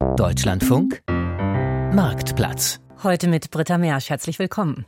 Deutschlandfunk 0.00 1.02
Marktplatz 1.92 2.80
Heute 3.02 3.28
mit 3.28 3.50
Britta 3.50 3.78
Mersch. 3.78 4.10
Herzlich 4.10 4.38
willkommen. 4.38 4.84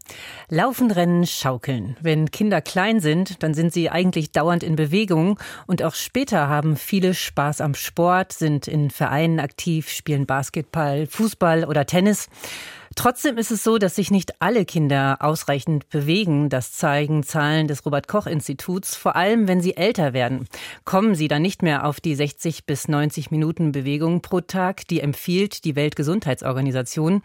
Laufen, 0.50 0.90
Rennen, 0.90 1.26
Schaukeln. 1.26 1.96
Wenn 2.00 2.30
Kinder 2.30 2.60
klein 2.60 3.00
sind, 3.00 3.42
dann 3.42 3.54
sind 3.54 3.72
sie 3.72 3.88
eigentlich 3.88 4.32
dauernd 4.32 4.62
in 4.62 4.76
Bewegung 4.76 5.38
und 5.66 5.82
auch 5.82 5.94
später 5.94 6.48
haben 6.48 6.76
viele 6.76 7.14
Spaß 7.14 7.62
am 7.62 7.74
Sport, 7.74 8.32
sind 8.32 8.68
in 8.68 8.90
Vereinen 8.90 9.40
aktiv, 9.40 9.88
spielen 9.88 10.26
Basketball, 10.26 11.06
Fußball 11.06 11.64
oder 11.64 11.86
Tennis. 11.86 12.28
Trotzdem 12.94 13.38
ist 13.38 13.50
es 13.50 13.64
so, 13.64 13.78
dass 13.78 13.96
sich 13.96 14.10
nicht 14.10 14.40
alle 14.40 14.64
Kinder 14.64 15.18
ausreichend 15.20 15.88
bewegen. 15.88 16.48
Das 16.48 16.72
zeigen 16.72 17.22
Zahlen 17.22 17.68
des 17.68 17.84
Robert 17.86 18.08
Koch 18.08 18.26
Instituts. 18.26 18.96
Vor 18.96 19.16
allem, 19.16 19.48
wenn 19.48 19.60
sie 19.60 19.76
älter 19.76 20.12
werden, 20.12 20.46
kommen 20.84 21.14
sie 21.14 21.28
dann 21.28 21.42
nicht 21.42 21.62
mehr 21.62 21.86
auf 21.86 22.00
die 22.00 22.14
60 22.14 22.66
bis 22.66 22.88
90 22.88 23.30
Minuten 23.30 23.72
Bewegung 23.72 24.20
pro 24.20 24.40
Tag, 24.40 24.86
die 24.88 25.00
empfiehlt 25.00 25.64
die 25.64 25.76
Weltgesundheitsorganisation. 25.76 27.22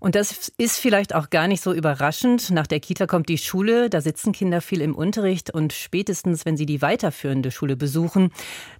Und 0.00 0.14
das 0.14 0.52
ist 0.56 0.78
vielleicht 0.78 1.14
auch 1.14 1.30
gar 1.30 1.48
nicht 1.48 1.62
so 1.62 1.72
überraschend. 1.72 2.50
Nach 2.50 2.66
der 2.66 2.80
Kita 2.80 3.06
kommt 3.06 3.28
die 3.28 3.38
Schule, 3.38 3.90
da 3.90 4.00
sitzen 4.00 4.32
Kinder 4.32 4.60
viel 4.60 4.80
im 4.80 4.94
Unterricht 4.94 5.50
und 5.50 5.72
spätestens, 5.72 6.46
wenn 6.46 6.56
sie 6.56 6.66
die 6.66 6.82
weiterführende 6.82 7.50
Schule 7.50 7.76
besuchen, 7.76 8.30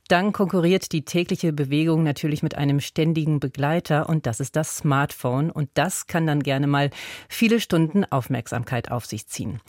dann 0.09 0.33
konkurriert 0.33 0.93
die 0.93 1.05
tägliche 1.05 1.53
Bewegung 1.53 2.03
natürlich 2.03 2.43
mit 2.43 2.57
einem 2.57 2.81
ständigen 2.81 3.41
Begleiter 3.41 4.09
und 4.09 4.27
das 4.27 4.41
ist 4.41 4.57
das 4.57 4.79
Smartphone 4.79 5.51
und 5.51 5.69
das 5.75 6.07
kann 6.07 6.27
dann 6.27 6.43
gerne 6.43 6.67
mal 6.67 6.91
viele 7.29 7.61
Stunden 7.61 8.05
Aufmerksamkeit 8.05 8.91
auf 8.91 9.07
sich 9.07 9.27
ziehen. 9.27 9.61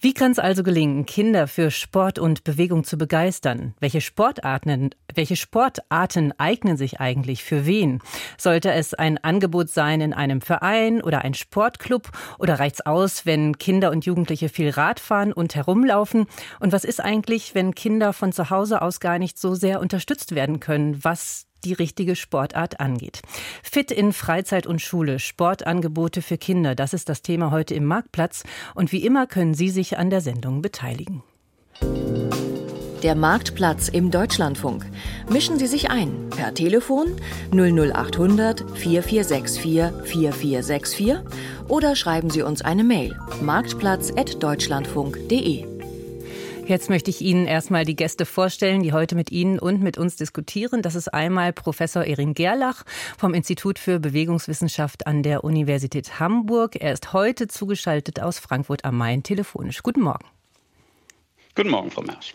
Wie 0.00 0.14
kann 0.14 0.32
es 0.32 0.40
also 0.40 0.64
gelingen, 0.64 1.06
Kinder 1.06 1.46
für 1.46 1.70
Sport 1.70 2.18
und 2.18 2.42
Bewegung 2.42 2.82
zu 2.82 2.98
begeistern? 2.98 3.74
Welche 3.78 4.00
Sportarten, 4.00 4.90
welche 5.14 5.36
Sportarten 5.36 6.32
eignen 6.38 6.76
sich 6.76 6.98
eigentlich 6.98 7.44
für 7.44 7.66
wen? 7.66 8.00
Sollte 8.36 8.72
es 8.72 8.94
ein 8.94 9.22
Angebot 9.22 9.68
sein 9.68 10.00
in 10.00 10.12
einem 10.12 10.40
Verein 10.40 11.02
oder 11.02 11.22
ein 11.22 11.34
Sportclub 11.34 12.10
oder 12.40 12.58
reicht's 12.58 12.80
aus, 12.80 13.26
wenn 13.26 13.58
Kinder 13.58 13.92
und 13.92 14.04
Jugendliche 14.04 14.48
viel 14.48 14.70
Rad 14.70 14.98
fahren 14.98 15.32
und 15.32 15.54
herumlaufen? 15.54 16.26
Und 16.58 16.72
was 16.72 16.82
ist 16.82 17.00
eigentlich, 17.00 17.54
wenn 17.54 17.74
Kinder 17.74 18.12
von 18.12 18.32
zu 18.32 18.50
Hause 18.50 18.82
aus 18.82 18.98
gar 18.98 19.20
nicht 19.20 19.38
so 19.38 19.54
sehr 19.54 19.81
unterstützt 19.82 20.34
werden 20.34 20.60
können, 20.60 21.04
was 21.04 21.44
die 21.64 21.74
richtige 21.74 22.16
Sportart 22.16 22.80
angeht. 22.80 23.20
Fit 23.62 23.90
in 23.90 24.14
Freizeit 24.14 24.66
und 24.66 24.82
Schule, 24.82 25.18
Sportangebote 25.18 26.22
für 26.22 26.38
Kinder, 26.38 26.74
das 26.74 26.94
ist 26.94 27.08
das 27.08 27.22
Thema 27.22 27.50
heute 27.50 27.74
im 27.74 27.84
Marktplatz. 27.84 28.44
Und 28.74 28.92
wie 28.92 29.04
immer 29.04 29.26
können 29.26 29.54
Sie 29.54 29.68
sich 29.68 29.98
an 29.98 30.10
der 30.10 30.20
Sendung 30.20 30.62
beteiligen. 30.62 31.24
Der 33.02 33.16
Marktplatz 33.16 33.88
im 33.88 34.12
Deutschlandfunk. 34.12 34.86
Mischen 35.28 35.58
Sie 35.58 35.66
sich 35.66 35.90
ein 35.90 36.30
per 36.30 36.54
Telefon 36.54 37.16
00800 37.50 38.60
4464 38.60 39.60
4464 40.04 41.16
oder 41.68 41.96
schreiben 41.96 42.30
Sie 42.30 42.42
uns 42.42 42.62
eine 42.62 42.84
Mail 42.84 43.18
marktplatz.deutschlandfunk.de. 43.40 45.71
Jetzt 46.72 46.88
möchte 46.88 47.10
ich 47.10 47.20
Ihnen 47.20 47.46
erstmal 47.46 47.84
die 47.84 47.96
Gäste 47.96 48.24
vorstellen, 48.24 48.82
die 48.82 48.94
heute 48.94 49.14
mit 49.14 49.30
Ihnen 49.30 49.58
und 49.58 49.82
mit 49.82 49.98
uns 49.98 50.16
diskutieren. 50.16 50.80
Das 50.80 50.94
ist 50.94 51.12
einmal 51.12 51.52
Professor 51.52 52.02
Erin 52.02 52.32
Gerlach 52.32 52.84
vom 53.18 53.34
Institut 53.34 53.78
für 53.78 54.00
Bewegungswissenschaft 54.00 55.06
an 55.06 55.22
der 55.22 55.44
Universität 55.44 56.18
Hamburg. 56.18 56.76
Er 56.76 56.94
ist 56.94 57.12
heute 57.12 57.46
zugeschaltet 57.46 58.20
aus 58.22 58.38
Frankfurt 58.38 58.86
am 58.86 58.96
Main 58.96 59.22
telefonisch. 59.22 59.82
Guten 59.82 60.00
Morgen. 60.00 60.31
Guten 61.54 61.68
Morgen, 61.68 61.90
Frau 61.90 62.00
Mersch. 62.00 62.34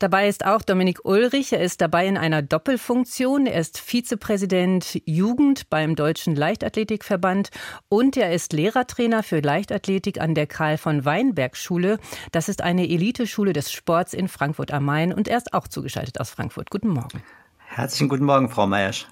Dabei 0.00 0.28
ist 0.28 0.44
auch 0.44 0.60
Dominik 0.60 1.06
Ulrich. 1.06 1.54
Er 1.54 1.62
ist 1.62 1.80
dabei 1.80 2.06
in 2.06 2.18
einer 2.18 2.42
Doppelfunktion. 2.42 3.46
Er 3.46 3.58
ist 3.58 3.78
Vizepräsident 3.78 5.00
Jugend 5.06 5.70
beim 5.70 5.96
Deutschen 5.96 6.36
Leichtathletikverband 6.36 7.48
und 7.88 8.18
er 8.18 8.34
ist 8.34 8.52
Lehrertrainer 8.52 9.22
für 9.22 9.40
Leichtathletik 9.40 10.20
an 10.20 10.34
der 10.34 10.46
Karl 10.46 10.76
von 10.76 11.06
Weinberg 11.06 11.56
Schule. 11.56 11.98
Das 12.32 12.50
ist 12.50 12.60
eine 12.60 12.86
Eliteschule 12.86 13.54
des 13.54 13.72
Sports 13.72 14.12
in 14.12 14.28
Frankfurt 14.28 14.72
am 14.72 14.84
Main 14.84 15.14
und 15.14 15.26
er 15.26 15.38
ist 15.38 15.54
auch 15.54 15.66
zugeschaltet 15.66 16.20
aus 16.20 16.28
Frankfurt. 16.28 16.70
Guten 16.70 16.88
Morgen. 16.88 17.22
Herzlichen 17.56 18.10
guten 18.10 18.24
Morgen, 18.24 18.50
Frau 18.50 18.66
Mersch. 18.66 19.06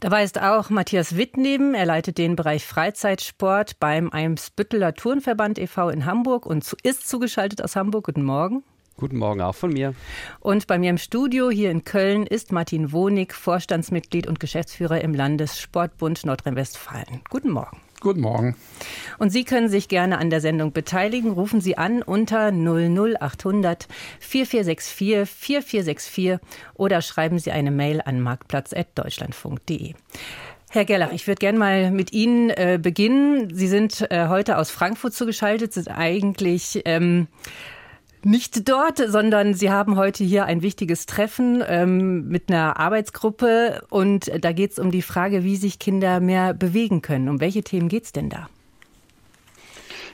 Dabei 0.00 0.24
ist 0.24 0.38
auch 0.38 0.68
Matthias 0.68 1.16
Witt 1.16 1.38
neben. 1.38 1.72
Er 1.72 1.86
leitet 1.86 2.18
den 2.18 2.36
Bereich 2.36 2.66
Freizeitsport 2.66 3.78
beim 3.80 4.12
Eimsbütteler 4.12 4.92
Turnverband 4.92 5.58
e.V. 5.58 5.88
in 5.88 6.04
Hamburg 6.04 6.44
und 6.44 6.70
ist 6.82 7.08
zugeschaltet 7.08 7.62
aus 7.62 7.76
Hamburg. 7.76 8.04
Guten 8.04 8.24
Morgen. 8.24 8.62
Guten 8.96 9.16
Morgen 9.16 9.40
auch 9.40 9.54
von 9.54 9.72
mir. 9.72 9.94
Und 10.38 10.68
bei 10.68 10.78
mir 10.78 10.90
im 10.90 10.98
Studio 10.98 11.50
hier 11.50 11.70
in 11.72 11.84
Köln 11.84 12.26
ist 12.26 12.52
Martin 12.52 12.92
Wonig, 12.92 13.32
Vorstandsmitglied 13.32 14.28
und 14.28 14.38
Geschäftsführer 14.38 15.00
im 15.00 15.14
Landessportbund 15.14 16.24
Nordrhein-Westfalen. 16.24 17.22
Guten 17.28 17.50
Morgen. 17.50 17.80
Guten 18.00 18.20
Morgen. 18.20 18.54
Und 19.18 19.30
Sie 19.30 19.44
können 19.44 19.68
sich 19.68 19.88
gerne 19.88 20.18
an 20.18 20.30
der 20.30 20.40
Sendung 20.40 20.72
beteiligen. 20.72 21.32
Rufen 21.32 21.60
Sie 21.60 21.76
an 21.76 22.02
unter 22.02 22.52
00800 22.52 23.88
4464 24.20 25.28
4464 25.28 26.38
oder 26.74 27.02
schreiben 27.02 27.38
Sie 27.38 27.50
eine 27.50 27.70
Mail 27.70 28.00
an 28.04 28.20
marktplatz.deutschlandfunk.de. 28.20 29.94
Herr 30.70 30.84
Gerlach, 30.84 31.12
ich 31.12 31.26
würde 31.26 31.38
gerne 31.38 31.58
mal 31.58 31.90
mit 31.90 32.12
Ihnen 32.12 32.50
äh, 32.50 32.78
beginnen. 32.82 33.54
Sie 33.54 33.68
sind 33.68 34.06
äh, 34.10 34.28
heute 34.28 34.58
aus 34.58 34.70
Frankfurt 34.70 35.14
zugeschaltet, 35.14 35.72
sind 35.72 35.88
eigentlich 35.88 36.82
ähm, 36.84 37.28
nicht 38.24 38.68
dort, 38.68 38.98
sondern 38.98 39.54
Sie 39.54 39.70
haben 39.70 39.96
heute 39.96 40.24
hier 40.24 40.46
ein 40.46 40.62
wichtiges 40.62 41.06
Treffen 41.06 41.62
ähm, 41.66 42.28
mit 42.28 42.48
einer 42.48 42.78
Arbeitsgruppe 42.78 43.84
und 43.90 44.30
da 44.40 44.52
geht 44.52 44.72
es 44.72 44.78
um 44.78 44.90
die 44.90 45.02
Frage, 45.02 45.44
wie 45.44 45.56
sich 45.56 45.78
Kinder 45.78 46.20
mehr 46.20 46.54
bewegen 46.54 47.02
können. 47.02 47.28
Um 47.28 47.40
welche 47.40 47.62
Themen 47.62 47.88
geht 47.88 48.04
es 48.04 48.12
denn 48.12 48.30
da? 48.30 48.48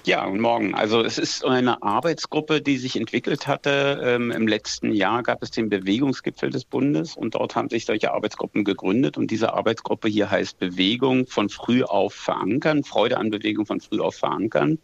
Ja, 0.06 0.24
guten 0.24 0.40
Morgen. 0.40 0.74
Also 0.74 1.02
es 1.02 1.18
ist 1.18 1.44
eine 1.44 1.82
Arbeitsgruppe, 1.82 2.62
die 2.62 2.78
sich 2.78 2.96
entwickelt 2.96 3.46
hatte. 3.46 4.00
Ähm, 4.02 4.30
Im 4.30 4.48
letzten 4.48 4.92
Jahr 4.92 5.22
gab 5.22 5.42
es 5.42 5.50
den 5.50 5.68
Bewegungsgipfel 5.68 6.48
des 6.48 6.64
Bundes 6.64 7.18
und 7.18 7.34
dort 7.34 7.54
haben 7.54 7.68
sich 7.68 7.84
solche 7.84 8.10
Arbeitsgruppen 8.10 8.64
gegründet. 8.64 9.18
Und 9.18 9.30
diese 9.30 9.52
Arbeitsgruppe 9.52 10.08
hier 10.08 10.30
heißt 10.30 10.58
Bewegung 10.58 11.26
von 11.26 11.50
früh 11.50 11.82
auf 11.82 12.14
verankern, 12.14 12.82
Freude 12.82 13.18
an 13.18 13.28
Bewegung 13.28 13.66
von 13.66 13.80
früh 13.80 14.00
auf 14.00 14.14
verankern. 14.14 14.78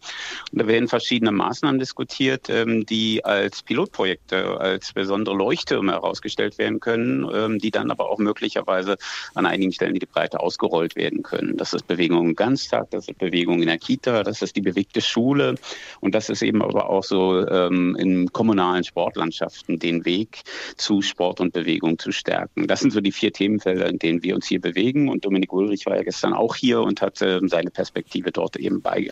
Und 0.51 0.61
da 0.61 0.67
werden 0.67 0.87
verschiedene 0.87 1.31
Maßnahmen 1.31 1.79
diskutiert, 1.79 2.47
ähm, 2.51 2.85
die 2.85 3.25
als 3.25 3.63
Pilotprojekte, 3.63 4.59
als 4.59 4.93
besondere 4.93 5.35
Leuchttürme 5.35 5.93
herausgestellt 5.93 6.59
werden 6.59 6.79
können, 6.79 7.27
ähm, 7.33 7.57
die 7.57 7.71
dann 7.71 7.89
aber 7.89 8.11
auch 8.11 8.19
möglicherweise 8.19 8.97
an 9.33 9.47
einigen 9.47 9.71
Stellen 9.71 9.95
in 9.95 9.99
die 9.99 10.05
Breite 10.05 10.41
ausgerollt 10.41 10.95
werden 10.95 11.23
können. 11.23 11.57
Das 11.57 11.73
ist 11.73 11.87
Bewegung 11.87 12.29
im 12.29 12.35
Ganztag, 12.35 12.91
das 12.91 13.07
ist 13.07 13.17
Bewegung 13.17 13.61
in 13.61 13.67
der 13.67 13.79
Kita, 13.79 14.21
das 14.21 14.43
ist 14.43 14.55
die 14.55 14.61
bewegte 14.61 15.01
Schule. 15.07 15.55
Und 15.99 16.15
das 16.15 16.29
ist 16.29 16.41
eben 16.41 16.61
aber 16.61 16.89
auch 16.89 17.03
so 17.03 17.47
ähm, 17.47 17.95
in 17.97 18.31
kommunalen 18.31 18.83
Sportlandschaften 18.83 19.79
den 19.79 20.05
Weg 20.05 20.43
zu 20.75 21.01
Sport 21.01 21.39
und 21.39 21.53
Bewegung 21.53 21.97
zu 21.99 22.11
stärken. 22.11 22.67
Das 22.67 22.79
sind 22.79 22.91
so 22.91 23.01
die 23.01 23.11
vier 23.11 23.31
Themenfelder, 23.31 23.87
in 23.87 23.99
denen 23.99 24.23
wir 24.23 24.35
uns 24.35 24.47
hier 24.47 24.61
bewegen. 24.61 25.09
Und 25.09 25.25
Dominik 25.25 25.53
Ulrich 25.53 25.85
war 25.85 25.95
ja 25.95 26.03
gestern 26.03 26.33
auch 26.33 26.55
hier 26.55 26.81
und 26.81 27.01
hat 27.01 27.21
ähm, 27.21 27.47
seine 27.47 27.69
Perspektive 27.71 28.31
dort 28.31 28.55
eben 28.57 28.81
bei, 28.81 29.09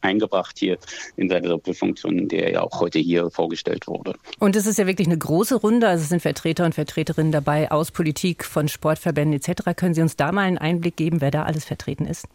eingebracht 0.00 0.58
hier 0.58 0.78
in 1.16 1.28
seine 1.28 1.48
Doppelfunktion, 1.48 2.28
der 2.28 2.52
ja 2.52 2.62
auch 2.62 2.80
heute 2.80 2.98
hier 2.98 3.30
vorgestellt 3.30 3.86
wurde. 3.86 4.14
Und 4.38 4.56
es 4.56 4.66
ist 4.66 4.78
ja 4.78 4.86
wirklich 4.86 5.08
eine 5.08 5.18
große 5.18 5.56
Runde. 5.56 5.88
Also 5.88 6.02
es 6.02 6.08
sind 6.08 6.20
Vertreter 6.20 6.64
und 6.64 6.74
Vertreterinnen 6.74 7.32
dabei 7.32 7.70
aus 7.70 7.90
Politik, 7.90 8.44
von 8.44 8.68
Sportverbänden 8.68 9.40
etc. 9.40 9.76
Können 9.76 9.94
Sie 9.94 10.02
uns 10.02 10.16
da 10.16 10.32
mal 10.32 10.42
einen 10.42 10.58
Einblick 10.58 10.96
geben, 10.96 11.20
wer 11.20 11.30
da 11.30 11.42
alles 11.44 11.64
vertreten 11.64 12.06
ist? 12.06 12.26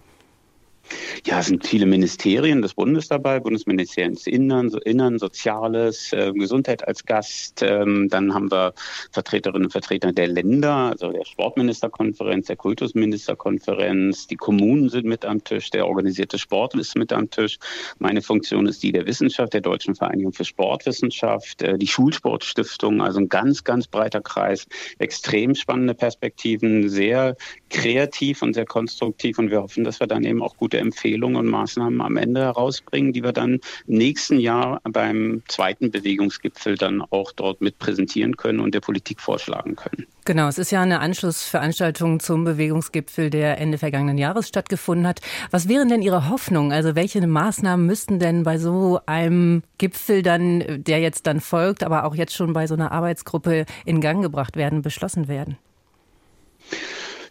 Ja, 1.25 1.39
es 1.39 1.47
sind 1.47 1.65
viele 1.65 1.85
Ministerien 1.85 2.61
des 2.61 2.73
Bundes 2.73 3.07
dabei, 3.07 3.39
Bundesministerium 3.39 4.15
des 4.15 4.27
Innern, 4.27 4.69
Innern 4.85 5.19
Soziales, 5.19 6.13
äh, 6.13 6.31
Gesundheit 6.33 6.87
als 6.87 7.05
Gast. 7.05 7.61
Ähm, 7.61 8.07
dann 8.09 8.33
haben 8.33 8.51
wir 8.51 8.73
Vertreterinnen 9.11 9.65
und 9.65 9.71
Vertreter 9.71 10.11
der 10.11 10.27
Länder, 10.27 10.91
also 10.91 11.11
der 11.11 11.25
Sportministerkonferenz, 11.25 12.47
der 12.47 12.55
Kultusministerkonferenz. 12.55 14.27
Die 14.27 14.35
Kommunen 14.35 14.89
sind 14.89 15.05
mit 15.05 15.25
am 15.25 15.43
Tisch, 15.43 15.69
der 15.69 15.87
organisierte 15.87 16.39
Sport 16.39 16.75
ist 16.75 16.97
mit 16.97 17.11
am 17.13 17.29
Tisch. 17.29 17.57
Meine 17.99 18.21
Funktion 18.21 18.65
ist 18.67 18.81
die 18.83 18.91
der 18.91 19.05
Wissenschaft, 19.05 19.53
der 19.53 19.61
Deutschen 19.61 19.95
Vereinigung 19.95 20.33
für 20.33 20.45
Sportwissenschaft, 20.45 21.61
äh, 21.61 21.77
die 21.77 21.87
Schulsportstiftung, 21.87 23.01
also 23.01 23.19
ein 23.19 23.29
ganz, 23.29 23.63
ganz 23.63 23.87
breiter 23.87 24.21
Kreis. 24.21 24.67
Extrem 24.97 25.55
spannende 25.55 25.93
Perspektiven, 25.93 26.89
sehr 26.89 27.35
kreativ 27.69 28.41
und 28.41 28.53
sehr 28.53 28.65
konstruktiv 28.65 29.39
und 29.39 29.51
wir 29.51 29.61
hoffen, 29.61 29.83
dass 29.83 29.99
wir 29.99 30.07
dann 30.07 30.23
eben 30.23 30.41
auch 30.41 30.57
gute 30.57 30.79
Empfehlungen 30.79 31.37
und 31.37 31.47
Maßnahmen 31.47 32.01
am 32.01 32.17
Ende 32.17 32.41
herausbringen, 32.41 33.13
die 33.13 33.23
wir 33.23 33.31
dann 33.31 33.59
im 33.87 33.97
nächsten 33.97 34.39
Jahr 34.39 34.81
beim 34.83 35.43
zweiten 35.47 35.91
Bewegungsgipfel 35.91 36.75
dann 36.75 37.01
auch 37.01 37.31
dort 37.31 37.61
mit 37.61 37.79
präsentieren 37.79 38.37
können 38.37 38.59
und 38.59 38.73
der 38.73 38.81
Politik 38.81 39.21
vorschlagen 39.21 39.75
können. 39.75 40.07
Genau, 40.25 40.47
es 40.47 40.57
ist 40.59 40.71
ja 40.71 40.81
eine 40.81 40.99
Anschlussveranstaltung 40.99 42.19
zum 42.19 42.43
Bewegungsgipfel, 42.43 43.29
der 43.29 43.57
Ende 43.59 43.77
vergangenen 43.77 44.17
Jahres 44.17 44.47
stattgefunden 44.47 45.07
hat. 45.07 45.21
Was 45.49 45.67
wären 45.67 45.89
denn 45.89 46.01
Ihre 46.01 46.29
Hoffnungen? 46.29 46.71
Also 46.71 46.95
welche 46.95 47.25
Maßnahmen 47.25 47.85
müssten 47.85 48.19
denn 48.19 48.43
bei 48.43 48.57
so 48.57 48.99
einem 49.05 49.63
Gipfel 49.77 50.21
dann, 50.21 50.83
der 50.83 50.99
jetzt 50.99 51.25
dann 51.25 51.39
folgt, 51.39 51.83
aber 51.83 52.05
auch 52.05 52.15
jetzt 52.15 52.35
schon 52.35 52.53
bei 52.53 52.67
so 52.67 52.75
einer 52.75 52.91
Arbeitsgruppe 52.91 53.65
in 53.85 54.01
Gang 54.01 54.21
gebracht 54.21 54.55
werden, 54.55 54.81
beschlossen 54.81 55.27
werden? 55.27 55.57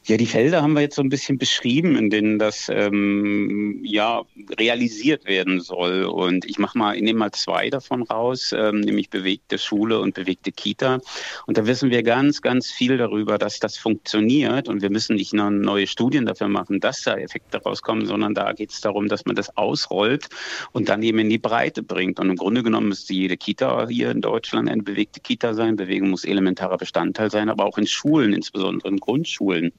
Ja, 0.08 0.16
die 0.16 0.24
Felder 0.24 0.62
haben 0.62 0.72
wir 0.72 0.80
jetzt 0.80 0.96
so 0.96 1.02
ein 1.02 1.10
bisschen 1.10 1.36
beschrieben, 1.36 1.94
in 1.94 2.08
denen 2.08 2.38
das 2.38 2.70
ähm, 2.70 3.78
ja 3.84 4.22
realisiert 4.58 5.26
werden 5.26 5.60
soll. 5.60 6.04
Und 6.04 6.46
ich 6.46 6.58
mache 6.58 6.78
mal, 6.78 6.96
ich 6.96 7.02
nehme 7.02 7.18
mal 7.18 7.32
zwei 7.32 7.68
davon 7.68 8.04
raus, 8.04 8.54
ähm, 8.56 8.80
nämlich 8.80 9.10
bewegte 9.10 9.58
Schule 9.58 10.00
und 10.00 10.14
bewegte 10.14 10.50
Kita. 10.50 11.00
Und 11.46 11.58
da 11.58 11.66
wissen 11.66 11.90
wir 11.90 12.02
ganz, 12.02 12.40
ganz 12.40 12.70
viel 12.70 12.96
darüber, 12.96 13.36
dass 13.36 13.58
das 13.58 13.76
funktioniert. 13.76 14.66
Und 14.66 14.80
wir 14.80 14.88
müssen 14.88 15.16
nicht 15.16 15.34
nur 15.34 15.50
neue 15.50 15.86
Studien 15.86 16.24
dafür 16.24 16.48
machen, 16.48 16.80
dass 16.80 17.02
da 17.02 17.14
Effekte 17.18 17.62
rauskommen, 17.62 18.06
sondern 18.06 18.32
da 18.32 18.54
geht 18.54 18.70
es 18.70 18.80
darum, 18.80 19.08
dass 19.08 19.26
man 19.26 19.36
das 19.36 19.58
ausrollt 19.58 20.28
und 20.72 20.88
dann 20.88 21.02
eben 21.02 21.18
in 21.18 21.28
die 21.28 21.36
Breite 21.36 21.82
bringt. 21.82 22.18
Und 22.18 22.30
im 22.30 22.36
Grunde 22.36 22.62
genommen 22.62 22.88
müsste 22.88 23.12
jede 23.12 23.36
Kita 23.36 23.86
hier 23.88 24.10
in 24.10 24.22
Deutschland 24.22 24.70
eine 24.70 24.82
bewegte 24.82 25.20
Kita 25.20 25.52
sein. 25.52 25.76
Bewegung 25.76 26.08
muss 26.08 26.24
elementarer 26.24 26.78
Bestandteil 26.78 27.30
sein, 27.30 27.50
aber 27.50 27.66
auch 27.66 27.76
in 27.76 27.86
Schulen, 27.86 28.32
insbesondere 28.32 28.88
in 28.88 28.96
Grundschulen. 28.96 29.70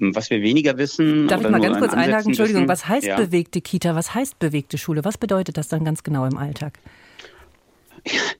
Ähm, 0.00 0.14
was 0.14 0.30
wir 0.30 0.42
weniger 0.42 0.78
wissen. 0.78 1.28
Darf 1.28 1.42
ich 1.42 1.48
mal 1.50 1.60
ganz 1.60 1.78
kurz 1.78 1.92
einhaken? 1.92 2.28
Entschuldigung, 2.28 2.68
was 2.68 2.88
heißt 2.88 3.06
ja. 3.06 3.16
bewegte 3.16 3.60
Kita? 3.60 3.94
Was 3.94 4.14
heißt 4.14 4.38
bewegte 4.38 4.78
Schule? 4.78 5.04
Was 5.04 5.18
bedeutet 5.18 5.56
das 5.56 5.68
dann 5.68 5.84
ganz 5.84 6.02
genau 6.02 6.26
im 6.26 6.36
Alltag? 6.36 6.78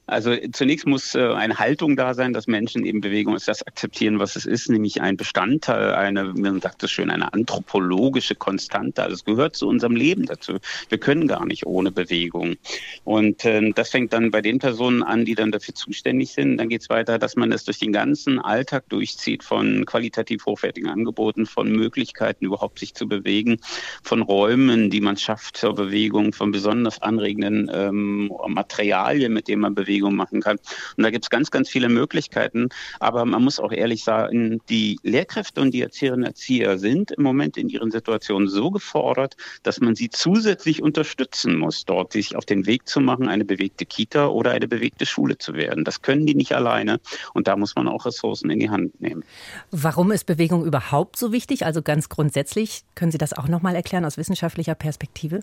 Also 0.07 0.37
zunächst 0.53 0.87
muss 0.87 1.15
äh, 1.15 1.21
eine 1.21 1.59
Haltung 1.59 1.97
da 1.97 2.15
sein, 2.15 2.33
dass 2.33 2.47
Menschen 2.47 2.85
eben 2.85 3.01
Bewegung 3.01 3.37
ist, 3.37 3.49
das 3.49 3.67
akzeptieren, 3.67 4.19
was 4.19 4.37
es 4.37 4.45
ist, 4.45 4.69
nämlich 4.69 5.01
ein 5.01 5.17
Bestandteil, 5.17 5.95
eine, 5.95 6.25
man 6.35 6.61
sagt 6.61 6.83
es 6.83 6.91
schön, 6.91 7.11
eine 7.11 7.33
anthropologische 7.33 8.35
Konstante. 8.35 9.03
Also 9.03 9.15
es 9.15 9.25
gehört 9.25 9.57
zu 9.57 9.69
unserem 9.69 9.97
Leben 9.97 10.27
dazu. 10.27 10.59
Wir 10.89 10.99
können 10.99 11.29
gar 11.29 11.47
nicht 11.47 11.67
ohne 11.67 11.93
Bewegung. 11.93 12.57
Und 13.05 13.45
äh, 13.45 13.71
das 13.71 13.91
fängt 13.91 14.13
dann 14.13 14.31
bei 14.31 14.43
den 14.43 14.59
Personen 14.59 15.03
an, 15.03 15.25
die 15.25 15.35
dann 15.35 15.53
dafür 15.53 15.75
zuständig 15.75 16.33
sind. 16.33 16.59
Dann 16.59 16.69
geht 16.69 16.83
es 16.83 16.91
weiter, 16.91 17.19
dass 17.19 17.37
man 17.37 17.53
es 17.53 17.65
durch 17.65 17.79
den 17.79 17.93
ganzen 17.93 18.39
Alltag 18.39 18.89
durchzieht, 18.89 19.45
von 19.45 19.87
qualitativ 19.87 20.45
hochwertigen 20.47 20.91
Angeboten, 20.91 21.47
von 21.47 21.71
Möglichkeiten 21.71 22.45
überhaupt 22.45 22.81
sich 22.81 22.95
zu 22.95 23.07
bewegen, 23.09 23.59
von 24.03 24.23
Räumen, 24.23 24.91
die 24.91 25.01
man 25.01 25.17
schafft 25.17 25.57
zur 25.57 25.75
Bewegung, 25.75 26.33
von 26.33 26.51
besonders 26.51 27.01
anregenden 27.01 27.71
ähm, 27.73 28.33
Materialien, 28.49 29.33
mit 29.33 29.49
denen 29.49 29.52
man 29.61 29.75
Bewegung 29.75 30.15
machen 30.15 30.41
kann. 30.41 30.59
Und 30.97 31.03
da 31.03 31.11
gibt 31.11 31.25
es 31.25 31.31
ganz, 31.31 31.51
ganz 31.51 31.69
viele 31.69 31.89
Möglichkeiten. 31.89 32.69
Aber 33.01 33.25
man 33.25 33.43
muss 33.43 33.61
auch 33.61 33.73
ehrlich 33.73 34.05
sagen, 34.05 34.61
die 34.69 34.99
Lehrkräfte 35.03 35.61
und 35.61 35.73
die 35.73 35.83
Erzieherinnen 35.83 36.25
und 36.25 36.29
Erzieher 36.29 36.79
sind 36.79 37.11
im 37.13 37.23
Moment 37.23 37.57
in 37.57 37.69
ihren 37.69 37.91
Situationen 37.91 38.49
so 38.49 38.71
gefordert, 38.71 39.37
dass 39.63 39.81
man 39.81 39.95
sie 39.95 40.11
zusätzlich 40.11 40.83
unterstützen 40.83 41.57
muss, 41.57 41.85
dort 41.85 42.13
sich 42.13 42.37
auf 42.37 42.45
den 42.45 42.67
Weg 42.67 42.89
zu 42.89 43.01
machen, 43.01 43.29
eine 43.29 43.45
bewegte 43.45 43.87
Kita 43.87 44.27
oder 44.27 44.53
eine 44.53 44.69
bewegte 44.69 45.07
Schule 45.07 45.39
zu 45.39 45.55
werden. 45.55 45.85
Das 45.85 46.03
können 46.03 46.27
die 46.27 46.35
nicht 46.35 46.55
alleine. 46.55 47.01
Und 47.35 47.49
da 47.49 47.57
muss 47.57 47.75
man 47.75 47.89
auch 47.89 48.07
Ressourcen 48.07 48.51
in 48.51 48.61
die 48.61 48.71
Hand 48.71 49.01
nehmen. 49.01 49.25
Warum 49.71 50.11
ist 50.13 50.25
Bewegung 50.25 50.65
überhaupt 50.65 51.17
so 51.17 51.33
wichtig? 51.33 51.65
Also 51.65 51.83
ganz 51.83 52.09
grundsätzlich, 52.09 52.85
können 52.95 53.13
Sie 53.13 53.19
das 53.19 53.33
auch 53.33 53.49
noch 53.49 53.63
mal 53.63 53.75
erklären 53.75 54.05
aus 54.05 54.17
wissenschaftlicher 54.17 54.75
Perspektive? 54.75 55.43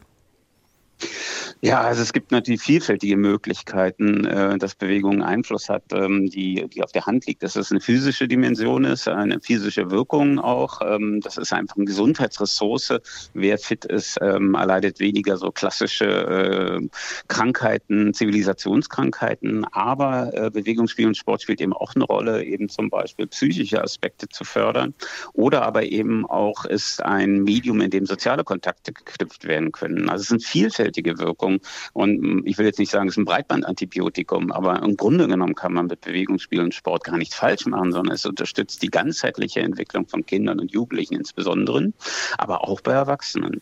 Ja, 1.62 1.82
also 1.82 2.02
es 2.02 2.14
gibt 2.14 2.32
natürlich 2.32 2.62
vielfältige 2.62 3.18
Möglichkeiten, 3.18 4.26
äh, 4.26 4.58
dass 4.58 4.76
Bewegung 4.76 5.22
Einfluss 5.22 5.70
hat, 5.70 5.84
ähm, 5.92 6.30
die, 6.30 6.68
die 6.70 6.84
auf 6.84 6.92
der 6.92 7.06
Hand 7.06 7.26
liegt. 7.26 7.44
Dass 7.44 7.56
es 7.56 7.72
eine 7.72 7.82
physische 7.82 8.28
Dimension 8.28 8.86
ist, 8.86 9.08
eine 9.08 9.40
physische 9.40 9.92
Wirkung 9.92 10.40
auch. 10.40 10.82
Ähm, 10.82 11.22
das 11.22 11.38
ist 11.38 11.54
einfach 11.54 11.76
eine 11.76 11.86
Gesundheitsressource. 11.86 12.94
Wer 13.34 13.58
fit 13.58 13.86
ist, 13.86 14.18
ähm, 14.22 14.54
erleidet 14.54 15.00
weniger 15.00 15.38
so 15.38 15.52
klassische 15.52 16.06
äh, 16.06 16.88
Krankheiten, 17.28 18.14
Zivilisationskrankheiten. 18.14 19.66
Aber 19.72 20.32
äh, 20.34 20.50
Bewegungsspiel 20.50 21.08
und 21.08 21.18
Sport 21.18 21.42
spielt 21.42 21.62
eben 21.62 21.74
auch 21.74 21.96
eine 21.96 22.06
Rolle, 22.06 22.44
eben 22.44 22.70
zum 22.70 22.90
Beispiel 22.90 23.28
psychische 23.28 23.84
Aspekte 23.84 24.28
zu 24.30 24.44
fördern. 24.44 24.94
Oder 25.34 25.64
aber 25.64 25.84
eben 25.84 26.26
auch 26.26 26.66
ist 26.66 27.04
ein 27.04 27.44
Medium, 27.44 27.82
in 27.82 27.90
dem 27.90 28.06
soziale 28.06 28.44
Kontakte 28.44 28.94
geknüpft 28.94 29.46
werden 29.46 29.72
können. 29.72 30.10
Also 30.10 30.22
es 30.22 30.28
sind 30.28 30.44
vielfältige 30.44 31.18
Wirkungen. 31.18 31.39
Wirkung. 31.40 31.60
Und 31.94 32.22
hm, 32.22 32.42
ich 32.46 32.58
will 32.58 32.66
jetzt 32.66 32.80
nicht 32.80 32.92
sagen, 32.92 33.08
es 33.08 33.14
ist 33.14 33.18
ein 33.18 33.26
Breitbandantibiotikum, 33.26 34.52
aber 34.52 34.82
im 34.82 34.98
Grunde 34.98 35.28
genommen 35.28 35.56
kann 35.56 35.74
man 35.74 35.88
mit 35.88 36.02
Bewegungsspiel 36.02 36.62
und 36.62 36.74
Sport 36.74 37.04
gar 37.04 37.18
nichts 37.18 37.36
falsch 37.36 37.66
machen, 37.66 37.92
sondern 37.92 38.16
es 38.16 38.26
unterstützt 38.26 38.82
die 38.82 38.90
ganzheitliche 38.90 39.62
Entwicklung 39.62 40.08
von 40.08 40.26
Kindern 40.26 40.60
und 40.60 40.72
Jugendlichen 40.72 41.16
insbesondere, 41.16 41.94
aber 42.38 42.68
auch 42.68 42.82
bei 42.82 42.92
Erwachsenen. 42.92 43.62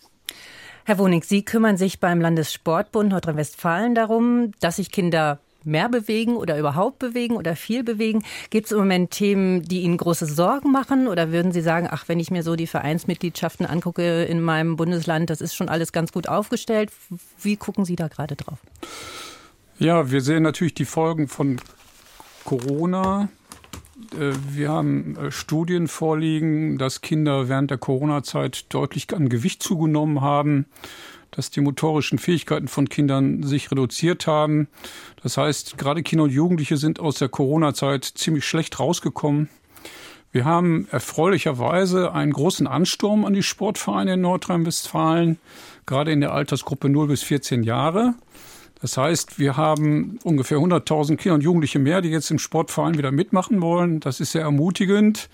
Herr 0.86 0.98
Wonig, 0.98 1.26
Sie 1.26 1.44
kümmern 1.44 1.76
sich 1.78 2.00
beim 2.00 2.22
Landessportbund 2.22 3.10
Nordrhein-Westfalen 3.10 3.94
darum, 3.94 4.52
dass 4.62 4.78
sich 4.78 4.92
Kinder 4.92 5.40
mehr 5.68 5.90
bewegen 5.90 6.36
oder 6.36 6.58
überhaupt 6.58 7.00
bewegen 7.00 7.36
oder 7.36 7.56
viel 7.56 7.84
bewegen? 7.84 8.24
Gibt 8.50 8.68
es 8.68 8.72
im 8.72 8.80
Moment 8.80 9.12
Themen, 9.12 9.62
die 9.62 9.82
Ihnen 9.82 9.98
große 9.98 10.26
Sorgen 10.26 10.72
machen? 10.72 11.08
Oder 11.08 11.32
würden 11.32 11.52
Sie 11.52 11.62
sagen, 11.62 11.88
ach, 11.90 12.08
wenn 12.08 12.20
ich 12.20 12.32
mir 12.32 12.44
so 12.44 12.56
die 12.56 12.68
Vereinsmitgliedschaften 12.68 13.66
angucke 13.66 14.24
in 14.24 14.42
meinem 14.42 14.76
Bundesland, 14.76 15.30
das 15.30 15.42
ist 15.42 15.54
schon 15.54 15.70
alles 15.70 15.92
ganz 15.92 16.12
gut 16.12 16.28
aufgestellt? 16.28 16.92
Wie 17.42 17.58
gucken 17.58 17.86
Sie 17.86 17.96
da 17.96 18.08
gerade 18.08 18.36
drauf? 18.36 18.58
Ja, 19.78 20.10
wir 20.10 20.22
sehen 20.22 20.44
natürlich 20.44 20.74
die 20.74 20.86
Folgen 20.86 21.28
von 21.28 21.62
Corona. 22.46 23.30
Äh, 24.14 24.34
wir 24.52 24.70
haben 24.70 25.16
äh, 25.18 25.32
Studien 25.32 25.88
vorliegen, 25.88 26.78
dass 26.78 27.02
Kinder 27.02 27.50
während 27.50 27.70
der 27.70 27.78
Corona-Zeit 27.78 28.66
deutlich 28.70 29.14
an 29.14 29.30
Gewicht 29.30 29.62
zugenommen 29.62 30.22
haben 30.22 30.66
dass 31.38 31.52
die 31.52 31.62
motorischen 31.62 32.18
Fähigkeiten 32.18 32.68
von 32.68 32.90
Kindern 32.90 33.44
sich 33.44 33.72
reduziert 33.72 34.26
haben. 34.26 34.68
Das 35.22 35.38
heißt, 35.38 35.78
gerade 35.78 36.02
Kinder 36.02 36.24
und 36.26 36.32
Jugendliche 36.32 36.78
sind 36.78 37.00
aus 37.00 37.20
der 37.20 37.30
Corona-Zeit 37.30 38.04
ziemlich 38.04 38.46
schlecht 38.46 38.80
rausgekommen. 38.80 39.48
Wir 40.32 40.46
haben 40.46 40.88
erfreulicherweise 40.92 42.12
einen 42.12 42.34
großen 42.34 42.66
Ansturm 42.66 43.24
an 43.24 43.34
die 43.34 43.44
Sportvereine 43.44 44.16
in 44.16 44.22
Nordrhein-Westfalen, 44.22 45.40
gerade 45.86 46.12
in 46.12 46.22
der 46.22 46.34
Altersgruppe 46.34 46.90
0 46.90 47.08
bis 47.08 47.22
14 47.22 47.62
Jahre. 47.62 48.16
Das 48.82 48.98
heißt, 48.98 49.38
wir 49.38 49.58
haben 49.58 50.20
ungefähr 50.24 50.58
100.000 50.58 51.18
Kinder 51.18 51.36
und 51.36 51.44
Jugendliche 51.44 51.78
mehr, 51.78 52.02
die 52.02 52.10
jetzt 52.10 52.32
im 52.32 52.40
Sportverein 52.40 52.98
wieder 52.98 53.12
mitmachen 53.12 53.62
wollen. 53.62 54.00
Das 54.00 54.20
ist 54.20 54.32
sehr 54.32 54.42
ermutigend. 54.42 55.30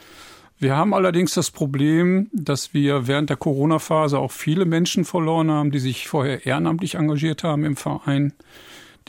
Wir 0.63 0.77
haben 0.77 0.93
allerdings 0.93 1.33
das 1.33 1.51
Problem, 1.51 2.29
dass 2.31 2.73
wir 2.73 3.05
während 3.05 3.29
der 3.29 3.35
Corona-Phase 3.35 4.17
auch 4.17 4.31
viele 4.31 4.63
Menschen 4.63 5.03
verloren 5.03 5.51
haben, 5.51 5.71
die 5.71 5.79
sich 5.79 6.07
vorher 6.07 6.45
ehrenamtlich 6.45 6.95
engagiert 6.95 7.43
haben 7.43 7.65
im 7.65 7.75
Verein, 7.75 8.31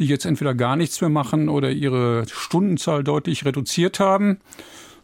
die 0.00 0.06
jetzt 0.06 0.24
entweder 0.24 0.52
gar 0.56 0.74
nichts 0.74 1.00
mehr 1.00 1.10
machen 1.10 1.48
oder 1.48 1.70
ihre 1.70 2.24
Stundenzahl 2.26 3.04
deutlich 3.04 3.44
reduziert 3.44 4.00
haben, 4.00 4.40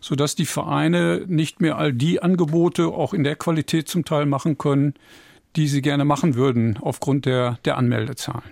sodass 0.00 0.34
die 0.34 0.44
Vereine 0.44 1.22
nicht 1.28 1.60
mehr 1.60 1.78
all 1.78 1.92
die 1.92 2.20
Angebote 2.20 2.88
auch 2.88 3.14
in 3.14 3.22
der 3.22 3.36
Qualität 3.36 3.88
zum 3.88 4.04
Teil 4.04 4.26
machen 4.26 4.58
können, 4.58 4.94
die 5.56 5.66
Sie 5.66 5.82
gerne 5.82 6.04
machen 6.04 6.34
würden 6.34 6.78
aufgrund 6.80 7.26
der, 7.26 7.58
der 7.64 7.76
Anmeldezahlen. 7.76 8.42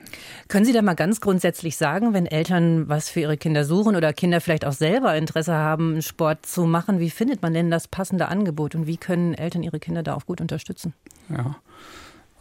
Können 0.49 0.65
Sie 0.65 0.73
da 0.73 0.83
mal 0.83 0.95
ganz 0.95 1.21
grundsätzlich 1.21 1.77
sagen, 1.77 2.13
wenn 2.15 2.27
Eltern 2.27 2.89
was 2.89 3.09
für 3.09 3.21
ihre 3.21 3.37
Kinder 3.37 3.65
suchen 3.65 3.95
oder 3.95 4.13
Kinder 4.13 4.41
vielleicht 4.41 4.65
auch 4.65 4.73
selber 4.73 5.15
Interesse 5.15 5.55
haben, 5.55 6.03
Sport 6.03 6.47
zu 6.47 6.65
machen, 6.65 6.99
wie 6.99 7.11
findet 7.11 7.43
man 7.43 7.55
denn 7.55 7.71
das 7.71 7.87
passende 7.89 8.29
Angebot 8.29 8.75
und 8.75 8.87
wie 8.87 8.97
können 8.97 9.35
Eltern 9.35 9.63
ihre 9.63 9.79
Kinder 9.79 10.03
da 10.03 10.15
auch 10.15 10.27
gut 10.27 10.41
unterstützen? 10.41 10.95
Ja. 11.29 11.57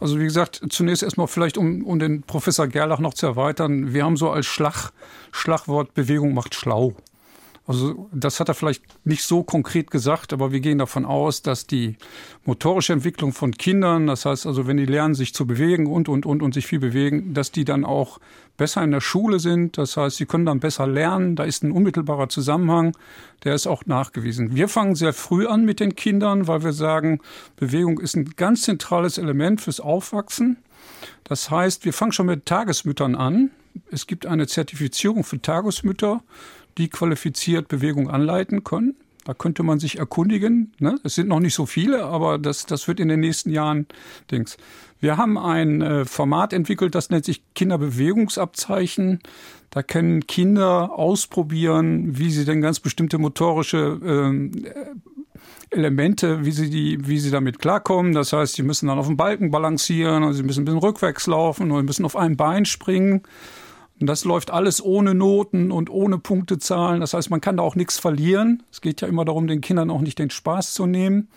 Also 0.00 0.18
wie 0.20 0.24
gesagt, 0.24 0.60
zunächst 0.70 1.02
erstmal 1.02 1.26
vielleicht, 1.26 1.58
um, 1.58 1.84
um 1.84 1.98
den 1.98 2.22
Professor 2.22 2.68
Gerlach 2.68 3.00
noch 3.00 3.14
zu 3.14 3.26
erweitern, 3.26 3.92
wir 3.92 4.04
haben 4.04 4.16
so 4.16 4.30
als 4.30 4.46
Schlag, 4.46 4.92
Schlagwort 5.32 5.94
Bewegung 5.94 6.34
macht 6.34 6.54
schlau. 6.54 6.94
Also 7.68 8.08
das 8.12 8.40
hat 8.40 8.48
er 8.48 8.54
vielleicht 8.54 8.82
nicht 9.04 9.22
so 9.24 9.42
konkret 9.42 9.90
gesagt, 9.90 10.32
aber 10.32 10.52
wir 10.52 10.60
gehen 10.60 10.78
davon 10.78 11.04
aus, 11.04 11.42
dass 11.42 11.66
die 11.66 11.96
motorische 12.46 12.94
Entwicklung 12.94 13.34
von 13.34 13.52
Kindern, 13.52 14.06
das 14.06 14.24
heißt 14.24 14.46
also, 14.46 14.66
wenn 14.66 14.78
die 14.78 14.86
lernen, 14.86 15.14
sich 15.14 15.34
zu 15.34 15.46
bewegen 15.46 15.86
und, 15.86 16.08
und, 16.08 16.24
und, 16.24 16.42
und 16.42 16.54
sich 16.54 16.66
viel 16.66 16.78
bewegen, 16.78 17.34
dass 17.34 17.52
die 17.52 17.66
dann 17.66 17.84
auch 17.84 18.20
besser 18.56 18.82
in 18.82 18.90
der 18.90 19.02
Schule 19.02 19.38
sind. 19.38 19.76
Das 19.76 19.98
heißt, 19.98 20.16
sie 20.16 20.24
können 20.24 20.46
dann 20.46 20.60
besser 20.60 20.86
lernen. 20.86 21.36
Da 21.36 21.44
ist 21.44 21.62
ein 21.62 21.70
unmittelbarer 21.70 22.30
Zusammenhang, 22.30 22.96
der 23.44 23.54
ist 23.54 23.66
auch 23.66 23.84
nachgewiesen. 23.84 24.56
Wir 24.56 24.68
fangen 24.68 24.94
sehr 24.94 25.12
früh 25.12 25.46
an 25.46 25.66
mit 25.66 25.78
den 25.78 25.94
Kindern, 25.94 26.48
weil 26.48 26.64
wir 26.64 26.72
sagen, 26.72 27.20
Bewegung 27.56 28.00
ist 28.00 28.16
ein 28.16 28.30
ganz 28.36 28.62
zentrales 28.62 29.18
Element 29.18 29.60
fürs 29.60 29.78
Aufwachsen. 29.78 30.56
Das 31.24 31.50
heißt, 31.50 31.84
wir 31.84 31.92
fangen 31.92 32.12
schon 32.12 32.26
mit 32.26 32.46
Tagesmüttern 32.46 33.14
an. 33.14 33.50
Es 33.90 34.06
gibt 34.06 34.24
eine 34.24 34.46
Zertifizierung 34.46 35.22
für 35.22 35.40
Tagesmütter 35.42 36.22
die 36.78 36.88
qualifiziert 36.88 37.68
Bewegung 37.68 38.08
anleiten 38.08 38.64
können. 38.64 38.96
Da 39.24 39.34
könnte 39.34 39.62
man 39.62 39.78
sich 39.78 39.98
erkundigen. 39.98 40.72
Ne? 40.78 40.98
Es 41.04 41.14
sind 41.14 41.28
noch 41.28 41.40
nicht 41.40 41.52
so 41.52 41.66
viele, 41.66 42.04
aber 42.04 42.38
das, 42.38 42.64
das 42.64 42.88
wird 42.88 42.98
in 42.98 43.08
den 43.08 43.20
nächsten 43.20 43.50
Jahren 43.50 43.86
Dings. 44.30 44.56
Wir 45.00 45.18
haben 45.18 45.36
ein 45.36 45.82
äh, 45.82 46.04
Format 46.06 46.54
entwickelt, 46.54 46.94
das 46.94 47.10
nennt 47.10 47.26
sich 47.26 47.42
Kinderbewegungsabzeichen. 47.54 49.20
Da 49.68 49.82
können 49.82 50.26
Kinder 50.26 50.92
ausprobieren, 50.94 52.18
wie 52.18 52.30
sie 52.30 52.46
denn 52.46 52.62
ganz 52.62 52.80
bestimmte 52.80 53.18
motorische 53.18 54.00
äh, 54.02 54.50
Elemente, 55.70 56.46
wie 56.46 56.52
sie 56.52 56.70
die, 56.70 57.06
wie 57.06 57.18
sie 57.18 57.30
damit 57.30 57.58
klarkommen. 57.58 58.14
Das 58.14 58.32
heißt, 58.32 58.54
sie 58.54 58.62
müssen 58.62 58.86
dann 58.86 58.98
auf 58.98 59.06
dem 59.06 59.18
Balken 59.18 59.50
balancieren, 59.50 60.24
oder 60.24 60.32
sie 60.32 60.42
müssen 60.42 60.62
ein 60.62 60.64
bisschen 60.64 60.78
rückwärts 60.78 61.26
laufen 61.26 61.70
oder 61.70 61.82
müssen 61.82 62.06
auf 62.06 62.16
einem 62.16 62.36
Bein 62.36 62.64
springen. 62.64 63.22
Und 64.00 64.06
das 64.06 64.24
läuft 64.24 64.50
alles 64.50 64.82
ohne 64.82 65.14
Noten 65.14 65.72
und 65.72 65.90
ohne 65.90 66.18
Punktezahlen. 66.18 67.00
Das 67.00 67.14
heißt, 67.14 67.30
man 67.30 67.40
kann 67.40 67.56
da 67.56 67.62
auch 67.62 67.74
nichts 67.74 67.98
verlieren. 67.98 68.62
Es 68.70 68.80
geht 68.80 69.00
ja 69.00 69.08
immer 69.08 69.24
darum, 69.24 69.46
den 69.46 69.60
Kindern 69.60 69.90
auch 69.90 70.00
nicht 70.00 70.18
den 70.18 70.30
Spaß 70.30 70.72
zu 70.72 70.86
nehmen. 70.86 71.28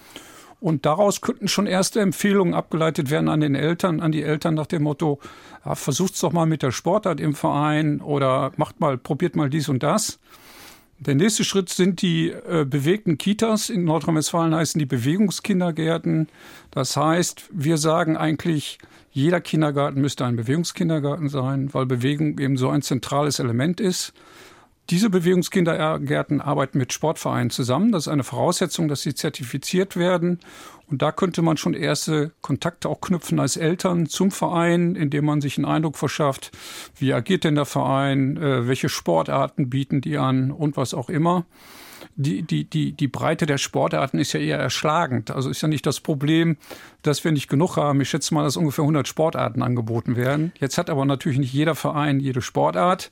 Und 0.60 0.86
daraus 0.86 1.22
könnten 1.22 1.48
schon 1.48 1.66
erste 1.66 2.02
Empfehlungen 2.02 2.54
abgeleitet 2.54 3.10
werden 3.10 3.30
an 3.30 3.40
den 3.40 3.56
Eltern, 3.56 4.00
an 4.00 4.12
die 4.12 4.22
Eltern 4.22 4.54
nach 4.54 4.68
dem 4.68 4.84
Motto, 4.84 5.20
ja, 5.66 5.74
versucht's 5.74 6.20
doch 6.20 6.32
mal 6.32 6.46
mit 6.46 6.62
der 6.62 6.72
Sportart 6.72 7.20
im 7.20 7.34
Verein 7.34 8.00
oder 8.00 8.52
macht 8.58 8.80
mal, 8.80 9.00
probiert 9.00 9.36
mal 9.36 9.50
dies 9.50 9.70
und 9.70 9.82
das. 9.82 10.20
Der 11.00 11.16
nächste 11.16 11.44
Schritt 11.44 11.70
sind 11.70 12.04
die 12.04 12.30
äh, 12.30 12.64
bewegten 12.64 13.18
Kitas. 13.18 13.72
In 13.72 13.86
Nordrhein-Westfalen 13.86 14.54
heißen 14.54 14.78
die 14.78 14.86
Bewegungskindergärten. 14.86 16.28
Das 16.70 16.96
heißt, 16.96 17.50
wir 17.52 17.80
sagen 17.80 18.16
eigentlich, 18.16 18.78
jeder 19.12 19.42
Kindergarten 19.42 20.02
müsste 20.02 20.26
ein 20.26 20.36
Bewegungskindergarten 20.36 21.30
sein, 21.30 21.74
weil 21.74 21.86
Bewegung 21.86 22.40
eben 22.40 22.58
so 22.58 22.70
ein 22.70 22.82
zentrales 22.82 23.40
Element 23.40 23.80
ist. 23.82 24.14
Diese 24.90 25.10
Bewegungskindergärten 25.10 26.42
arbeiten 26.42 26.78
mit 26.78 26.92
Sportvereinen 26.92 27.50
zusammen. 27.50 27.92
Das 27.92 28.04
ist 28.04 28.08
eine 28.08 28.24
Voraussetzung, 28.24 28.88
dass 28.88 29.02
sie 29.02 29.14
zertifiziert 29.14 29.96
werden. 29.96 30.40
Und 30.88 31.02
da 31.02 31.14
könnte 31.14 31.42
man 31.42 31.56
schon 31.56 31.74
erste 31.74 32.32
Kontakte 32.42 32.90
auch 32.90 33.00
knüpfen 33.00 33.40
als 33.40 33.56
Eltern 33.56 34.08
zum 34.08 34.32
Verein, 34.32 34.96
indem 34.96 35.26
man 35.26 35.40
sich 35.40 35.58
einen 35.58 35.66
Eindruck 35.66 35.98
verschafft, 35.98 36.52
wie 36.98 37.14
agiert 37.14 37.46
denn 37.46 37.56
der 37.56 37.66
Verein, 37.66 38.36
äh, 38.36 38.68
welche 38.68 38.90
Sportarten 38.90 39.70
bieten 39.70 40.02
die 40.02 40.18
an 40.18 40.52
und 40.52 40.76
was 40.76 40.94
auch 40.94 41.10
immer. 41.10 41.46
Die, 42.16 42.44
die, 42.44 42.66
die, 42.66 42.92
die 42.92 43.08
Breite 43.08 43.46
der 43.46 43.58
Sportarten 43.58 44.20
ist 44.20 44.34
ja 44.34 44.40
eher 44.40 44.58
erschlagend. 44.58 45.32
Also 45.32 45.50
ist 45.50 45.62
ja 45.62 45.68
nicht 45.68 45.86
das 45.86 46.00
Problem, 46.00 46.58
dass 47.02 47.24
wir 47.24 47.32
nicht 47.32 47.48
genug 47.48 47.78
haben. 47.78 48.02
Ich 48.02 48.10
schätze 48.10 48.34
mal, 48.34 48.44
dass 48.44 48.58
ungefähr 48.58 48.84
100 48.84 49.08
Sportarten 49.08 49.62
angeboten 49.62 50.16
werden. 50.16 50.52
Jetzt 50.60 50.78
hat 50.78 50.90
aber 50.90 51.06
natürlich 51.06 51.40
nicht 51.40 51.54
jeder 51.54 51.76
Verein 51.76 52.20
jede 52.20 52.42
Sportart. 52.42 53.12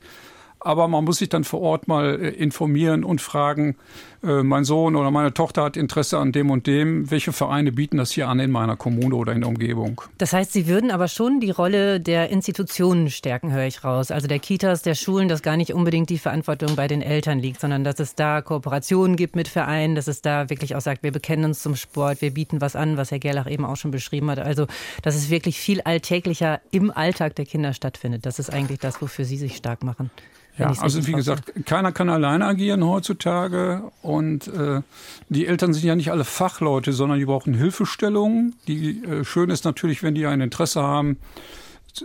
Aber 0.62 0.88
man 0.88 1.06
muss 1.06 1.18
sich 1.18 1.30
dann 1.30 1.44
vor 1.44 1.62
Ort 1.62 1.88
mal 1.88 2.20
äh, 2.20 2.30
informieren 2.30 3.04
und 3.04 3.22
fragen, 3.22 3.78
äh, 4.22 4.44
mein 4.44 4.66
Sohn 4.66 4.98
oder 4.98 5.10
meine 5.12 5.34
Tochter 5.34 5.64
hat 5.64 5.78
Interesse 5.78 6.18
an 6.18 6.34
dem 6.34 6.52
und 6.52 6.68
dem. 6.68 7.10
Welche 7.10 7.32
Vereine 7.32 7.72
bieten 7.72 7.98
das 7.98 8.12
hier 8.12 8.28
an 8.28 8.40
in 8.40 8.52
meiner 8.52 8.76
Kommune 8.76 9.16
oder 9.16 9.32
in 9.32 9.42
der 9.42 9.50
Umgebung? 9.50 10.02
Das 10.18 10.34
heißt, 10.34 10.52
Sie 10.52 10.68
würden 10.68 10.92
aber 10.92 11.08
schon 11.08 11.40
die 11.40 11.52
Rolle 11.52 12.02
der 12.02 12.30
Institutionen 12.30 13.10
stärken, 13.10 13.54
höre 13.54 13.66
ich 13.66 13.84
raus. 13.86 14.12
Also 14.12 14.28
der 14.28 14.40
Kitas, 14.40 14.82
der 14.82 14.96
Schulen, 14.96 15.30
dass 15.30 15.42
gar 15.42 15.56
nicht 15.56 15.74
unbedingt 15.74 16.10
die 16.10 16.18
Verantwortung 16.18 16.76
bei 16.76 16.88
den 16.88 17.02
Eltern 17.02 17.40
liegt, 17.40 17.62
sondern 17.62 17.86
dass 17.86 18.00
es 18.00 18.16
da 18.16 18.42
Kooperationen 18.42 19.16
gibt 19.16 19.38
mit 19.38 19.48
Vereinen, 19.48 19.96
dass 19.96 20.08
es 20.08 20.22
da 20.22 20.50
wirklich 20.50 20.76
auch 20.76 20.82
sagt, 20.82 21.04
wir 21.04 21.14
bekennen 21.14 21.46
uns 21.46 21.62
zum 21.62 21.78
Sport, 21.78 22.22
wir 22.22 22.32
bieten 22.32 22.60
was 22.60 22.76
an, 22.76 22.98
was 22.98 23.12
Herr 23.12 23.20
Gerlach 23.20 23.50
eben 23.50 23.64
auch 23.64 23.78
schon 23.78 23.92
beschrieben 23.92 24.30
hat. 24.30 24.40
Also, 24.40 24.68
dass 25.04 25.16
es 25.16 25.30
wirklich 25.30 25.58
viel 25.60 25.80
alltäglicher 25.82 26.60
im 26.72 26.92
Alltag 26.92 27.36
der 27.36 27.46
Kinder 27.46 27.74
stattfindet. 27.74 28.26
Das 28.26 28.40
ist 28.40 28.50
eigentlich 28.50 28.80
das, 28.80 29.02
wofür 29.02 29.24
Sie 29.24 29.38
sich 29.38 29.56
stark 29.56 29.84
machen. 29.84 30.12
Ja, 30.60 30.74
also 30.78 31.08
wie 31.08 31.14
gesagt, 31.14 31.54
keiner 31.66 31.94
kann 31.94 32.10
alleine 32.10 32.46
agieren 32.46 32.84
heutzutage 32.84 33.82
und 34.02 34.48
äh, 34.50 34.82
die 35.30 35.48
Eltern 35.48 35.74
sind 35.74 35.86
ja 35.86 35.96
nicht 35.96 36.12
alle 36.12 36.26
Fachleute, 36.26 36.92
sondern 36.92 37.18
die 37.18 37.26
brauchen 37.26 37.54
Hilfestellungen. 37.54 38.56
Die 38.68 39.02
äh, 39.04 39.24
schön 39.24 39.50
ist 39.50 39.64
natürlich, 39.64 40.04
wenn 40.04 40.16
die 40.16 40.26
ein 40.26 40.42
Interesse 40.42 40.82
haben 40.82 41.18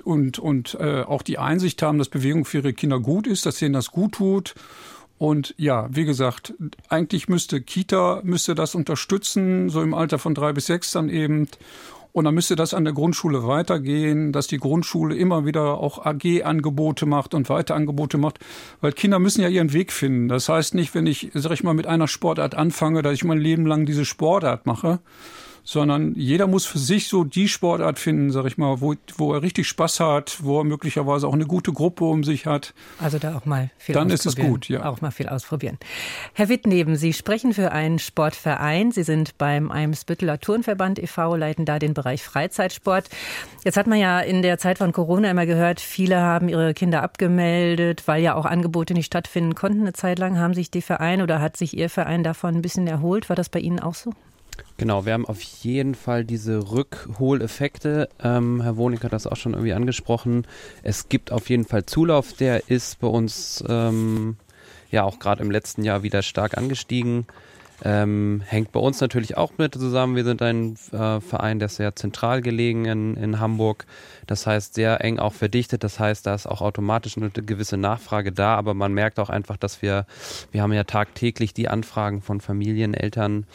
und 0.04 0.38
und 0.38 0.76
äh, 0.80 1.02
auch 1.02 1.23
die 1.23 1.38
Einsicht 1.38 1.82
haben, 1.82 1.99
dass 1.99 2.08
Bewegung 2.08 2.44
für 2.44 2.58
ihre 2.58 2.73
Kinder 2.73 3.00
gut 3.00 3.26
ist, 3.26 3.44
dass 3.44 3.58
denen 3.58 3.75
das 3.75 3.90
gut 3.90 4.12
tut. 4.12 4.54
Und 5.18 5.54
ja, 5.58 5.88
wie 5.90 6.04
gesagt, 6.04 6.54
eigentlich 6.88 7.28
müsste 7.28 7.61
Kita 7.61 8.20
müsste 8.23 8.54
das 8.54 8.75
unterstützen, 8.75 9.68
so 9.68 9.82
im 9.82 9.94
Alter 9.94 10.18
von 10.18 10.34
drei 10.34 10.52
bis 10.52 10.66
sechs 10.66 10.92
dann 10.92 11.08
eben. 11.08 11.49
Und 12.14 12.26
dann 12.26 12.35
müsste 12.35 12.54
das 12.54 12.75
an 12.75 12.85
der 12.85 12.94
Grundschule 12.94 13.44
weitergehen, 13.44 14.30
dass 14.30 14.47
die 14.47 14.59
Grundschule 14.59 15.16
immer 15.16 15.47
wieder 15.47 15.78
auch 15.78 16.06
AG-Angebote 16.06 17.06
macht 17.06 17.35
und 17.35 17.49
Weiterangebote 17.49 18.18
macht, 18.18 18.38
weil 18.80 18.92
Kinder 18.92 19.18
müssen 19.18 19.42
ja 19.42 19.49
ihren 19.49 19.73
Weg 19.73 19.90
finden. 19.90 20.28
Das 20.28 20.49
heißt 20.49 20.76
nicht, 20.76 20.94
wenn 20.94 21.09
ich, 21.09 21.33
sag 21.35 21.50
ich 21.50 21.64
mal, 21.64 21.75
mit 21.75 21.88
einer 21.88 22.06
Sportart 22.06 22.54
anfange, 22.54 23.02
dass 23.02 23.14
ich 23.14 23.25
mein 23.25 23.40
Leben 23.40 23.66
lang 23.66 23.85
diese 23.85 24.04
Sportart 24.04 24.64
mache, 24.64 25.00
sondern 25.64 26.14
jeder 26.14 26.47
muss 26.47 26.66
für 26.66 26.78
sich 26.78 27.09
so 27.09 27.25
die 27.25 27.49
Sportart 27.49 27.99
finden, 27.99 28.30
sag 28.30 28.44
ich 28.44 28.59
mal, 28.59 28.83
wo, 28.83 28.94
wo 29.16 29.33
er 29.33 29.42
richtig 29.42 29.66
Spaß 29.66 30.00
hat, 30.00 30.44
wo 30.44 30.61
er 30.61 30.64
möglicherweise 30.64 31.26
auch 31.26 31.33
eine 31.33 31.47
gute 31.47 31.73
Gruppe 31.73 32.04
um 32.04 32.23
sich 32.23 32.44
hat. 32.44 32.75
Also 33.00 33.18
da 33.18 33.35
auch 33.35 33.47
mal 33.47 33.71
viel 33.78 33.94
Dann 33.94 34.11
ist 34.11 34.26
es 34.26 34.37
gut, 34.37 34.68
ja. 34.68 34.85
Auch 34.85 35.00
mal 35.00 35.11
viel 35.11 35.28
ausprobieren. 35.28 35.78
Herr 36.35 36.50
Wittneben, 36.50 36.97
Sie 36.97 37.14
sprechen 37.14 37.54
für 37.54 37.73
einen 37.73 37.99
Sportverein. 37.99 38.92
Sie 38.92 39.02
sind 39.02 39.38
beim 39.38 39.71
Eimsbütteler 39.71 40.38
Turnverband 40.38 40.99
e.V., 40.99 41.35
leiten 41.35 41.64
da 41.64 41.78
den 41.78 41.94
Bereich 41.94 42.23
Freizeitsport. 42.23 43.09
Jetzt 43.64 43.78
hat 43.78 43.87
man 43.87 43.99
ja 43.99 44.21
in 44.21 44.42
der 44.42 44.59
Zeit 44.59 44.78
von 44.78 44.92
Corona 44.92 45.30
immer 45.30 45.47
gehört, 45.47 45.80
viele 45.80 46.21
haben 46.21 46.50
ihre 46.50 46.75
Kinder 46.75 47.02
abgemeldet, 47.02 48.02
weil 48.06 48.23
ja 48.23 48.35
auch 48.35 48.44
Angebote 48.44 48.92
nicht 48.92 49.06
stattfinden 49.06 49.54
konnten. 49.54 49.80
Eine 49.80 49.94
Zeit 49.94 50.18
lang 50.18 50.38
haben 50.38 50.52
sich 50.52 50.71
die 50.71 50.83
Vereine 50.83 51.23
oder 51.23 51.40
hat 51.40 51.56
sich 51.56 51.75
Ihr 51.76 51.88
Verein 51.88 52.23
davon 52.23 52.56
ein 52.56 52.62
bisschen 52.62 52.87
erholt. 52.87 53.30
War 53.30 53.37
das 53.37 53.49
bei 53.49 53.61
Ihnen 53.61 53.80
auch 53.80 53.94
so? 53.94 54.12
Genau, 54.76 55.07
wir 55.07 55.12
haben 55.12 55.26
auf 55.26 55.40
jeden 55.40 55.95
Fall 55.95 56.25
diese 56.25 56.73
Rückholeffekte. 56.73 58.09
Ähm, 58.23 58.61
Herr 58.61 58.76
Wonig 58.76 59.04
hat 59.04 59.12
das 59.12 59.26
auch 59.28 59.37
schon 59.37 59.52
irgendwie 59.52 59.73
angesprochen. 59.73 60.47
Es 60.83 61.09
gibt 61.09 61.31
auf 61.31 61.49
jeden 61.49 61.64
Fall 61.64 61.87
Zulauf, 61.87 62.33
der 62.33 62.69
ist 62.69 62.99
bei 62.99 63.07
uns 63.07 63.62
ähm, 63.69 64.37
ja 64.90 65.04
auch 65.04 65.21
gerade 65.21 65.43
im 65.43 65.50
letzten 65.52 65.85
Jahr 65.85 66.02
wieder 66.02 66.23
stark 66.23 66.59
angestiegen. 66.59 67.26
Ähm, 67.83 68.43
hängt 68.47 68.73
bei 68.73 68.81
uns 68.81 69.00
natürlich 69.00 69.37
auch 69.37 69.52
mit 69.59 69.75
zusammen. 69.75 70.14
Wir 70.14 70.25
sind 70.25 70.40
ein 70.43 70.76
äh, 70.93 71.21
Verein, 71.21 71.59
der 71.59 71.66
ist 71.66 71.76
sehr 71.76 71.97
zentral 71.97 72.40
gelegen 72.40 72.85
in, 72.85 73.16
in 73.16 73.40
Hamburg. 73.40 73.87
Das 74.26 74.47
heißt, 74.47 74.75
sehr 74.75 75.02
eng 75.04 75.19
auch 75.19 75.33
verdichtet. 75.33 75.83
Das 75.83 75.99
heißt, 75.99 76.26
da 76.26 76.35
ist 76.35 76.47
auch 76.47 76.61
automatisch 76.61 77.16
eine 77.16 77.31
gewisse 77.31 77.76
Nachfrage 77.76 78.33
da. 78.33 78.54
Aber 78.54 78.75
man 78.75 78.93
merkt 78.93 79.19
auch 79.19 79.28
einfach, 79.28 79.57
dass 79.57 79.83
wir, 79.83 80.07
wir 80.52 80.62
haben 80.62 80.73
ja 80.73 80.85
tagtäglich 80.85 81.52
die 81.52 81.69
Anfragen 81.69 82.23
von 82.23 82.40
Familien, 82.40 82.95
Eltern, 82.95 83.47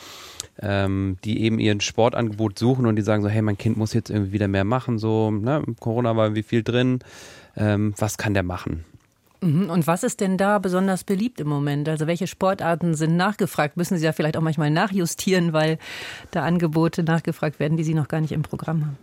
ähm, 0.62 1.18
die 1.24 1.42
eben 1.42 1.60
ihren 1.60 1.80
Sportangebot 1.80 2.60
suchen 2.60 2.86
und 2.86 2.98
die 2.98 3.02
sagen 3.04 3.24
so, 3.24 3.30
hey, 3.30 3.42
mein 3.42 3.58
Kind 3.58 3.78
muss 3.78 3.94
jetzt 3.94 4.10
irgendwie 4.10 4.34
wieder 4.34 4.48
mehr 4.48 4.66
machen. 4.66 5.00
So, 5.00 5.32
ne, 5.32 5.64
Corona 5.80 6.16
war 6.18 6.26
irgendwie 6.26 6.44
viel 6.44 6.64
drin. 6.64 7.00
Ähm, 7.56 7.94
was 7.98 8.18
kann 8.18 8.34
der 8.34 8.44
machen? 8.44 8.84
Mhm. 9.42 9.70
Und 9.70 9.88
was 9.88 10.04
ist 10.04 10.20
denn 10.20 10.38
da 10.38 10.60
besonders 10.60 11.04
beliebt 11.04 11.40
im 11.40 11.48
Moment? 11.48 11.88
Also 11.88 12.08
welche 12.08 12.28
Sportarten 12.28 12.96
sind 12.96 13.16
nachgefragt? 13.16 13.78
Müssen 13.78 13.98
Sie 13.98 14.06
ja 14.06 14.14
vielleicht 14.14 14.38
auch 14.38 14.42
manchmal 14.42 14.70
nachjustieren, 14.70 15.54
weil 15.54 15.78
da 16.32 16.44
Angebote 16.44 17.04
nachgefragt 17.04 17.60
werden, 17.60 17.78
die 17.78 17.84
Sie 17.84 17.94
noch 17.94 18.08
gar 18.08 18.22
nicht 18.22 18.34
im 18.34 18.42
Programm 18.42 18.86
haben? 18.86 18.98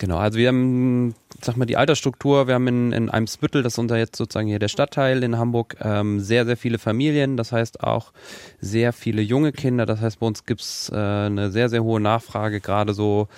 Genau, 0.00 0.16
also 0.16 0.38
wir 0.38 0.48
haben, 0.48 1.14
sag 1.42 1.58
mal, 1.58 1.66
die 1.66 1.76
Altersstruktur, 1.76 2.46
wir 2.46 2.54
haben 2.54 2.66
in, 2.68 2.92
in 2.92 3.10
Eimsbüttel, 3.10 3.62
das 3.62 3.74
ist 3.74 3.78
unser 3.78 3.98
jetzt 3.98 4.16
sozusagen 4.16 4.48
hier 4.48 4.58
der 4.58 4.68
Stadtteil 4.68 5.22
in 5.22 5.36
Hamburg, 5.36 5.76
ähm, 5.82 6.20
sehr, 6.20 6.46
sehr 6.46 6.56
viele 6.56 6.78
Familien, 6.78 7.36
das 7.36 7.52
heißt 7.52 7.82
auch 7.82 8.14
sehr 8.62 8.94
viele 8.94 9.20
junge 9.20 9.52
Kinder, 9.52 9.84
das 9.84 10.00
heißt 10.00 10.20
bei 10.20 10.26
uns 10.26 10.46
gibt's 10.46 10.88
äh, 10.90 10.96
eine 10.96 11.50
sehr, 11.50 11.68
sehr 11.68 11.84
hohe 11.84 12.00
Nachfrage, 12.00 12.60
gerade 12.60 12.94
so 12.94 13.28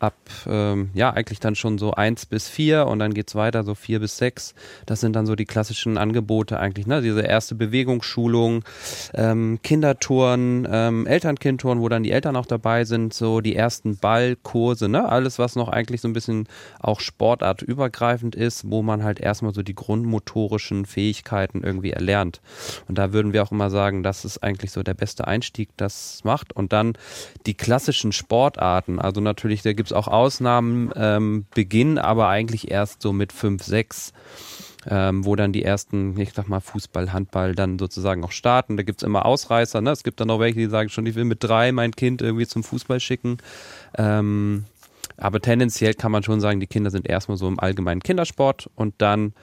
ab, 0.00 0.14
ähm, 0.46 0.90
ja, 0.94 1.10
eigentlich 1.10 1.40
dann 1.40 1.54
schon 1.54 1.78
so 1.78 1.92
eins 1.92 2.26
bis 2.26 2.48
vier 2.48 2.86
und 2.86 2.98
dann 2.98 3.14
geht's 3.14 3.34
weiter, 3.34 3.64
so 3.64 3.74
vier 3.74 4.00
bis 4.00 4.16
sechs. 4.16 4.54
Das 4.86 5.00
sind 5.00 5.14
dann 5.16 5.26
so 5.26 5.34
die 5.34 5.44
klassischen 5.44 5.98
Angebote 5.98 6.58
eigentlich, 6.60 6.86
ne? 6.86 7.02
Diese 7.02 7.22
erste 7.22 7.54
Bewegungsschulung, 7.54 8.64
ähm, 9.14 9.58
Kindertouren, 9.62 10.68
ähm, 10.70 11.06
Elternkindtouren, 11.06 11.80
wo 11.80 11.88
dann 11.88 12.02
die 12.02 12.12
Eltern 12.12 12.36
auch 12.36 12.46
dabei 12.46 12.84
sind, 12.84 13.12
so 13.12 13.40
die 13.40 13.56
ersten 13.56 13.96
Ballkurse, 13.96 14.88
ne? 14.88 15.08
Alles, 15.08 15.38
was 15.38 15.56
noch 15.56 15.68
eigentlich 15.68 16.00
so 16.00 16.08
ein 16.08 16.12
bisschen 16.12 16.48
auch 16.80 17.00
sportartübergreifend 17.00 18.34
ist, 18.34 18.70
wo 18.70 18.82
man 18.82 19.02
halt 19.02 19.20
erstmal 19.20 19.54
so 19.54 19.62
die 19.62 19.74
grundmotorischen 19.74 20.86
Fähigkeiten 20.86 21.62
irgendwie 21.62 21.90
erlernt. 21.90 22.40
Und 22.88 22.98
da 22.98 23.12
würden 23.12 23.32
wir 23.32 23.42
auch 23.42 23.52
immer 23.52 23.70
sagen, 23.70 24.02
das 24.02 24.24
ist 24.24 24.42
eigentlich 24.42 24.72
so 24.72 24.82
der 24.82 24.94
beste 24.94 25.26
Einstieg, 25.26 25.70
das 25.76 26.20
macht. 26.24 26.54
Und 26.54 26.72
dann 26.72 26.94
die 27.46 27.54
klassischen 27.54 28.12
Sportarten, 28.12 28.98
also 28.98 29.20
natürlich, 29.20 29.62
da 29.62 29.72
gibt 29.72 29.87
es 29.90 29.92
auch 29.92 30.08
Ausnahmen, 30.08 30.90
ähm, 30.96 31.46
beginnen 31.54 31.98
aber 31.98 32.28
eigentlich 32.28 32.70
erst 32.70 33.02
so 33.02 33.12
mit 33.12 33.32
5, 33.32 33.62
6. 33.62 34.12
Ähm, 34.90 35.24
wo 35.26 35.34
dann 35.34 35.52
die 35.52 35.64
ersten, 35.64 36.18
ich 36.18 36.32
sag 36.32 36.48
mal, 36.48 36.60
Fußball, 36.60 37.12
Handball 37.12 37.54
dann 37.54 37.78
sozusagen 37.78 38.24
auch 38.24 38.30
starten. 38.30 38.76
Da 38.76 38.84
gibt 38.84 39.02
es 39.02 39.06
immer 39.06 39.26
Ausreißer. 39.26 39.80
Ne? 39.80 39.90
Es 39.90 40.04
gibt 40.04 40.20
dann 40.20 40.30
auch 40.30 40.38
welche, 40.38 40.60
die 40.60 40.66
sagen 40.66 40.88
schon, 40.88 41.04
ich 41.04 41.16
will 41.16 41.24
mit 41.24 41.42
drei 41.42 41.72
mein 41.72 41.90
Kind 41.90 42.22
irgendwie 42.22 42.46
zum 42.46 42.62
Fußball 42.62 43.00
schicken. 43.00 43.38
Ähm, 43.98 44.64
aber 45.18 45.40
tendenziell 45.40 45.94
kann 45.94 46.12
man 46.12 46.22
schon 46.22 46.40
sagen, 46.40 46.60
die 46.60 46.68
Kinder 46.68 46.90
sind 46.90 47.08
erstmal 47.08 47.36
so 47.36 47.48
im 47.48 47.58
allgemeinen 47.58 48.02
Kindersport 48.02 48.70
und 48.76 48.94
dann 48.98 49.34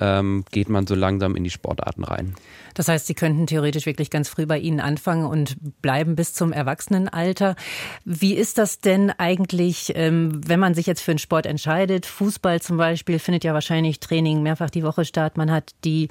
ähm, 0.00 0.44
geht 0.50 0.68
man 0.68 0.86
so 0.86 0.94
langsam 0.94 1.36
in 1.36 1.44
die 1.44 1.50
Sportarten 1.50 2.04
rein. 2.04 2.34
Das 2.74 2.88
heißt, 2.88 3.06
Sie 3.06 3.14
könnten 3.14 3.46
theoretisch 3.46 3.86
wirklich 3.86 4.10
ganz 4.10 4.28
früh 4.28 4.46
bei 4.46 4.58
Ihnen 4.58 4.80
anfangen 4.80 5.26
und 5.26 5.56
bleiben 5.82 6.14
bis 6.14 6.34
zum 6.34 6.52
Erwachsenenalter. 6.52 7.56
Wie 8.04 8.34
ist 8.34 8.58
das 8.58 8.80
denn 8.80 9.10
eigentlich, 9.10 9.92
ähm, 9.96 10.40
wenn 10.46 10.60
man 10.60 10.74
sich 10.74 10.86
jetzt 10.86 11.00
für 11.00 11.10
einen 11.10 11.18
Sport 11.18 11.46
entscheidet? 11.46 12.06
Fußball 12.06 12.62
zum 12.62 12.76
Beispiel 12.76 13.18
findet 13.18 13.44
ja 13.44 13.54
wahrscheinlich 13.54 14.00
Training 14.00 14.42
mehrfach 14.42 14.70
die 14.70 14.84
Woche 14.84 15.04
statt. 15.04 15.36
Man 15.36 15.50
hat 15.50 15.74
die 15.84 16.08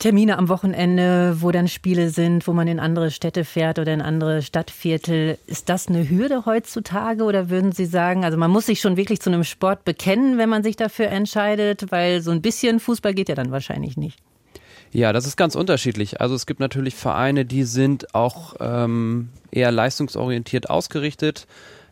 Termine 0.00 0.38
am 0.38 0.48
Wochenende, 0.48 1.36
wo 1.42 1.50
dann 1.50 1.68
Spiele 1.68 2.08
sind, 2.08 2.46
wo 2.48 2.54
man 2.54 2.66
in 2.66 2.80
andere 2.80 3.10
Städte 3.10 3.44
fährt 3.44 3.78
oder 3.78 3.92
in 3.92 4.00
andere 4.00 4.40
Stadtviertel. 4.40 5.36
Ist 5.46 5.68
das 5.68 5.88
eine 5.88 6.08
Hürde 6.08 6.46
heutzutage 6.46 7.22
oder 7.22 7.50
würden 7.50 7.72
Sie 7.72 7.84
sagen, 7.84 8.24
also 8.24 8.38
man 8.38 8.50
muss 8.50 8.64
sich 8.64 8.80
schon 8.80 8.96
wirklich 8.96 9.20
zu 9.20 9.28
einem 9.28 9.44
Sport 9.44 9.84
bekennen, 9.84 10.38
wenn 10.38 10.48
man 10.48 10.62
sich 10.62 10.76
dafür 10.76 11.08
entscheidet, 11.08 11.92
weil 11.92 12.22
so 12.22 12.30
ein 12.30 12.40
bisschen 12.40 12.80
Fußball 12.80 13.12
geht 13.12 13.28
ja 13.28 13.34
dann 13.34 13.50
wahrscheinlich 13.50 13.98
nicht? 13.98 14.18
Ja, 14.90 15.12
das 15.12 15.26
ist 15.26 15.36
ganz 15.36 15.54
unterschiedlich. 15.54 16.18
Also 16.18 16.34
es 16.34 16.46
gibt 16.46 16.60
natürlich 16.60 16.94
Vereine, 16.94 17.44
die 17.44 17.64
sind 17.64 18.14
auch 18.14 18.54
ähm, 18.58 19.28
eher 19.50 19.70
leistungsorientiert 19.70 20.70
ausgerichtet. 20.70 21.46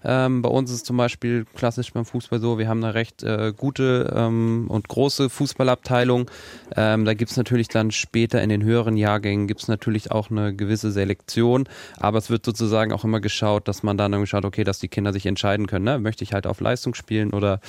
Ähm, 0.05 0.43
bei 0.43 0.49
uns 0.49 0.71
ist 0.71 0.77
es 0.77 0.85
zum 0.85 0.97
Beispiel 0.97 1.47
klassisch 1.55 1.93
beim 1.93 2.05
Fußball 2.05 2.41
so, 2.41 2.59
wir 2.59 2.69
haben 2.69 2.83
eine 2.83 2.95
recht 2.95 3.23
äh, 3.23 3.53
gute 3.57 4.13
ähm, 4.17 4.67
und 4.69 4.89
große 4.89 5.29
Fußballabteilung. 5.29 6.31
Ähm, 6.77 7.05
da 7.05 7.15
gibt's 7.15 7.37
natürlich 7.37 7.69
dann 7.69 7.91
später 7.91 8.43
in 8.43 8.49
den 8.49 8.63
höheren 8.63 8.97
Jahrgängen 8.97 9.47
gibt's 9.47 9.69
natürlich 9.69 10.11
auch 10.11 10.31
eine 10.31 10.55
gewisse 10.55 10.93
Selektion, 10.93 11.69
aber 11.99 12.19
es 12.19 12.31
wird 12.31 12.45
sozusagen 12.45 12.93
auch 12.93 13.05
immer 13.05 13.21
geschaut, 13.21 13.69
dass 13.69 13.83
man 13.83 13.97
dann 13.97 14.27
schaut, 14.27 14.45
okay, 14.45 14.65
dass 14.65 14.79
die 14.79 14.89
Kinder 14.89 15.13
sich 15.13 15.27
entscheiden 15.27 15.67
können, 15.67 15.85
ne? 15.85 15.99
möchte 15.99 16.25
ich 16.25 16.33
halt 16.33 16.47
auf 16.47 16.61
Leistung 16.61 16.95
spielen 16.95 17.33
oder 17.33 17.61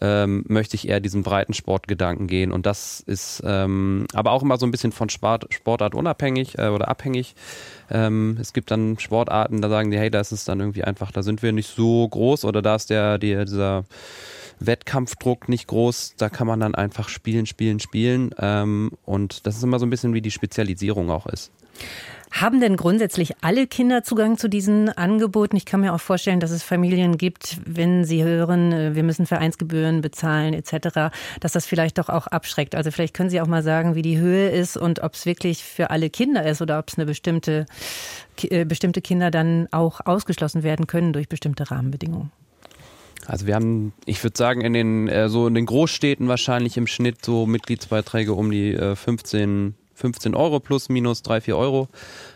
ähm, 0.00 0.44
möchte 0.48 0.76
ich 0.76 0.88
eher 0.88 1.00
diesen 1.00 1.22
breiten 1.22 1.54
Sportgedanken 1.54 2.26
gehen 2.26 2.52
und 2.52 2.66
das 2.66 3.00
ist 3.00 3.42
ähm, 3.44 4.06
aber 4.12 4.32
auch 4.32 4.42
immer 4.42 4.58
so 4.58 4.66
ein 4.66 4.70
bisschen 4.70 4.92
von 4.92 5.08
Sport, 5.08 5.46
Sportart 5.52 5.94
unabhängig 5.94 6.58
äh, 6.58 6.68
oder 6.68 6.88
abhängig. 6.88 7.34
Ähm, 7.90 8.36
es 8.40 8.52
gibt 8.52 8.70
dann 8.70 8.98
Sportarten, 8.98 9.60
da 9.60 9.68
sagen 9.68 9.90
die, 9.90 9.98
hey, 9.98 10.10
da 10.10 10.20
ist 10.20 10.32
es 10.32 10.44
dann 10.44 10.60
irgendwie 10.60 10.84
einfach, 10.84 11.10
da 11.10 11.22
sind 11.22 11.42
wir 11.42 11.52
nicht 11.52 11.74
so 11.74 12.06
groß 12.08 12.44
oder 12.44 12.62
da 12.62 12.74
ist 12.74 12.90
der, 12.90 13.18
der 13.18 13.44
dieser 13.44 13.84
Wettkampfdruck 14.60 15.48
nicht 15.48 15.66
groß, 15.68 16.14
da 16.16 16.28
kann 16.28 16.46
man 16.46 16.60
dann 16.60 16.74
einfach 16.74 17.08
spielen, 17.08 17.46
spielen, 17.46 17.80
spielen. 17.80 18.34
Ähm, 18.38 18.90
und 19.04 19.46
das 19.46 19.56
ist 19.56 19.62
immer 19.62 19.78
so 19.78 19.86
ein 19.86 19.90
bisschen 19.90 20.14
wie 20.14 20.22
die 20.22 20.30
Spezialisierung 20.30 21.10
auch 21.10 21.26
ist. 21.26 21.52
Haben 22.30 22.60
denn 22.60 22.76
grundsätzlich 22.76 23.32
alle 23.40 23.66
Kinder 23.66 24.02
Zugang 24.02 24.36
zu 24.36 24.48
diesen 24.48 24.90
Angeboten? 24.90 25.56
Ich 25.56 25.64
kann 25.64 25.80
mir 25.80 25.94
auch 25.94 26.00
vorstellen, 26.00 26.40
dass 26.40 26.50
es 26.50 26.62
Familien 26.62 27.16
gibt, 27.16 27.58
wenn 27.64 28.04
sie 28.04 28.22
hören, 28.22 28.72
äh, 28.72 28.94
wir 28.94 29.02
müssen 29.02 29.26
Vereinsgebühren 29.26 30.00
bezahlen 30.00 30.54
etc., 30.54 31.14
dass 31.40 31.52
das 31.52 31.66
vielleicht 31.66 31.98
doch 31.98 32.08
auch 32.08 32.26
abschreckt. 32.26 32.74
Also 32.74 32.90
vielleicht 32.90 33.14
können 33.14 33.30
Sie 33.30 33.40
auch 33.40 33.46
mal 33.46 33.62
sagen, 33.62 33.94
wie 33.94 34.02
die 34.02 34.18
Höhe 34.18 34.50
ist 34.50 34.76
und 34.76 35.02
ob 35.02 35.14
es 35.14 35.26
wirklich 35.26 35.64
für 35.64 35.90
alle 35.90 36.10
Kinder 36.10 36.44
ist 36.44 36.60
oder 36.60 36.78
ob 36.78 36.88
es 36.88 36.98
eine 36.98 37.06
bestimmte, 37.06 37.66
äh, 38.42 38.64
bestimmte 38.64 39.00
Kinder 39.00 39.30
dann 39.30 39.68
auch 39.70 40.00
ausgeschlossen 40.04 40.62
werden 40.62 40.86
können 40.86 41.12
durch 41.12 41.28
bestimmte 41.28 41.70
Rahmenbedingungen. 41.70 42.30
Also 43.26 43.46
wir 43.46 43.54
haben, 43.54 43.92
ich 44.06 44.22
würde 44.22 44.36
sagen, 44.36 44.60
in 44.60 44.72
den 44.74 45.08
äh, 45.08 45.28
so 45.28 45.46
in 45.46 45.54
den 45.54 45.66
Großstädten 45.66 46.28
wahrscheinlich 46.28 46.76
im 46.76 46.86
Schnitt 46.86 47.24
so 47.24 47.46
Mitgliedsbeiträge 47.46 48.32
um 48.32 48.50
die 48.50 48.76
15 48.94 49.74
15 49.98 50.34
Euro 50.34 50.60
plus 50.60 50.88
minus 50.88 51.22
3, 51.22 51.40
4 51.42 51.56
Euro. 51.56 51.88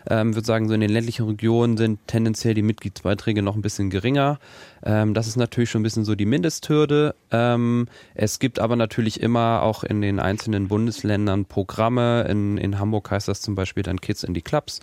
Ähm, 0.09 0.35
würde 0.35 0.45
sagen, 0.45 0.67
so 0.67 0.73
in 0.73 0.81
den 0.81 0.89
ländlichen 0.89 1.25
Regionen 1.25 1.77
sind 1.77 1.99
tendenziell 2.07 2.53
die 2.53 2.61
Mitgliedsbeiträge 2.61 3.41
noch 3.41 3.55
ein 3.55 3.61
bisschen 3.61 3.89
geringer. 3.89 4.39
Ähm, 4.85 5.13
das 5.13 5.27
ist 5.27 5.37
natürlich 5.37 5.69
schon 5.69 5.81
ein 5.81 5.83
bisschen 5.83 6.03
so 6.03 6.15
die 6.15 6.25
Mindesthürde. 6.25 7.15
Ähm, 7.31 7.87
es 8.15 8.39
gibt 8.39 8.59
aber 8.59 8.75
natürlich 8.75 9.21
immer 9.21 9.61
auch 9.61 9.83
in 9.83 10.01
den 10.01 10.19
einzelnen 10.19 10.67
Bundesländern 10.67 11.45
Programme. 11.45 12.27
In, 12.29 12.57
in 12.57 12.79
Hamburg 12.79 13.09
heißt 13.09 13.27
das 13.27 13.41
zum 13.41 13.55
Beispiel 13.55 13.83
dann 13.83 14.01
Kids 14.01 14.23
in 14.23 14.33
die 14.33 14.41
Clubs. 14.41 14.81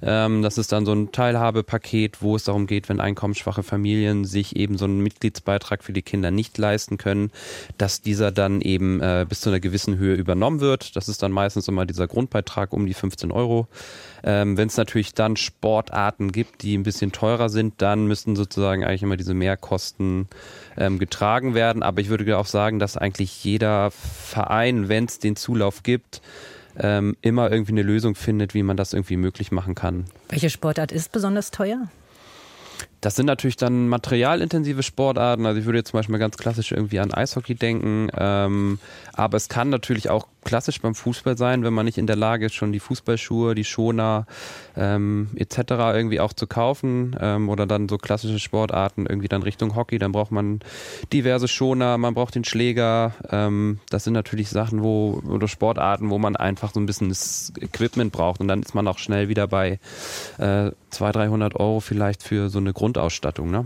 Ähm, 0.00 0.42
das 0.42 0.56
ist 0.56 0.72
dann 0.72 0.86
so 0.86 0.92
ein 0.92 1.12
Teilhabepaket, 1.12 2.22
wo 2.22 2.34
es 2.36 2.44
darum 2.44 2.66
geht, 2.66 2.88
wenn 2.88 3.00
einkommensschwache 3.00 3.62
Familien 3.62 4.24
sich 4.24 4.56
eben 4.56 4.78
so 4.78 4.86
einen 4.86 5.00
Mitgliedsbeitrag 5.00 5.84
für 5.84 5.92
die 5.92 6.02
Kinder 6.02 6.30
nicht 6.30 6.56
leisten 6.56 6.96
können, 6.96 7.30
dass 7.76 8.00
dieser 8.00 8.32
dann 8.32 8.62
eben 8.62 9.00
äh, 9.00 9.26
bis 9.28 9.42
zu 9.42 9.50
einer 9.50 9.60
gewissen 9.60 9.98
Höhe 9.98 10.14
übernommen 10.14 10.60
wird. 10.60 10.96
Das 10.96 11.08
ist 11.08 11.22
dann 11.22 11.32
meistens 11.32 11.68
immer 11.68 11.84
dieser 11.84 12.08
Grundbeitrag 12.22 12.72
um 12.72 12.86
die 12.86 12.94
15 12.94 13.32
Euro. 13.32 13.66
Ähm, 14.22 14.56
Wenn 14.56 14.68
es 14.68 14.76
natürlich 14.76 15.14
dann 15.14 15.36
Sportarten 15.36 16.32
gibt, 16.32 16.62
die 16.62 16.76
ein 16.76 16.82
bisschen 16.82 17.12
teurer 17.12 17.48
sind, 17.48 17.74
dann 17.82 18.06
müssten 18.06 18.36
sozusagen 18.36 18.84
eigentlich 18.84 19.02
immer 19.02 19.16
diese 19.16 19.34
Mehrkosten 19.34 20.28
ähm, 20.76 20.98
getragen 20.98 21.54
werden. 21.54 21.82
Aber 21.82 22.00
ich 22.00 22.08
würde 22.08 22.38
auch 22.38 22.46
sagen, 22.46 22.78
dass 22.78 22.96
eigentlich 22.96 23.44
jeder 23.44 23.90
Verein, 23.90 24.88
wenn 24.88 25.04
es 25.06 25.18
den 25.18 25.36
Zulauf 25.36 25.82
gibt, 25.82 26.22
ähm, 26.78 27.16
immer 27.20 27.50
irgendwie 27.50 27.72
eine 27.72 27.82
Lösung 27.82 28.14
findet, 28.14 28.54
wie 28.54 28.62
man 28.62 28.76
das 28.76 28.92
irgendwie 28.92 29.16
möglich 29.16 29.52
machen 29.52 29.74
kann. 29.74 30.06
Welche 30.28 30.48
Sportart 30.48 30.92
ist 30.92 31.12
besonders 31.12 31.50
teuer? 31.50 31.88
Das 33.02 33.16
sind 33.16 33.26
natürlich 33.26 33.56
dann 33.56 33.88
materialintensive 33.88 34.84
Sportarten. 34.84 35.44
Also 35.44 35.58
ich 35.58 35.66
würde 35.66 35.78
jetzt 35.78 35.90
zum 35.90 35.98
Beispiel 35.98 36.18
ganz 36.18 36.36
klassisch 36.36 36.70
irgendwie 36.70 37.00
an 37.00 37.12
Eishockey 37.12 37.56
denken. 37.56 38.08
Ähm, 38.16 38.78
aber 39.12 39.36
es 39.36 39.48
kann 39.48 39.70
natürlich 39.70 40.08
auch 40.08 40.28
klassisch 40.44 40.80
beim 40.80 40.94
Fußball 40.94 41.36
sein, 41.36 41.64
wenn 41.64 41.72
man 41.72 41.84
nicht 41.84 41.98
in 41.98 42.06
der 42.06 42.16
Lage 42.16 42.46
ist, 42.46 42.54
schon 42.54 42.72
die 42.72 42.80
Fußballschuhe, 42.80 43.54
die 43.54 43.64
Schoner 43.64 44.26
ähm, 44.76 45.28
etc. 45.36 45.58
irgendwie 45.94 46.20
auch 46.20 46.32
zu 46.32 46.46
kaufen 46.46 47.16
ähm, 47.20 47.48
oder 47.48 47.66
dann 47.66 47.88
so 47.88 47.98
klassische 47.98 48.38
Sportarten 48.38 49.06
irgendwie 49.06 49.28
dann 49.28 49.42
Richtung 49.42 49.76
Hockey, 49.76 49.98
dann 49.98 50.12
braucht 50.12 50.32
man 50.32 50.60
diverse 51.12 51.48
Schoner, 51.48 51.98
man 51.98 52.14
braucht 52.14 52.34
den 52.34 52.44
Schläger. 52.44 53.14
Ähm, 53.30 53.80
das 53.90 54.04
sind 54.04 54.14
natürlich 54.14 54.48
Sachen, 54.48 54.82
wo 54.82 55.22
oder 55.28 55.48
Sportarten, 55.48 56.10
wo 56.10 56.18
man 56.18 56.36
einfach 56.36 56.72
so 56.72 56.80
ein 56.80 56.86
bisschen 56.86 57.08
das 57.08 57.52
Equipment 57.60 58.12
braucht 58.12 58.40
und 58.40 58.48
dann 58.48 58.62
ist 58.62 58.74
man 58.74 58.88
auch 58.88 58.98
schnell 58.98 59.28
wieder 59.28 59.46
bei 59.46 59.78
äh, 60.38 60.70
200, 60.90 61.16
300 61.16 61.56
Euro 61.56 61.80
vielleicht 61.80 62.22
für 62.22 62.50
so 62.50 62.58
eine 62.58 62.72
Grundausstattung. 62.92 63.50
Ne? 63.50 63.64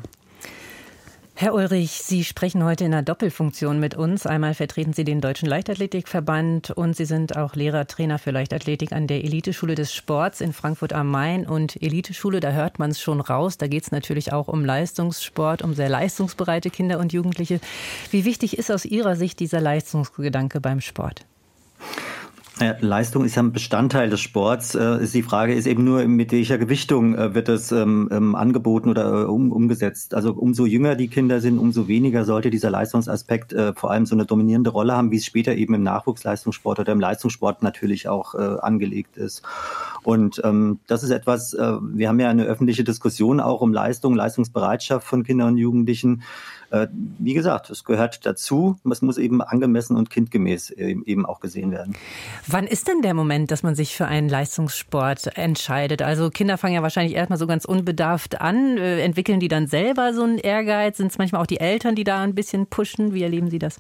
Herr 1.38 1.52
Ulrich, 1.52 1.90
Sie 2.02 2.24
sprechen 2.24 2.64
heute 2.64 2.84
in 2.84 2.94
einer 2.94 3.02
Doppelfunktion 3.02 3.78
mit 3.78 3.94
uns. 3.94 4.24
Einmal 4.24 4.54
vertreten 4.54 4.94
Sie 4.94 5.04
den 5.04 5.20
Deutschen 5.20 5.46
Leichtathletikverband 5.46 6.70
und 6.70 6.96
Sie 6.96 7.04
sind 7.04 7.36
auch 7.36 7.54
Lehrer, 7.56 7.86
Trainer 7.86 8.18
für 8.18 8.30
Leichtathletik 8.30 8.92
an 8.92 9.06
der 9.06 9.22
Eliteschule 9.22 9.74
des 9.74 9.92
Sports 9.92 10.40
in 10.40 10.54
Frankfurt 10.54 10.94
am 10.94 11.10
Main. 11.10 11.46
Und 11.46 11.82
Eliteschule, 11.82 12.40
da 12.40 12.52
hört 12.52 12.78
man 12.78 12.92
es 12.92 13.02
schon 13.02 13.20
raus. 13.20 13.58
Da 13.58 13.66
geht 13.66 13.82
es 13.82 13.90
natürlich 13.90 14.32
auch 14.32 14.48
um 14.48 14.64
Leistungssport, 14.64 15.60
um 15.60 15.74
sehr 15.74 15.90
leistungsbereite 15.90 16.70
Kinder 16.70 16.98
und 16.98 17.12
Jugendliche. 17.12 17.60
Wie 18.10 18.24
wichtig 18.24 18.56
ist 18.56 18.70
aus 18.70 18.86
Ihrer 18.86 19.16
Sicht 19.16 19.40
dieser 19.40 19.60
Leistungsgedanke 19.60 20.60
beim 20.60 20.80
Sport? 20.80 21.26
Leistung 22.58 23.26
ist 23.26 23.34
ja 23.34 23.42
ein 23.42 23.52
Bestandteil 23.52 24.08
des 24.08 24.20
Sports. 24.20 24.74
Äh, 24.74 25.06
die 25.06 25.22
Frage 25.22 25.52
ist 25.52 25.66
eben 25.66 25.84
nur, 25.84 26.06
mit 26.06 26.32
welcher 26.32 26.56
Gewichtung 26.56 27.14
äh, 27.14 27.34
wird 27.34 27.48
das 27.48 27.70
ähm, 27.70 28.08
ähm, 28.10 28.34
angeboten 28.34 28.88
oder 28.88 29.22
äh, 29.22 29.24
um, 29.24 29.52
umgesetzt. 29.52 30.14
Also 30.14 30.32
umso 30.32 30.64
jünger 30.64 30.94
die 30.94 31.08
Kinder 31.08 31.42
sind, 31.42 31.58
umso 31.58 31.86
weniger 31.86 32.24
sollte 32.24 32.48
dieser 32.48 32.70
Leistungsaspekt 32.70 33.54
vor 33.76 33.90
allem 33.90 34.06
so 34.06 34.14
eine 34.14 34.24
dominierende 34.24 34.70
Rolle 34.70 34.94
haben, 34.94 35.10
wie 35.10 35.16
es 35.16 35.26
später 35.26 35.54
eben 35.54 35.74
im 35.74 35.82
Nachwuchsleistungssport 35.82 36.78
oder 36.78 36.92
im 36.92 37.00
Leistungssport 37.00 37.62
natürlich 37.62 38.08
auch 38.08 38.34
angelegt 38.34 39.16
ist. 39.16 39.42
Und 40.02 40.40
ähm, 40.44 40.78
das 40.86 41.02
ist 41.02 41.10
etwas, 41.10 41.52
wir 41.52 42.08
haben 42.08 42.20
ja 42.20 42.28
eine 42.28 42.44
öffentliche 42.44 42.84
Diskussion 42.84 43.40
auch 43.40 43.60
um 43.60 43.72
Leistung, 43.72 44.14
Leistungsbereitschaft 44.14 45.06
von 45.06 45.24
Kindern 45.24 45.48
und 45.48 45.58
Jugendlichen. 45.58 46.22
Äh, 46.70 46.88
wie 47.18 47.35
gesagt, 47.35 47.70
es 47.70 47.85
gehört 47.85 48.26
dazu. 48.26 48.79
Es 48.90 49.02
muss 49.02 49.18
eben 49.18 49.42
angemessen 49.42 49.96
und 49.96 50.11
kindgemäß 50.11 50.70
eben 50.70 51.26
auch 51.26 51.40
gesehen 51.40 51.70
werden. 51.70 51.94
Wann 52.46 52.66
ist 52.66 52.88
denn 52.88 53.02
der 53.02 53.14
Moment, 53.14 53.50
dass 53.50 53.62
man 53.62 53.74
sich 53.74 53.96
für 53.96 54.07
einen 54.07 54.29
Leistungssport 54.29 55.37
entscheidet? 55.37 56.02
Also 56.02 56.31
Kinder 56.31 56.59
fangen 56.59 56.74
ja 56.74 56.83
wahrscheinlich 56.83 57.14
erstmal 57.14 57.38
so 57.38 57.46
ganz 57.46 57.64
unbedarft 57.64 58.40
an. 58.40 58.79
Äh, 58.79 59.00
entwickeln 59.00 59.40
die 59.40 59.48
dann 59.48 59.66
selber 59.66 60.12
so 60.14 60.22
einen 60.22 60.38
Ehrgeiz? 60.38 60.96
Sind 60.96 61.11
es 61.11 61.18
manchmal 61.18 61.42
auch 61.42 61.46
die 61.46 61.61
Eltern, 61.61 61.94
die 61.94 62.05
da 62.05 62.22
ein 62.22 62.35
bisschen 62.35 62.66
pushen? 62.66 63.14
Wie 63.14 63.22
erleben 63.22 63.50
Sie 63.50 63.59
das? 63.59 63.79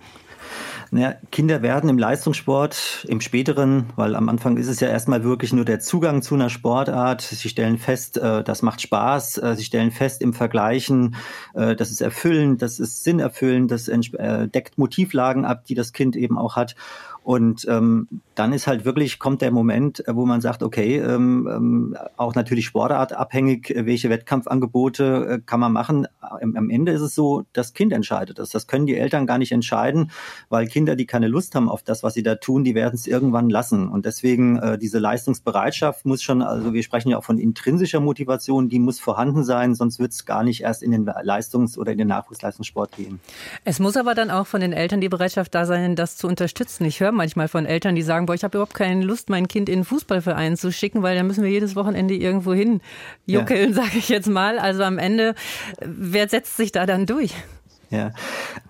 Naja, 0.92 1.16
Kinder 1.32 1.62
werden 1.62 1.90
im 1.90 1.98
Leistungssport 1.98 3.06
im 3.08 3.20
späteren, 3.20 3.86
weil 3.96 4.14
am 4.14 4.28
Anfang 4.28 4.56
ist 4.56 4.68
es 4.68 4.78
ja 4.78 4.88
erstmal 4.88 5.24
wirklich 5.24 5.52
nur 5.52 5.64
der 5.64 5.80
Zugang 5.80 6.22
zu 6.22 6.36
einer 6.36 6.48
Sportart. 6.48 7.22
Sie 7.22 7.48
stellen 7.48 7.78
fest, 7.78 8.18
äh, 8.18 8.44
das 8.44 8.62
macht 8.62 8.80
Spaß. 8.80 9.38
Äh, 9.38 9.56
sie 9.56 9.64
stellen 9.64 9.90
fest 9.90 10.22
im 10.22 10.32
Vergleichen, 10.32 11.16
äh, 11.54 11.74
das 11.74 11.90
ist 11.90 12.00
erfüllend, 12.00 12.62
das 12.62 12.78
ist 12.78 13.02
sinnerfüllend, 13.02 13.70
das 13.70 13.86
deckt 13.86 14.78
Motivlagen 14.78 15.44
ab, 15.44 15.64
die 15.64 15.74
das 15.74 15.92
Kind 15.92 16.14
eben 16.14 16.38
auch 16.38 16.56
hat. 16.56 16.76
Und 17.26 17.66
ähm, 17.68 18.06
dann 18.36 18.52
ist 18.52 18.68
halt 18.68 18.84
wirklich, 18.84 19.18
kommt 19.18 19.42
der 19.42 19.50
Moment, 19.50 20.06
äh, 20.06 20.14
wo 20.14 20.26
man 20.26 20.40
sagt, 20.40 20.62
okay, 20.62 20.98
ähm, 20.98 21.48
ähm, 21.52 21.96
auch 22.16 22.36
natürlich 22.36 22.66
sportartabhängig, 22.66 23.74
äh, 23.74 23.84
welche 23.84 24.10
Wettkampfangebote 24.10 25.26
äh, 25.28 25.40
kann 25.44 25.58
man 25.58 25.72
machen. 25.72 26.06
Am, 26.20 26.54
am 26.54 26.70
Ende 26.70 26.92
ist 26.92 27.00
es 27.00 27.16
so, 27.16 27.42
das 27.52 27.72
Kind 27.72 27.92
entscheidet 27.92 28.38
das. 28.38 28.50
Das 28.50 28.68
können 28.68 28.86
die 28.86 28.96
Eltern 28.96 29.26
gar 29.26 29.38
nicht 29.38 29.50
entscheiden, 29.50 30.12
weil 30.50 30.68
Kinder, 30.68 30.94
die 30.94 31.04
keine 31.04 31.26
Lust 31.26 31.56
haben 31.56 31.68
auf 31.68 31.82
das, 31.82 32.04
was 32.04 32.14
sie 32.14 32.22
da 32.22 32.36
tun, 32.36 32.62
die 32.62 32.76
werden 32.76 32.94
es 32.94 33.08
irgendwann 33.08 33.50
lassen. 33.50 33.88
Und 33.88 34.06
deswegen 34.06 34.58
äh, 34.58 34.78
diese 34.78 35.00
Leistungsbereitschaft 35.00 36.06
muss 36.06 36.22
schon, 36.22 36.42
also 36.42 36.74
wir 36.74 36.84
sprechen 36.84 37.08
ja 37.08 37.18
auch 37.18 37.24
von 37.24 37.38
intrinsischer 37.38 37.98
Motivation, 37.98 38.68
die 38.68 38.78
muss 38.78 39.00
vorhanden 39.00 39.42
sein, 39.42 39.74
sonst 39.74 39.98
wird 39.98 40.12
es 40.12 40.26
gar 40.26 40.44
nicht 40.44 40.60
erst 40.60 40.80
in 40.80 40.92
den 40.92 41.04
Leistungs- 41.06 41.76
oder 41.76 41.90
in 41.90 41.98
den 41.98 42.06
Nachwuchsleistungssport 42.06 42.92
gehen. 42.92 43.18
Es 43.64 43.80
muss 43.80 43.96
aber 43.96 44.14
dann 44.14 44.30
auch 44.30 44.46
von 44.46 44.60
den 44.60 44.72
Eltern 44.72 45.00
die 45.00 45.08
Bereitschaft 45.08 45.56
da 45.56 45.66
sein, 45.66 45.96
das 45.96 46.16
zu 46.16 46.28
unterstützen. 46.28 46.84
Ich 46.84 47.00
höre 47.00 47.15
manchmal 47.16 47.48
von 47.48 47.66
Eltern, 47.66 47.94
die 47.96 48.02
sagen, 48.02 48.26
boah, 48.26 48.34
ich 48.34 48.44
habe 48.44 48.58
überhaupt 48.58 48.74
keine 48.74 49.02
Lust, 49.02 49.30
mein 49.30 49.48
Kind 49.48 49.68
in 49.68 49.76
einen 49.76 49.84
Fußballverein 49.84 50.56
zu 50.56 50.72
schicken, 50.72 51.02
weil 51.02 51.16
dann 51.16 51.26
müssen 51.26 51.42
wir 51.42 51.50
jedes 51.50 51.74
Wochenende 51.74 52.14
irgendwo 52.14 52.54
hin 52.54 52.80
juckeln, 53.26 53.70
ja. 53.74 53.74
sage 53.74 53.98
ich 53.98 54.08
jetzt 54.08 54.28
mal. 54.28 54.58
Also 54.58 54.82
am 54.82 54.98
Ende, 54.98 55.34
wer 55.80 56.28
setzt 56.28 56.56
sich 56.56 56.72
da 56.72 56.86
dann 56.86 57.06
durch? 57.06 57.32
Ja, 57.90 58.12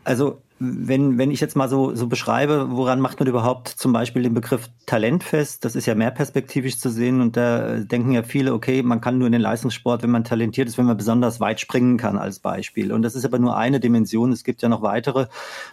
also 0.04 0.42
wenn, 0.58 1.18
wenn 1.18 1.30
ich 1.30 1.40
jetzt 1.40 1.54
mal 1.54 1.68
so, 1.68 1.94
so 1.94 2.06
beschreibe, 2.06 2.68
woran 2.70 3.00
macht 3.00 3.20
man 3.20 3.28
überhaupt 3.28 3.68
zum 3.68 3.92
Beispiel 3.92 4.22
den 4.22 4.32
Begriff 4.32 4.70
Talent 4.86 5.22
fest? 5.22 5.64
Das 5.66 5.76
ist 5.76 5.84
ja 5.84 5.94
mehr 5.94 6.10
perspektivisch 6.10 6.78
zu 6.78 6.88
sehen 6.88 7.20
und 7.20 7.36
da 7.36 7.80
denken 7.80 8.12
ja 8.12 8.22
viele, 8.22 8.54
okay, 8.54 8.82
man 8.82 9.02
kann 9.02 9.18
nur 9.18 9.26
in 9.26 9.32
den 9.32 9.42
Leistungssport, 9.42 10.02
wenn 10.02 10.10
man 10.10 10.24
talentiert 10.24 10.66
ist, 10.66 10.78
wenn 10.78 10.86
man 10.86 10.96
besonders 10.96 11.40
weit 11.40 11.60
springen 11.60 11.98
kann 11.98 12.16
als 12.16 12.38
Beispiel. 12.38 12.92
Und 12.92 13.02
das 13.02 13.14
ist 13.14 13.26
aber 13.26 13.38
nur 13.38 13.56
eine 13.56 13.80
Dimension. 13.80 14.32
Es 14.32 14.44
gibt 14.44 14.62
ja 14.62 14.70
noch 14.70 14.80
weitere. 14.80 15.26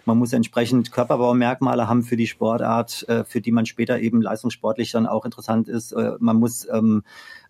Man 0.04 0.18
muss 0.18 0.34
entsprechend 0.34 0.92
Körperbaumerkmale 0.92 1.88
haben 1.88 2.02
für 2.02 2.16
die 2.16 2.26
Sportart, 2.26 3.08
äh, 3.08 3.24
für 3.24 3.40
die 3.40 3.52
man 3.52 3.64
später 3.64 3.98
eben 4.00 4.20
leistungssportlich 4.20 4.92
dann 4.92 5.06
auch 5.06 5.24
interessant 5.24 5.66
ist. 5.66 5.92
Äh, 5.92 6.12
man 6.18 6.36
muss 6.36 6.68
ähm, 6.70 7.04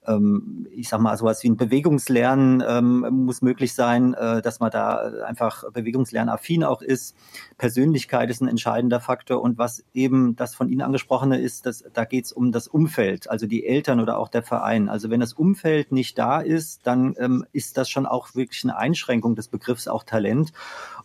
ähm, 0.06 0.66
ich 0.72 0.88
sag 0.88 1.00
mal, 1.00 1.16
sowas 1.16 1.42
wie 1.42 1.48
ein 1.48 1.56
Bewegungslernen 1.56 2.62
ähm, 2.66 3.24
muss 3.24 3.42
möglich 3.42 3.74
sein, 3.74 4.14
äh, 4.14 4.42
dass 4.42 4.60
man 4.60 4.70
da 4.70 4.96
einfach 5.24 5.70
bewegungslernaffin 5.72 6.64
auch 6.64 6.82
ist. 6.82 7.16
Persönlichkeit 7.58 8.30
ist 8.30 8.40
ein 8.40 8.48
entscheidender 8.48 9.00
Faktor 9.00 9.42
und 9.42 9.58
was 9.58 9.84
eben 9.94 10.36
das 10.36 10.54
von 10.54 10.68
Ihnen 10.68 10.82
angesprochene 10.82 11.40
ist, 11.40 11.66
dass, 11.66 11.84
da 11.92 12.04
geht 12.04 12.26
es 12.26 12.32
um 12.32 12.52
das 12.52 12.68
Umfeld, 12.68 13.30
also 13.30 13.46
die 13.46 13.66
Eltern 13.66 14.00
oder 14.00 14.18
auch 14.18 14.28
der 14.28 14.42
Verein. 14.42 14.88
Also 14.88 15.10
wenn 15.10 15.20
das 15.20 15.32
Umfeld 15.32 15.92
nicht 15.92 16.18
da 16.18 16.40
ist, 16.40 16.86
dann 16.86 17.14
ähm, 17.18 17.44
ist 17.52 17.76
das 17.76 17.88
schon 17.88 18.06
auch 18.06 18.34
wirklich 18.34 18.64
eine 18.64 18.76
Einschränkung 18.76 19.34
des 19.34 19.48
Begriffs 19.48 19.88
auch 19.88 20.04
Talent. 20.04 20.52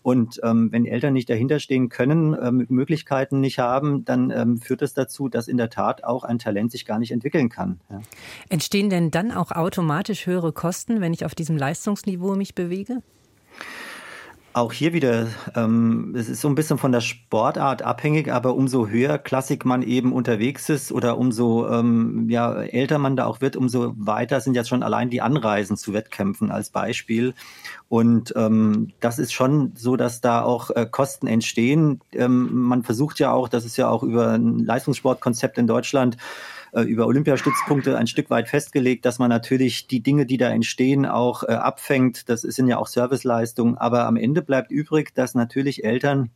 Und 0.10 0.40
ähm, 0.44 0.72
wenn 0.72 0.88
Eltern 0.88 1.14
nicht 1.14 1.30
dahinter 1.30 1.60
stehen 1.60 1.88
können, 1.90 2.36
ähm, 2.42 2.66
Möglichkeiten 2.68 3.42
nicht 3.42 3.60
haben, 3.60 4.06
dann 4.06 4.32
ähm, 4.32 4.58
führt 4.58 4.82
das 4.82 4.96
dazu, 4.96 5.30
dass 5.30 5.48
in 5.48 5.58
der 5.58 5.70
Tat 5.70 6.04
auch 6.04 6.24
ein 6.24 6.40
Talent 6.40 6.72
sich 6.72 6.84
gar 6.84 6.98
nicht 6.98 7.12
entwickeln 7.12 7.50
kann. 7.50 7.80
Ja. 7.92 8.02
Entstehen 8.50 8.90
denn 8.90 9.12
dann 9.12 9.32
auch 9.32 9.52
automatisch 9.52 10.26
höhere 10.26 10.52
Kosten, 10.52 11.00
wenn 11.00 11.14
ich 11.14 11.26
auf 11.26 11.36
diesem 11.36 11.58
Leistungsniveau 11.58 12.36
mich 12.36 12.56
bewege? 12.56 13.04
Auch 14.52 14.74
hier 14.74 14.94
wieder, 14.94 15.28
ähm, 15.56 16.16
es 16.18 16.28
ist 16.28 16.42
so 16.42 16.48
ein 16.48 16.56
bisschen 16.56 16.80
von 16.80 16.92
der 16.92 17.02
Sportart 17.02 17.84
abhängig, 17.84 18.32
aber 18.34 18.56
umso 18.56 18.88
höher 18.88 19.20
Klassik 19.20 19.64
man 19.64 19.84
eben 19.84 20.12
unterwegs 20.12 20.70
ist 20.70 20.92
oder 20.92 21.20
umso 21.20 21.70
ähm, 21.70 22.28
ja, 22.30 22.64
älter 22.64 22.98
man 22.98 23.16
da 23.16 23.26
auch 23.26 23.42
wird, 23.42 23.56
umso 23.56 23.94
weiter 23.96 24.42
sind 24.42 24.56
jetzt 24.56 24.68
schon 24.68 24.82
allein 24.82 25.12
die 25.12 25.22
Anreisen 25.22 25.78
zu 25.78 25.94
Wettkämpfen 25.94 26.50
als 26.50 26.72
Beispiel. 26.72 27.36
Und 27.90 28.34
ähm, 28.36 28.92
das 29.00 29.20
ist 29.20 29.34
schon 29.34 29.74
so, 29.76 29.96
dass 29.96 30.20
da 30.20 30.42
auch 30.42 30.72
äh, 30.72 30.88
Kosten 30.90 31.28
entstehen. 31.28 32.02
Ähm, 32.12 32.50
man 32.52 32.82
versucht 32.82 33.20
ja 33.20 33.32
auch, 33.32 33.50
das 33.50 33.66
ist 33.66 33.78
ja 33.78 33.88
auch 33.88 34.02
über 34.02 34.32
ein 34.32 34.66
Leistungssportkonzept 34.66 35.60
in 35.60 35.68
Deutschland, 35.68 36.18
äh, 36.72 36.82
über 36.82 37.08
Olympiastützpunkte 37.08 37.98
ein 37.98 38.08
Stück 38.08 38.30
weit 38.30 38.48
festgelegt, 38.48 39.06
dass 39.06 39.20
man 39.20 39.30
natürlich 39.30 39.88
die 39.88 40.02
Dinge, 40.02 40.26
die 40.26 40.38
da 40.38 40.50
entstehen, 40.50 41.06
auch 41.06 41.44
äh, 41.44 41.54
abfängt. 41.54 42.30
Das 42.30 42.42
sind 42.42 42.68
ja 42.68 42.78
auch 42.78 42.88
Serviceleistungen. 42.88 43.78
Aber 43.78 44.06
am 44.06 44.18
Ende 44.18 44.42
bleibt 44.42 44.72
übrig, 44.72 45.14
dass 45.14 45.36
natürlich 45.36 45.84
Eltern 45.84 46.32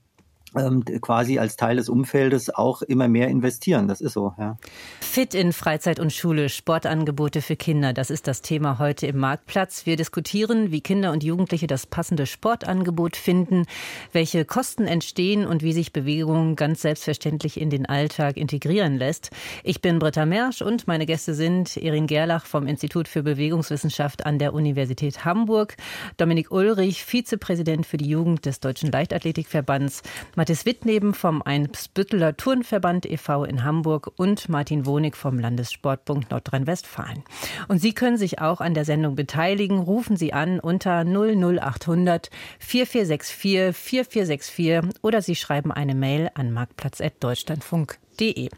ähm, 0.58 0.84
quasi 1.02 1.40
als 1.40 1.56
Teil 1.56 1.78
des 1.78 1.90
Umfeldes 1.90 2.54
auch 2.54 2.82
immer 2.82 3.08
mehr 3.08 3.28
investieren. 3.28 3.88
Das 3.88 4.02
ist 4.02 4.14
so, 4.14 4.34
ja. 4.38 4.58
Fit 5.02 5.34
in 5.34 5.54
Freizeit 5.54 6.00
und 6.00 6.12
Schule, 6.12 6.50
Sportangebote 6.50 7.42
für 7.42 7.56
Kinder, 7.56 7.94
das 7.94 8.10
ist 8.10 8.28
das 8.28 8.42
Thema 8.42 8.80
heute 8.80 9.08
im 9.08 9.18
Marktplatz. 9.18 9.86
Wir 9.86 9.96
diskutieren, 9.96 10.72
wie 10.72 10.82
Kinder 10.82 11.12
und 11.12 11.24
Jugendliche 11.24 11.68
das 11.68 11.86
passende 11.86 12.26
Sportangebot 12.26 13.16
finden, 13.16 13.66
welche 14.12 14.46
Kosten 14.46 14.86
entstehen 14.86 15.46
und 15.46 15.64
wie 15.64 15.74
sich 15.74 15.94
Bewegung 15.94 16.56
ganz 16.56 16.82
selbstverständlich 16.82 17.60
in 17.60 17.70
den 17.70 17.86
Alltag 17.86 18.38
integrieren 18.38 18.98
lässt. 18.98 19.30
Ich 19.64 19.82
bin 19.82 20.00
Britta 20.00 20.26
Mersch 20.26 20.62
und 20.62 20.88
meine 20.88 21.06
Gäste 21.06 21.34
sind 21.34 21.78
Erin 21.78 22.08
Gerlach 22.08 22.46
vom 22.46 22.68
Institut 22.68 23.08
für 23.08 23.24
Bewegungswissenschaft 23.24 24.26
an 24.26 24.40
der 24.40 24.54
Universität 24.54 25.26
Hamburg, 25.26 25.76
Dominik 26.18 26.52
Ulrich, 26.52 27.04
Vizepräsident 27.04 27.86
für 27.86 27.98
die 27.98 28.10
Jugend 28.10 28.46
des 28.46 28.60
Deutschen 28.60 28.92
Leichtathletikverbands, 28.92 30.02
Mathis 30.44 30.66
Wittneben 30.66 31.14
vom 31.14 31.42
Einsbütteler 31.42 32.36
Turnverband 32.36 33.06
e.V. 33.06 33.46
in 33.46 33.64
Hamburg 33.64 34.12
und 34.18 34.50
Martin 34.50 34.86
Wonig 34.86 35.16
vom 35.16 35.40
Landessportbund 35.40 36.32
Nordrhein-Westfalen. 36.32 37.24
Und 37.70 37.80
Sie 37.80 37.94
können 37.94 38.18
sich 38.18 38.42
auch 38.42 38.60
an 38.60 38.74
der 38.74 38.84
Sendung 38.84 39.16
beteiligen. 39.16 39.80
Rufen 39.80 40.18
Sie 40.18 40.34
an 40.34 40.60
unter 40.60 41.06
00800 41.06 42.30
4464 42.60 43.74
4464 43.74 45.00
oder 45.02 45.22
Sie 45.22 45.36
schreiben 45.36 45.72
eine 45.72 45.96
Mail 45.96 46.30
an 46.34 46.52
marktplatz.deutschlandfunk.de. 46.52 48.50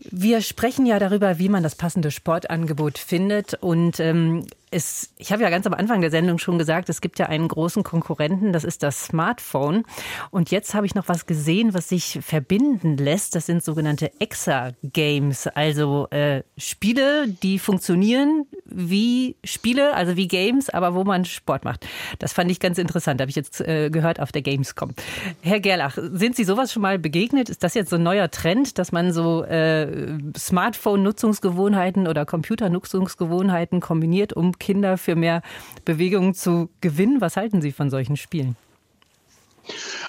Wir 0.00 0.42
sprechen 0.42 0.84
ja 0.84 0.98
darüber, 0.98 1.38
wie 1.38 1.48
man 1.48 1.62
das 1.62 1.76
passende 1.76 2.10
Sportangebot 2.10 2.98
findet. 2.98 3.54
Und 3.54 4.00
ähm, 4.00 4.44
es, 4.70 5.14
ich 5.16 5.32
habe 5.32 5.42
ja 5.42 5.50
ganz 5.50 5.66
am 5.66 5.74
Anfang 5.74 6.00
der 6.00 6.10
Sendung 6.10 6.38
schon 6.38 6.58
gesagt, 6.58 6.88
es 6.88 7.00
gibt 7.00 7.18
ja 7.18 7.26
einen 7.26 7.48
großen 7.48 7.82
Konkurrenten, 7.82 8.52
das 8.52 8.64
ist 8.64 8.82
das 8.82 9.04
Smartphone. 9.04 9.84
Und 10.30 10.50
jetzt 10.50 10.74
habe 10.74 10.86
ich 10.86 10.94
noch 10.94 11.08
was 11.08 11.26
gesehen, 11.26 11.74
was 11.74 11.88
sich 11.88 12.18
verbinden 12.22 12.96
lässt. 12.96 13.34
Das 13.34 13.46
sind 13.46 13.62
sogenannte 13.64 14.10
Exa-Games, 14.20 15.46
also 15.48 16.08
äh, 16.10 16.42
Spiele, 16.56 17.28
die 17.28 17.58
funktionieren 17.58 18.46
wie 18.64 19.36
Spiele, 19.44 19.94
also 19.94 20.16
wie 20.16 20.28
Games, 20.28 20.68
aber 20.70 20.94
wo 20.94 21.04
man 21.04 21.24
Sport 21.24 21.64
macht. 21.64 21.86
Das 22.18 22.32
fand 22.32 22.50
ich 22.50 22.60
ganz 22.60 22.78
interessant, 22.78 23.20
habe 23.20 23.30
ich 23.30 23.36
jetzt 23.36 23.60
äh, 23.60 23.90
gehört 23.90 24.20
auf 24.20 24.32
der 24.32 24.42
Gamescom. 24.42 24.92
Herr 25.40 25.60
Gerlach, 25.60 25.96
sind 25.96 26.36
Sie 26.36 26.44
sowas 26.44 26.72
schon 26.72 26.82
mal 26.82 26.98
begegnet? 26.98 27.48
Ist 27.48 27.62
das 27.64 27.74
jetzt 27.74 27.90
so 27.90 27.96
ein 27.96 28.02
neuer 28.02 28.30
Trend, 28.30 28.78
dass 28.78 28.92
man 28.92 29.12
so 29.12 29.44
äh, 29.44 30.18
Smartphone-Nutzungsgewohnheiten 30.36 32.06
oder 32.06 32.26
Computer-Nutzungsgewohnheiten 32.26 33.80
kombiniert, 33.80 34.32
um 34.32 34.57
Kinder 34.58 34.98
für 34.98 35.16
mehr 35.16 35.42
Bewegung 35.84 36.34
zu 36.34 36.68
gewinnen. 36.80 37.20
Was 37.20 37.36
halten 37.36 37.62
Sie 37.62 37.72
von 37.72 37.90
solchen 37.90 38.16
Spielen? 38.16 38.56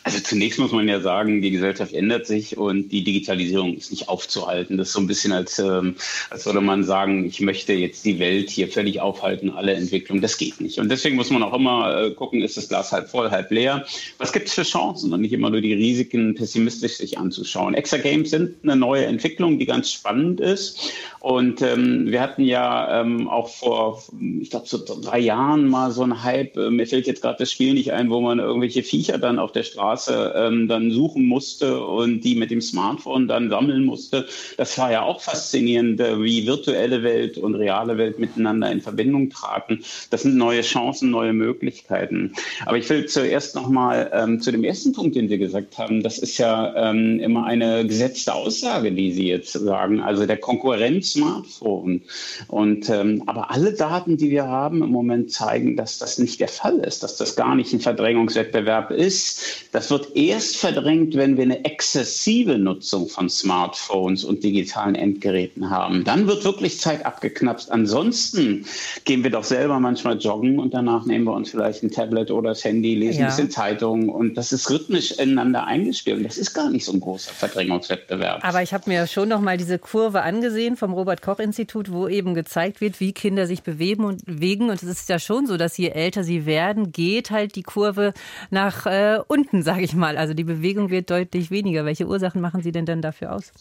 Also 0.03 0.19
zunächst 0.19 0.59
muss 0.59 0.71
man 0.71 0.87
ja 0.87 1.01
sagen, 1.01 1.41
die 1.41 1.51
Gesellschaft 1.51 1.93
ändert 1.93 2.25
sich 2.25 2.57
und 2.57 2.89
die 2.89 3.03
Digitalisierung 3.03 3.75
ist 3.75 3.91
nicht 3.91 4.09
aufzuhalten. 4.09 4.77
Das 4.77 4.87
ist 4.87 4.93
so 4.93 4.99
ein 4.99 5.07
bisschen, 5.07 5.31
als, 5.31 5.59
ähm, 5.59 5.95
als 6.29 6.45
würde 6.45 6.61
man 6.61 6.83
sagen, 6.83 7.25
ich 7.25 7.41
möchte 7.41 7.73
jetzt 7.73 8.05
die 8.05 8.19
Welt 8.19 8.49
hier 8.49 8.67
völlig 8.67 9.01
aufhalten, 9.01 9.51
alle 9.51 9.73
Entwicklungen. 9.73 10.21
Das 10.21 10.37
geht 10.37 10.61
nicht. 10.61 10.79
Und 10.79 10.89
deswegen 10.89 11.15
muss 11.15 11.29
man 11.29 11.43
auch 11.43 11.53
immer 11.53 12.03
äh, 12.03 12.11
gucken, 12.11 12.41
ist 12.41 12.57
das 12.57 12.69
Glas 12.69 12.91
halb 12.91 13.09
voll, 13.09 13.29
halb 13.31 13.51
leer. 13.51 13.85
Was 14.17 14.33
gibt 14.33 14.47
es 14.47 14.53
für 14.53 14.63
Chancen 14.63 15.11
und 15.13 15.21
nicht 15.21 15.33
immer 15.33 15.49
nur 15.49 15.61
die 15.61 15.73
Risiken 15.73 16.35
pessimistisch 16.35 16.97
sich 16.97 17.17
anzuschauen. 17.17 17.73
Extra-Games 17.73 18.29
sind 18.29 18.55
eine 18.63 18.75
neue 18.75 19.05
Entwicklung, 19.05 19.59
die 19.59 19.65
ganz 19.65 19.91
spannend 19.91 20.39
ist. 20.39 20.91
Und 21.19 21.61
ähm, 21.61 22.07
wir 22.07 22.21
hatten 22.21 22.43
ja 22.43 23.01
ähm, 23.01 23.27
auch 23.27 23.49
vor, 23.49 24.01
ich 24.39 24.49
glaube, 24.49 24.67
so 24.67 24.79
drei 25.01 25.19
Jahren 25.19 25.67
mal 25.67 25.91
so 25.91 26.03
ein 26.03 26.23
Hype, 26.23 26.55
äh, 26.55 26.69
mir 26.69 26.87
fällt 26.87 27.07
jetzt 27.07 27.21
gerade 27.21 27.39
das 27.39 27.51
Spiel 27.51 27.73
nicht 27.73 27.91
ein, 27.91 28.09
wo 28.09 28.21
man 28.21 28.39
irgendwelche 28.39 28.83
Viecher 28.83 29.17
dann 29.17 29.37
auf 29.37 29.48
der 29.51 29.63
Straße 29.63 30.33
ähm, 30.35 30.67
dann 30.67 30.91
suchen 30.91 31.25
musste 31.25 31.83
und 31.83 32.21
die 32.21 32.35
mit 32.35 32.51
dem 32.51 32.61
Smartphone 32.61 33.27
dann 33.27 33.49
sammeln 33.49 33.85
musste. 33.85 34.25
Das 34.57 34.77
war 34.77 34.91
ja 34.91 35.03
auch 35.03 35.21
faszinierend, 35.21 35.99
äh, 35.99 36.21
wie 36.23 36.47
virtuelle 36.47 37.03
Welt 37.03 37.37
und 37.37 37.55
reale 37.55 37.97
Welt 37.97 38.19
miteinander 38.19 38.71
in 38.71 38.81
Verbindung 38.81 39.29
traten. 39.29 39.83
Das 40.09 40.23
sind 40.23 40.35
neue 40.35 40.61
Chancen, 40.61 41.11
neue 41.11 41.33
Möglichkeiten. 41.33 42.33
Aber 42.65 42.77
ich 42.77 42.89
will 42.89 43.05
zuerst 43.05 43.55
nochmal 43.55 44.09
ähm, 44.13 44.41
zu 44.41 44.51
dem 44.51 44.63
ersten 44.63 44.93
Punkt, 44.93 45.15
den 45.15 45.29
Sie 45.29 45.37
gesagt 45.37 45.77
haben. 45.77 46.01
Das 46.01 46.17
ist 46.17 46.37
ja 46.37 46.89
ähm, 46.89 47.19
immer 47.19 47.45
eine 47.45 47.85
gesetzte 47.85 48.33
Aussage, 48.33 48.91
die 48.91 49.11
Sie 49.11 49.27
jetzt 49.27 49.53
sagen. 49.53 50.01
Also 50.01 50.25
der 50.25 50.37
Konkurrenz 50.37 51.19
Smartphone. 51.19 52.01
Und, 52.47 52.89
ähm, 52.89 53.23
aber 53.25 53.51
alle 53.51 53.73
Daten, 53.73 54.17
die 54.17 54.29
wir 54.29 54.47
haben 54.47 54.83
im 54.83 54.91
Moment 54.91 55.31
zeigen, 55.31 55.75
dass 55.75 55.97
das 55.97 56.17
nicht 56.17 56.39
der 56.39 56.47
Fall 56.47 56.79
ist, 56.79 57.03
dass 57.03 57.17
das 57.17 57.35
gar 57.35 57.55
nicht 57.55 57.73
ein 57.73 57.79
Verdrängungswettbewerb 57.79 58.91
ist. 58.91 59.38
Das 59.71 59.89
wird 59.91 60.15
erst 60.15 60.57
verdrängt, 60.57 61.15
wenn 61.15 61.37
wir 61.37 61.43
eine 61.43 61.65
exzessive 61.65 62.57
Nutzung 62.57 63.07
von 63.07 63.29
Smartphones 63.29 64.23
und 64.23 64.43
digitalen 64.43 64.95
Endgeräten 64.95 65.69
haben. 65.69 66.03
Dann 66.03 66.27
wird 66.27 66.43
wirklich 66.43 66.79
Zeit 66.79 67.05
abgeknapst. 67.05 67.71
Ansonsten 67.71 68.65
gehen 69.05 69.23
wir 69.23 69.31
doch 69.31 69.43
selber 69.43 69.79
manchmal 69.79 70.17
joggen 70.17 70.59
und 70.59 70.73
danach 70.73 71.05
nehmen 71.05 71.25
wir 71.25 71.33
uns 71.33 71.51
vielleicht 71.51 71.83
ein 71.83 71.91
Tablet 71.91 72.31
oder 72.31 72.49
das 72.49 72.63
Handy, 72.63 72.95
lesen 72.95 73.19
ja. 73.19 73.25
ein 73.25 73.29
bisschen 73.29 73.51
Zeitungen 73.51 74.09
und 74.09 74.35
das 74.35 74.51
ist 74.51 74.69
rhythmisch 74.69 75.11
ineinander 75.11 75.65
eingespielt. 75.65 76.25
Das 76.25 76.37
ist 76.37 76.53
gar 76.53 76.69
nicht 76.69 76.85
so 76.85 76.93
ein 76.93 76.99
großer 76.99 77.33
Verdrängungswettbewerb. 77.33 78.43
Aber 78.43 78.61
ich 78.61 78.73
habe 78.73 78.89
mir 78.89 79.07
schon 79.07 79.29
noch 79.29 79.41
mal 79.41 79.57
diese 79.57 79.79
Kurve 79.79 80.21
angesehen 80.21 80.75
vom 80.75 80.93
Robert-Koch-Institut, 80.93 81.91
wo 81.91 82.07
eben 82.07 82.33
gezeigt 82.33 82.81
wird, 82.81 82.99
wie 82.99 83.13
Kinder 83.13 83.47
sich 83.47 83.63
bewegen 83.63 84.05
und 84.05 84.25
bewegen. 84.25 84.69
Und 84.69 84.81
es 84.81 84.83
ist 84.83 85.09
ja 85.09 85.19
schon 85.19 85.47
so, 85.47 85.57
dass 85.57 85.77
je 85.77 85.89
älter 85.89 86.23
sie 86.23 86.45
werden, 86.45 86.91
geht 86.91 87.31
halt 87.31 87.55
die 87.55 87.63
Kurve 87.63 88.13
nach 88.49 88.85
äh, 88.85 89.18
unten, 89.27 89.63
sage 89.63 89.81
ich 89.81 89.95
mal. 89.95 90.17
Also 90.17 90.33
die 90.33 90.43
Bewegung 90.43 90.89
wird 90.89 91.09
deutlich 91.09 91.51
weniger. 91.51 91.85
Welche 91.85 92.07
Ursachen 92.07 92.41
machen 92.41 92.61
Sie 92.61 92.71
denn 92.71 92.85
dann 92.85 93.01
dafür 93.01 93.33
aus? 93.33 93.51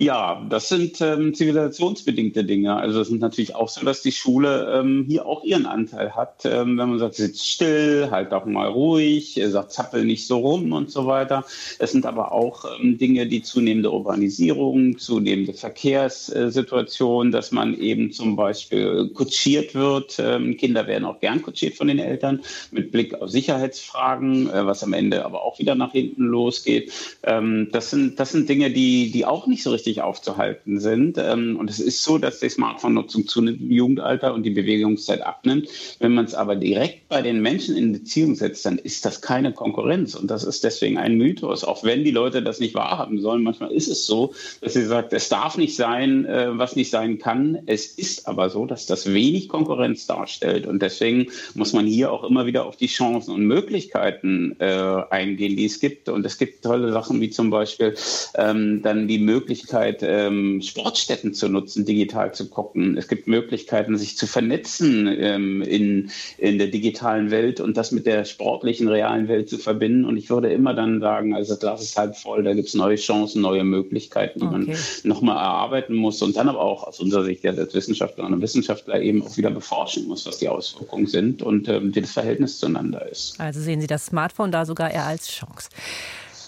Ja, 0.00 0.46
das 0.48 0.68
sind 0.68 1.00
ähm, 1.00 1.34
zivilisationsbedingte 1.34 2.44
Dinge. 2.44 2.76
Also 2.76 3.00
es 3.00 3.08
ist 3.08 3.20
natürlich 3.20 3.56
auch 3.56 3.68
so, 3.68 3.84
dass 3.84 4.00
die 4.00 4.12
Schule 4.12 4.72
ähm, 4.72 5.06
hier 5.08 5.26
auch 5.26 5.42
ihren 5.42 5.66
Anteil 5.66 6.14
hat. 6.14 6.44
Ähm, 6.44 6.78
wenn 6.78 6.90
man 6.90 7.00
sagt, 7.00 7.16
sitzt 7.16 7.48
still, 7.48 8.06
halt 8.12 8.32
auch 8.32 8.44
mal 8.44 8.68
ruhig, 8.68 9.40
sagt, 9.48 9.72
zappel 9.72 10.04
nicht 10.04 10.28
so 10.28 10.38
rum 10.38 10.70
und 10.70 10.92
so 10.92 11.08
weiter. 11.08 11.44
Es 11.80 11.90
sind 11.90 12.06
aber 12.06 12.30
auch 12.30 12.64
ähm, 12.78 12.96
Dinge, 12.96 13.26
die 13.26 13.42
zunehmende 13.42 13.90
Urbanisierung, 13.90 14.98
zunehmende 14.98 15.52
Verkehrssituation, 15.52 17.32
dass 17.32 17.50
man 17.50 17.76
eben 17.76 18.12
zum 18.12 18.36
Beispiel 18.36 19.08
kutschiert 19.08 19.74
wird. 19.74 20.20
Ähm, 20.20 20.56
Kinder 20.56 20.86
werden 20.86 21.06
auch 21.06 21.18
gern 21.18 21.42
kutschiert 21.42 21.74
von 21.74 21.88
den 21.88 21.98
Eltern 21.98 22.42
mit 22.70 22.92
Blick 22.92 23.20
auf 23.20 23.30
Sicherheitsfragen, 23.30 24.48
äh, 24.48 24.64
was 24.64 24.84
am 24.84 24.92
Ende 24.92 25.24
aber 25.24 25.42
auch 25.42 25.58
wieder 25.58 25.74
nach 25.74 25.90
hinten 25.90 26.22
losgeht. 26.22 26.92
Ähm, 27.24 27.70
das, 27.72 27.90
sind, 27.90 28.20
das 28.20 28.30
sind 28.30 28.48
Dinge, 28.48 28.70
die, 28.70 29.10
die 29.10 29.26
auch 29.26 29.48
nicht 29.48 29.64
so 29.64 29.72
richtig 29.72 29.87
richtig 29.88 30.02
aufzuhalten 30.02 30.78
sind. 30.80 31.18
Ähm, 31.18 31.56
und 31.58 31.70
es 31.70 31.80
ist 31.80 32.02
so, 32.04 32.18
dass 32.18 32.40
die 32.40 32.48
Smartphone-Nutzung 32.48 33.26
zunimmt 33.26 33.60
im 33.60 33.70
Jugendalter 33.70 34.34
und 34.34 34.42
die 34.42 34.50
Bewegungszeit 34.50 35.22
abnimmt. 35.22 35.68
Wenn 35.98 36.12
man 36.14 36.26
es 36.26 36.34
aber 36.34 36.56
direkt 36.56 37.08
bei 37.08 37.22
den 37.22 37.40
Menschen 37.40 37.76
in 37.76 37.92
Beziehung 37.92 38.34
setzt, 38.34 38.66
dann 38.66 38.78
ist 38.78 39.04
das 39.04 39.22
keine 39.22 39.52
Konkurrenz. 39.52 40.14
Und 40.14 40.30
das 40.30 40.44
ist 40.44 40.64
deswegen 40.64 40.98
ein 40.98 41.16
Mythos, 41.16 41.64
auch 41.64 41.84
wenn 41.84 42.04
die 42.04 42.10
Leute 42.10 42.42
das 42.42 42.60
nicht 42.60 42.74
wahrhaben 42.74 43.20
sollen. 43.20 43.42
Manchmal 43.42 43.72
ist 43.72 43.88
es 43.88 44.06
so, 44.06 44.34
dass 44.60 44.74
sie 44.74 44.84
sagt, 44.84 45.12
es 45.12 45.28
darf 45.28 45.56
nicht 45.56 45.74
sein, 45.74 46.26
äh, 46.26 46.58
was 46.58 46.76
nicht 46.76 46.90
sein 46.90 47.18
kann. 47.18 47.58
Es 47.66 47.86
ist 47.86 48.28
aber 48.28 48.50
so, 48.50 48.66
dass 48.66 48.86
das 48.86 49.12
wenig 49.12 49.48
Konkurrenz 49.48 50.06
darstellt. 50.06 50.66
Und 50.66 50.82
deswegen 50.82 51.28
muss 51.54 51.72
man 51.72 51.86
hier 51.86 52.12
auch 52.12 52.24
immer 52.24 52.44
wieder 52.44 52.66
auf 52.66 52.76
die 52.76 52.88
Chancen 52.88 53.32
und 53.32 53.46
Möglichkeiten 53.46 54.56
äh, 54.58 55.02
eingehen, 55.10 55.56
die 55.56 55.64
es 55.64 55.80
gibt. 55.80 56.08
Und 56.10 56.26
es 56.26 56.36
gibt 56.36 56.62
tolle 56.62 56.92
Sachen 56.92 57.20
wie 57.20 57.30
zum 57.30 57.50
Beispiel 57.50 57.94
ähm, 58.34 58.82
dann 58.82 59.08
die 59.08 59.18
Möglichkeit, 59.18 59.77
Möglichkeit, 59.78 60.02
ähm, 60.02 60.60
Sportstätten 60.62 61.34
zu 61.34 61.48
nutzen, 61.48 61.84
digital 61.84 62.32
zu 62.34 62.48
gucken. 62.48 62.96
Es 62.96 63.08
gibt 63.08 63.26
Möglichkeiten, 63.26 63.96
sich 63.96 64.16
zu 64.16 64.26
vernetzen 64.26 65.06
ähm, 65.08 65.62
in, 65.62 66.10
in 66.36 66.58
der 66.58 66.68
digitalen 66.68 67.30
Welt 67.30 67.60
und 67.60 67.76
das 67.76 67.92
mit 67.92 68.06
der 68.06 68.24
sportlichen, 68.24 68.88
realen 68.88 69.28
Welt 69.28 69.48
zu 69.48 69.58
verbinden. 69.58 70.04
Und 70.04 70.16
ich 70.16 70.30
würde 70.30 70.52
immer 70.52 70.74
dann 70.74 71.00
sagen, 71.00 71.34
also 71.34 71.52
das 71.52 71.60
Glas 71.60 71.82
ist 71.82 71.96
halb 71.96 72.16
voll, 72.16 72.42
da 72.42 72.54
gibt 72.54 72.68
es 72.68 72.74
neue 72.74 72.96
Chancen, 72.96 73.42
neue 73.42 73.64
Möglichkeiten, 73.64 74.40
die 74.40 74.46
okay. 74.46 74.56
man 74.56 74.76
nochmal 75.04 75.36
erarbeiten 75.36 75.94
muss 75.94 76.22
und 76.22 76.36
dann 76.36 76.48
aber 76.48 76.60
auch 76.60 76.84
aus 76.84 77.00
unserer 77.00 77.24
Sicht 77.24 77.44
ja, 77.44 77.52
als 77.52 77.74
Wissenschaftler 77.74 78.26
und 78.26 78.40
Wissenschaftler 78.40 79.00
eben 79.00 79.22
auch 79.22 79.36
wieder 79.36 79.50
beforschen 79.50 80.06
muss, 80.06 80.26
was 80.26 80.38
die 80.38 80.48
Auswirkungen 80.48 81.06
sind 81.06 81.42
und 81.42 81.68
ähm, 81.68 81.94
wie 81.94 82.00
das 82.00 82.12
Verhältnis 82.12 82.58
zueinander 82.58 83.08
ist. 83.10 83.38
Also 83.38 83.60
sehen 83.60 83.80
Sie 83.80 83.86
das 83.86 84.06
Smartphone 84.06 84.52
da 84.52 84.64
sogar 84.64 84.90
eher 84.90 85.06
als 85.06 85.28
Chance. 85.28 85.68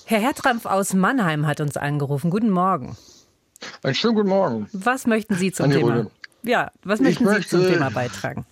Herr 0.04 0.18
Hertrampf 0.18 0.66
aus 0.66 0.92
Mannheim 0.92 1.46
hat 1.46 1.60
uns 1.60 1.76
angerufen. 1.76 2.30
Guten 2.30 2.50
Morgen. 2.50 2.96
Einen 3.82 3.94
schönen 3.94 4.14
guten 4.14 4.28
Morgen. 4.28 4.68
Was 4.72 5.06
möchten 5.06 5.34
Sie 5.34 5.52
zum 5.52 5.70
Thema? 5.70 6.06
Ja, 6.42 6.70
was 6.82 7.00
möchten 7.00 7.24
ich 7.24 7.28
Sie 7.30 7.34
möchte, 7.36 7.48
zum 7.50 7.66
Thema 7.66 7.90
beitragen? 7.90 8.46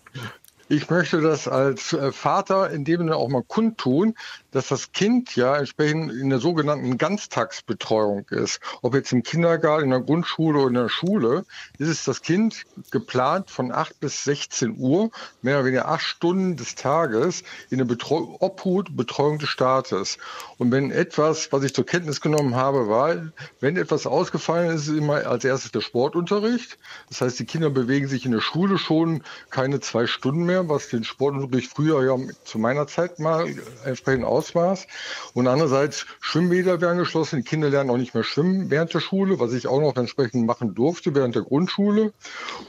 Ich 0.71 0.91
möchte 0.91 1.23
das 1.23 1.49
als 1.49 1.95
äh, 1.95 2.13
Vater 2.13 2.71
in 2.71 2.85
dem 2.85 2.99
Sinne 2.99 3.17
auch 3.17 3.31
mal 3.31 3.43
kundtun, 3.43 4.15
dass 4.51 4.69
das 4.69 4.93
Kind 4.93 5.35
ja 5.35 5.57
entsprechend 5.57 6.13
in 6.13 6.29
der 6.29 6.41
sogenannten 6.41 6.99
Ganztagsbetreuung 6.99 8.27
ist. 8.29 8.61
Ob 8.83 8.95
jetzt 8.95 9.13
im 9.13 9.23
Kindergarten, 9.23 9.85
in 9.85 9.91
der 9.91 10.01
Grundschule 10.01 10.59
oder 10.59 10.69
in 10.69 10.75
der 10.75 10.89
Schule, 10.91 11.47
ist 11.79 11.89
es 11.89 12.05
das 12.05 12.21
Kind 12.21 12.67
geplant 12.91 13.51
von 13.51 13.73
8 13.73 13.99
bis 13.99 14.25
16 14.25 14.77
Uhr, 14.79 15.11
mehr 15.41 15.57
oder 15.57 15.67
weniger 15.67 15.89
acht 15.89 16.05
Stunden 16.05 16.57
des 16.57 16.75
Tages 16.75 17.45
in 17.71 17.79
der 17.79 17.87
Betreu 17.87 18.37
Obhut, 18.41 18.95
Betreuung 18.95 19.39
des 19.39 19.49
Staates. 19.49 20.19
Und 20.59 20.71
wenn 20.71 20.91
etwas, 20.91 21.51
was 21.51 21.63
ich 21.63 21.75
zur 21.75 21.87
Kenntnis 21.87 22.21
genommen 22.21 22.57
habe, 22.57 22.89
war, 22.89 23.17
wenn 23.61 23.79
etwas 23.79 24.07
ausgefallen 24.07 24.75
ist, 24.75 24.89
ist 24.89 24.99
immer 24.99 25.27
als 25.27 25.45
erstes 25.45 25.73
der 25.73 25.81
Sportunterricht. 25.81 26.79
Das 27.09 27.23
heißt, 27.23 27.39
die 27.39 27.47
Kinder 27.47 27.71
bewegen 27.71 28.09
sich 28.09 28.27
in 28.27 28.33
der 28.33 28.43
Schule 28.43 28.77
schon 28.77 29.23
keine 29.49 29.81
zwei 29.81 30.07
Stunden 30.07 30.45
mehr, 30.45 30.58
was 30.67 30.89
den 30.89 31.05
Sportunterricht 31.05 31.71
früher 31.71 32.05
ja 32.05 32.17
zu 32.45 32.59
meiner 32.59 32.87
Zeit 32.87 33.19
mal 33.19 33.47
entsprechend 33.85 34.25
aus 34.25 34.49
Ausmaß. 34.49 34.87
Und 35.35 35.47
andererseits, 35.47 36.07
Schwimmbäder 36.21 36.81
werden 36.81 36.99
geschlossen. 36.99 37.37
Die 37.37 37.43
Kinder 37.43 37.69
lernen 37.69 37.91
auch 37.91 37.97
nicht 37.97 38.15
mehr 38.15 38.25
schwimmen 38.25 38.71
während 38.71 38.95
der 38.95 39.01
Schule, 39.01 39.39
was 39.41 39.53
ich 39.53 39.67
auch 39.67 39.81
noch 39.81 39.97
entsprechend 39.97 40.47
machen 40.47 40.75
durfte 40.75 41.15
während 41.15 41.35
der 41.35 41.43
Grundschule. 41.43 42.13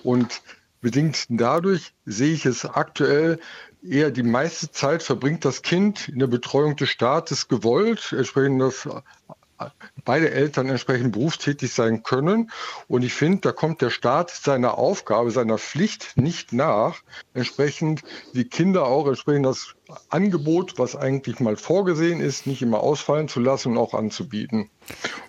Und 0.04 0.42
bedingt 0.82 1.26
dadurch 1.30 1.94
sehe 2.06 2.34
ich 2.34 2.46
es 2.46 2.66
aktuell 2.66 3.40
eher 3.82 4.12
die 4.12 4.24
meiste 4.24 4.72
Zeit 4.72 5.04
verbringt 5.04 5.46
das 5.46 5.62
Kind 5.62 6.10
in 6.10 6.20
der 6.20 6.28
Betreuung 6.28 6.76
des 6.76 6.90
Staates 6.90 7.48
gewollt, 7.48 8.14
entsprechend 8.18 8.62
das 8.62 8.88
beide 10.06 10.32
Eltern 10.32 10.70
entsprechend 10.70 11.12
berufstätig 11.14 11.74
sein 11.74 12.04
können. 12.04 12.52
Und 12.88 13.04
ich 13.04 13.14
finde, 13.14 13.42
da 13.42 13.52
kommt 13.52 13.82
der 13.82 13.90
Staat 13.90 14.32
seiner 14.32 14.78
Aufgabe, 14.78 15.32
seiner 15.32 15.58
Pflicht 15.58 16.18
nicht 16.18 16.54
nach, 16.54 17.02
entsprechend 17.34 18.04
die 18.34 18.46
Kinder 18.46 18.86
auch 18.86 19.08
entsprechend 19.08 19.46
das 19.46 19.76
Angebot, 20.10 20.78
was 20.78 20.96
eigentlich 20.96 21.40
mal 21.40 21.58
vorgesehen 21.58 22.22
ist, 22.22 22.48
nicht 22.48 22.62
immer 22.62 22.82
ausfallen 22.82 23.28
zu 23.28 23.40
lassen 23.40 23.74
und 23.74 23.78
auch 23.78 23.94
anzubieten. 23.94 24.70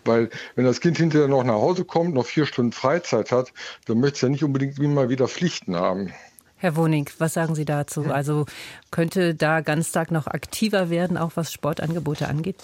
Weil 0.04 0.30
wenn 0.54 0.64
das 0.64 0.80
Kind 0.80 0.98
hinterher 0.98 1.28
noch 1.28 1.44
nach 1.44 1.54
Hause 1.54 1.84
kommt, 1.84 2.14
noch 2.14 2.26
vier 2.26 2.46
Stunden 2.46 2.72
Freizeit 2.72 3.32
hat, 3.32 3.52
dann 3.86 4.00
möchte 4.00 4.16
es 4.16 4.20
ja 4.22 4.28
nicht 4.28 4.44
unbedingt 4.44 4.78
immer 4.78 5.08
wieder 5.08 5.28
Pflichten 5.28 5.76
haben. 5.76 6.12
Herr 6.56 6.76
Woning, 6.76 7.08
was 7.16 7.32
sagen 7.32 7.54
Sie 7.54 7.64
dazu? 7.64 8.04
Also 8.04 8.44
könnte 8.90 9.34
da 9.34 9.62
Ganztag 9.62 10.10
noch 10.10 10.26
aktiver 10.26 10.90
werden, 10.90 11.16
auch 11.16 11.32
was 11.34 11.52
Sportangebote 11.52 12.28
angeht? 12.28 12.56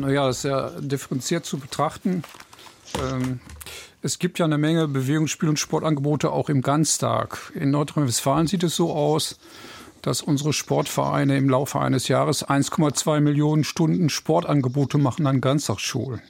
Naja, 0.00 0.26
das 0.26 0.38
ist 0.38 0.44
ja 0.44 0.70
differenziert 0.80 1.44
zu 1.44 1.58
betrachten. 1.58 2.22
Ähm, 2.98 3.40
es 4.02 4.18
gibt 4.18 4.38
ja 4.38 4.46
eine 4.46 4.56
Menge 4.56 4.86
Bewegungsspiel- 4.86 5.48
und 5.48 5.58
Sportangebote 5.58 6.30
auch 6.30 6.48
im 6.48 6.62
Ganztag. 6.62 7.52
In 7.54 7.70
Nordrhein-Westfalen 7.70 8.46
sieht 8.46 8.62
es 8.62 8.74
so 8.74 8.92
aus, 8.92 9.38
dass 10.00 10.22
unsere 10.22 10.54
Sportvereine 10.54 11.36
im 11.36 11.50
Laufe 11.50 11.78
eines 11.80 12.08
Jahres 12.08 12.46
1,2 12.46 13.20
Millionen 13.20 13.64
Stunden 13.64 14.08
Sportangebote 14.08 14.96
machen 14.96 15.26
an 15.26 15.42
Ganztagsschulen. 15.42 16.22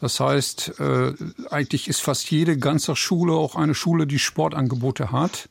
Das 0.00 0.18
heißt, 0.18 0.80
äh, 0.80 1.12
eigentlich 1.50 1.88
ist 1.88 2.00
fast 2.00 2.30
jede 2.30 2.56
Ganztagsschule 2.56 3.34
auch 3.34 3.54
eine 3.54 3.74
Schule, 3.74 4.06
die 4.06 4.18
Sportangebote 4.18 5.12
hat. 5.12 5.48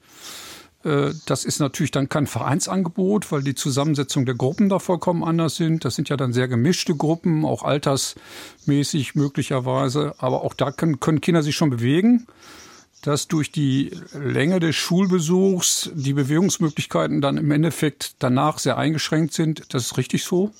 Äh, 0.83 1.11
das 1.25 1.45
ist 1.45 1.59
natürlich 1.59 1.91
dann 1.91 2.09
kein 2.09 2.27
Vereinsangebot, 2.27 3.31
weil 3.31 3.43
die 3.43 3.55
Zusammensetzung 3.55 4.25
der 4.25 4.35
Gruppen 4.35 4.69
da 4.69 4.79
vollkommen 4.79 5.23
anders 5.23 5.55
sind. 5.55 5.85
Das 5.85 5.95
sind 5.95 6.09
ja 6.09 6.17
dann 6.17 6.33
sehr 6.33 6.47
gemischte 6.47 6.95
Gruppen, 6.95 7.45
auch 7.45 7.63
altersmäßig 7.63 9.15
möglicherweise. 9.15 10.15
Aber 10.17 10.43
auch 10.43 10.53
da 10.53 10.71
können, 10.71 10.99
können 10.99 11.21
Kinder 11.21 11.43
sich 11.43 11.55
schon 11.55 11.69
bewegen. 11.69 12.27
Dass 13.01 13.27
durch 13.27 13.51
die 13.51 13.91
Länge 14.13 14.61
des 14.61 14.77
Schulbesuchs 14.77 15.91
die 15.93 16.13
Bewegungsmöglichkeiten 16.13 17.19
dann 17.19 17.35
im 17.35 17.51
Endeffekt 17.51 18.15
danach 18.19 18.59
sehr 18.59 18.77
eingeschränkt 18.77 19.33
sind, 19.33 19.73
das 19.73 19.87
ist 19.87 19.97
richtig 19.97 20.23
so. 20.23 20.51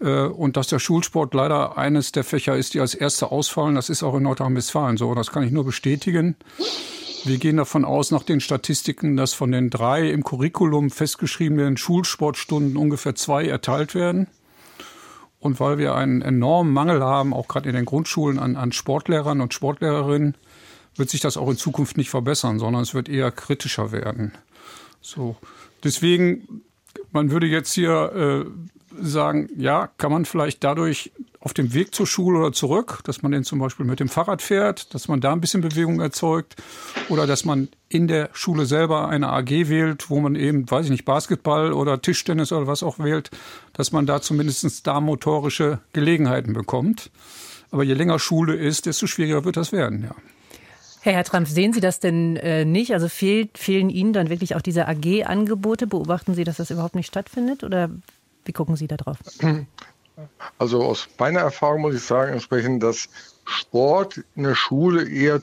Äh, 0.00 0.22
und 0.22 0.56
dass 0.56 0.68
der 0.68 0.78
Schulsport 0.78 1.34
leider 1.34 1.76
eines 1.76 2.12
der 2.12 2.24
Fächer 2.24 2.56
ist, 2.56 2.72
die 2.72 2.80
als 2.80 2.94
erste 2.94 3.30
ausfallen, 3.30 3.74
das 3.74 3.90
ist 3.90 4.02
auch 4.02 4.14
in 4.16 4.22
Nordrhein-Westfalen 4.22 4.96
so. 4.96 5.14
Das 5.14 5.32
kann 5.32 5.42
ich 5.42 5.50
nur 5.50 5.64
bestätigen. 5.66 6.36
Wir 7.24 7.38
gehen 7.38 7.56
davon 7.56 7.86
aus, 7.86 8.10
nach 8.10 8.22
den 8.22 8.40
Statistiken, 8.40 9.16
dass 9.16 9.32
von 9.32 9.50
den 9.50 9.70
drei 9.70 10.10
im 10.10 10.24
Curriculum 10.24 10.90
festgeschriebenen 10.90 11.78
Schulsportstunden 11.78 12.76
ungefähr 12.76 13.14
zwei 13.14 13.46
erteilt 13.46 13.94
werden. 13.94 14.26
Und 15.40 15.58
weil 15.58 15.78
wir 15.78 15.94
einen 15.94 16.20
enormen 16.20 16.74
Mangel 16.74 17.02
haben, 17.02 17.32
auch 17.32 17.48
gerade 17.48 17.68
in 17.68 17.74
den 17.74 17.86
Grundschulen 17.86 18.38
an, 18.38 18.56
an 18.56 18.72
Sportlehrern 18.72 19.40
und 19.40 19.54
Sportlehrerinnen, 19.54 20.36
wird 20.96 21.08
sich 21.08 21.20
das 21.20 21.38
auch 21.38 21.48
in 21.48 21.56
Zukunft 21.56 21.96
nicht 21.96 22.10
verbessern, 22.10 22.58
sondern 22.58 22.82
es 22.82 22.92
wird 22.92 23.08
eher 23.08 23.30
kritischer 23.30 23.90
werden. 23.90 24.32
So. 25.00 25.36
Deswegen, 25.82 26.62
man 27.10 27.30
würde 27.30 27.46
jetzt 27.46 27.72
hier 27.72 28.44
äh, 28.46 29.02
sagen, 29.02 29.48
ja, 29.56 29.88
kann 29.96 30.12
man 30.12 30.26
vielleicht 30.26 30.62
dadurch 30.62 31.10
auf 31.44 31.52
dem 31.52 31.74
Weg 31.74 31.94
zur 31.94 32.06
Schule 32.06 32.38
oder 32.38 32.52
zurück, 32.52 33.00
dass 33.04 33.20
man 33.20 33.30
den 33.30 33.44
zum 33.44 33.58
Beispiel 33.58 33.84
mit 33.84 34.00
dem 34.00 34.08
Fahrrad 34.08 34.40
fährt, 34.40 34.94
dass 34.94 35.08
man 35.08 35.20
da 35.20 35.32
ein 35.32 35.42
bisschen 35.42 35.60
Bewegung 35.60 36.00
erzeugt 36.00 36.56
oder 37.10 37.26
dass 37.26 37.44
man 37.44 37.68
in 37.90 38.08
der 38.08 38.30
Schule 38.32 38.64
selber 38.64 39.08
eine 39.08 39.28
AG 39.28 39.50
wählt, 39.68 40.08
wo 40.08 40.20
man 40.20 40.36
eben, 40.36 40.68
weiß 40.68 40.86
ich 40.86 40.90
nicht, 40.90 41.04
Basketball 41.04 41.74
oder 41.74 42.00
Tischtennis 42.00 42.50
oder 42.50 42.66
was 42.66 42.82
auch 42.82 42.98
wählt, 42.98 43.30
dass 43.74 43.92
man 43.92 44.06
da 44.06 44.22
zumindest 44.22 44.86
da 44.86 45.00
motorische 45.00 45.80
Gelegenheiten 45.92 46.54
bekommt. 46.54 47.10
Aber 47.70 47.84
je 47.84 47.92
länger 47.92 48.18
Schule 48.18 48.54
ist, 48.56 48.86
desto 48.86 49.06
schwieriger 49.06 49.44
wird 49.44 49.58
das 49.58 49.70
werden, 49.70 50.04
ja. 50.04 50.14
Herr 51.02 51.12
Hertrampf, 51.12 51.50
sehen 51.50 51.74
Sie 51.74 51.80
das 51.80 52.00
denn 52.00 52.36
äh, 52.36 52.64
nicht? 52.64 52.94
Also 52.94 53.10
fehlt, 53.10 53.58
fehlen 53.58 53.90
Ihnen 53.90 54.14
dann 54.14 54.30
wirklich 54.30 54.56
auch 54.56 54.62
diese 54.62 54.88
AG-Angebote? 54.88 55.86
Beobachten 55.86 56.32
Sie, 56.34 56.44
dass 56.44 56.56
das 56.56 56.70
überhaupt 56.70 56.94
nicht 56.94 57.08
stattfindet? 57.08 57.62
Oder 57.62 57.90
wie 58.46 58.52
gucken 58.52 58.76
Sie 58.76 58.86
da 58.86 58.96
drauf? 58.96 59.18
Also 60.58 60.82
aus 60.82 61.08
meiner 61.18 61.40
Erfahrung 61.40 61.80
muss 61.82 61.94
ich 61.94 62.02
sagen, 62.02 62.32
entsprechend, 62.32 62.82
dass 62.82 63.08
Sport 63.44 64.22
in 64.36 64.44
der 64.44 64.54
Schule 64.54 65.08
eher 65.08 65.40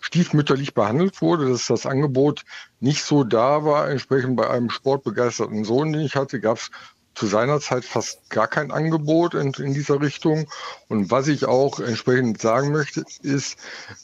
stiefmütterlich 0.00 0.74
behandelt 0.74 1.20
wurde, 1.20 1.48
dass 1.48 1.66
das 1.66 1.86
Angebot 1.86 2.44
nicht 2.80 3.02
so 3.02 3.24
da 3.24 3.64
war. 3.64 3.90
Entsprechend 3.90 4.36
bei 4.36 4.48
einem 4.48 4.70
sportbegeisterten 4.70 5.64
Sohn, 5.64 5.92
den 5.92 6.02
ich 6.02 6.14
hatte, 6.14 6.40
gab 6.40 6.58
es 6.58 6.70
zu 7.16 7.26
seiner 7.26 7.60
Zeit 7.60 7.84
fast 7.84 8.28
gar 8.28 8.46
kein 8.46 8.70
Angebot 8.70 9.34
in, 9.34 9.52
in 9.54 9.72
dieser 9.72 10.00
Richtung. 10.00 10.46
Und 10.88 11.10
was 11.10 11.28
ich 11.28 11.46
auch 11.46 11.80
entsprechend 11.80 12.40
sagen 12.40 12.72
möchte, 12.72 13.04
ist 13.22 13.58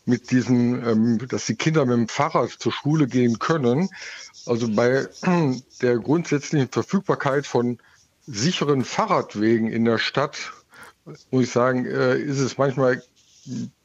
mit 0.07 0.31
diesen, 0.31 0.87
ähm, 0.89 1.29
dass 1.29 1.45
die 1.45 1.57
Kinder 1.57 1.85
mit 1.85 1.97
dem 1.99 2.09
Fahrrad 2.09 2.51
zur 2.51 2.73
Schule 2.73 3.07
gehen 3.07 3.39
können. 3.39 3.91
Also 4.47 4.67
bei 4.75 5.07
der 5.83 5.99
grundsätzlichen 5.99 6.69
Verfügbarkeit 6.69 7.47
von 7.47 7.79
sicheren 8.27 8.85
Fahrradwegen 8.85 9.69
in 9.69 9.85
der 9.85 9.99
Stadt, 9.99 10.53
muss 11.31 11.45
ich 11.45 11.51
sagen, 11.51 11.87
äh, 11.87 12.17
ist 12.17 12.39
es 12.39 12.59
manchmal 12.59 13.03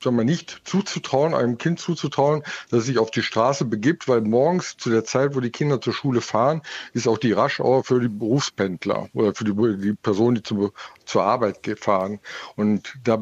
sagen 0.04 0.18
wir, 0.18 0.24
nicht 0.24 0.62
zuzutrauen, 0.66 1.34
einem 1.34 1.58
Kind 1.58 1.80
zuzutrauen, 1.80 2.44
dass 2.70 2.82
es 2.82 2.86
sich 2.86 3.00
auf 3.00 3.10
die 3.10 3.24
Straße 3.24 3.66
begibt, 3.66 4.08
weil 4.08 4.22
morgens 4.22 4.78
zu 4.78 4.90
der 4.90 5.04
Zeit, 5.04 5.36
wo 5.36 5.40
die 5.40 5.50
Kinder 5.50 5.82
zur 5.82 5.94
Schule 5.94 6.22
fahren, 6.22 6.62
ist 6.94 7.08
auch 7.08 7.18
die 7.18 7.32
Raschauer 7.32 7.84
für 7.84 8.00
die 8.00 8.08
Berufspendler 8.08 9.10
oder 9.14 9.34
für 9.34 9.46
die, 9.46 9.78
die 9.82 9.94
Personen, 9.94 10.36
die 10.36 10.44
zu, 10.44 10.72
zur 11.06 11.24
Arbeit 11.24 11.60
fahren. 11.80 12.20
Und 12.56 13.00
da 13.04 13.20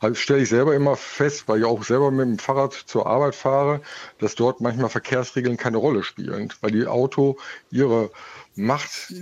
also 0.00 0.14
stelle 0.16 0.42
ich 0.42 0.48
selber 0.48 0.74
immer 0.74 0.96
fest, 0.96 1.44
weil 1.46 1.60
ich 1.60 1.64
auch 1.64 1.84
selber 1.84 2.10
mit 2.10 2.26
dem 2.26 2.38
Fahrrad 2.38 2.72
zur 2.72 3.06
Arbeit 3.06 3.36
fahre, 3.36 3.80
dass 4.18 4.34
dort 4.34 4.60
manchmal 4.60 4.90
Verkehrsregeln 4.90 5.56
keine 5.56 5.76
Rolle 5.76 6.02
spielen, 6.02 6.52
weil 6.60 6.72
die 6.72 6.86
Auto 6.86 7.36
ihre 7.70 8.10
Macht 8.56 9.12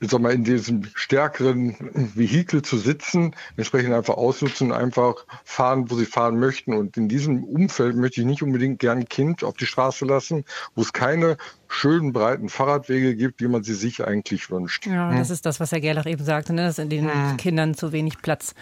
sag 0.00 0.20
mal, 0.20 0.32
in 0.32 0.44
diesem 0.44 0.84
stärkeren 0.94 1.76
Vehikel 2.14 2.62
zu 2.62 2.76
sitzen, 2.76 3.34
entsprechend 3.56 3.94
einfach 3.94 4.16
ausnutzen, 4.16 4.72
einfach 4.72 5.24
fahren, 5.44 5.90
wo 5.90 5.94
sie 5.94 6.06
fahren 6.06 6.38
möchten. 6.38 6.74
Und 6.74 6.96
in 6.96 7.08
diesem 7.08 7.44
Umfeld 7.44 7.96
möchte 7.96 8.20
ich 8.20 8.26
nicht 8.26 8.42
unbedingt 8.42 8.78
gern 8.78 8.98
ein 8.98 9.08
Kind 9.08 9.44
auf 9.44 9.56
die 9.56 9.66
Straße 9.66 10.04
lassen, 10.04 10.44
wo 10.74 10.82
es 10.82 10.92
keine 10.92 11.36
schönen 11.68 12.12
breiten 12.12 12.48
Fahrradwege 12.48 13.14
gibt, 13.14 13.40
wie 13.40 13.48
man 13.48 13.62
sie 13.62 13.74
sich 13.74 14.04
eigentlich 14.04 14.50
wünscht. 14.50 14.86
Ja, 14.86 15.16
das 15.16 15.30
ist 15.30 15.46
das, 15.46 15.60
was 15.60 15.72
Herr 15.72 15.80
Gerlach 15.80 16.06
eben 16.06 16.24
sagte, 16.24 16.52
ne? 16.52 16.62
dass 16.62 16.78
in 16.78 16.90
den 16.90 17.12
hm. 17.12 17.36
Kindern 17.36 17.74
zu 17.74 17.92
wenig 17.92 18.18
Platz 18.20 18.54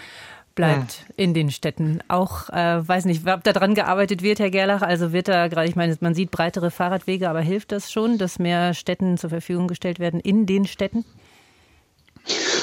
bleibt 0.59 1.05
hm. 1.07 1.15
in 1.17 1.35
den 1.35 1.51
Städten. 1.51 2.01
Auch, 2.09 2.51
äh, 2.51 2.87
weiß 2.87 3.05
nicht, 3.05 3.27
ob 3.27 3.45
da 3.45 3.53
dran 3.53 3.75
gearbeitet 3.75 4.23
wird, 4.23 4.41
Herr 4.41 4.51
Gerlach. 4.51 4.83
Also 4.83 5.13
wird 5.13 5.29
da 5.29 5.47
gerade, 5.47 5.69
ich 5.69 5.77
meine, 5.77 5.97
man 6.01 6.15
sieht 6.15 6.33
breitere 6.33 6.71
Fahrradwege, 6.71 7.31
aber 7.31 7.41
hilft 7.41 7.71
das 7.73 7.93
schon, 7.93 8.19
dass 8.19 8.39
mehr 8.39 8.75
Städten 8.75 9.17
zur 9.17 9.31
Verfügung 9.31 9.69
gestellt 9.69 10.01
werden 10.01 10.19
in 10.21 10.47
den 10.47 10.67
Städten? 10.67 11.05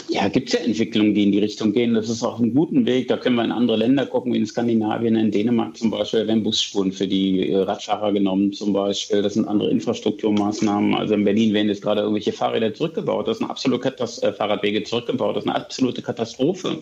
Ja, 0.09 0.27
gibt 0.27 0.49
es 0.49 0.53
ja 0.53 0.59
Entwicklungen, 0.59 1.15
die 1.15 1.23
in 1.23 1.31
die 1.31 1.39
Richtung 1.39 1.73
gehen. 1.73 1.95
Das 1.95 2.09
ist 2.09 2.23
auch 2.23 2.39
ein 2.39 2.53
guter 2.53 2.85
Weg. 2.85 3.07
Da 3.07 3.17
können 3.17 3.35
wir 3.35 3.43
in 3.43 3.51
andere 3.51 3.77
Länder 3.77 4.05
gucken, 4.05 4.33
wie 4.33 4.37
in 4.37 4.45
Skandinavien, 4.45 5.15
in 5.15 5.31
Dänemark 5.31 5.75
zum 5.77 5.89
Beispiel. 5.89 6.21
Da 6.21 6.27
werden 6.27 6.43
Busspuren 6.43 6.91
für 6.91 7.07
die 7.07 7.49
äh, 7.49 7.57
Radfahrer 7.57 8.13
genommen 8.13 8.53
zum 8.53 8.71
Beispiel. 8.73 9.23
Das 9.23 9.33
sind 9.33 9.47
andere 9.47 9.71
Infrastrukturmaßnahmen. 9.71 10.93
Also 10.93 11.15
in 11.15 11.23
Berlin 11.23 11.53
werden 11.53 11.69
jetzt 11.69 11.81
gerade 11.81 12.01
irgendwelche 12.01 12.33
Fahrräder 12.33 12.73
zurückgebaut. 12.73 13.27
Das 13.27 13.37
ist 13.37 13.43
eine 13.43 13.49
absolute 13.49 13.81
Katast 13.81 14.23
äh, 14.23 14.31
Fahrradwege 14.31 14.83
zurückgebaut. 14.83 15.35
Das 15.37 15.43
ist 15.43 15.49
eine 15.49 15.57
absolute 15.57 16.01
Katastrophe. 16.03 16.77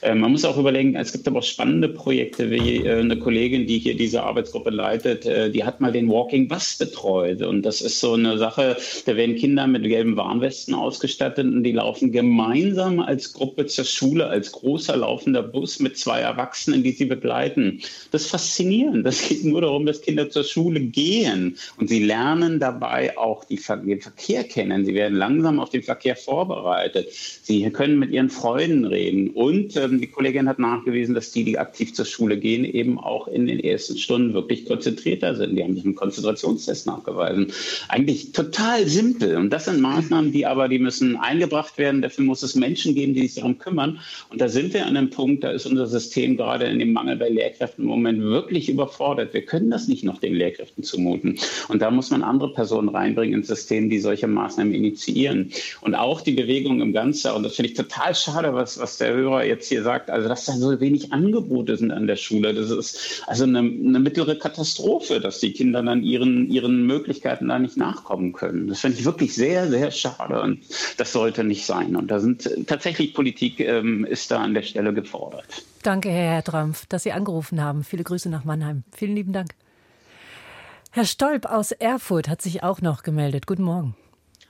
Äh, 0.00 0.14
man 0.14 0.32
muss 0.32 0.44
auch 0.44 0.56
überlegen, 0.56 0.96
es 0.96 1.12
gibt 1.12 1.28
aber 1.28 1.40
auch 1.40 1.44
spannende 1.44 1.90
Projekte, 1.90 2.50
wie 2.50 2.78
äh, 2.78 3.00
eine 3.00 3.18
Kollegin, 3.18 3.66
die 3.66 3.78
hier 3.78 3.96
diese 3.96 4.22
Arbeitsgruppe 4.22 4.70
leitet, 4.70 5.24
die 5.26 5.64
hat 5.64 5.80
mal 5.80 5.92
den 5.92 6.08
Walking 6.08 6.48
Bus 6.48 6.76
betreut. 6.78 7.42
Und 7.42 7.62
das 7.62 7.80
ist 7.80 8.00
so 8.00 8.14
eine 8.14 8.38
Sache, 8.38 8.76
da 9.04 9.16
werden 9.16 9.36
Kinder 9.36 9.66
mit 9.66 9.82
gelben 9.82 10.16
Warnwesten 10.16 10.74
ausgestattet 10.74 11.46
und 11.46 11.62
die 11.62 11.72
laufen 11.72 12.12
gemeinsam 12.12 12.45
gemeinsam 12.46 13.00
als 13.00 13.32
Gruppe 13.32 13.66
zur 13.66 13.84
Schule, 13.84 14.26
als 14.26 14.52
großer 14.52 14.96
laufender 14.96 15.42
Bus 15.42 15.80
mit 15.80 15.98
zwei 15.98 16.20
Erwachsenen, 16.20 16.82
die 16.82 16.92
sie 16.92 17.04
begleiten. 17.04 17.80
Das 18.10 18.22
ist 18.22 18.30
faszinierend. 18.30 19.04
Das 19.04 19.28
geht 19.28 19.44
nur 19.44 19.60
darum, 19.60 19.86
dass 19.86 20.00
Kinder 20.00 20.30
zur 20.30 20.44
Schule 20.44 20.80
gehen 20.80 21.56
und 21.78 21.88
sie 21.88 22.04
lernen 22.04 22.60
dabei 22.60 23.16
auch 23.18 23.44
die, 23.44 23.60
den 23.86 24.00
Verkehr 24.00 24.44
kennen. 24.44 24.84
Sie 24.84 24.94
werden 24.94 25.16
langsam 25.16 25.60
auf 25.60 25.70
den 25.70 25.82
Verkehr 25.82 26.16
vorbereitet. 26.16 27.08
Sie 27.12 27.68
können 27.70 27.98
mit 27.98 28.10
ihren 28.10 28.30
Freunden 28.30 28.84
reden. 28.84 29.30
Und 29.30 29.76
ähm, 29.76 30.00
die 30.00 30.06
Kollegin 30.06 30.48
hat 30.48 30.58
nachgewiesen, 30.58 31.14
dass 31.14 31.32
die, 31.32 31.44
die 31.44 31.58
aktiv 31.58 31.94
zur 31.94 32.04
Schule 32.04 32.38
gehen, 32.38 32.64
eben 32.64 32.98
auch 32.98 33.28
in 33.28 33.46
den 33.46 33.60
ersten 33.60 33.98
Stunden 33.98 34.34
wirklich 34.34 34.66
konzentrierter 34.66 35.34
sind. 35.34 35.56
Die 35.56 35.62
haben 35.62 35.74
sich 35.74 35.84
einen 35.84 35.94
Konzentrationstest 35.94 36.86
nachgewiesen. 36.86 37.52
Eigentlich 37.88 38.32
total 38.32 38.86
simpel. 38.86 39.36
Und 39.36 39.50
das 39.50 39.64
sind 39.66 39.80
Maßnahmen, 39.80 40.32
die 40.32 40.46
aber, 40.46 40.68
die 40.68 40.78
müssen 40.78 41.16
eingebracht 41.16 41.78
werden. 41.78 42.02
Dafür 42.02 42.24
muss 42.24 42.35
es 42.42 42.54
Menschen 42.54 42.94
geben, 42.94 43.14
die 43.14 43.22
sich 43.22 43.34
darum 43.34 43.58
kümmern. 43.58 44.00
Und 44.30 44.40
da 44.40 44.48
sind 44.48 44.74
wir 44.74 44.86
an 44.86 44.96
einem 44.96 45.10
Punkt, 45.10 45.44
da 45.44 45.50
ist 45.50 45.66
unser 45.66 45.86
System 45.86 46.36
gerade 46.36 46.66
in 46.66 46.78
dem 46.78 46.92
Mangel 46.92 47.16
bei 47.16 47.28
Lehrkräften 47.28 47.84
im 47.84 47.90
Moment 47.90 48.20
wirklich 48.22 48.68
überfordert. 48.68 49.34
Wir 49.34 49.42
können 49.42 49.70
das 49.70 49.88
nicht 49.88 50.04
noch 50.04 50.18
den 50.18 50.34
Lehrkräften 50.34 50.84
zumuten. 50.84 51.38
Und 51.68 51.82
da 51.82 51.90
muss 51.90 52.10
man 52.10 52.22
andere 52.22 52.52
Personen 52.52 52.88
reinbringen 52.88 53.34
ins 53.34 53.48
System, 53.48 53.90
die 53.90 53.98
solche 53.98 54.26
Maßnahmen 54.26 54.74
initiieren. 54.74 55.52
Und 55.80 55.94
auch 55.94 56.20
die 56.20 56.32
Bewegung 56.32 56.80
im 56.80 56.92
Ganzen. 56.92 57.32
Und 57.32 57.42
das 57.42 57.56
finde 57.56 57.70
ich 57.70 57.76
total 57.76 58.14
schade, 58.14 58.54
was, 58.54 58.78
was 58.78 58.98
der 58.98 59.14
Hörer 59.14 59.44
jetzt 59.44 59.68
hier 59.68 59.82
sagt. 59.82 60.10
Also, 60.10 60.28
dass 60.28 60.44
da 60.46 60.52
so 60.52 60.80
wenig 60.80 61.12
Angebote 61.12 61.76
sind 61.76 61.90
an 61.90 62.06
der 62.06 62.16
Schule. 62.16 62.54
Das 62.54 62.70
ist 62.70 63.22
also 63.26 63.44
eine, 63.44 63.58
eine 63.58 64.00
mittlere 64.00 64.36
Katastrophe, 64.36 65.20
dass 65.20 65.40
die 65.40 65.52
Kinder 65.52 65.82
dann 65.82 66.02
ihren, 66.02 66.50
ihren 66.50 66.86
Möglichkeiten 66.86 67.48
da 67.48 67.58
nicht 67.58 67.76
nachkommen 67.76 68.32
können. 68.32 68.68
Das 68.68 68.80
finde 68.80 68.98
ich 68.98 69.04
wirklich 69.04 69.34
sehr, 69.34 69.68
sehr 69.68 69.90
schade. 69.90 70.40
Und 70.42 70.60
das 70.96 71.12
sollte 71.12 71.44
nicht 71.44 71.64
sein. 71.66 71.96
Und 71.96 72.10
da 72.10 72.20
sind 72.20 72.25
tatsächlich 72.66 73.14
Politik 73.14 73.60
ähm, 73.60 74.04
ist 74.04 74.30
da 74.30 74.42
an 74.42 74.54
der 74.54 74.62
Stelle 74.62 74.92
gefordert. 74.92 75.64
Danke, 75.82 76.10
Herr 76.10 76.34
Hertrampf, 76.34 76.86
dass 76.86 77.02
Sie 77.04 77.12
angerufen 77.12 77.62
haben. 77.62 77.84
Viele 77.84 78.04
Grüße 78.04 78.28
nach 78.28 78.44
Mannheim. 78.44 78.84
Vielen 78.92 79.14
lieben 79.14 79.32
Dank. 79.32 79.50
Herr 80.90 81.04
Stolp 81.04 81.46
aus 81.46 81.72
Erfurt 81.72 82.28
hat 82.28 82.40
sich 82.40 82.62
auch 82.62 82.80
noch 82.80 83.02
gemeldet. 83.02 83.46
Guten 83.46 83.64
Morgen. 83.64 83.94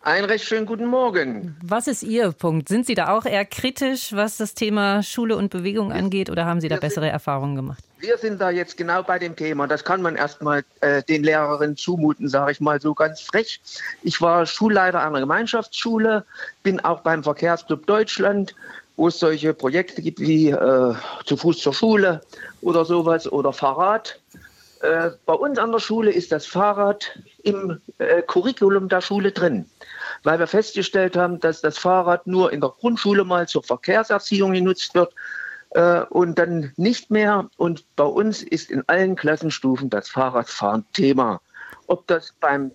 Einen 0.06 0.26
recht 0.26 0.44
schönen 0.44 0.66
guten 0.66 0.86
Morgen. 0.86 1.56
Was 1.64 1.88
ist 1.88 2.04
Ihr 2.04 2.30
Punkt? 2.30 2.68
Sind 2.68 2.86
Sie 2.86 2.94
da 2.94 3.08
auch 3.08 3.24
eher 3.24 3.44
kritisch, 3.44 4.12
was 4.12 4.36
das 4.36 4.54
Thema 4.54 5.02
Schule 5.02 5.36
und 5.36 5.50
Bewegung 5.50 5.90
angeht, 5.90 6.30
oder 6.30 6.46
haben 6.46 6.60
Sie 6.60 6.68
da 6.68 6.76
bessere 6.76 7.08
Erfahrungen 7.08 7.56
gemacht? 7.56 7.82
Wir 7.98 8.16
sind 8.16 8.40
da 8.40 8.50
jetzt 8.50 8.76
genau 8.76 9.02
bei 9.02 9.18
dem 9.18 9.34
Thema. 9.34 9.66
Das 9.66 9.84
kann 9.84 10.00
man 10.02 10.14
erstmal 10.14 10.62
äh, 10.80 11.02
den 11.02 11.24
Lehrerinnen 11.24 11.76
zumuten, 11.76 12.28
sage 12.28 12.52
ich 12.52 12.60
mal 12.60 12.80
so 12.80 12.94
ganz 12.94 13.20
frech. 13.20 13.60
Ich 14.04 14.20
war 14.20 14.46
Schulleiter 14.46 15.02
einer 15.02 15.18
Gemeinschaftsschule, 15.18 16.24
bin 16.62 16.78
auch 16.78 17.00
beim 17.00 17.24
Verkehrsclub 17.24 17.84
Deutschland, 17.88 18.54
wo 18.94 19.08
es 19.08 19.18
solche 19.18 19.54
Projekte 19.54 20.02
gibt 20.02 20.20
wie 20.20 20.50
äh, 20.50 20.94
zu 21.24 21.36
Fuß 21.36 21.58
zur 21.58 21.74
Schule 21.74 22.20
oder 22.62 22.84
sowas 22.84 23.26
oder 23.32 23.52
Fahrrad. 23.52 24.20
Äh, 24.82 25.10
bei 25.24 25.34
uns 25.34 25.58
an 25.58 25.72
der 25.72 25.80
Schule 25.80 26.12
ist 26.12 26.30
das 26.30 26.46
Fahrrad 26.46 27.18
im 27.46 27.80
äh, 27.98 28.22
Curriculum 28.22 28.88
der 28.88 29.00
Schule 29.00 29.32
drin 29.32 29.66
weil 30.22 30.38
wir 30.38 30.46
festgestellt 30.46 31.16
haben, 31.16 31.40
dass 31.40 31.60
das 31.60 31.78
Fahrrad 31.78 32.26
nur 32.26 32.52
in 32.52 32.60
der 32.60 32.70
Grundschule 32.70 33.24
mal 33.24 33.46
zur 33.48 33.62
Verkehrserziehung 33.62 34.52
genutzt 34.52 34.94
wird 34.94 35.14
äh, 35.70 36.00
und 36.10 36.38
dann 36.38 36.72
nicht 36.76 37.10
mehr. 37.10 37.48
Und 37.56 37.84
bei 37.96 38.04
uns 38.04 38.42
ist 38.42 38.70
in 38.70 38.82
allen 38.88 39.16
Klassenstufen 39.16 39.90
das 39.90 40.08
Fahrradfahren 40.08 40.84
Thema. 40.92 41.40
Ob 41.88 42.04
das 42.08 42.34
beim, 42.40 42.72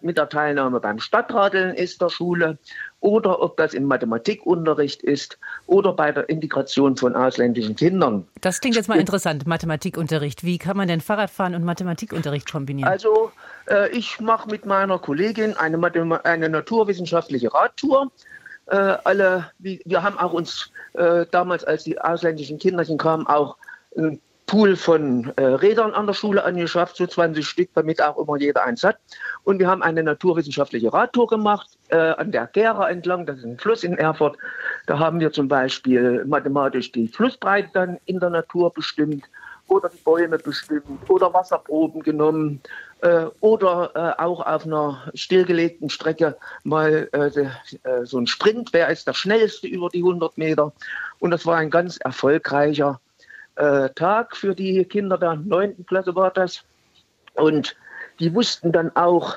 mit 0.00 0.16
der 0.16 0.30
Teilnahme 0.30 0.80
beim 0.80 0.98
Stadtradeln 0.98 1.74
ist 1.74 2.00
der 2.00 2.08
Schule 2.08 2.56
oder 3.00 3.42
ob 3.42 3.58
das 3.58 3.74
im 3.74 3.84
Mathematikunterricht 3.84 5.02
ist 5.02 5.38
oder 5.66 5.92
bei 5.92 6.10
der 6.12 6.30
Integration 6.30 6.96
von 6.96 7.14
ausländischen 7.14 7.76
Kindern. 7.76 8.26
Das 8.40 8.62
klingt 8.62 8.76
jetzt 8.76 8.88
mal 8.88 8.98
interessant, 8.98 9.46
Mathematikunterricht. 9.46 10.44
Wie 10.44 10.56
kann 10.56 10.78
man 10.78 10.88
denn 10.88 11.02
Fahrradfahren 11.02 11.54
und 11.54 11.64
Mathematikunterricht 11.64 12.50
kombinieren? 12.50 12.88
Also 12.88 13.32
äh, 13.68 13.88
ich 13.90 14.20
mache 14.20 14.50
mit 14.50 14.66
meiner 14.66 14.98
Kollegin 14.98 15.56
eine, 15.56 15.78
eine 16.24 16.48
naturwissenschaftliche 16.48 17.52
Radtour. 17.52 18.10
Äh, 18.66 18.76
alle, 19.04 19.50
wir 19.58 20.02
haben 20.02 20.18
auch 20.18 20.32
uns 20.32 20.70
äh, 20.94 21.26
damals, 21.30 21.64
als 21.64 21.84
die 21.84 22.00
ausländischen 22.00 22.58
Kinderchen 22.58 22.98
kamen, 22.98 23.26
auch 23.26 23.56
ein 23.96 24.20
Pool 24.46 24.76
von 24.76 25.32
äh, 25.36 25.42
Rädern 25.42 25.92
an 25.92 26.06
der 26.06 26.12
Schule 26.12 26.44
angeschafft, 26.44 26.96
so 26.96 27.06
20 27.06 27.46
Stück, 27.46 27.70
damit 27.74 28.02
auch 28.02 28.18
immer 28.18 28.36
jeder 28.36 28.64
eins 28.64 28.82
hat. 28.82 28.98
Und 29.44 29.58
wir 29.58 29.68
haben 29.68 29.82
eine 29.82 30.02
naturwissenschaftliche 30.02 30.92
Radtour 30.92 31.26
gemacht 31.26 31.78
äh, 31.88 31.96
an 31.96 32.30
der 32.30 32.46
Gera 32.48 32.90
entlang, 32.90 33.24
das 33.24 33.38
ist 33.38 33.44
ein 33.44 33.58
Fluss 33.58 33.84
in 33.84 33.96
Erfurt. 33.96 34.36
Da 34.86 34.98
haben 34.98 35.20
wir 35.20 35.32
zum 35.32 35.48
Beispiel 35.48 36.24
mathematisch 36.26 36.92
die 36.92 37.08
Flussbreite 37.08 37.70
dann 37.72 37.98
in 38.04 38.20
der 38.20 38.30
Natur 38.30 38.72
bestimmt 38.72 39.24
oder 39.68 39.88
die 39.88 40.02
Bäume 40.04 40.38
bestimmt 40.38 40.84
oder 41.08 41.32
Wasserproben 41.32 42.02
genommen 42.02 42.60
äh, 43.04 43.26
oder 43.40 43.90
äh, 43.94 44.22
auch 44.22 44.40
auf 44.40 44.64
einer 44.64 45.10
stillgelegten 45.14 45.90
Strecke 45.90 46.38
mal 46.62 47.08
äh, 47.12 47.26
äh, 47.26 48.06
so 48.06 48.18
ein 48.18 48.26
Sprint, 48.26 48.72
wer 48.72 48.88
ist 48.88 49.06
der 49.06 49.12
schnellste 49.12 49.66
über 49.66 49.90
die 49.90 49.98
100 49.98 50.38
Meter. 50.38 50.72
Und 51.18 51.30
das 51.30 51.44
war 51.44 51.58
ein 51.58 51.68
ganz 51.68 51.98
erfolgreicher 51.98 53.00
äh, 53.56 53.90
Tag 53.90 54.34
für 54.34 54.54
die 54.54 54.86
Kinder 54.86 55.18
der 55.18 55.36
9. 55.36 55.84
Klasse 55.86 56.14
war 56.16 56.30
das. 56.30 56.64
Und 57.34 57.76
die 58.20 58.34
wussten 58.34 58.72
dann 58.72 58.90
auch, 58.96 59.36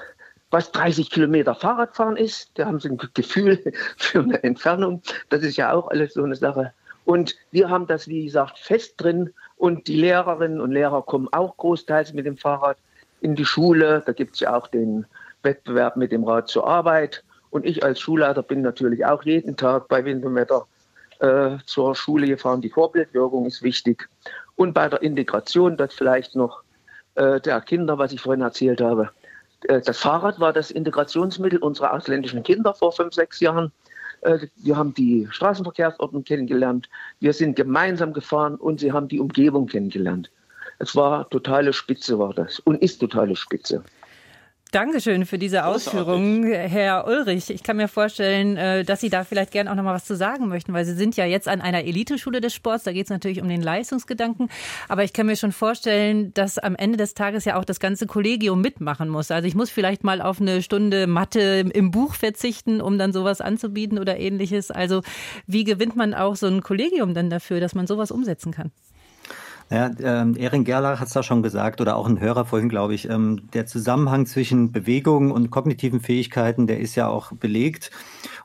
was 0.50 0.72
30 0.72 1.10
Kilometer 1.10 1.54
Fahrradfahren 1.54 2.16
ist. 2.16 2.52
Da 2.54 2.68
haben 2.68 2.80
sie 2.80 2.88
ein 2.88 3.00
Gefühl 3.14 3.62
für 3.98 4.20
eine 4.20 4.42
Entfernung. 4.44 5.02
Das 5.28 5.44
ist 5.44 5.58
ja 5.58 5.74
auch 5.74 5.90
alles 5.90 6.14
so 6.14 6.24
eine 6.24 6.38
Sache. 6.38 6.72
Und 7.04 7.36
wir 7.52 7.70
haben 7.70 7.86
das, 7.86 8.08
wie 8.08 8.24
gesagt, 8.24 8.60
fest 8.60 8.94
drin. 8.96 9.34
Und 9.58 9.90
die 9.90 9.98
Lehrerinnen 9.98 10.62
und 10.62 10.72
Lehrer 10.72 11.02
kommen 11.02 11.28
auch 11.34 11.58
großteils 11.58 12.14
mit 12.14 12.26
dem 12.26 12.38
Fahrrad 12.38 12.78
in 13.22 13.36
die 13.36 13.46
Schule. 13.46 14.04
Da 14.06 14.14
gibt 14.14 14.36
es 14.36 14.40
ja 14.42 14.56
auch 14.56 14.68
den 14.68 15.06
Wettbewerb 15.44 15.98
mit 15.98 16.12
dem 16.12 16.24
Rad 16.24 16.48
zur 16.48 16.68
Arbeit. 16.68 17.24
Und 17.50 17.66
ich 17.66 17.84
als 17.84 18.00
Schulleiter 18.00 18.44
bin 18.44 18.62
natürlich 18.62 19.06
auch 19.06 19.24
jeden 19.24 19.56
Tag 19.56 19.88
bei 19.88 20.04
Wind 20.04 20.24
äh, 21.20 21.58
zur 21.66 21.96
Schule 21.96 22.28
gefahren. 22.28 22.62
Die 22.62 22.70
Vorbildwirkung 22.70 23.46
ist 23.46 23.64
wichtig. 23.64 24.10
Und 24.56 24.74
bei 24.74 24.90
der 24.90 25.02
Integration, 25.02 25.78
das 25.78 25.94
vielleicht 25.94 26.36
noch 26.36 26.63
äh, 27.15 27.40
der 27.42 27.62
Kinder, 27.62 27.98
was 27.98 28.12
ich 28.12 28.22
vorhin 28.22 28.42
erzählt 28.42 28.82
habe. 28.82 29.10
Äh, 29.63 29.82
das 29.82 30.00
Fahrrad 30.00 30.40
war 30.40 30.54
das 30.54 30.72
Integrationsmittel 30.72 31.60
unserer 31.60 31.94
ausländischen 31.94 32.44
Kinder 32.44 32.74
vor 32.74 32.92
fünf, 32.92 33.13
sechs 33.13 33.40
Jahren. 33.40 33.72
Äh, 34.22 34.48
wir 34.58 34.78
haben 34.78 34.94
die 34.94 35.28
Straßenverkehrsordnung 35.30 36.24
kennengelernt. 36.24 36.90
Wir 37.20 37.34
sind 37.34 37.56
gemeinsam 37.56 38.13
gefahren 38.13 38.56
und 38.56 38.80
sie 38.80 38.92
haben 38.92 39.08
die 39.08 39.20
Umgebung 39.20 39.68
kennengelernt. 39.68 40.30
Es 40.80 40.96
war 40.96 41.30
totale 41.30 41.73
Spitze, 41.73 42.19
war 42.19 42.34
das 42.34 42.60
und 42.60 42.82
ist 42.82 43.00
totale 43.00 43.36
Spitze. 43.36 43.84
Dankeschön 44.71 45.25
für 45.25 45.38
diese 45.38 45.65
Ausführungen, 45.65 46.44
Herr 46.44 47.08
Ulrich. 47.08 47.50
Ich 47.50 47.63
kann 47.63 47.78
mir 47.78 47.88
vorstellen, 47.88 48.58
äh, 48.58 48.84
dass 48.84 49.00
Sie 49.00 49.10
da 49.10 49.23
vielleicht 49.23 49.52
gerne 49.52 49.71
auch 49.71 49.75
noch 49.75 49.84
mal 49.84 49.94
was 49.94 50.04
zu 50.04 50.15
sagen 50.17 50.50
möchten, 50.50 50.73
weil 50.73 50.84
Sie 50.84 50.94
sind 50.94 51.15
ja 51.15 51.25
jetzt 51.25 51.48
an 51.48 51.62
einer 51.62 51.86
Eliteschule 51.86 52.42
des 52.42 52.54
Sports. 52.54 52.84
Da 52.84 52.92
geht 52.92 53.06
es 53.06 53.10
natürlich 53.10 53.42
um 53.42 53.48
den 53.48 53.62
Leistungsgedanken. 53.62 54.50
Aber 54.90 55.06
ich 55.06 55.13
kann 55.13 55.25
mir 55.25 55.38
schon 55.38 55.54
vorstellen, 55.54 56.34
dass 56.34 56.58
am 56.58 56.75
Ende 56.75 56.98
des 56.98 57.13
Tages 57.13 57.46
ja 57.46 57.58
auch 57.58 57.63
das 57.63 57.80
ganze 57.80 58.08
Kollegium 58.08 58.60
mitmachen 58.60 59.08
muss. 59.08 59.32
Also 59.32 59.48
ich 59.48 59.56
muss 59.56 59.69
vielleicht 59.69 60.04
mal 60.04 60.21
auf 60.21 60.42
eine 60.42 60.62
Stunde 60.62 61.08
Mathe 61.08 61.65
im 61.73 61.92
Buch 61.92 62.13
verzichten, 62.13 62.82
um 62.82 62.98
dann 62.98 63.13
sowas 63.13 63.40
anzubieten 63.40 63.98
oder 63.98 64.19
ähnliches. 64.19 64.69
Also 64.69 65.02
wie 65.46 65.63
gewinnt 65.63 65.96
man 65.96 66.13
auch 66.13 66.36
so 66.36 66.48
ein 66.48 66.62
Kollegium 66.62 67.13
dann 67.13 67.30
dafür, 67.30 67.62
dass 67.62 67.73
man 67.73 67.88
sowas 67.88 68.12
umsetzen 68.12 68.52
kann? 68.52 68.71
Ja, 69.70 69.92
ähm, 70.00 70.38
Erin 70.38 70.63
Gerlach 70.63 71.02
hat 71.02 71.08
es 71.08 71.13
da 71.13 71.24
schon 71.24 71.44
gesagt 71.44 71.82
oder 71.82 71.98
auch 71.98 72.08
ein 72.08 72.22
Hörer 72.22 72.46
vorhin, 72.46 72.70
glaube 72.70 72.94
ich. 72.94 73.10
Ähm, 73.10 73.50
der 73.52 73.65
Zusammenhang 73.65 74.26
zwischen 74.26 74.72
Bewegung 74.72 75.32
und 75.32 75.50
kognitiven 75.50 76.00
Fähigkeiten, 76.00 76.68
der 76.68 76.80
ist 76.80 76.96
ja 76.96 77.10
auch 77.10 77.34
belegt. 77.34 77.92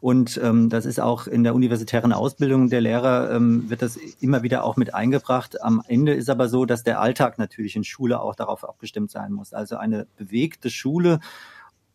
Und 0.01 0.41
ähm, 0.43 0.69
das 0.69 0.85
ist 0.85 0.99
auch 0.99 1.29
in 1.29 1.45
der 1.45 1.55
universitären 1.55 2.13
Ausbildung 2.13 2.71
der 2.71 2.81
Lehrer, 2.81 3.31
ähm, 3.31 3.71
wird 3.71 3.83
das 3.83 3.97
immer 4.21 4.43
wieder 4.43 4.65
auch 4.65 4.77
mit 4.77 4.95
eingebracht. 4.95 5.63
Am 5.63 5.81
Ende 5.87 6.13
ist 6.13 6.29
aber 6.29 6.49
so, 6.49 6.65
dass 6.65 6.83
der 6.83 7.01
Alltag 7.01 7.39
natürlich 7.39 7.77
in 7.77 7.85
Schule 7.85 8.21
auch 8.21 8.35
darauf 8.35 8.69
abgestimmt 8.69 9.13
sein 9.13 9.33
muss. 9.33 9.53
Also 9.53 9.77
eine 9.77 10.09
bewegte 10.17 10.71
Schule 10.71 11.21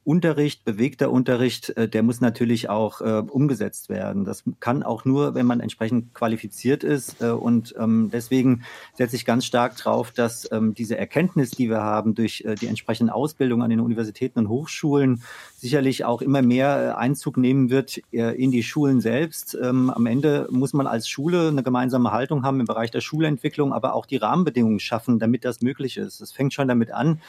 Unterricht, 0.07 0.63
bewegter 0.63 1.11
Unterricht, 1.11 1.71
äh, 1.71 1.89
der 1.89 2.01
muss 2.01 2.21
natürlich 2.21 2.69
auch 2.69 3.01
äh, 3.01 3.23
umgesetzt 3.29 3.89
werden. 3.89 4.23
Das 4.23 4.45
kann 4.61 4.81
auch 4.81 5.03
nur, 5.03 5.35
wenn 5.35 5.45
man 5.45 5.59
entsprechend 5.59 6.13
qualifiziert 6.13 6.85
ist. 6.85 7.21
Äh, 7.21 7.31
und 7.31 7.75
ähm, 7.77 8.09
deswegen 8.09 8.63
setze 8.93 9.17
ich 9.17 9.25
ganz 9.25 9.43
stark 9.43 9.75
drauf, 9.75 10.13
dass 10.13 10.49
ähm, 10.53 10.73
diese 10.73 10.97
Erkenntnis, 10.97 11.51
die 11.51 11.69
wir 11.69 11.81
haben 11.81 12.15
durch 12.15 12.45
äh, 12.45 12.55
die 12.55 12.67
entsprechende 12.67 13.13
Ausbildung 13.13 13.61
an 13.61 13.69
den 13.69 13.81
Universitäten 13.81 14.39
und 14.39 14.47
Hochschulen, 14.47 15.23
sicherlich 15.57 16.05
auch 16.05 16.21
immer 16.21 16.41
mehr 16.41 16.95
äh, 16.95 16.97
Einzug 16.97 17.35
nehmen 17.35 17.69
wird 17.69 17.99
äh, 18.13 18.41
in 18.41 18.51
die 18.51 18.63
Schulen 18.63 19.01
selbst. 19.01 19.57
Ähm, 19.61 19.89
am 19.89 20.05
Ende 20.05 20.47
muss 20.49 20.71
man 20.71 20.87
als 20.87 21.09
Schule 21.09 21.49
eine 21.49 21.63
gemeinsame 21.63 22.13
Haltung 22.13 22.43
haben 22.43 22.61
im 22.61 22.65
Bereich 22.65 22.91
der 22.91 23.01
Schulentwicklung, 23.01 23.73
aber 23.73 23.93
auch 23.93 24.05
die 24.05 24.15
Rahmenbedingungen 24.15 24.79
schaffen, 24.79 25.19
damit 25.19 25.43
das 25.43 25.59
möglich 25.59 25.97
ist. 25.97 26.21
Es 26.21 26.31
fängt 26.31 26.53
schon 26.53 26.69
damit 26.69 26.91
an, 26.91 27.19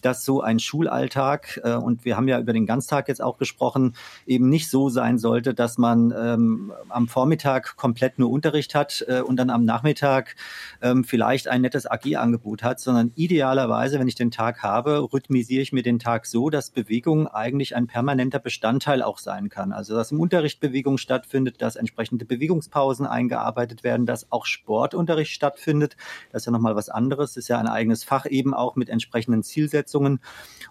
dass 0.00 0.24
so 0.24 0.40
ein 0.40 0.58
Schulalltag, 0.58 1.60
äh, 1.64 1.74
und 1.74 2.04
wir 2.04 2.16
haben 2.16 2.28
ja 2.28 2.38
über 2.38 2.52
den 2.52 2.66
Ganztag 2.66 3.08
jetzt 3.08 3.22
auch 3.22 3.38
gesprochen, 3.38 3.94
eben 4.26 4.48
nicht 4.48 4.68
so 4.68 4.88
sein 4.88 5.18
sollte, 5.18 5.54
dass 5.54 5.78
man 5.78 6.12
ähm, 6.16 6.72
am 6.88 7.08
Vormittag 7.08 7.76
komplett 7.76 8.18
nur 8.18 8.30
Unterricht 8.30 8.74
hat 8.74 9.04
äh, 9.08 9.20
und 9.20 9.36
dann 9.36 9.50
am 9.50 9.64
Nachmittag 9.64 10.36
ähm, 10.82 11.04
vielleicht 11.04 11.48
ein 11.48 11.62
nettes 11.62 11.86
AG-Angebot 11.86 12.62
hat, 12.62 12.80
sondern 12.80 13.12
idealerweise, 13.14 13.98
wenn 13.98 14.08
ich 14.08 14.14
den 14.14 14.30
Tag 14.30 14.62
habe, 14.62 15.12
rhythmisiere 15.12 15.62
ich 15.62 15.72
mir 15.72 15.82
den 15.82 15.98
Tag 15.98 16.26
so, 16.26 16.50
dass 16.50 16.70
Bewegung 16.70 17.26
eigentlich 17.28 17.76
ein 17.76 17.86
permanenter 17.86 18.38
Bestandteil 18.38 19.02
auch 19.02 19.18
sein 19.18 19.48
kann. 19.48 19.72
Also 19.72 19.94
dass 19.94 20.12
im 20.12 20.20
Unterricht 20.20 20.60
Bewegung 20.60 20.98
stattfindet, 20.98 21.62
dass 21.62 21.76
entsprechende 21.76 22.24
Bewegungspausen 22.24 23.06
eingearbeitet 23.06 23.84
werden, 23.84 24.06
dass 24.06 24.30
auch 24.30 24.46
Sportunterricht 24.46 25.32
stattfindet. 25.32 25.96
Das 26.32 26.42
ist 26.42 26.46
ja 26.46 26.52
nochmal 26.52 26.76
was 26.76 26.88
anderes, 26.88 27.34
das 27.34 27.44
ist 27.44 27.48
ja 27.48 27.58
ein 27.58 27.68
eigenes 27.68 28.04
Fach 28.04 28.26
eben 28.26 28.54
auch 28.54 28.76
mit 28.76 28.88
entsprechenden 28.88 29.42
Zielsetzungen 29.42 29.83
Voraussetzungen. 29.84 30.20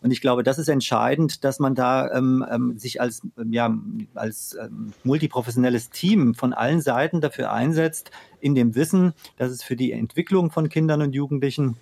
Und 0.01 0.11
ich 0.11 0.19
glaube, 0.19 0.43
das 0.43 0.59
ist 0.59 0.67
entscheidend, 0.67 1.43
dass 1.45 1.59
man 1.59 1.75
da 1.75 2.11
ähm, 2.11 2.45
ähm, 2.51 2.77
sich 2.77 2.99
als, 2.99 3.21
ja, 3.49 3.73
als 4.15 4.57
ähm, 4.61 4.91
multiprofessionelles 5.03 5.91
Team 5.91 6.35
von 6.35 6.53
allen 6.53 6.81
Seiten 6.81 7.21
dafür 7.21 7.53
einsetzt, 7.53 8.11
in 8.41 8.53
dem 8.53 8.75
Wissen, 8.75 9.13
dass 9.37 9.51
es 9.51 9.63
für 9.63 9.77
die 9.77 9.93
Entwicklung 9.93 10.51
von 10.51 10.67
Kindern 10.67 11.01
und 11.01 11.15
Jugendlichen 11.15 11.77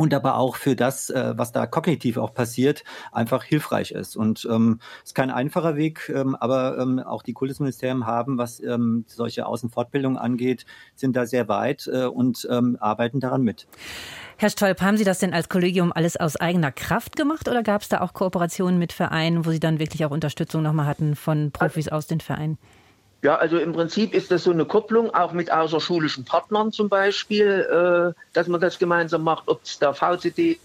und 0.00 0.14
aber 0.14 0.36
auch 0.36 0.56
für 0.56 0.74
das, 0.74 1.10
äh, 1.10 1.34
was 1.36 1.52
da 1.52 1.66
kognitiv 1.66 2.16
auch 2.16 2.32
passiert, 2.32 2.84
einfach 3.12 3.44
hilfreich 3.44 3.90
ist. 3.90 4.16
Und 4.16 4.48
ähm, 4.50 4.80
ist 5.04 5.14
kein 5.14 5.30
einfacher 5.30 5.76
Weg, 5.76 6.10
ähm, 6.14 6.34
aber 6.34 6.78
ähm, 6.78 7.00
auch 7.00 7.22
die 7.22 7.34
Kultusministerien 7.34 8.06
haben, 8.06 8.38
was 8.38 8.60
ähm, 8.60 9.04
solche 9.06 9.44
Außenfortbildungen 9.44 10.16
angeht, 10.16 10.64
sind 10.94 11.16
da 11.16 11.26
sehr 11.26 11.48
weit 11.48 11.86
äh, 11.92 12.06
und 12.06 12.48
ähm, 12.50 12.78
arbeiten 12.80 13.20
daran 13.20 13.42
mit. 13.42 13.68
Herr 14.38 14.48
Stolp, 14.48 14.80
haben 14.80 14.96
Sie 14.96 15.04
das 15.04 15.18
denn 15.18 15.34
als 15.34 15.50
Kollegium 15.50 15.92
alles 15.92 16.16
aus 16.16 16.36
eigener 16.36 16.72
Kraft 16.72 17.14
gemacht 17.16 17.46
oder 17.46 17.62
gab 17.62 17.82
es 17.82 17.90
da 17.90 18.00
auch 18.00 18.14
Kooperationen 18.14 18.78
mit 18.78 18.94
Vereinen, 18.94 19.44
wo 19.44 19.50
Sie 19.50 19.60
dann 19.60 19.80
wirklich 19.80 20.06
auch 20.06 20.10
Unterstützung 20.10 20.62
nochmal 20.62 20.86
hatten 20.86 21.14
von 21.14 21.50
Profis 21.52 21.88
aus 21.88 22.06
den 22.06 22.20
Vereinen? 22.20 22.56
Ja, 23.22 23.36
also 23.36 23.58
im 23.58 23.72
Prinzip 23.72 24.14
ist 24.14 24.30
das 24.30 24.44
so 24.44 24.50
eine 24.50 24.64
Kupplung, 24.64 25.12
auch 25.14 25.32
mit 25.32 25.52
außerschulischen 25.52 26.24
Partnern 26.24 26.72
zum 26.72 26.88
Beispiel, 26.88 28.14
äh, 28.16 28.20
dass 28.32 28.48
man 28.48 28.60
das 28.60 28.78
gemeinsam 28.78 29.22
macht, 29.22 29.48
ob 29.48 29.62
es 29.62 29.78
der 29.78 29.92
VCD, 29.92 30.58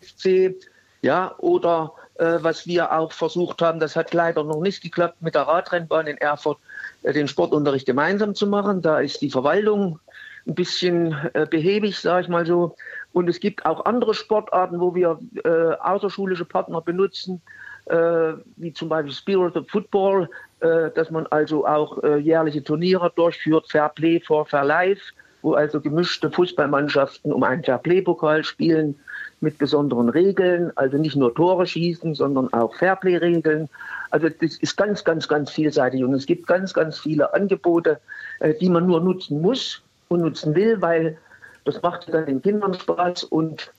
FC, 0.00 0.54
ja, 1.02 1.34
oder 1.38 1.92
äh, 2.14 2.38
was 2.40 2.66
wir 2.66 2.92
auch 2.92 3.12
versucht 3.12 3.62
haben, 3.62 3.80
das 3.80 3.96
hat 3.96 4.14
leider 4.14 4.44
noch 4.44 4.60
nicht 4.60 4.82
geklappt, 4.82 5.22
mit 5.22 5.34
der 5.34 5.42
Radrennbahn 5.42 6.06
in 6.06 6.18
Erfurt 6.18 6.58
äh, 7.02 7.12
den 7.12 7.26
Sportunterricht 7.26 7.86
gemeinsam 7.86 8.34
zu 8.34 8.46
machen. 8.46 8.82
Da 8.82 9.00
ist 9.00 9.20
die 9.20 9.30
Verwaltung 9.30 9.98
ein 10.46 10.54
bisschen 10.54 11.16
äh, 11.34 11.46
behäbig, 11.48 11.98
sage 11.98 12.22
ich 12.22 12.28
mal 12.28 12.46
so. 12.46 12.76
Und 13.12 13.28
es 13.28 13.40
gibt 13.40 13.66
auch 13.66 13.84
andere 13.84 14.14
Sportarten, 14.14 14.80
wo 14.80 14.94
wir 14.94 15.18
äh, 15.44 15.74
außerschulische 15.80 16.44
Partner 16.44 16.80
benutzen, 16.80 17.42
wie 17.86 18.72
zum 18.72 18.88
Beispiel 18.88 19.12
Spirit 19.12 19.56
of 19.56 19.68
Football, 19.68 20.28
äh, 20.60 20.90
dass 20.94 21.10
man 21.10 21.26
also 21.26 21.66
auch 21.66 22.02
äh, 22.04 22.18
jährliche 22.18 22.62
Turniere 22.62 23.12
durchführt, 23.16 23.66
Fair 23.68 23.88
Play 23.88 24.20
for 24.20 24.46
Fair 24.46 24.64
Life, 24.64 25.02
wo 25.42 25.54
also 25.54 25.80
gemischte 25.80 26.30
Fußballmannschaften 26.30 27.32
um 27.32 27.42
einen 27.42 27.64
Fair 27.64 27.78
Play-Pokal 27.78 28.44
spielen 28.44 28.94
mit 29.40 29.58
besonderen 29.58 30.08
Regeln, 30.08 30.70
also 30.76 30.98
nicht 30.98 31.16
nur 31.16 31.34
Tore 31.34 31.66
schießen, 31.66 32.14
sondern 32.14 32.52
auch 32.52 32.74
Fairplay-Regeln. 32.76 33.68
Also 34.10 34.28
das 34.28 34.56
ist 34.58 34.76
ganz, 34.76 35.02
ganz, 35.02 35.26
ganz 35.26 35.50
vielseitig 35.50 36.04
und 36.04 36.14
es 36.14 36.26
gibt 36.26 36.46
ganz, 36.46 36.72
ganz 36.72 37.00
viele 37.00 37.34
Angebote, 37.34 37.98
äh, 38.38 38.54
die 38.54 38.68
man 38.68 38.86
nur 38.86 39.00
nutzen 39.00 39.40
muss 39.40 39.82
und 40.08 40.20
nutzen 40.20 40.54
will, 40.54 40.80
weil 40.80 41.18
das 41.64 41.82
macht 41.82 42.12
dann 42.14 42.26
den 42.26 42.40
Kindern 42.40 42.74
Spaß 42.74 43.24
und 43.24 43.72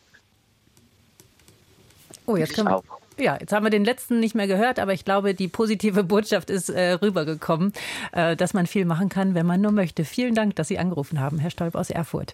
Oh, 2.25 2.37
jetzt 2.37 2.55
können 2.55 2.69
wir, 2.69 2.77
auch. 2.77 2.83
Ja, 3.18 3.38
jetzt 3.39 3.53
haben 3.53 3.66
wir 3.66 3.70
den 3.70 3.86
letzten 3.86 4.20
nicht 4.20 4.36
mehr 4.36 4.47
gehört, 4.47 4.80
aber 4.80 4.93
ich 4.93 5.05
glaube, 5.05 5.34
die 5.34 5.47
positive 5.47 6.03
Botschaft 6.03 6.49
ist 6.49 6.70
äh, 6.70 6.93
rübergekommen, 6.93 7.74
äh, 8.11 8.36
dass 8.36 8.53
man 8.53 8.66
viel 8.66 8.86
machen 8.86 9.09
kann, 9.09 9.36
wenn 9.36 9.45
man 9.45 9.61
nur 9.61 9.72
möchte. 9.72 10.03
Vielen 10.05 10.36
Dank, 10.36 10.55
dass 10.55 10.68
Sie 10.68 10.80
angerufen 10.80 11.20
haben, 11.20 11.38
Herr 11.39 11.51
Stolp 11.51 11.76
aus 11.76 11.89
Erfurt. 11.89 12.34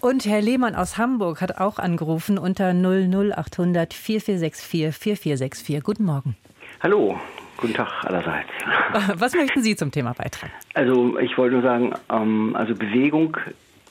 Und 0.00 0.24
Herr 0.24 0.40
Lehmann 0.40 0.74
aus 0.74 0.96
Hamburg 0.96 1.42
hat 1.42 1.58
auch 1.58 1.78
angerufen 1.78 2.38
unter 2.38 2.72
00800 2.72 3.92
4464 3.92 4.96
4464. 4.96 5.82
Guten 5.82 6.04
Morgen. 6.04 6.36
Hallo. 6.80 7.18
Guten 7.58 7.74
Tag 7.74 8.04
allerseits. 8.04 8.48
Was 9.20 9.34
möchten 9.34 9.62
Sie 9.62 9.76
zum 9.76 9.90
Thema 9.90 10.14
beitragen? 10.14 10.50
Also 10.72 11.18
ich 11.18 11.36
wollte 11.36 11.56
nur 11.56 11.62
sagen, 11.62 11.92
ähm, 12.10 12.56
also 12.56 12.74
Bewegung 12.74 13.36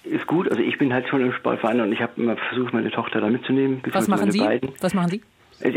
ist 0.04 0.28
gut. 0.28 0.50
Also 0.50 0.62
ich 0.62 0.78
bin 0.78 0.94
halt 0.94 1.08
schon 1.08 1.22
im 1.22 1.34
Sportverein 1.34 1.82
und 1.82 1.92
ich 1.92 2.02
habe 2.02 2.14
immer 2.18 2.38
versucht, 2.38 2.74
meine 2.74 2.92
Tochter 2.92 3.22
da 3.22 3.28
mitzunehmen. 3.28 3.82
Was 3.92 4.08
machen 4.08 4.32
Sie? 4.32 4.40
Beiden. 4.40 4.72
Was 4.82 4.94
machen 4.94 5.10
Sie? 5.10 5.22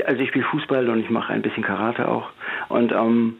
Also 0.05 0.23
ich 0.23 0.29
spiele 0.29 0.45
Fußball 0.45 0.89
und 0.89 1.01
ich 1.01 1.11
mache 1.11 1.33
ein 1.33 1.43
bisschen 1.43 1.65
Karate 1.65 2.09
auch. 2.09 2.31
Und 2.69 2.93
ähm, 2.93 3.39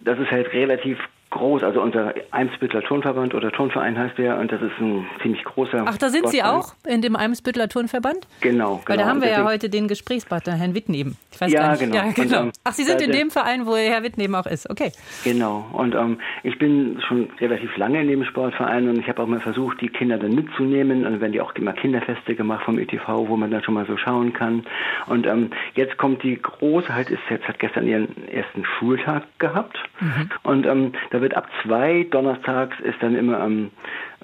das 0.00 0.18
ist 0.18 0.30
halt 0.30 0.52
relativ 0.52 0.98
groß, 1.30 1.62
also 1.62 1.82
unser 1.82 2.14
Eimsbüttler 2.30 2.82
Turnverband 2.82 3.34
oder 3.34 3.50
Turnverein 3.50 3.98
heißt 3.98 4.18
der 4.18 4.38
und 4.38 4.52
das 4.52 4.62
ist 4.62 4.78
ein 4.78 5.06
ziemlich 5.22 5.42
großer. 5.44 5.84
Ach, 5.86 5.98
da 5.98 6.08
sind 6.08 6.28
Sie 6.28 6.42
auch 6.42 6.74
in 6.86 7.02
dem 7.02 7.16
Eimsbüttler 7.16 7.68
Turnverband? 7.68 8.26
Genau, 8.40 8.76
genau. 8.76 8.82
Weil 8.86 8.98
da 8.98 9.06
haben 9.06 9.20
wir 9.20 9.30
ja 9.30 9.44
heute 9.44 9.68
den 9.68 9.88
Gesprächspartner, 9.88 10.54
Herrn 10.54 10.74
Wittneben. 10.74 11.16
Ich 11.32 11.40
weiß 11.40 11.52
ja, 11.52 11.60
gar 11.60 11.70
nicht. 11.72 11.80
Genau. 11.80 11.96
Ja, 11.96 12.12
genau. 12.12 12.22
Und, 12.22 12.46
ähm, 12.46 12.52
Ach, 12.64 12.72
Sie 12.72 12.84
sind 12.84 13.00
in 13.00 13.10
dem 13.10 13.30
Verein, 13.30 13.66
wo 13.66 13.76
Herr 13.76 14.02
Wittneben 14.02 14.34
auch 14.34 14.46
ist, 14.46 14.70
okay. 14.70 14.92
Genau, 15.24 15.66
und 15.72 15.94
ähm, 15.94 16.18
ich 16.42 16.58
bin 16.58 17.00
schon 17.06 17.28
relativ 17.40 17.76
lange 17.76 18.00
in 18.00 18.08
dem 18.08 18.24
Sportverein 18.24 18.88
und 18.88 18.98
ich 18.98 19.08
habe 19.08 19.22
auch 19.22 19.26
mal 19.26 19.40
versucht, 19.40 19.80
die 19.80 19.88
Kinder 19.88 20.18
dann 20.18 20.34
mitzunehmen 20.34 21.04
und 21.04 21.12
dann 21.12 21.20
werden 21.20 21.32
die 21.32 21.40
auch 21.40 21.54
immer 21.54 21.72
Kinderfeste 21.72 22.34
gemacht 22.34 22.64
vom 22.64 22.78
ETV, 22.78 23.28
wo 23.28 23.36
man 23.36 23.50
dann 23.50 23.62
schon 23.62 23.74
mal 23.74 23.86
so 23.86 23.96
schauen 23.96 24.32
kann. 24.32 24.64
Und 25.06 25.26
ähm, 25.26 25.50
jetzt 25.74 25.96
kommt 25.96 26.22
die 26.22 26.40
große, 26.40 26.94
halt 26.94 27.10
ist 27.10 27.20
jetzt 27.28 27.46
hat 27.48 27.58
gestern 27.58 27.86
ihren 27.86 28.28
ersten 28.28 28.64
Schultag 28.64 29.24
gehabt 29.38 29.78
mhm. 30.00 30.30
und 30.42 30.66
ähm, 30.66 30.92
da 31.14 31.20
wird 31.20 31.36
ab 31.36 31.46
zwei 31.62 32.08
donnerstags 32.10 32.74
ist 32.80 33.00
dann 33.00 33.14
immer 33.14 33.38
ähm, 33.44 33.70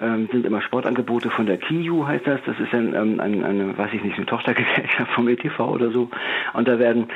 ähm, 0.01 0.27
sind 0.29 0.45
immer 0.45 0.61
Sportangebote 0.61 1.29
von 1.29 1.45
der 1.45 1.55
KIU, 1.55 2.05
heißt 2.05 2.27
das. 2.27 2.41
Das 2.45 2.59
ist 2.59 2.73
dann 2.73 2.93
ähm, 2.93 3.21
eine, 3.21 3.45
eine, 3.45 3.77
weiß 3.77 3.93
ich 3.93 4.03
nicht, 4.03 4.17
eine 4.17 4.25
Tochtergesellschaft 4.25 5.09
vom 5.13 5.29
ETV 5.29 5.57
oder 5.61 5.89
so. 5.91 6.09
Und 6.51 6.67
da 6.67 6.79
werden 6.79 7.07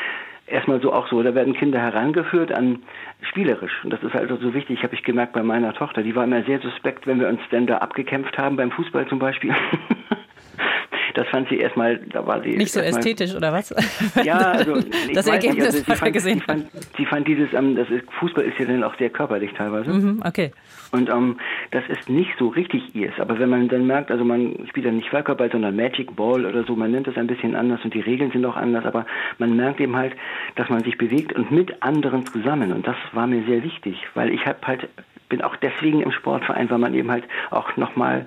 erstmal 0.47 0.79
so 0.79 0.93
auch 0.93 1.09
so, 1.09 1.21
da 1.21 1.35
werden 1.35 1.53
Kinder 1.53 1.79
herangeführt 1.79 2.53
an 2.53 2.83
spielerisch. 3.19 3.83
Und 3.83 3.91
das 3.91 4.01
ist 4.01 4.15
also 4.15 4.37
so 4.37 4.53
wichtig, 4.53 4.81
habe 4.81 4.95
ich 4.95 5.03
gemerkt 5.03 5.33
bei 5.33 5.43
meiner 5.43 5.73
Tochter. 5.73 6.03
Die 6.03 6.15
war 6.15 6.23
immer 6.23 6.43
sehr 6.43 6.59
suspekt, 6.59 7.05
wenn 7.05 7.19
wir 7.19 7.27
uns 7.27 7.41
denn 7.51 7.67
da 7.67 7.79
abgekämpft 7.79 8.37
haben, 8.37 8.55
beim 8.55 8.71
Fußball 8.71 9.07
zum 9.07 9.19
Beispiel. 9.19 9.53
das 11.15 11.27
fand 11.29 11.49
sie 11.49 11.57
erstmal, 11.57 11.97
da 11.97 12.25
war 12.25 12.41
sie. 12.41 12.55
Nicht 12.57 12.71
so 12.71 12.79
ästhetisch 12.79 13.33
oder 13.33 13.51
was? 13.51 13.73
Ja, 14.23 14.37
also 14.51 14.75
das 15.13 15.27
Ergebnis 15.27 15.73
nicht, 15.73 15.89
also 15.89 15.93
hat 15.93 16.01
er 16.01 16.11
gesehen. 16.11 16.39
Sie 16.39 16.45
fand, 16.45 16.67
sie 16.97 17.05
fand 17.05 17.27
dieses, 17.27 17.53
ähm, 17.53 17.75
das 17.75 17.89
ist, 17.89 18.03
Fußball 18.19 18.43
ist 18.43 18.57
ja 18.59 18.65
dann 18.65 18.83
auch 18.83 18.97
sehr 18.97 19.09
körperlich 19.09 19.51
teilweise. 19.53 19.91
Mhm, 19.91 20.21
okay. 20.25 20.51
Und 20.91 21.09
ähm, 21.09 21.37
das 21.71 21.83
ist 21.89 22.09
nicht 22.09 22.31
so 22.37 22.49
richtig 22.49 22.95
ihrs. 22.95 23.13
Aber 23.19 23.39
wenn 23.39 23.49
man 23.49 23.67
dann 23.67 23.87
merkt, 23.87 24.11
also 24.11 24.23
man 24.23 24.55
spielt 24.69 24.85
dann 24.85 24.97
nicht 24.97 25.09
Völkerball, 25.09 25.51
sondern 25.51 25.75
Magic 25.75 26.15
Ball 26.15 26.45
oder 26.45 26.63
so, 26.63 26.75
man 26.75 26.91
nennt 26.91 27.07
das 27.07 27.17
ein 27.17 27.27
bisschen 27.27 27.55
anders 27.55 27.81
und 27.83 27.93
die 27.93 28.01
Regeln 28.01 28.31
sind 28.31 28.45
auch 28.45 28.55
anders, 28.55 28.85
aber 28.85 29.05
man 29.37 29.55
merkt 29.55 29.79
eben 29.79 29.95
halt, 29.95 30.13
dass 30.55 30.69
man 30.69 30.83
sich 30.83 30.97
bewegt 30.97 31.33
und 31.33 31.51
mit 31.51 31.81
anderen 31.81 32.25
zusammen. 32.25 32.71
Und 32.71 32.87
das 32.87 32.97
war 33.13 33.27
mir 33.27 33.43
sehr 33.45 33.63
wichtig, 33.63 33.97
weil 34.13 34.31
ich 34.31 34.45
habe 34.45 34.59
halt 34.65 34.89
bin 35.29 35.41
auch 35.41 35.55
deswegen 35.55 36.01
im 36.01 36.11
Sportverein, 36.11 36.69
weil 36.69 36.77
man 36.77 36.93
eben 36.93 37.11
halt 37.11 37.25
auch 37.51 37.75
nochmal 37.77 38.25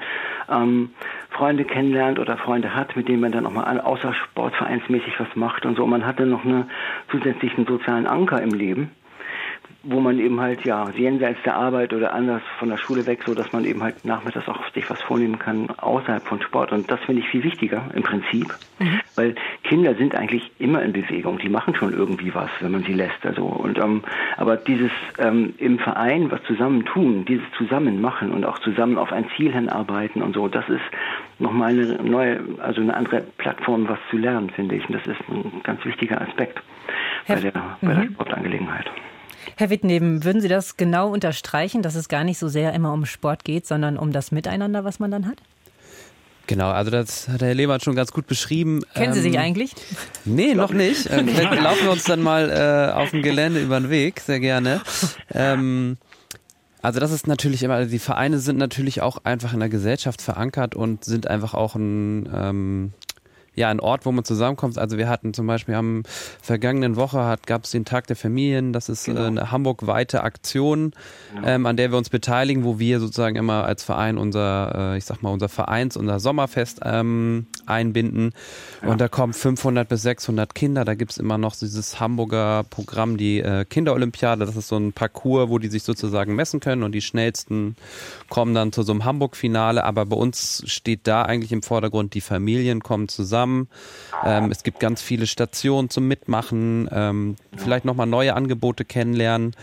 ähm, 0.51 0.91
Freunde 1.31 1.65
kennenlernt 1.65 2.19
oder 2.19 2.37
Freunde 2.37 2.75
hat, 2.75 2.97
mit 2.97 3.09
denen 3.09 3.21
man 3.21 3.33
dann 3.33 3.47
auch 3.47 3.53
mal 3.53 3.81
außer 3.81 4.15
sportvereinsmäßig 4.15 5.19
was 5.19 5.35
macht 5.37 5.67
und 5.67 5.77
so. 5.77 5.87
Man 5.87 6.07
hat 6.07 6.19
dann 6.19 6.31
noch 6.31 6.45
einen 6.45 6.71
zusätzlichen 7.11 7.67
sozialen 7.67 8.07
Anker 8.07 8.43
im 8.43 8.51
Leben 8.51 8.91
wo 9.85 10.01
man 10.01 10.19
eben 10.19 10.41
halt 10.41 10.65
ja 10.65 10.91
jenseits 10.91 11.41
der 11.45 11.55
Arbeit 11.55 11.93
oder 11.93 12.13
anders 12.13 12.43
von 12.59 12.69
der 12.69 12.79
Schule 12.79 13.07
weg, 13.07 13.23
so 13.25 13.35
dass 13.35 13.53
man 13.53 13.65
eben 13.65 13.83
halt 13.83 14.05
nachmittags 14.05 14.49
auch 14.49 14.59
sich 14.75 14.91
was 14.91 15.01
vornehmen 15.03 15.39
kann 15.39 15.71
außerhalb 15.71 16.27
von 16.27 16.43
Sport. 16.43 16.73
Und 16.73 16.91
das 16.91 16.99
finde 17.01 17.23
ich 17.23 17.29
viel 17.29 17.45
wichtiger 17.45 17.85
im 17.95 18.03
Prinzip, 18.03 18.53
mhm. 18.81 19.01
weil 19.15 19.35
Kinder 19.63 19.95
sind 19.95 20.17
eigentlich 20.17 20.51
immer 20.59 20.83
in 20.83 20.93
Bewegung. 20.93 21.39
Die 21.39 21.49
machen 21.49 21.77
schon 21.77 21.93
irgendwie 21.93 22.35
was, 22.35 22.51
wenn 22.61 22.73
man 22.73 22.83
sie 22.83 22.93
lässt. 22.93 23.25
Also 23.25 23.45
und 23.45 23.79
ähm, 23.79 24.03
aber 24.37 24.57
dieses 24.57 24.91
ähm, 25.19 25.55
im 25.59 25.79
Verein 25.79 26.31
was 26.33 26.43
zusammen 26.43 26.85
tun, 26.85 27.25
dieses 27.25 27.47
zusammen 27.57 28.01
machen 28.01 28.33
und 28.33 28.45
auch 28.45 28.59
zusammen 28.59 28.99
auf 28.99 29.13
ein 29.13 29.27
Ziel 29.37 29.53
hinarbeiten 29.53 30.23
und 30.23 30.35
so, 30.35 30.49
das 30.49 30.69
ist 30.69 30.81
nochmal 31.39 31.71
eine 31.71 32.03
neue, 32.03 32.41
also 32.59 32.81
eine 32.81 32.95
andere 32.95 33.21
Plattform, 33.39 33.89
was 33.89 33.99
zu 34.11 34.17
lernen, 34.17 34.51
finde 34.51 34.75
ich. 34.75 34.89
Und 34.89 34.97
das 34.97 35.07
ist 35.07 35.21
ein 35.29 35.61
ganz 35.63 35.85
wichtiger 35.85 36.21
Aspekt 36.21 36.61
bei 37.29 37.37
der, 37.37 37.53
bei 37.81 37.95
der 37.95 38.05
mhm. 38.05 38.13
Sportangelegenheit. 38.15 38.91
Herr 39.57 39.71
Wittneben, 39.71 40.25
würden 40.25 40.41
Sie 40.41 40.49
das 40.49 40.77
genau 40.77 41.11
unterstreichen, 41.11 41.83
dass 41.83 41.95
es 41.95 42.09
gar 42.09 42.25
nicht 42.25 42.39
so 42.39 42.49
sehr 42.49 42.73
immer 42.73 42.93
um 42.93 43.07
Sport 43.07 43.45
geht, 43.45 43.67
sondern 43.67 43.97
um 43.97 44.13
das 44.13 44.33
Miteinander, 44.33 44.85
was 44.85 44.99
man 44.99 45.11
dann 45.11 45.27
hat? 45.27 45.39
Genau, 46.49 46.71
also 46.71 46.91
das 46.91 47.29
hat 47.29 47.43
Herr 47.43 47.55
Lehmann 47.55 47.81
schon 47.81 47.95
ganz 47.95 48.11
gut 48.11 48.27
beschrieben. 48.27 48.83
Kennen 48.95 49.13
Sie 49.13 49.21
sich 49.21 49.35
ähm, 49.35 49.41
eigentlich? 49.41 49.75
Nee, 50.25 50.55
noch 50.55 50.73
nicht. 50.73 51.07
Äh, 51.07 51.23
vielleicht 51.25 51.63
laufen 51.63 51.85
wir 51.85 51.91
uns 51.91 52.05
dann 52.05 52.23
mal 52.23 52.49
äh, 52.51 52.93
auf 52.93 53.11
dem 53.11 53.23
Gelände 53.23 53.61
über 53.61 53.79
den 53.79 53.91
Weg, 53.91 54.21
sehr 54.21 54.41
gerne. 54.41 54.81
Ähm, 55.35 55.99
also 56.81 57.01
das 57.01 57.13
ist 57.13 57.27
natürlich 57.27 57.63
immer, 57.63 57.75
also 57.75 57.91
die 57.91 57.99
Vereine 57.99 58.39
sind 58.39 58.57
natürlich 58.57 59.03
auch 59.03 59.25
einfach 59.25 59.53
in 59.53 59.61
der 59.61 59.69
Gesellschaft 59.69 60.23
verankert 60.23 60.75
und 60.75 61.05
sind 61.05 61.27
einfach 61.27 61.53
auch 61.53 61.75
ein, 61.75 62.29
ähm, 62.35 62.93
ja 63.59 63.69
ein 63.69 63.81
Ort, 63.81 64.07
wo 64.07 64.13
man 64.13 64.25
zusammenkommt. 64.25 64.79
Also 64.79 64.97
wir 64.97 65.09
hatten 65.09 65.35
zum 65.35 65.47
Beispiel 65.47 65.75
am 65.75 66.03
vergangenen 66.41 66.97
Woche 66.97 67.37
gab 67.47 67.65
es 67.65 67.71
den 67.71 67.85
Tag 67.85 68.07
der 68.07 68.17
Familien. 68.17 68.73
Das 68.73 68.89
ist 68.89 69.05
genau. 69.05 69.25
eine 69.25 69.51
Hamburg-weite 69.51 70.23
Aktion, 70.23 70.93
genau. 71.35 71.47
ähm, 71.47 71.67
an 71.67 71.77
der 71.77 71.91
wir 71.91 71.99
uns 71.99 72.09
beteiligen, 72.09 72.65
wo 72.65 72.79
wir 72.79 73.01
sozusagen 73.01 73.37
immer 73.37 73.65
als 73.65 73.83
Verein 73.83 74.17
unser, 74.17 74.93
äh, 74.95 74.99
ich 74.99 75.05
sag 75.05 75.23
mal 75.23 75.31
unser 75.31 75.49
Vereins, 75.49 75.97
unser 75.97 76.21
Sommerfest 76.21 76.81
ähm, 76.85 77.47
einbinden. 77.69 78.33
Ja. 78.83 78.89
Und 78.89 79.01
da 79.01 79.09
kommen 79.09 79.33
500 79.33 79.89
bis 79.89 80.03
600 80.03 80.55
Kinder. 80.55 80.85
Da 80.85 80.95
gibt's 80.95 81.19
immer 81.19 81.39
noch 81.39 81.55
dieses 81.55 82.01
Hamburger 82.01 82.65
Programm, 82.69 83.17
die 83.17 83.41
äh, 83.41 83.65
Kinderolympiade. 83.65 84.47
Das 84.47 84.57
ist 84.57 84.69
so 84.69 84.77
ein 84.77 84.93
Parcours, 84.93 85.49
wo 85.49 85.59
die 85.59 85.69
sich 85.69 85.83
sozusagen 85.85 86.35
messen 86.35 86.61
können 86.61 86.83
und 86.83 86.93
die 86.93 87.03
schnellsten 87.03 87.77
kommen 88.29 88.55
dann 88.55 88.73
zu 88.73 88.83
so 88.83 88.93
einem 88.93 89.05
Hamburg-Finale. 89.05 89.85
Aber 89.85 90.07
bei 90.07 90.17
uns 90.17 90.63
steht 90.67 91.07
da 91.07 91.23
eigentlich 91.23 91.53
im 91.53 91.63
Vordergrund, 91.63 92.15
die 92.15 92.21
Familien 92.21 92.83
kommen 92.83 93.09
zusammen 93.09 93.29
zusammen. 93.29 93.69
Ähm, 94.25 94.51
es 94.51 94.63
gibt 94.63 94.81
ganz 94.81 95.03
viele 95.03 95.27
Stationen 95.27 95.91
zum 95.91 96.09
Mitmachen, 96.09 96.89
ähm, 96.91 97.37
vielleicht 97.57 97.85
nochmal 97.85 98.07
neue 98.07 98.35
Angebote 98.35 98.85
kennenlernen. 98.85 99.55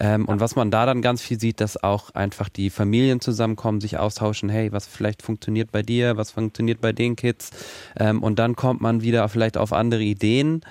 Ähm, 0.00 0.26
und 0.26 0.40
was 0.40 0.56
man 0.56 0.70
da 0.70 0.86
dann 0.86 1.02
ganz 1.02 1.22
viel 1.22 1.38
sieht, 1.40 1.60
dass 1.60 1.82
auch 1.82 2.10
einfach 2.14 2.48
die 2.48 2.70
Familien 2.70 3.20
zusammenkommen, 3.20 3.80
sich 3.80 3.98
austauschen, 3.98 4.48
hey, 4.48 4.72
was 4.72 4.86
vielleicht 4.86 5.22
funktioniert 5.22 5.72
bei 5.72 5.82
dir, 5.82 6.16
was 6.16 6.30
funktioniert 6.32 6.80
bei 6.80 6.92
den 6.92 7.16
Kids. 7.16 7.50
Ähm, 7.98 8.22
und 8.22 8.38
dann 8.38 8.56
kommt 8.56 8.80
man 8.80 9.02
wieder 9.02 9.28
vielleicht 9.28 9.56
auf 9.56 9.72
andere 9.72 10.02
Ideen. 10.02 10.62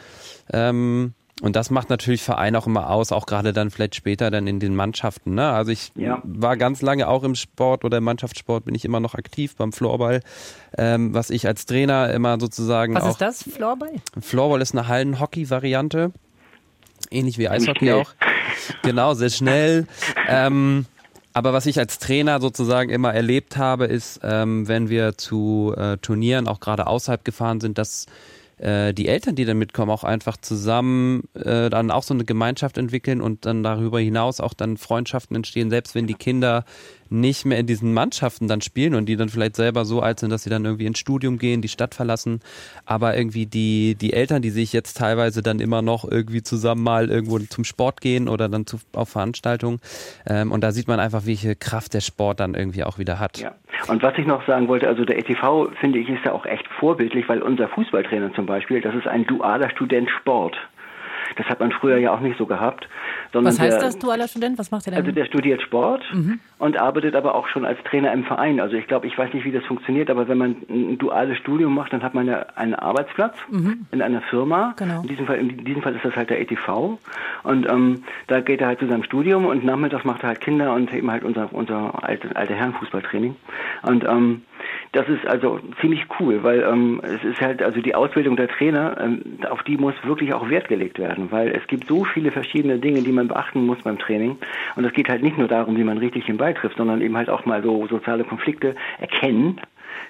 Ähm, 0.51 1.13
und 1.41 1.55
das 1.55 1.69
macht 1.69 1.91
natürlich 1.91 2.23
Verein 2.23 2.55
auch 2.55 2.65
immer 2.65 2.89
aus, 2.89 3.11
auch 3.11 3.27
gerade 3.27 3.53
dann 3.53 3.69
vielleicht 3.69 3.93
später 3.93 4.31
dann 4.31 4.47
in 4.47 4.59
den 4.59 4.75
Mannschaften. 4.75 5.35
Ne? 5.35 5.47
Also 5.51 5.71
ich 5.71 5.91
ja. 5.95 6.19
war 6.23 6.57
ganz 6.57 6.81
lange 6.81 7.07
auch 7.07 7.23
im 7.23 7.35
Sport 7.35 7.85
oder 7.85 7.99
im 7.99 8.05
Mannschaftssport 8.05 8.65
bin 8.65 8.73
ich 8.73 8.85
immer 8.85 8.99
noch 8.99 9.13
aktiv 9.13 9.55
beim 9.55 9.71
Floorball, 9.71 10.21
ähm, 10.77 11.13
was 11.13 11.29
ich 11.29 11.45
als 11.45 11.67
Trainer 11.67 12.11
immer 12.11 12.39
sozusagen 12.39 12.95
Was 12.95 13.07
ist 13.07 13.21
das, 13.21 13.43
Floorball? 13.43 13.93
Floorball 14.19 14.61
ist 14.61 14.73
eine 14.73 14.87
Hallenhockey-Variante, 14.87 16.11
ähnlich 17.11 17.37
wie 17.37 17.49
Eishockey 17.49 17.91
auch. 17.91 18.13
Genau, 18.81 19.13
sehr 19.13 19.29
schnell. 19.29 19.87
ähm, 20.27 20.85
aber 21.33 21.53
was 21.53 21.67
ich 21.67 21.77
als 21.77 21.99
Trainer 21.99 22.41
sozusagen 22.41 22.89
immer 22.89 23.13
erlebt 23.13 23.57
habe, 23.57 23.85
ist, 23.85 24.21
ähm, 24.23 24.67
wenn 24.67 24.89
wir 24.89 25.17
zu 25.17 25.73
äh, 25.77 25.97
Turnieren 25.97 26.47
auch 26.47 26.59
gerade 26.59 26.87
außerhalb 26.87 27.23
gefahren 27.23 27.59
sind, 27.59 27.77
dass 27.77 28.07
äh, 28.57 28.91
die 28.93 29.07
Eltern, 29.07 29.35
die 29.35 29.45
dann 29.45 29.59
mitkommen, 29.59 29.91
auch 29.91 30.03
einfach 30.03 30.37
zusammen 30.37 31.25
äh, 31.35 31.69
dann 31.69 31.91
auch 31.91 32.01
so 32.01 32.15
eine 32.15 32.25
Gemeinschaft 32.25 32.79
entwickeln 32.79 33.21
und 33.21 33.45
dann 33.45 33.61
darüber 33.61 33.99
hinaus 33.99 34.39
auch 34.39 34.55
dann 34.55 34.77
Freundschaften 34.77 35.35
entstehen, 35.35 35.69
selbst 35.69 35.93
wenn 35.93 36.07
die 36.07 36.15
Kinder 36.15 36.65
nicht 37.09 37.45
mehr 37.45 37.59
in 37.59 37.67
diesen 37.67 37.93
Mannschaften 37.93 38.47
dann 38.47 38.61
spielen 38.61 38.95
und 38.95 39.07
die 39.07 39.15
dann 39.15 39.29
vielleicht 39.29 39.55
selber 39.55 39.85
so 39.85 40.01
alt 40.01 40.19
sind, 40.19 40.29
dass 40.31 40.43
sie 40.43 40.49
dann 40.49 40.65
irgendwie 40.65 40.85
ins 40.85 40.99
Studium 40.99 41.37
gehen, 41.37 41.61
die 41.61 41.67
Stadt 41.67 41.95
verlassen. 41.95 42.39
Aber 42.85 43.15
irgendwie 43.17 43.45
die, 43.45 43.95
die 43.95 44.13
Eltern, 44.13 44.41
die 44.41 44.49
sich 44.49 44.73
jetzt 44.73 44.97
teilweise 44.97 45.41
dann 45.41 45.59
immer 45.59 45.81
noch 45.81 46.09
irgendwie 46.09 46.43
zusammen 46.43 46.83
mal 46.83 47.09
irgendwo 47.09 47.39
zum 47.39 47.63
Sport 47.63 48.01
gehen 48.01 48.27
oder 48.27 48.49
dann 48.49 48.65
zu, 48.65 48.77
auf 48.93 49.09
Veranstaltungen. 49.09 49.79
Ähm, 50.25 50.51
und 50.51 50.63
da 50.63 50.71
sieht 50.71 50.87
man 50.87 50.99
einfach, 50.99 51.25
welche 51.25 51.55
Kraft 51.55 51.93
der 51.93 52.01
Sport 52.01 52.39
dann 52.39 52.53
irgendwie 52.53 52.83
auch 52.83 52.97
wieder 52.97 53.19
hat. 53.19 53.37
Ja. 53.39 53.55
Und 53.87 54.01
was 54.03 54.17
ich 54.17 54.25
noch 54.25 54.45
sagen 54.47 54.67
wollte, 54.67 54.87
also 54.87 55.05
der 55.05 55.17
ETV, 55.19 55.69
finde 55.79 55.99
ich, 55.99 56.09
ist 56.09 56.25
ja 56.25 56.31
auch 56.31 56.45
echt 56.45 56.67
vorbildlich, 56.79 57.29
weil 57.29 57.41
unser 57.41 57.67
Fußballtrainer 57.67 58.33
zum 58.33 58.45
Beispiel, 58.45 58.81
das 58.81 58.95
ist 58.95 59.07
ein 59.07 59.25
dualer 59.25 59.69
Student 59.69 60.09
Sport. 60.09 60.57
Das 61.35 61.47
hat 61.47 61.59
man 61.59 61.71
früher 61.71 61.97
ja 61.97 62.13
auch 62.13 62.19
nicht 62.19 62.37
so 62.37 62.45
gehabt. 62.45 62.87
Was 63.33 63.59
heißt 63.59 63.77
der, 63.77 63.81
das, 63.81 63.99
dualer 63.99 64.27
Student? 64.27 64.57
Was 64.57 64.71
macht 64.71 64.87
er 64.87 64.91
denn? 64.91 65.01
Also 65.01 65.11
der 65.11 65.25
studiert 65.25 65.61
Sport 65.61 66.03
mhm. 66.13 66.39
und 66.59 66.77
arbeitet 66.77 67.15
aber 67.15 67.35
auch 67.35 67.47
schon 67.47 67.65
als 67.65 67.77
Trainer 67.83 68.13
im 68.13 68.23
Verein. 68.23 68.59
Also 68.59 68.75
ich 68.75 68.87
glaube, 68.87 69.07
ich 69.07 69.17
weiß 69.17 69.33
nicht, 69.33 69.45
wie 69.45 69.51
das 69.51 69.65
funktioniert, 69.65 70.09
aber 70.09 70.27
wenn 70.27 70.37
man 70.37 70.55
ein 70.69 70.97
duales 70.97 71.37
Studium 71.37 71.75
macht, 71.75 71.93
dann 71.93 72.03
hat 72.03 72.13
man 72.13 72.27
ja 72.27 72.45
einen 72.55 72.73
Arbeitsplatz 72.73 73.35
mhm. 73.49 73.85
in 73.91 74.01
einer 74.01 74.21
Firma. 74.21 74.73
Genau. 74.77 75.01
In, 75.01 75.07
diesem 75.07 75.25
Fall, 75.25 75.37
in 75.37 75.65
diesem 75.65 75.81
Fall 75.81 75.95
ist 75.95 76.05
das 76.05 76.15
halt 76.15 76.29
der 76.29 76.41
ETV. 76.41 76.97
Und 77.43 77.69
ähm, 77.69 78.03
da 78.27 78.41
geht 78.41 78.61
er 78.61 78.67
halt 78.67 78.79
zu 78.79 78.87
seinem 78.87 79.03
Studium 79.03 79.45
und 79.45 79.63
nachmittags 79.63 80.05
macht 80.05 80.23
er 80.23 80.29
halt 80.29 80.41
Kinder 80.41 80.73
und 80.73 80.93
eben 80.93 81.11
halt 81.11 81.23
unser, 81.23 81.53
unser 81.53 82.03
alte, 82.03 82.35
alte 82.35 82.55
Herrenfußballtraining. 82.55 83.35
Und 83.83 84.03
ähm, 84.05 84.41
das 84.97 85.07
ist 85.09 85.27
also 85.27 85.59
ziemlich 85.79 86.07
cool, 86.19 86.41
weil 86.41 86.61
ähm, 86.63 86.99
es 87.03 87.23
ist 87.23 87.39
halt, 87.39 87.61
also 87.61 87.81
die 87.81 87.93
Ausbildung 87.93 88.35
der 88.35 88.47
Trainer, 88.47 88.97
ähm, 88.99 89.21
auf 89.47 89.61
die 89.61 89.77
muss 89.77 89.93
wirklich 90.03 90.33
auch 90.33 90.49
Wert 90.49 90.67
gelegt 90.69 90.97
werden, 90.97 91.31
weil 91.31 91.49
es 91.49 91.67
gibt 91.67 91.87
so 91.87 92.03
viele 92.03 92.31
verschiedene 92.31 92.79
Dinge, 92.79 93.03
die 93.03 93.11
man 93.11 93.27
beachten 93.27 93.63
muss 93.67 93.77
beim 93.83 93.99
Training. 93.99 94.37
Und 94.75 94.85
es 94.85 94.93
geht 94.93 95.07
halt 95.07 95.21
nicht 95.21 95.37
nur 95.37 95.47
darum, 95.47 95.77
wie 95.77 95.83
man 95.83 95.99
richtig 95.99 96.25
den 96.25 96.37
Ball 96.37 96.55
trifft, 96.55 96.77
sondern 96.77 97.01
eben 97.01 97.15
halt 97.15 97.29
auch 97.29 97.45
mal 97.45 97.61
so 97.61 97.85
soziale 97.85 98.23
Konflikte 98.23 98.75
erkennen 98.99 99.61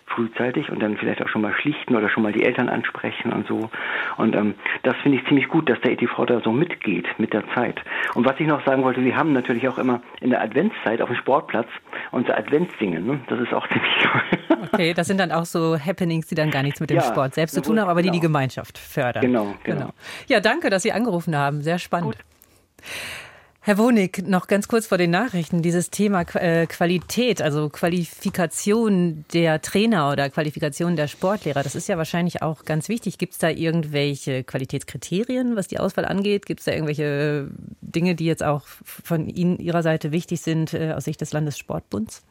frühzeitig 0.07 0.71
und 0.71 0.81
dann 0.81 0.97
vielleicht 0.97 1.21
auch 1.21 1.27
schon 1.27 1.41
mal 1.41 1.53
schlichten 1.53 1.95
oder 1.95 2.09
schon 2.09 2.23
mal 2.23 2.31
die 2.31 2.43
Eltern 2.43 2.69
ansprechen 2.69 3.33
und 3.33 3.47
so. 3.47 3.69
Und 4.17 4.35
ähm, 4.35 4.55
das 4.83 4.95
finde 5.03 5.17
ich 5.17 5.27
ziemlich 5.27 5.47
gut, 5.49 5.69
dass 5.69 5.79
der 5.81 5.91
ETV 5.91 6.25
da 6.25 6.39
so 6.41 6.51
mitgeht 6.51 7.05
mit 7.17 7.33
der 7.33 7.43
Zeit. 7.53 7.79
Und 8.15 8.25
was 8.25 8.39
ich 8.39 8.47
noch 8.47 8.65
sagen 8.65 8.83
wollte, 8.83 9.03
wir 9.03 9.15
haben 9.15 9.33
natürlich 9.33 9.67
auch 9.67 9.77
immer 9.77 10.01
in 10.21 10.29
der 10.29 10.41
Adventszeit 10.41 11.01
auf 11.01 11.09
dem 11.09 11.17
Sportplatz 11.17 11.67
unser 12.11 12.37
Adventssingen. 12.37 13.05
Ne? 13.05 13.19
Das 13.27 13.39
ist 13.39 13.53
auch 13.53 13.67
ziemlich 13.73 13.93
toll. 14.03 14.59
Okay, 14.73 14.93
das 14.93 15.07
sind 15.07 15.19
dann 15.19 15.31
auch 15.31 15.45
so 15.45 15.77
Happenings, 15.77 16.27
die 16.27 16.35
dann 16.35 16.51
gar 16.51 16.63
nichts 16.63 16.79
mit 16.79 16.89
dem 16.89 16.97
ja, 16.97 17.03
Sport 17.03 17.35
selbst 17.35 17.55
zu 17.55 17.61
tun 17.61 17.79
haben, 17.79 17.89
aber 17.89 18.01
genau. 18.01 18.13
die 18.13 18.19
die 18.19 18.25
Gemeinschaft 18.25 18.77
fördern. 18.77 19.21
Genau, 19.21 19.55
genau, 19.63 19.79
genau. 19.79 19.93
Ja, 20.27 20.39
danke, 20.39 20.69
dass 20.69 20.83
Sie 20.83 20.91
angerufen 20.91 21.35
haben. 21.35 21.61
Sehr 21.61 21.79
spannend. 21.79 22.15
Gut. 22.15 23.26
Herr 23.67 23.77
Wonig, 23.77 24.23
noch 24.25 24.47
ganz 24.47 24.69
kurz 24.69 24.87
vor 24.87 24.97
den 24.97 25.11
Nachrichten. 25.11 25.61
Dieses 25.61 25.89
Thema 25.89 26.21
äh, 26.35 26.67
Qualität, 26.67 27.41
also 27.41 27.67
Qualifikation 27.67 29.25
der 29.33 29.61
Trainer 29.61 30.09
oder 30.09 30.29
Qualifikation 30.29 30.95
der 30.95 31.09
Sportlehrer, 31.09 31.63
das 31.63 31.75
ist 31.75 31.89
ja 31.89 31.97
wahrscheinlich 31.97 32.41
auch 32.41 32.63
ganz 32.63 32.87
wichtig. 32.87 33.17
Gibt 33.17 33.33
es 33.33 33.39
da 33.39 33.49
irgendwelche 33.49 34.45
Qualitätskriterien, 34.45 35.57
was 35.57 35.67
die 35.67 35.81
Auswahl 35.81 36.05
angeht? 36.05 36.45
Gibt 36.45 36.61
es 36.61 36.65
da 36.65 36.71
irgendwelche 36.71 37.49
Dinge, 37.81 38.15
die 38.15 38.23
jetzt 38.23 38.41
auch 38.41 38.65
von 38.85 39.27
Ihnen, 39.27 39.59
Ihrer 39.59 39.83
Seite 39.83 40.13
wichtig 40.13 40.39
sind 40.39 40.73
äh, 40.73 40.93
aus 40.95 41.03
Sicht 41.03 41.19
des 41.19 41.33
Landessportbunds? 41.33 42.23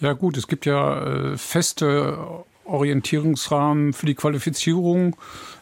Ja 0.00 0.12
gut, 0.12 0.36
es 0.36 0.48
gibt 0.48 0.66
ja 0.66 1.32
äh, 1.32 1.38
feste 1.38 2.44
Orientierungsrahmen 2.66 3.94
für 3.94 4.04
die 4.04 4.14
Qualifizierung. 4.14 5.16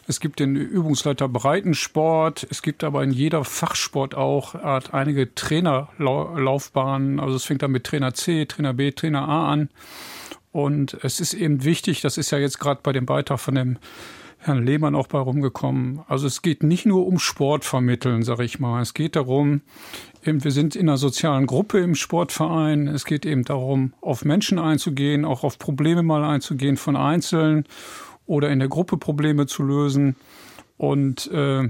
Es 0.09 0.21
gibt 0.21 0.39
den 0.39 0.55
Übungsleiter 0.55 1.27
Breitensport. 1.27 2.47
Es 2.49 2.61
gibt 2.61 2.85
aber 2.85 3.03
in 3.03 3.11
jeder 3.11 3.43
Fachsport 3.43 4.15
auch 4.15 4.55
einige 4.55 5.35
Trainerlaufbahnen. 5.35 7.19
Also 7.19 7.35
es 7.35 7.43
fängt 7.43 7.61
dann 7.61 7.71
mit 7.71 7.83
Trainer 7.83 8.13
C, 8.13 8.45
Trainer 8.45 8.73
B, 8.73 8.91
Trainer 8.91 9.27
A 9.27 9.51
an. 9.51 9.69
Und 10.53 10.97
es 11.03 11.19
ist 11.19 11.33
eben 11.33 11.65
wichtig, 11.65 11.99
das 11.99 12.17
ist 12.17 12.31
ja 12.31 12.37
jetzt 12.37 12.57
gerade 12.59 12.79
bei 12.81 12.93
dem 12.93 13.05
Beitrag 13.05 13.41
von 13.41 13.55
dem 13.55 13.77
Herrn 14.39 14.65
Lehmann 14.65 14.95
auch 14.95 15.07
bei 15.07 15.19
rumgekommen. 15.19 16.01
Also 16.07 16.25
es 16.25 16.41
geht 16.41 16.63
nicht 16.63 16.85
nur 16.85 17.05
um 17.05 17.19
Sport 17.19 17.65
vermitteln, 17.65 18.23
sage 18.23 18.45
ich 18.45 18.59
mal. 18.59 18.81
Es 18.81 18.93
geht 18.93 19.17
darum, 19.17 19.61
eben, 20.25 20.41
wir 20.43 20.51
sind 20.51 20.75
in 20.75 20.87
einer 20.87 20.97
sozialen 20.97 21.47
Gruppe 21.47 21.79
im 21.79 21.95
Sportverein. 21.95 22.87
Es 22.87 23.03
geht 23.03 23.25
eben 23.25 23.43
darum, 23.43 23.93
auf 23.99 24.23
Menschen 24.23 24.57
einzugehen, 24.57 25.25
auch 25.25 25.43
auf 25.43 25.59
Probleme 25.59 26.01
mal 26.01 26.23
einzugehen 26.23 26.77
von 26.77 26.95
Einzelnen 26.95 27.65
oder 28.27 28.49
in 28.49 28.59
der 28.59 28.67
Gruppe 28.67 28.97
Probleme 28.97 29.47
zu 29.47 29.63
lösen. 29.63 30.15
Und 30.77 31.31
äh, 31.31 31.69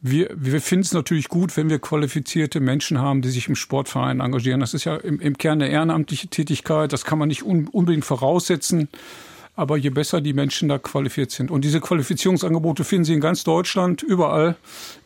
wir, 0.00 0.30
wir 0.34 0.60
finden 0.60 0.84
es 0.84 0.92
natürlich 0.92 1.28
gut, 1.28 1.56
wenn 1.56 1.68
wir 1.68 1.80
qualifizierte 1.80 2.60
Menschen 2.60 3.00
haben, 3.00 3.20
die 3.20 3.30
sich 3.30 3.48
im 3.48 3.56
Sportverein 3.56 4.20
engagieren. 4.20 4.60
Das 4.60 4.74
ist 4.74 4.84
ja 4.84 4.96
im, 4.96 5.20
im 5.20 5.36
Kern 5.36 5.60
eine 5.60 5.70
ehrenamtliche 5.70 6.28
Tätigkeit. 6.28 6.92
Das 6.92 7.04
kann 7.04 7.18
man 7.18 7.28
nicht 7.28 7.44
un, 7.44 7.66
unbedingt 7.68 8.04
voraussetzen. 8.04 8.88
Aber 9.56 9.76
je 9.76 9.90
besser 9.90 10.20
die 10.20 10.34
Menschen 10.34 10.68
da 10.68 10.78
qualifiziert 10.78 11.32
sind. 11.32 11.50
Und 11.50 11.64
diese 11.64 11.80
Qualifizierungsangebote 11.80 12.84
finden 12.84 13.04
Sie 13.04 13.14
in 13.14 13.20
ganz 13.20 13.42
Deutschland, 13.42 14.04
überall, 14.04 14.54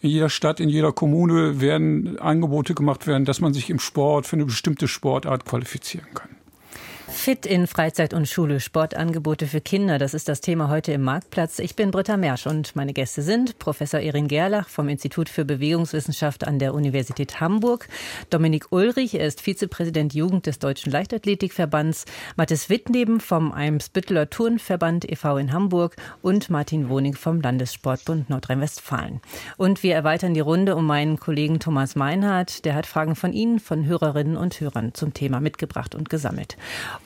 in 0.03 0.11
jeder 0.11 0.29
Stadt, 0.29 0.61
in 0.61 0.69
jeder 0.69 0.93
Kommune 0.93 1.63
werden 1.63 2.19
Angebote 2.19 2.75
gemacht 2.75 3.07
werden, 3.07 3.25
dass 3.25 3.41
man 3.41 3.55
sich 3.55 3.71
im 3.71 3.79
Sport 3.79 4.27
für 4.27 4.37
eine 4.37 4.45
bestimmte 4.45 4.89
Sportart 4.89 5.47
qualifizieren 5.47 6.09
kann. 6.13 6.42
Fit 7.13 7.47
in 7.47 7.69
Freizeit 7.69 8.15
und 8.15 8.27
Schule, 8.27 8.59
Sportangebote 8.59 9.47
für 9.47 9.61
Kinder, 9.61 9.99
das 9.99 10.13
ist 10.13 10.29
das 10.29 10.41
Thema 10.41 10.69
heute 10.69 10.93
im 10.93 11.03
Marktplatz. 11.03 11.61
Ich 11.61 11.77
bin 11.77 11.93
Britta 11.93 12.17
Mersch 12.17 12.49
und 12.49 12.75
meine 12.75 12.93
Gäste 12.93 13.23
sind 13.23 13.61
Professor 13.61 14.01
Erin 14.01 14.27
Gerlach 14.27 14.69
vom 14.69 14.89
Institut 14.89 15.29
für 15.29 15.45
Bewegungswissenschaft 15.45 16.45
an 16.45 16.59
der 16.59 16.75
Universität 16.75 17.41
Hamburg, 17.41 17.87
Dominik 18.31 18.73
Ulrich, 18.73 19.15
er 19.15 19.27
ist 19.27 19.41
Vizepräsident 19.41 20.15
Jugend 20.15 20.47
des 20.47 20.59
Deutschen 20.59 20.91
Leichtathletikverbands, 20.91 22.07
Mathis 22.35 22.69
Wittneben 22.69 23.21
vom 23.21 23.53
Eimsbütteler 23.53 24.29
Turnverband 24.29 25.09
e.V. 25.09 25.37
in 25.37 25.53
Hamburg 25.53 25.95
und 26.23 26.51
Martin 26.51 26.89
Wonig 26.89 27.17
vom 27.17 27.41
Landessportbund 27.41 28.31
Nordrhein-Westfalen. 28.31 29.21
Und 29.57 29.85
wir 29.85 29.95
erweitern 29.95 30.35
die 30.35 30.41
Runde 30.41 30.75
um 30.75 30.87
meinen 30.87 31.21
Kollegen 31.21 31.61
Thomas 31.61 31.95
Meinhardt, 31.95 32.65
der 32.65 32.75
hat 32.75 32.87
Fragen 32.87 33.15
von 33.15 33.33
Ihnen, 33.33 33.61
von 33.61 33.87
Hörerinnen 33.87 34.37
und 34.37 34.61
Hörern 34.61 34.93
zum 34.95 35.15
Thema 35.15 35.39
mitgebracht 35.39 35.95
und 35.95 36.11
gesammelt. 36.11 36.57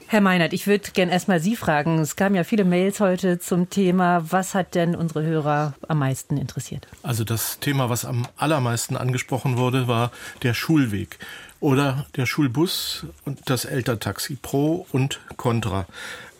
Herr 0.08 0.20
Meinert, 0.20 0.52
ich 0.52 0.68
würde 0.68 0.92
gerne 0.92 1.10
erstmal 1.10 1.40
Sie 1.40 1.56
fragen. 1.56 1.98
Es 1.98 2.14
kamen 2.14 2.36
ja 2.36 2.44
viele 2.44 2.64
Mails 2.64 3.00
heute 3.00 3.40
zum 3.40 3.70
Thema. 3.70 4.24
Was 4.30 4.54
hat 4.54 4.76
denn 4.76 4.94
unsere 4.94 5.24
Hörer 5.24 5.74
am 5.88 5.98
meisten 5.98 6.36
interessiert? 6.36 6.86
Also 7.02 7.24
das 7.24 7.58
Thema, 7.58 7.90
was 7.90 8.04
am 8.04 8.28
allermeisten 8.36 8.96
angesprochen 8.96 9.56
wurde, 9.56 9.88
war 9.88 10.12
der 10.44 10.54
Schulweg 10.54 11.18
oder 11.58 12.06
der 12.14 12.26
Schulbus 12.26 13.04
und 13.24 13.50
das 13.50 13.64
Elterntaxi 13.64 14.38
Pro 14.40 14.86
und 14.92 15.18
Contra. 15.36 15.86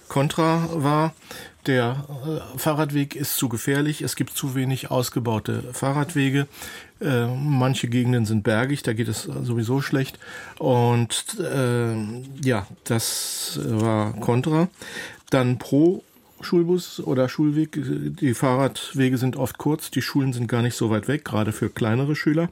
Contra 0.06 0.68
war, 0.70 1.12
der 1.66 2.04
äh, 2.54 2.58
Fahrradweg 2.58 3.16
ist 3.16 3.36
zu 3.36 3.48
gefährlich, 3.48 4.02
es 4.02 4.16
gibt 4.16 4.36
zu 4.36 4.54
wenig 4.54 4.90
ausgebaute 4.90 5.62
Fahrradwege. 5.72 6.46
Äh, 7.00 7.26
manche 7.26 7.88
Gegenden 7.88 8.24
sind 8.24 8.42
bergig, 8.42 8.82
da 8.82 8.92
geht 8.92 9.08
es 9.08 9.22
sowieso 9.22 9.80
schlecht. 9.80 10.18
Und 10.58 11.38
äh, 11.40 11.94
ja, 12.42 12.66
das 12.84 13.60
war 13.62 14.12
Contra. 14.14 14.68
Dann 15.30 15.58
Pro 15.58 16.02
Schulbus 16.40 17.00
oder 17.00 17.28
Schulweg. 17.28 17.78
Die 18.20 18.34
Fahrradwege 18.34 19.18
sind 19.18 19.36
oft 19.36 19.58
kurz, 19.58 19.90
die 19.90 20.02
Schulen 20.02 20.32
sind 20.32 20.48
gar 20.48 20.62
nicht 20.62 20.76
so 20.76 20.90
weit 20.90 21.08
weg, 21.08 21.24
gerade 21.24 21.52
für 21.52 21.70
kleinere 21.70 22.14
Schüler. 22.14 22.48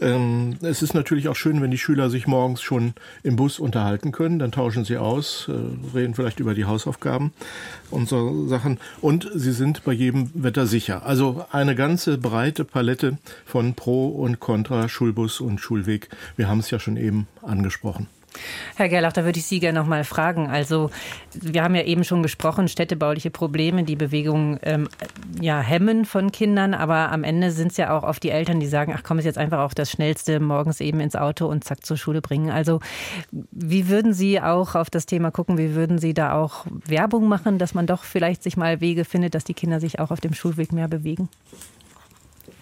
Ähm, 0.00 0.56
es 0.62 0.82
ist 0.82 0.94
natürlich 0.94 1.28
auch 1.28 1.36
schön, 1.36 1.62
wenn 1.62 1.70
die 1.70 1.78
Schüler 1.78 2.10
sich 2.10 2.26
morgens 2.26 2.62
schon 2.62 2.94
im 3.22 3.36
Bus 3.36 3.58
unterhalten 3.58 4.12
können. 4.12 4.38
Dann 4.38 4.52
tauschen 4.52 4.84
sie 4.84 4.98
aus, 4.98 5.48
äh, 5.48 5.96
reden 5.96 6.14
vielleicht 6.14 6.40
über 6.40 6.54
die 6.54 6.64
Hausaufgaben 6.64 7.32
und 7.90 8.08
so 8.08 8.46
Sachen. 8.48 8.78
Und 9.00 9.30
sie 9.34 9.52
sind 9.52 9.84
bei 9.84 9.92
jedem 9.92 10.30
Wetter 10.34 10.66
sicher. 10.66 11.06
Also 11.06 11.46
eine 11.50 11.74
ganze 11.74 12.18
breite 12.18 12.64
Palette 12.64 13.18
von 13.44 13.74
Pro 13.74 14.08
und 14.08 14.40
Contra, 14.40 14.88
Schulbus 14.88 15.40
und 15.40 15.60
Schulweg. 15.60 16.08
Wir 16.36 16.48
haben 16.48 16.60
es 16.60 16.70
ja 16.70 16.78
schon 16.78 16.96
eben 16.96 17.28
angesprochen. 17.42 18.08
Herr 18.76 18.88
Gerlach, 18.88 19.12
da 19.12 19.24
würde 19.24 19.38
ich 19.38 19.46
Sie 19.46 19.60
gerne 19.60 19.78
noch 19.78 19.86
mal 19.86 20.04
fragen. 20.04 20.48
Also 20.48 20.90
wir 21.34 21.62
haben 21.62 21.74
ja 21.74 21.82
eben 21.82 22.04
schon 22.04 22.22
gesprochen, 22.22 22.68
städtebauliche 22.68 23.30
Probleme, 23.30 23.84
die 23.84 23.96
Bewegung 23.96 24.58
ähm, 24.62 24.88
ja, 25.40 25.60
hemmen 25.60 26.04
von 26.04 26.32
Kindern, 26.32 26.74
aber 26.74 27.12
am 27.12 27.24
Ende 27.24 27.50
sind 27.50 27.72
es 27.72 27.76
ja 27.76 27.96
auch 27.96 28.02
oft 28.02 28.22
die 28.22 28.30
Eltern, 28.30 28.60
die 28.60 28.66
sagen, 28.66 28.94
ach 28.96 29.02
komm, 29.02 29.18
ist 29.18 29.24
jetzt 29.24 29.38
einfach 29.38 29.60
auch 29.60 29.74
das 29.74 29.90
Schnellste, 29.90 30.40
morgens 30.40 30.80
eben 30.80 31.00
ins 31.00 31.16
Auto 31.16 31.46
und 31.46 31.64
zack 31.64 31.84
zur 31.84 31.96
Schule 31.96 32.20
bringen. 32.20 32.50
Also 32.50 32.80
wie 33.30 33.88
würden 33.88 34.12
Sie 34.12 34.40
auch 34.40 34.74
auf 34.74 34.90
das 34.90 35.06
Thema 35.06 35.30
gucken, 35.30 35.58
wie 35.58 35.74
würden 35.74 35.98
Sie 35.98 36.14
da 36.14 36.34
auch 36.34 36.66
Werbung 36.86 37.28
machen, 37.28 37.58
dass 37.58 37.74
man 37.74 37.86
doch 37.86 38.04
vielleicht 38.04 38.42
sich 38.42 38.56
mal 38.56 38.80
Wege 38.80 39.04
findet, 39.04 39.34
dass 39.34 39.44
die 39.44 39.54
Kinder 39.54 39.80
sich 39.80 39.98
auch 39.98 40.10
auf 40.10 40.20
dem 40.20 40.34
Schulweg 40.34 40.72
mehr 40.72 40.88
bewegen? 40.88 41.28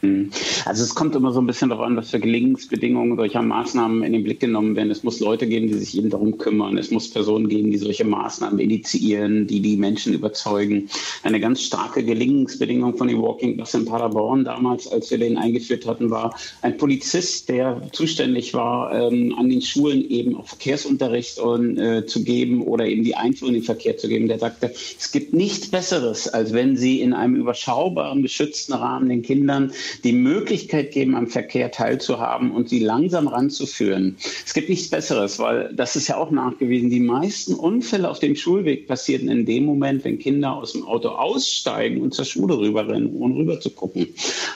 Hm. 0.05 0.31
Also 0.67 0.85
es 0.85 0.95
kommt 0.95 1.15
immer 1.17 1.33
so 1.33 1.41
ein 1.41 1.47
bisschen 1.47 1.71
darauf 1.71 1.87
an, 1.87 1.97
was 1.97 2.11
für 2.11 2.21
Gelingensbedingungen 2.21 3.17
solcher 3.17 3.43
Maßnahmen 3.43 4.03
in 4.03 4.13
den 4.13 4.23
Blick 4.23 4.41
genommen 4.41 4.77
werden. 4.77 4.91
Es 4.91 5.03
muss 5.03 5.21
Leute 5.21 5.47
geben, 5.47 5.69
die 5.69 5.75
sich 5.75 5.97
eben 5.97 6.11
darum 6.11 6.39
kümmern. 6.39 6.77
Es 6.79 6.91
muss 6.91 7.11
Personen 7.11 7.49
geben, 7.49 7.71
die 7.71 7.79
solche 7.79 8.05
Maßnahmen 8.05 8.59
initiieren, 8.59 9.47
die 9.47 9.61
die 9.61 9.77
Menschen 9.77 10.13
überzeugen. 10.15 10.89
Eine 11.23 11.41
ganz 11.41 11.63
starke 11.63 12.05
Gelingensbedingung 12.05 12.97
von 12.97 13.09
dem 13.09 13.23
Walking 13.23 13.57
Bus 13.57 13.75
in 13.75 13.85
Paderborn 13.85 14.45
damals, 14.45 14.87
als 14.89 15.11
wir 15.11 15.19
den 15.19 15.39
eingeführt 15.39 15.87
hatten, 15.87 16.11
war 16.11 16.35
ein 16.63 16.77
Polizist, 16.77 17.49
der 17.49 17.81
zuständig 17.93 18.55
war, 18.55 18.93
ähm, 18.93 19.35
an 19.39 19.49
den 19.49 19.63
Schulen 19.63 20.09
eben 20.09 20.37
auch 20.37 20.47
Verkehrsunterricht 20.47 21.39
und, 21.39 21.79
äh, 21.79 22.07
zu 22.07 22.25
geben 22.25 22.63
oder 22.63 22.87
eben 22.87 23.05
die 23.05 23.17
Einführung 23.17 23.55
in 23.55 23.61
den 23.61 23.65
Verkehr 23.65 23.97
zu 23.97 24.09
geben. 24.09 24.29
Der 24.29 24.39
sagte, 24.39 24.73
es 24.99 25.13
gibt 25.13 25.33
nichts 25.33 25.69
Besseres, 25.71 26.29
als 26.29 26.53
wenn 26.53 26.77
Sie 26.77 27.01
in 27.01 27.13
einem 27.13 27.37
überschaubaren, 27.37 28.23
geschützten 28.23 28.75
Rahmen 28.75 29.09
den 29.09 29.23
Kindern 29.23 29.73
die 30.03 30.13
Möglichkeit 30.13 30.93
geben, 30.93 31.15
am 31.15 31.27
Verkehr 31.27 31.71
teilzuhaben 31.71 32.51
und 32.51 32.69
sie 32.69 32.81
langsam 32.81 33.29
ranzuführen. 33.29 34.17
Es 34.45 34.55
gibt 34.55 34.69
nichts 34.69 34.89
Besseres, 34.89 35.39
weil 35.39 35.73
das 35.75 35.97
ist 35.97 36.09
ja 36.09 36.17
auch 36.17 36.31
nachgewiesen. 36.31 36.91
Die 36.91 37.01
meisten 37.01 37.55
Unfälle 37.55 38.11
auf 38.11 38.19
dem 38.19 38.37
Schulweg 38.37 38.87
passieren 38.87 39.29
in 39.29 39.47
dem 39.47 39.65
Moment, 39.65 40.05
wenn 40.05 40.19
Kinder 40.19 40.55
aus 40.55 40.73
dem 40.73 40.85
Auto 40.85 41.09
aussteigen 41.09 42.01
und 42.01 42.15
zur 42.15 42.25
Schule 42.25 42.59
rüberrennen, 42.59 43.15
ohne 43.17 43.37
rüber 43.37 43.61
zu 43.61 43.71
gucken. 43.71 44.09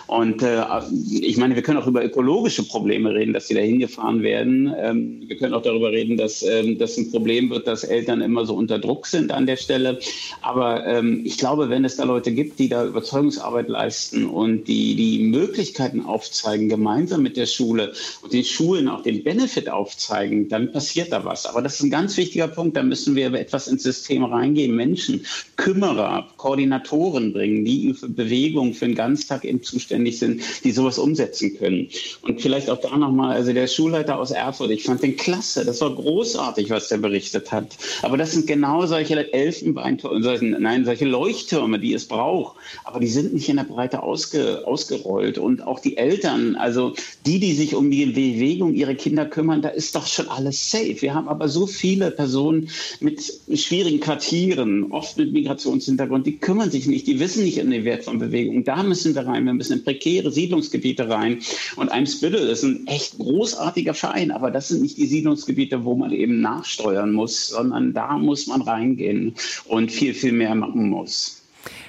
Und 0.06 0.42
äh, 0.42 0.62
ich 1.10 1.36
meine, 1.36 1.54
wir 1.54 1.62
können 1.62 1.78
auch 1.78 1.86
über 1.86 2.04
ökologische 2.04 2.62
Probleme 2.62 3.14
reden, 3.14 3.32
dass 3.32 3.48
sie 3.48 3.54
da 3.54 3.60
hingefahren 3.60 4.22
werden. 4.22 4.72
Ähm, 4.78 5.22
wir 5.26 5.36
können 5.36 5.54
auch 5.54 5.62
darüber 5.62 5.92
reden, 5.92 6.16
dass 6.16 6.42
ähm, 6.42 6.78
das 6.78 6.96
ein 6.96 7.10
Problem 7.10 7.50
wird, 7.50 7.66
dass 7.66 7.84
Eltern 7.84 8.20
immer 8.20 8.46
so 8.46 8.54
unter 8.54 8.78
Druck 8.78 9.06
sind 9.06 9.32
an 9.32 9.46
der 9.46 9.56
Stelle. 9.56 9.98
Aber 10.42 10.86
ähm, 10.86 11.22
ich 11.24 11.38
glaube, 11.38 11.68
wenn 11.68 11.84
es 11.84 11.96
da 11.96 12.04
Leute 12.04 12.32
gibt, 12.32 12.58
die 12.58 12.68
da 12.68 12.86
Überzeugungsarbeit 12.86 13.68
leisten 13.68 14.26
und 14.26 14.66
die 14.66 14.94
die 14.94 15.17
Möglichkeiten 15.18 16.04
aufzeigen, 16.04 16.68
gemeinsam 16.68 17.22
mit 17.22 17.36
der 17.36 17.46
Schule 17.46 17.92
und 18.22 18.32
den 18.32 18.44
Schulen 18.44 18.88
auch 18.88 19.02
den 19.02 19.22
Benefit 19.24 19.68
aufzeigen, 19.68 20.48
dann 20.48 20.72
passiert 20.72 21.12
da 21.12 21.24
was. 21.24 21.46
Aber 21.46 21.62
das 21.62 21.74
ist 21.74 21.82
ein 21.82 21.90
ganz 21.90 22.16
wichtiger 22.16 22.48
Punkt. 22.48 22.76
Da 22.76 22.82
müssen 22.82 23.16
wir 23.16 23.32
etwas 23.34 23.68
ins 23.68 23.82
System 23.82 24.24
reingehen. 24.24 24.74
Menschen, 24.74 25.24
Kümmerer, 25.56 26.28
Koordinatoren 26.36 27.32
bringen, 27.32 27.64
die 27.64 27.94
für 27.94 28.08
Bewegung 28.08 28.74
für 28.74 28.86
den 28.86 28.94
Ganztag 28.94 29.44
eben 29.44 29.62
zuständig 29.62 30.18
sind, 30.18 30.42
die 30.64 30.72
sowas 30.72 30.98
umsetzen 30.98 31.56
können. 31.58 31.88
Und 32.22 32.40
vielleicht 32.40 32.70
auch 32.70 32.80
da 32.80 32.96
nochmal, 32.96 33.34
also 33.34 33.52
der 33.52 33.66
Schulleiter 33.66 34.18
aus 34.18 34.30
Erfurt, 34.30 34.70
ich 34.70 34.84
fand 34.84 35.02
den 35.02 35.16
klasse. 35.16 35.64
Das 35.64 35.80
war 35.80 35.94
großartig, 35.94 36.70
was 36.70 36.88
der 36.88 36.98
berichtet 36.98 37.52
hat. 37.52 37.76
Aber 38.02 38.16
das 38.16 38.32
sind 38.32 38.46
genau 38.46 38.86
solche 38.86 39.32
Elfenbeintürme, 39.32 40.60
nein, 40.60 40.84
solche 40.84 41.04
Leuchttürme, 41.04 41.78
die 41.78 41.94
es 41.94 42.06
braucht. 42.06 42.56
Aber 42.84 43.00
die 43.00 43.08
sind 43.08 43.34
nicht 43.34 43.48
in 43.48 43.56
der 43.56 43.64
Breite 43.64 44.02
ausge, 44.02 44.62
ausgerollt 44.66 45.07
wollt 45.08 45.38
und 45.38 45.66
auch 45.66 45.80
die 45.80 45.96
Eltern, 45.96 46.54
also 46.54 46.94
die, 47.26 47.40
die 47.40 47.54
sich 47.54 47.74
um 47.74 47.90
die 47.90 48.06
Bewegung 48.06 48.74
ihrer 48.74 48.94
Kinder 48.94 49.26
kümmern, 49.26 49.62
da 49.62 49.70
ist 49.70 49.94
doch 49.94 50.06
schon 50.06 50.28
alles 50.28 50.70
safe. 50.70 51.00
Wir 51.00 51.14
haben 51.14 51.28
aber 51.28 51.48
so 51.48 51.66
viele 51.66 52.10
Personen 52.10 52.68
mit 53.00 53.20
schwierigen 53.54 54.00
Quartieren, 54.00 54.92
oft 54.92 55.16
mit 55.16 55.32
Migrationshintergrund, 55.32 56.26
die 56.26 56.36
kümmern 56.36 56.70
sich 56.70 56.86
nicht, 56.86 57.06
die 57.06 57.18
wissen 57.18 57.44
nicht 57.44 57.60
um 57.60 57.70
den 57.70 57.84
Wert 57.84 58.04
von 58.04 58.18
Bewegung. 58.18 58.64
Da 58.64 58.82
müssen 58.82 59.14
wir 59.14 59.26
rein, 59.26 59.44
wir 59.46 59.54
müssen 59.54 59.78
in 59.78 59.84
prekäre 59.84 60.30
Siedlungsgebiete 60.30 61.08
rein. 61.08 61.38
Und 61.76 61.90
Eimsbüttel 61.90 62.48
ist 62.48 62.62
ein 62.62 62.86
echt 62.86 63.18
großartiger 63.18 63.94
Verein, 63.94 64.30
aber 64.30 64.50
das 64.50 64.68
sind 64.68 64.82
nicht 64.82 64.98
die 64.98 65.06
Siedlungsgebiete, 65.06 65.84
wo 65.84 65.94
man 65.94 66.12
eben 66.12 66.40
nachsteuern 66.40 67.12
muss, 67.12 67.48
sondern 67.48 67.94
da 67.94 68.18
muss 68.18 68.46
man 68.46 68.62
reingehen 68.62 69.34
und 69.66 69.90
viel, 69.90 70.14
viel 70.14 70.32
mehr 70.32 70.54
machen 70.54 70.88
muss. 70.90 71.37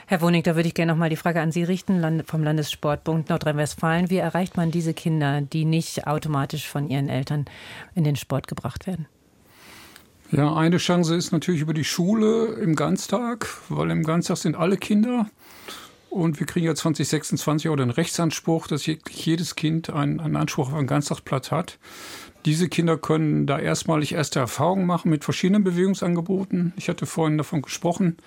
Herr 0.09 0.21
Wonig, 0.21 0.43
da 0.43 0.55
würde 0.55 0.67
ich 0.67 0.73
gerne 0.73 0.91
noch 0.91 0.97
mal 0.97 1.11
die 1.11 1.15
Frage 1.15 1.39
an 1.39 1.51
Sie 1.51 1.61
richten, 1.61 2.23
vom 2.25 2.41
Landessportbund 2.41 3.29
Nordrhein-Westfalen. 3.29 4.09
Wie 4.09 4.17
erreicht 4.17 4.57
man 4.57 4.71
diese 4.71 4.95
Kinder, 4.95 5.41
die 5.41 5.65
nicht 5.65 6.07
automatisch 6.07 6.67
von 6.67 6.89
ihren 6.89 7.09
Eltern 7.09 7.45
in 7.93 8.05
den 8.05 8.15
Sport 8.15 8.47
gebracht 8.47 8.87
werden? 8.87 9.05
Ja, 10.31 10.55
eine 10.55 10.77
Chance 10.77 11.15
ist 11.15 11.31
natürlich 11.31 11.61
über 11.61 11.75
die 11.75 11.83
Schule 11.83 12.55
im 12.55 12.75
Ganztag, 12.75 13.49
weil 13.69 13.91
im 13.91 14.01
Ganztag 14.01 14.37
sind 14.37 14.55
alle 14.55 14.77
Kinder. 14.77 15.29
Und 16.09 16.39
wir 16.39 16.47
kriegen 16.47 16.65
ja 16.65 16.73
2026 16.73 17.69
auch 17.69 17.75
den 17.75 17.91
Rechtsanspruch, 17.91 18.65
dass 18.65 18.87
jedes 18.87 19.55
Kind 19.55 19.91
einen, 19.91 20.19
einen 20.19 20.37
Anspruch 20.37 20.69
auf 20.69 20.73
einen 20.73 20.87
Ganztagsplatz 20.87 21.51
hat. 21.51 21.77
Diese 22.45 22.69
Kinder 22.69 22.97
können 22.97 23.45
da 23.45 23.59
erstmalig 23.59 24.13
erste 24.13 24.39
Erfahrungen 24.39 24.85
machen 24.85 25.11
mit 25.11 25.23
verschiedenen 25.23 25.63
Bewegungsangeboten. 25.63 26.73
Ich 26.77 26.87
hatte 26.87 27.05
vorhin 27.05 27.37
davon 27.37 27.61
gesprochen, 27.61 28.17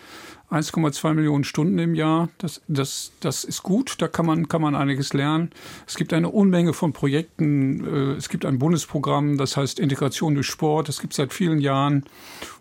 1,2 0.52 1.14
Millionen 1.14 1.44
Stunden 1.44 1.78
im 1.78 1.94
Jahr. 1.94 2.28
Das, 2.38 2.60
das, 2.68 3.12
das 3.20 3.44
ist 3.44 3.62
gut, 3.62 3.96
da 3.98 4.08
kann 4.08 4.26
man, 4.26 4.48
kann 4.48 4.62
man 4.62 4.74
einiges 4.74 5.12
lernen. 5.12 5.50
Es 5.86 5.96
gibt 5.96 6.12
eine 6.12 6.28
Unmenge 6.28 6.72
von 6.72 6.92
Projekten. 6.92 7.84
Äh, 7.84 8.12
es 8.12 8.28
gibt 8.28 8.44
ein 8.44 8.58
Bundesprogramm, 8.58 9.38
das 9.38 9.56
heißt 9.56 9.78
Integration 9.78 10.34
durch 10.34 10.46
Sport. 10.46 10.88
Das 10.88 11.00
gibt 11.00 11.12
es 11.12 11.16
seit 11.16 11.32
vielen 11.32 11.60
Jahren, 11.60 12.04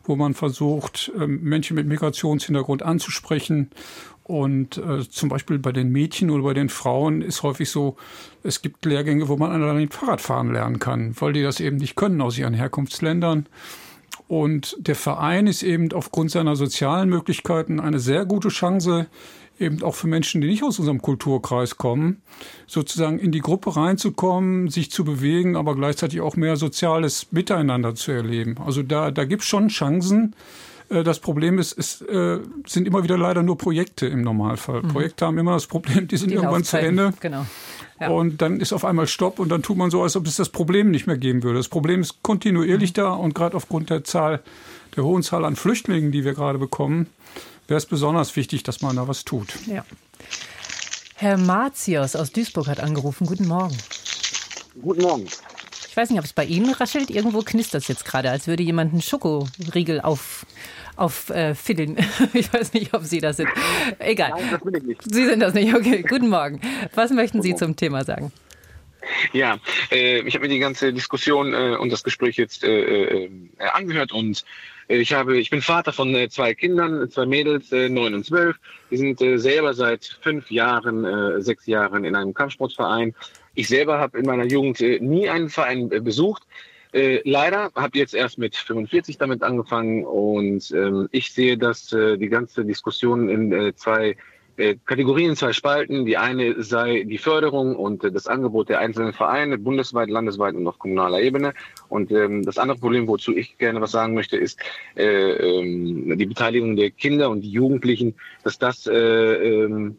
wo 0.05 0.15
man 0.15 0.33
versucht, 0.33 1.11
ähm, 1.19 1.41
Menschen 1.43 1.75
mit 1.75 1.87
Migrationshintergrund 1.87 2.83
anzusprechen 2.83 3.69
und 4.23 4.77
äh, 4.77 5.07
zum 5.09 5.27
Beispiel 5.29 5.59
bei 5.59 5.73
den 5.73 5.91
Mädchen 5.91 6.29
oder 6.29 6.43
bei 6.43 6.53
den 6.53 6.69
Frauen 6.69 7.21
ist 7.21 7.43
häufig 7.43 7.69
so, 7.69 7.97
es 8.43 8.61
gibt 8.61 8.85
Lehrgänge, 8.85 9.27
wo 9.27 9.35
man 9.35 9.51
allein 9.51 9.89
Fahrradfahren 9.89 10.53
lernen 10.53 10.79
kann, 10.79 11.13
weil 11.19 11.33
die 11.33 11.43
das 11.43 11.59
eben 11.59 11.75
nicht 11.75 11.95
können 11.95 12.21
aus 12.21 12.37
ihren 12.37 12.53
Herkunftsländern. 12.53 13.47
Und 14.27 14.77
der 14.79 14.95
Verein 14.95 15.47
ist 15.47 15.63
eben 15.63 15.91
aufgrund 15.93 16.31
seiner 16.31 16.55
sozialen 16.55 17.09
Möglichkeiten 17.09 17.79
eine 17.79 17.99
sehr 17.99 18.25
gute 18.25 18.49
Chance, 18.49 19.07
eben 19.59 19.83
auch 19.83 19.95
für 19.95 20.07
Menschen, 20.07 20.41
die 20.41 20.47
nicht 20.47 20.63
aus 20.63 20.79
unserem 20.79 21.01
Kulturkreis 21.01 21.77
kommen, 21.77 22.21
sozusagen 22.65 23.19
in 23.19 23.31
die 23.31 23.41
Gruppe 23.41 23.75
reinzukommen, 23.75 24.69
sich 24.69 24.91
zu 24.91 25.05
bewegen, 25.05 25.55
aber 25.55 25.75
gleichzeitig 25.75 26.21
auch 26.21 26.35
mehr 26.35 26.57
soziales 26.57 27.31
Miteinander 27.31 27.95
zu 27.95 28.11
erleben. 28.11 28.57
Also 28.65 28.83
da, 28.83 29.11
da 29.11 29.25
gibt 29.25 29.43
es 29.43 29.47
schon 29.47 29.67
Chancen. 29.67 30.35
Äh, 30.89 31.03
das 31.03 31.19
Problem 31.19 31.59
ist, 31.59 31.77
es 31.77 32.01
äh, 32.01 32.39
sind 32.67 32.87
immer 32.87 33.03
wieder 33.03 33.17
leider 33.17 33.43
nur 33.43 33.57
Projekte 33.57 34.07
im 34.07 34.21
Normalfall. 34.23 34.81
Mhm. 34.81 34.87
Projekte 34.89 35.25
haben 35.25 35.37
immer 35.37 35.53
das 35.53 35.67
Problem, 35.67 36.07
die 36.07 36.17
sind 36.17 36.31
die 36.31 36.35
irgendwann 36.35 36.63
zu 36.63 36.79
Ende. 36.79 37.13
Genau. 37.19 37.45
Ja. 38.01 38.09
Und 38.09 38.41
dann 38.41 38.59
ist 38.59 38.73
auf 38.73 38.83
einmal 38.83 39.05
Stopp 39.05 39.37
und 39.37 39.49
dann 39.49 39.61
tut 39.61 39.77
man 39.77 39.91
so, 39.91 40.01
als 40.01 40.15
ob 40.15 40.25
es 40.25 40.35
das 40.35 40.49
Problem 40.49 40.89
nicht 40.89 41.05
mehr 41.05 41.17
geben 41.17 41.43
würde. 41.43 41.59
Das 41.59 41.67
Problem 41.67 42.01
ist 42.01 42.23
kontinuierlich 42.23 42.91
mhm. 42.91 42.95
da 42.95 43.11
und 43.11 43.35
gerade 43.35 43.55
aufgrund 43.55 43.91
der 43.91 44.03
Zahl, 44.03 44.41
der 44.95 45.03
hohen 45.03 45.21
Zahl 45.21 45.45
an 45.45 45.55
Flüchtlingen, 45.55 46.11
die 46.11 46.25
wir 46.25 46.33
gerade 46.33 46.57
bekommen, 46.57 47.05
wäre 47.67 47.77
es 47.77 47.85
besonders 47.85 48.35
wichtig, 48.35 48.63
dass 48.63 48.81
man 48.81 48.95
da 48.95 49.07
was 49.07 49.23
tut. 49.23 49.53
Ja. 49.67 49.85
Herr 51.15 51.37
Martius 51.37 52.15
aus 52.15 52.31
Duisburg 52.31 52.67
hat 52.67 52.79
angerufen. 52.79 53.27
Guten 53.27 53.47
Morgen. 53.47 53.77
Guten 54.81 55.03
Morgen. 55.03 55.27
Ich 55.87 55.95
weiß 55.95 56.09
nicht, 56.09 56.17
ob 56.17 56.25
es 56.25 56.33
bei 56.33 56.45
Ihnen 56.45 56.73
raschelt. 56.73 57.11
Irgendwo 57.11 57.41
knistert 57.41 57.83
es 57.83 57.87
jetzt 57.87 58.05
gerade, 58.05 58.31
als 58.31 58.47
würde 58.47 58.63
jemand 58.63 58.93
einen 58.93 59.03
Schokoriegel 59.03 60.01
auf 60.01 60.47
auffiddeln. 61.01 61.97
Äh, 61.97 62.03
ich 62.33 62.53
weiß 62.53 62.73
nicht, 62.73 62.93
ob 62.93 63.03
Sie 63.03 63.19
das 63.19 63.37
sind. 63.37 63.49
Egal. 63.99 64.31
Nein, 64.31 64.49
das 64.51 64.61
bin 64.61 64.75
ich 64.75 64.83
nicht. 64.83 65.01
Sie 65.03 65.25
sind 65.25 65.39
das 65.39 65.53
nicht. 65.53 65.73
Okay, 65.73 66.03
guten 66.07 66.29
Morgen. 66.29 66.61
Was 66.95 67.11
möchten 67.11 67.41
Sie 67.41 67.55
zum 67.55 67.75
Thema 67.75 68.03
sagen? 68.03 68.31
Ja, 69.33 69.57
äh, 69.91 70.19
ich 70.21 70.35
habe 70.35 70.47
mir 70.47 70.53
die 70.53 70.59
ganze 70.59 70.93
Diskussion 70.93 71.53
äh, 71.53 71.75
und 71.75 71.91
das 71.91 72.03
Gespräch 72.03 72.37
jetzt 72.37 72.63
äh, 72.63 73.25
äh 73.25 73.29
angehört 73.73 74.11
und 74.11 74.45
äh, 74.87 74.97
ich 74.97 75.13
habe, 75.13 75.37
ich 75.37 75.49
bin 75.49 75.61
Vater 75.61 75.93
von 75.93 76.15
zwei 76.29 76.53
Kindern, 76.53 77.09
zwei 77.09 77.25
Mädels, 77.25 77.71
neun 77.71 78.13
und 78.13 78.25
zwölf. 78.25 78.57
Die 78.89 78.97
sind 78.97 79.19
selber 79.19 79.73
seit 79.73 80.17
fünf 80.21 80.51
Jahren, 80.51 81.41
sechs 81.41 81.65
Jahren 81.65 82.03
in 82.03 82.15
einem 82.15 82.33
Kampfsportverein. 82.33 83.15
Ich 83.55 83.67
selber 83.67 83.99
habe 83.99 84.19
in 84.19 84.25
meiner 84.25 84.45
Jugend 84.45 84.79
nie 85.01 85.29
einen 85.29 85.49
Verein 85.49 85.89
besucht. 85.89 86.43
Äh, 86.93 87.21
leider 87.23 87.71
habe 87.75 87.97
jetzt 87.97 88.13
erst 88.13 88.37
mit 88.37 88.55
45 88.55 89.17
damit 89.17 89.43
angefangen 89.43 90.05
und 90.05 90.71
ähm, 90.71 91.07
ich 91.11 91.31
sehe, 91.31 91.57
dass 91.57 91.93
äh, 91.93 92.17
die 92.17 92.29
ganze 92.29 92.65
Diskussion 92.65 93.29
in 93.29 93.51
äh, 93.53 93.73
zwei 93.75 94.17
äh, 94.57 94.75
Kategorien, 94.85 95.35
zwei 95.35 95.53
Spalten. 95.53 96.05
Die 96.05 96.17
eine 96.17 96.61
sei 96.61 97.03
die 97.03 97.17
Förderung 97.17 97.75
und 97.75 98.03
äh, 98.03 98.11
das 98.11 98.27
Angebot 98.27 98.69
der 98.69 98.79
einzelnen 98.79 99.13
Vereine, 99.13 99.57
bundesweit, 99.57 100.09
landesweit 100.09 100.55
und 100.55 100.67
auf 100.67 100.77
kommunaler 100.77 101.21
Ebene. 101.21 101.53
Und 101.89 102.11
ähm, 102.11 102.43
das 102.43 102.57
andere 102.57 102.77
Problem, 102.77 103.07
wozu 103.07 103.35
ich 103.35 103.57
gerne 103.57 103.81
was 103.81 103.91
sagen 103.91 104.13
möchte, 104.13 104.37
ist 104.37 104.59
äh, 104.95 105.03
ähm, 105.03 106.17
die 106.17 106.25
Beteiligung 106.25 106.75
der 106.75 106.91
Kinder 106.91 107.29
und 107.29 107.41
die 107.41 107.51
Jugendlichen, 107.51 108.15
dass 108.43 108.59
das 108.59 108.87
äh, 108.87 108.93
ähm, 108.93 109.97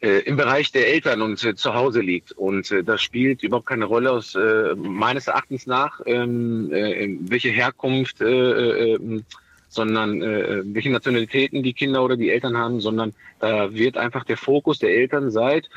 äh, 0.00 0.20
im 0.20 0.36
Bereich 0.36 0.72
der 0.72 0.88
Eltern 0.88 1.22
und 1.22 1.42
äh, 1.44 1.54
zu 1.54 1.74
Hause 1.74 2.00
liegt. 2.00 2.32
Und 2.32 2.70
äh, 2.70 2.84
das 2.84 3.02
spielt 3.02 3.42
überhaupt 3.42 3.66
keine 3.66 3.84
Rolle 3.84 4.12
aus 4.12 4.34
äh, 4.34 4.74
meines 4.76 5.26
Erachtens 5.26 5.66
nach, 5.66 6.00
ähm, 6.06 6.72
äh, 6.72 7.16
welche 7.20 7.50
Herkunft, 7.50 8.20
äh, 8.20 8.94
äh, 8.94 9.22
sondern 9.68 10.22
äh, 10.22 10.62
welche 10.64 10.90
Nationalitäten 10.90 11.62
die 11.62 11.74
Kinder 11.74 12.02
oder 12.02 12.16
die 12.16 12.30
Eltern 12.30 12.56
haben, 12.56 12.80
sondern 12.80 13.12
da 13.38 13.74
wird 13.74 13.96
einfach 13.96 14.24
der 14.24 14.36
Fokus 14.36 14.78
der 14.78 14.90
Eltern 14.90 15.30
seit 15.30 15.68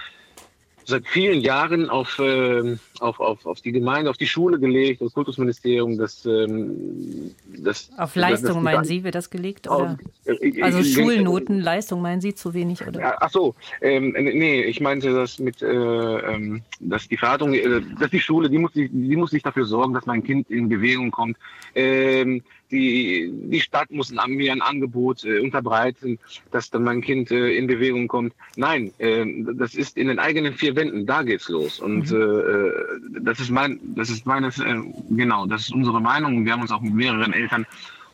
seit 0.92 1.08
vielen 1.08 1.42
Jahren 1.42 1.90
auf, 1.90 2.20
äh, 2.20 2.78
auf, 3.00 3.20
auf, 3.20 3.46
auf 3.46 3.62
die 3.62 3.72
Gemeinde, 3.72 4.10
auf 4.10 4.18
die 4.18 4.28
Schule 4.28 4.60
gelegt, 4.60 5.02
das 5.02 5.14
Kultusministerium, 5.14 5.98
das, 5.98 6.26
ähm, 6.26 7.32
das 7.58 7.90
Auf 7.98 8.16
Leistung 8.16 8.48
das, 8.48 8.56
das, 8.56 8.64
meinen 8.64 8.86
Sie, 8.86 9.04
wird 9.04 9.16
das 9.16 9.30
gelegt? 9.30 9.70
Oder? 9.70 9.98
Äh, 10.26 10.62
also 10.62 10.84
Schulnoten, 10.84 11.60
Leistung 11.60 12.02
meinen 12.02 12.22
Sie 12.22 12.36
zu 12.36 12.54
wenig? 12.54 12.86
Oder? 12.88 13.22
Ach 13.22 13.30
so, 13.32 13.56
ähm, 13.82 14.12
nee, 14.12 14.64
ich 14.64 14.80
meinte 14.80 15.14
das 15.14 15.40
mit, 15.40 15.62
äh, 15.62 15.68
ähm, 15.68 16.62
dass 16.80 17.08
die 17.08 17.18
Verantwortung, 17.18 17.56
äh, 17.56 17.82
dass 18.00 18.12
die 18.12 18.20
Schule, 18.20 18.50
die 18.50 18.60
muss, 18.60 18.74
die, 18.74 18.90
die 18.90 19.16
muss 19.16 19.32
sich 19.32 19.44
dafür 19.44 19.66
sorgen, 19.66 19.94
dass 19.94 20.06
mein 20.06 20.24
Kind 20.24 20.50
in 20.50 20.70
Bewegung 20.70 21.12
kommt. 21.12 21.38
Ähm, 21.74 22.44
die, 22.72 23.32
die 23.32 23.60
Stadt 23.60 23.92
muss 23.92 24.12
mir 24.12 24.52
ein 24.52 24.62
Angebot 24.62 25.24
äh, 25.24 25.40
unterbreiten, 25.40 26.20
dass 26.52 26.70
dann 26.70 26.84
mein 26.84 27.02
Kind 27.02 27.32
äh, 27.32 27.56
in 27.56 27.68
Bewegung 27.68 28.08
kommt. 28.08 28.34
Nein, 28.56 28.92
äh, 28.98 29.26
das 29.54 29.76
ist 29.76 29.98
in 29.98 30.08
den 30.08 30.20
eigenen 30.20 30.54
vier 30.54 30.76
Wänden, 30.76 31.06
da 31.06 31.24
geht's 31.24 31.50
los. 31.50 31.80
Und 31.80 32.12
mhm. 32.12 32.18
äh, 32.18 33.22
das 33.22 33.40
ist 33.40 33.52
mein, 33.52 33.80
das 33.96 34.10
ist 34.10 34.26
meines, 34.26 34.60
äh, 34.60 34.76
genau, 35.10 35.46
das 35.46 35.62
ist 35.62 35.74
unsere 35.74 36.02
Meinung. 36.02 36.46
Wir 36.46 36.54
haben 36.54 36.62
uns 36.62 36.72
auch 36.72 36.82
mit 36.82 36.94
mehreren 36.94 37.34
Eltern 37.34 37.66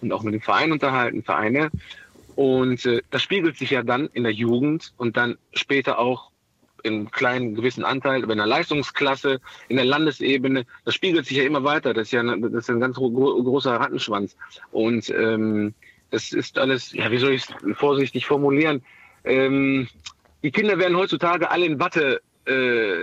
und 0.01 0.11
auch 0.11 0.23
mit 0.23 0.33
dem 0.33 0.41
Verein 0.41 0.71
unterhalten, 0.71 1.23
Vereine. 1.23 1.69
Und 2.35 2.85
äh, 2.85 3.01
das 3.09 3.23
spiegelt 3.23 3.57
sich 3.57 3.71
ja 3.71 3.83
dann 3.83 4.09
in 4.13 4.23
der 4.23 4.33
Jugend 4.33 4.93
und 4.97 5.17
dann 5.17 5.37
später 5.53 5.97
auch 5.97 6.31
in 6.83 7.11
kleinen 7.11 7.55
gewissen 7.55 7.83
Anteil 7.83 8.21
bei 8.25 8.33
einer 8.33 8.45
Leistungsklasse, 8.45 9.39
in 9.67 9.77
der 9.77 9.85
Landesebene. 9.85 10.65
Das 10.85 10.95
spiegelt 10.95 11.25
sich 11.25 11.37
ja 11.37 11.43
immer 11.43 11.63
weiter. 11.63 11.93
Das 11.93 12.07
ist 12.07 12.11
ja 12.11 12.21
eine, 12.21 12.39
das 12.49 12.63
ist 12.63 12.69
ein 12.69 12.79
ganz 12.79 12.95
gro 12.95 13.09
großer 13.09 13.75
Rattenschwanz. 13.75 14.35
Und 14.71 15.09
ähm, 15.09 15.73
das 16.11 16.31
ist 16.31 16.57
alles, 16.57 16.93
ja, 16.93 17.11
wie 17.11 17.17
soll 17.17 17.33
ich 17.33 17.43
es 17.43 17.77
vorsichtig 17.77 18.25
formulieren? 18.25 18.81
Ähm, 19.23 19.87
die 20.43 20.51
Kinder 20.51 20.77
werden 20.77 20.97
heutzutage 20.97 21.49
alle 21.49 21.65
in 21.65 21.79
Watte, 21.79 22.21
äh, 22.45 23.01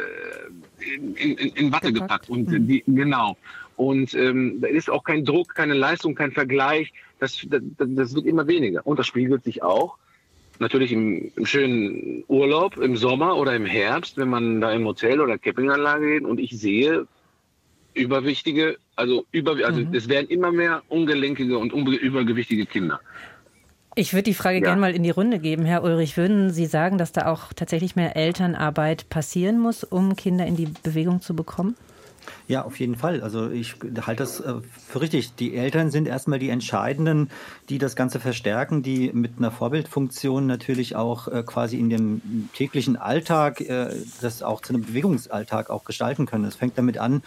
in, 0.94 1.14
in, 1.16 1.36
in 1.36 1.72
Watte 1.72 1.92
gepackt. 1.92 2.30
Und 2.30 2.50
hm. 2.50 2.66
die, 2.66 2.82
genau. 2.86 3.36
Und 3.76 4.14
ähm, 4.14 4.60
da 4.60 4.68
ist 4.68 4.88
auch 4.88 5.02
kein 5.02 5.24
Druck, 5.24 5.54
keine 5.54 5.74
Leistung, 5.74 6.14
kein 6.14 6.32
Vergleich. 6.32 6.92
Das, 7.18 7.44
das, 7.48 7.62
das 7.78 8.14
wird 8.14 8.26
immer 8.26 8.46
weniger. 8.46 8.86
Und 8.86 8.98
das 8.98 9.06
spiegelt 9.06 9.44
sich 9.44 9.62
auch 9.62 9.96
natürlich 10.58 10.92
im, 10.92 11.32
im, 11.36 11.46
schönen 11.46 12.24
Urlaub 12.28 12.76
im 12.76 12.96
Sommer 12.96 13.36
oder 13.36 13.54
im 13.54 13.66
Herbst, 13.66 14.16
wenn 14.16 14.28
man 14.28 14.60
da 14.60 14.72
im 14.72 14.84
Hotel 14.84 15.20
oder 15.20 15.38
Campinganlage 15.38 16.06
geht 16.06 16.24
und 16.24 16.38
ich 16.38 16.58
sehe 16.58 17.06
überwichtige, 17.94 18.76
also 18.96 19.24
über, 19.30 19.56
also 19.64 19.80
mhm. 19.80 19.94
es 19.94 20.08
werden 20.08 20.28
immer 20.28 20.52
mehr 20.52 20.82
ungelenkige 20.88 21.58
und 21.58 21.72
übergewichtige 21.72 22.66
Kinder. 22.66 23.00
Ich 23.96 24.12
würde 24.12 24.24
die 24.24 24.34
Frage 24.34 24.56
ja. 24.56 24.64
gerne 24.64 24.80
mal 24.80 24.94
in 24.94 25.04
die 25.04 25.10
Runde 25.10 25.38
geben, 25.38 25.64
Herr 25.64 25.84
Ulrich. 25.84 26.16
Würden 26.16 26.50
Sie 26.50 26.66
sagen, 26.66 26.98
dass 26.98 27.12
da 27.12 27.26
auch 27.26 27.52
tatsächlich 27.52 27.94
mehr 27.94 28.16
Elternarbeit 28.16 29.08
passieren 29.08 29.60
muss, 29.60 29.84
um 29.84 30.16
Kinder 30.16 30.46
in 30.46 30.56
die 30.56 30.68
Bewegung 30.82 31.20
zu 31.20 31.36
bekommen? 31.36 31.76
Ja, 32.46 32.64
auf 32.64 32.78
jeden 32.78 32.96
Fall. 32.96 33.22
Also 33.22 33.50
ich 33.50 33.76
halte 34.06 34.22
das 34.22 34.40
äh, 34.40 34.54
für 34.88 35.00
richtig. 35.00 35.34
Die 35.36 35.56
Eltern 35.56 35.90
sind 35.90 36.06
erstmal 36.06 36.38
die 36.38 36.50
Entscheidenden, 36.50 37.30
die 37.68 37.78
das 37.78 37.96
Ganze 37.96 38.20
verstärken, 38.20 38.82
die 38.82 39.10
mit 39.12 39.38
einer 39.38 39.50
Vorbildfunktion 39.50 40.46
natürlich 40.46 40.96
auch 40.96 41.28
äh, 41.28 41.42
quasi 41.44 41.78
in 41.78 41.88
dem 41.88 42.48
täglichen 42.54 42.96
Alltag 42.96 43.60
äh, 43.60 43.94
das 44.20 44.42
auch 44.42 44.60
zu 44.60 44.74
einem 44.74 44.82
Bewegungsalltag 44.82 45.70
auch 45.70 45.84
gestalten 45.84 46.26
können. 46.26 46.44
Es 46.44 46.56
fängt 46.56 46.76
damit 46.76 46.98
an, 46.98 47.22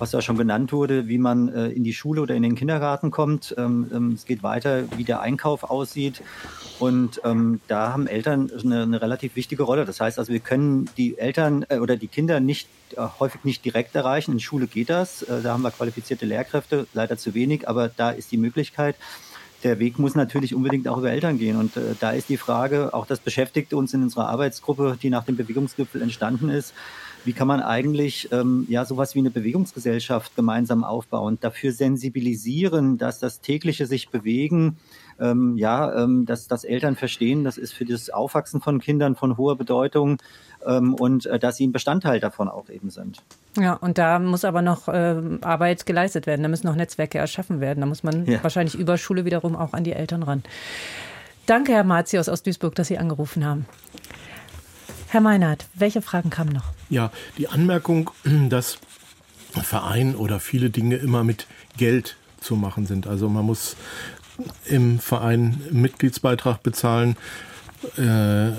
was 0.00 0.12
ja 0.12 0.20
schon 0.20 0.36
genannt 0.36 0.72
wurde, 0.72 1.08
wie 1.08 1.18
man 1.18 1.48
äh, 1.48 1.68
in 1.68 1.84
die 1.84 1.92
Schule 1.92 2.22
oder 2.22 2.34
in 2.34 2.42
den 2.42 2.54
Kindergarten 2.54 3.10
kommt. 3.10 3.54
Ähm, 3.58 3.90
ähm, 3.92 4.12
es 4.12 4.24
geht 4.24 4.42
weiter, 4.42 4.84
wie 4.96 5.04
der 5.04 5.20
Einkauf 5.20 5.64
aussieht. 5.64 6.22
Und 6.78 7.20
ähm, 7.24 7.60
da 7.68 7.92
haben 7.92 8.06
Eltern 8.06 8.50
eine, 8.64 8.82
eine, 8.82 9.02
relativ 9.02 9.36
wichtige 9.36 9.62
Rolle. 9.62 9.84
Das 9.84 10.00
heißt 10.00 10.18
also, 10.18 10.32
wir 10.32 10.40
können 10.40 10.88
die 10.96 11.18
Eltern 11.18 11.66
äh, 11.68 11.78
oder 11.78 11.96
die 11.96 12.08
Kinder 12.08 12.40
nicht 12.40 12.68
äh, 12.96 13.02
häufig 13.20 13.44
nicht 13.44 13.64
direkt 13.64 13.94
erreichen. 13.94 14.32
In 14.32 14.40
Schule 14.40 14.66
geht 14.66 14.90
das. 14.90 15.24
Da 15.28 15.52
haben 15.52 15.62
wir 15.62 15.70
qualifizierte 15.70 16.26
Lehrkräfte, 16.26 16.86
leider 16.94 17.16
zu 17.16 17.34
wenig, 17.34 17.68
aber 17.68 17.88
da 17.88 18.10
ist 18.10 18.32
die 18.32 18.38
Möglichkeit. 18.38 18.96
Der 19.62 19.78
Weg 19.78 19.98
muss 19.98 20.14
natürlich 20.14 20.54
unbedingt 20.54 20.88
auch 20.88 20.98
über 20.98 21.10
Eltern 21.10 21.38
gehen. 21.38 21.56
Und 21.56 21.76
äh, 21.76 21.94
da 22.00 22.12
ist 22.12 22.28
die 22.28 22.38
Frage, 22.38 22.94
auch 22.94 23.06
das 23.06 23.20
beschäftigt 23.20 23.74
uns 23.74 23.92
in 23.92 24.02
unserer 24.02 24.28
Arbeitsgruppe, 24.28 24.96
die 25.00 25.10
nach 25.10 25.24
dem 25.24 25.36
Bewegungsgipfel 25.36 26.00
entstanden 26.00 26.48
ist, 26.48 26.72
wie 27.24 27.32
kann 27.32 27.48
man 27.48 27.60
eigentlich 27.60 28.30
ähm, 28.32 28.66
ja 28.68 28.84
sowas 28.84 29.14
wie 29.14 29.20
eine 29.20 29.30
Bewegungsgesellschaft 29.30 30.36
gemeinsam 30.36 30.84
aufbauen, 30.84 31.38
dafür 31.40 31.72
sensibilisieren, 31.72 32.98
dass 32.98 33.18
das 33.18 33.40
tägliche 33.40 33.86
sich 33.86 34.08
bewegen 34.08 34.76
ähm, 35.20 35.56
ja, 35.58 36.02
ähm, 36.02 36.24
dass, 36.24 36.48
dass 36.48 36.64
Eltern 36.64 36.96
verstehen, 36.96 37.44
das 37.44 37.58
ist 37.58 37.72
für 37.72 37.84
das 37.84 38.10
Aufwachsen 38.10 38.60
von 38.60 38.80
Kindern 38.80 39.14
von 39.16 39.36
hoher 39.36 39.56
Bedeutung 39.56 40.16
ähm, 40.66 40.94
und 40.94 41.26
äh, 41.26 41.38
dass 41.38 41.56
sie 41.56 41.66
ein 41.66 41.72
Bestandteil 41.72 42.20
davon 42.20 42.48
auch 42.48 42.68
eben 42.70 42.90
sind. 42.90 43.22
Ja, 43.56 43.74
und 43.74 43.98
da 43.98 44.18
muss 44.18 44.44
aber 44.44 44.62
noch 44.62 44.88
äh, 44.88 45.20
Arbeit 45.42 45.86
geleistet 45.86 46.26
werden. 46.26 46.42
Da 46.42 46.48
müssen 46.48 46.66
noch 46.66 46.76
Netzwerke 46.76 47.18
erschaffen 47.18 47.60
werden. 47.60 47.80
Da 47.80 47.86
muss 47.86 48.02
man 48.02 48.26
ja. 48.26 48.42
wahrscheinlich 48.42 48.74
über 48.74 48.96
Schule 48.96 49.24
wiederum 49.24 49.56
auch 49.56 49.72
an 49.72 49.84
die 49.84 49.92
Eltern 49.92 50.22
ran. 50.22 50.42
Danke, 51.46 51.72
Herr 51.72 51.84
Martius 51.84 52.28
aus 52.28 52.42
Duisburg, 52.42 52.74
dass 52.76 52.88
Sie 52.88 52.98
angerufen 52.98 53.44
haben. 53.44 53.66
Herr 55.12 55.20
Meinert, 55.20 55.66
welche 55.74 56.02
Fragen 56.02 56.30
kamen 56.30 56.52
noch? 56.52 56.66
Ja, 56.88 57.10
die 57.36 57.48
Anmerkung, 57.48 58.12
dass 58.48 58.78
Verein 59.60 60.14
oder 60.14 60.38
viele 60.38 60.70
Dinge 60.70 60.98
immer 60.98 61.24
mit 61.24 61.48
Geld 61.76 62.16
zu 62.38 62.54
machen 62.54 62.86
sind. 62.86 63.08
Also 63.08 63.28
man 63.28 63.44
muss 63.44 63.74
im 64.66 65.00
Verein 65.00 65.60
Mitgliedsbeitrag 65.72 66.62
bezahlen, 66.62 67.16
äh, 67.98 68.50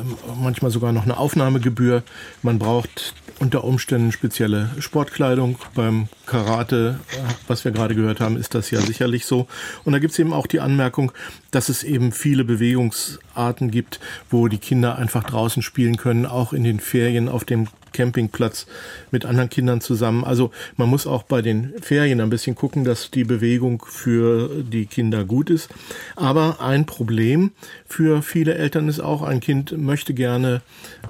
manchmal 0.41 0.71
sogar 0.71 0.91
noch 0.91 1.03
eine 1.03 1.15
Aufnahmegebühr. 1.15 2.03
Man 2.41 2.59
braucht 2.59 3.13
unter 3.39 3.63
Umständen 3.63 4.11
spezielle 4.11 4.71
Sportkleidung. 4.79 5.57
Beim 5.73 6.09
Karate, 6.25 6.99
was 7.47 7.63
wir 7.63 7.71
gerade 7.71 7.95
gehört 7.95 8.19
haben, 8.19 8.35
ist 8.35 8.55
das 8.55 8.71
ja 8.71 8.81
sicherlich 8.81 9.25
so. 9.25 9.47
Und 9.85 9.93
da 9.93 9.99
gibt 9.99 10.11
es 10.11 10.19
eben 10.19 10.33
auch 10.33 10.47
die 10.47 10.59
Anmerkung, 10.59 11.13
dass 11.51 11.69
es 11.69 11.83
eben 11.83 12.11
viele 12.11 12.43
Bewegungsarten 12.43 13.71
gibt, 13.71 13.99
wo 14.29 14.47
die 14.47 14.57
Kinder 14.57 14.97
einfach 14.97 15.23
draußen 15.23 15.61
spielen 15.61 15.97
können, 15.97 16.25
auch 16.25 16.53
in 16.53 16.63
den 16.63 16.79
Ferien 16.79 17.29
auf 17.29 17.45
dem 17.45 17.67
Campingplatz 17.93 18.67
mit 19.11 19.25
anderen 19.25 19.49
Kindern 19.49 19.81
zusammen. 19.81 20.23
Also 20.23 20.51
man 20.77 20.89
muss 20.89 21.07
auch 21.07 21.23
bei 21.23 21.41
den 21.41 21.73
Ferien 21.81 22.21
ein 22.21 22.29
bisschen 22.29 22.55
gucken, 22.55 22.83
dass 22.83 23.11
die 23.11 23.23
Bewegung 23.23 23.83
für 23.85 24.63
die 24.63 24.85
Kinder 24.85 25.25
gut 25.25 25.49
ist. 25.49 25.69
Aber 26.15 26.61
ein 26.61 26.85
Problem 26.85 27.51
für 27.85 28.21
viele 28.21 28.55
Eltern 28.55 28.87
ist 28.87 28.99
auch, 28.99 29.21
ein 29.21 29.39
Kind 29.39 29.77
möchte 29.77 30.13
gerne 30.13 30.61